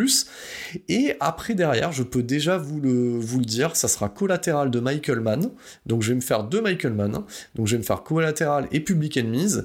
Et 0.89 1.15
après 1.19 1.55
derrière, 1.55 1.91
je 1.91 2.03
peux 2.03 2.23
déjà 2.23 2.57
vous 2.57 2.79
le, 2.79 3.45
dire, 3.45 3.75
ça 3.75 3.87
sera 3.87 4.09
Collatéral 4.09 4.71
de 4.71 4.79
Michael 4.79 5.19
Mann. 5.19 5.51
Donc 5.85 6.01
je 6.01 6.09
vais 6.09 6.15
me 6.15 6.21
faire 6.21 6.43
deux 6.43 6.61
Michael 6.61 6.93
Mann. 6.93 7.23
Donc 7.55 7.67
je 7.67 7.73
vais 7.73 7.79
me 7.79 7.83
faire 7.83 8.03
Collatéral 8.03 8.67
et 8.71 8.79
Public 8.79 9.17
Enemies. 9.17 9.55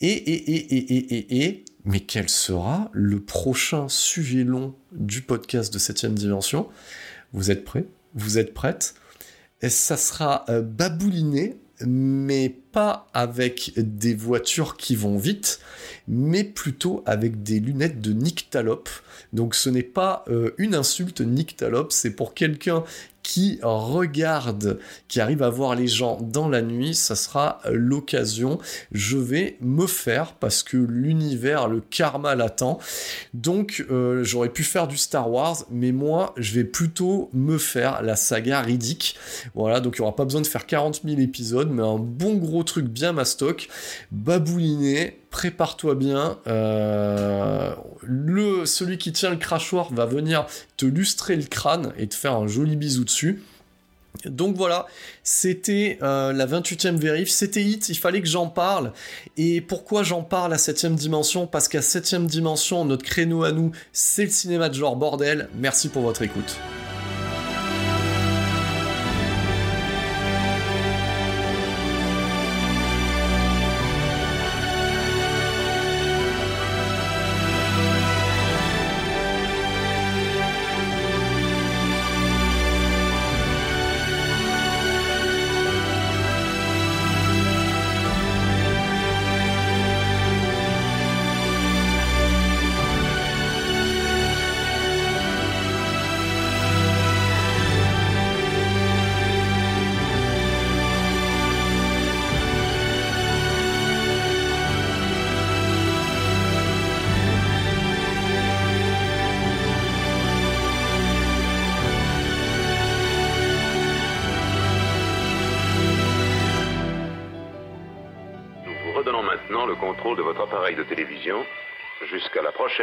Et, 0.00 0.08
et, 0.08 0.50
et, 0.50 0.74
et, 0.74 0.96
et, 0.96 1.16
et, 1.16 1.44
et, 1.44 1.64
mais 1.84 2.00
quel 2.00 2.28
sera 2.28 2.90
le 2.92 3.20
prochain 3.20 3.88
sujet 3.88 4.44
long 4.44 4.74
du 4.92 5.22
podcast 5.22 5.72
de 5.72 5.78
7 5.78 6.06
dimension? 6.14 6.68
Vous 7.32 7.50
êtes 7.50 7.64
prêts? 7.64 7.86
Vous 8.14 8.38
êtes 8.38 8.54
prêtes? 8.54 8.94
Ça 9.68 9.96
sera 9.96 10.44
euh, 10.48 10.62
babouliné 10.62 11.56
mais 11.80 12.63
pas 12.74 13.06
avec 13.14 13.72
des 13.76 14.14
voitures 14.14 14.76
qui 14.76 14.96
vont 14.96 15.16
vite, 15.16 15.60
mais 16.08 16.42
plutôt 16.42 17.04
avec 17.06 17.44
des 17.44 17.60
lunettes 17.60 18.00
de 18.00 18.12
nyctalope. 18.12 18.90
Donc 19.32 19.54
ce 19.54 19.70
n'est 19.70 19.84
pas 19.84 20.24
euh, 20.28 20.50
une 20.58 20.74
insulte 20.74 21.20
nyctalope, 21.20 21.92
c'est 21.92 22.10
pour 22.10 22.34
quelqu'un 22.34 22.82
qui 23.24 23.58
regarde, 23.62 24.78
qui 25.08 25.18
arrive 25.18 25.42
à 25.42 25.48
voir 25.48 25.74
les 25.74 25.88
gens 25.88 26.18
dans 26.20 26.48
la 26.48 26.62
nuit, 26.62 26.94
ça 26.94 27.16
sera 27.16 27.60
l'occasion. 27.72 28.58
Je 28.92 29.16
vais 29.16 29.56
me 29.60 29.86
faire 29.86 30.34
parce 30.34 30.62
que 30.62 30.76
l'univers, 30.76 31.66
le 31.66 31.80
karma 31.80 32.34
l'attend. 32.36 32.78
Donc 33.32 33.84
euh, 33.90 34.22
j'aurais 34.22 34.50
pu 34.50 34.62
faire 34.62 34.86
du 34.86 34.98
Star 34.98 35.30
Wars, 35.30 35.64
mais 35.70 35.90
moi 35.90 36.34
je 36.36 36.54
vais 36.54 36.64
plutôt 36.64 37.30
me 37.32 37.56
faire 37.56 38.02
la 38.02 38.14
saga 38.14 38.60
Riddick. 38.60 39.16
Voilà, 39.54 39.80
donc 39.80 39.96
il 39.96 40.02
n'y 40.02 40.06
aura 40.06 40.14
pas 40.14 40.24
besoin 40.24 40.42
de 40.42 40.46
faire 40.46 40.66
40 40.66 41.00
000 41.02 41.18
épisodes, 41.20 41.70
mais 41.72 41.82
un 41.82 41.98
bon 41.98 42.34
gros 42.34 42.63
truc 42.64 42.86
bien 42.86 43.12
mastoc, 43.12 43.68
babouliné, 44.10 45.20
prépare-toi 45.30 45.94
bien. 45.94 46.38
Euh, 46.46 47.74
le, 48.02 48.66
celui 48.66 48.98
qui 48.98 49.12
tient 49.12 49.30
le 49.30 49.36
crachoir 49.36 49.92
va 49.92 50.06
venir 50.06 50.46
te 50.76 50.86
lustrer 50.86 51.36
le 51.36 51.44
crâne 51.44 51.92
et 51.98 52.06
te 52.06 52.14
faire 52.14 52.34
un 52.34 52.46
joli 52.46 52.76
bisou 52.76 53.04
dessus. 53.04 53.42
Donc 54.26 54.56
voilà, 54.56 54.86
c'était 55.22 55.98
euh, 56.02 56.32
la 56.32 56.46
28e 56.46 56.96
vérif, 56.96 57.28
c'était 57.28 57.62
hit, 57.62 57.88
il 57.88 57.96
fallait 57.96 58.22
que 58.22 58.28
j'en 58.28 58.46
parle. 58.46 58.92
Et 59.36 59.60
pourquoi 59.60 60.02
j'en 60.02 60.22
parle 60.22 60.52
à 60.52 60.56
7ème 60.56 60.94
dimension? 60.94 61.46
Parce 61.46 61.68
qu'à 61.68 61.80
7ème 61.80 62.26
dimension, 62.26 62.84
notre 62.84 63.04
créneau 63.04 63.44
à 63.44 63.52
nous, 63.52 63.72
c'est 63.92 64.24
le 64.24 64.30
cinéma 64.30 64.68
de 64.68 64.74
genre 64.74 64.96
bordel. 64.96 65.48
Merci 65.56 65.88
pour 65.88 66.02
votre 66.02 66.22
écoute. 66.22 66.56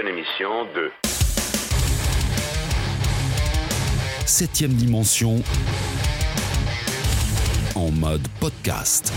Prochaine 0.02 0.18
émission 0.18 0.65
de 0.76 0.91
Septième 4.26 4.73
dimension 4.73 5.44
en 7.76 7.91
mode 7.91 8.28
podcast. 8.40 9.11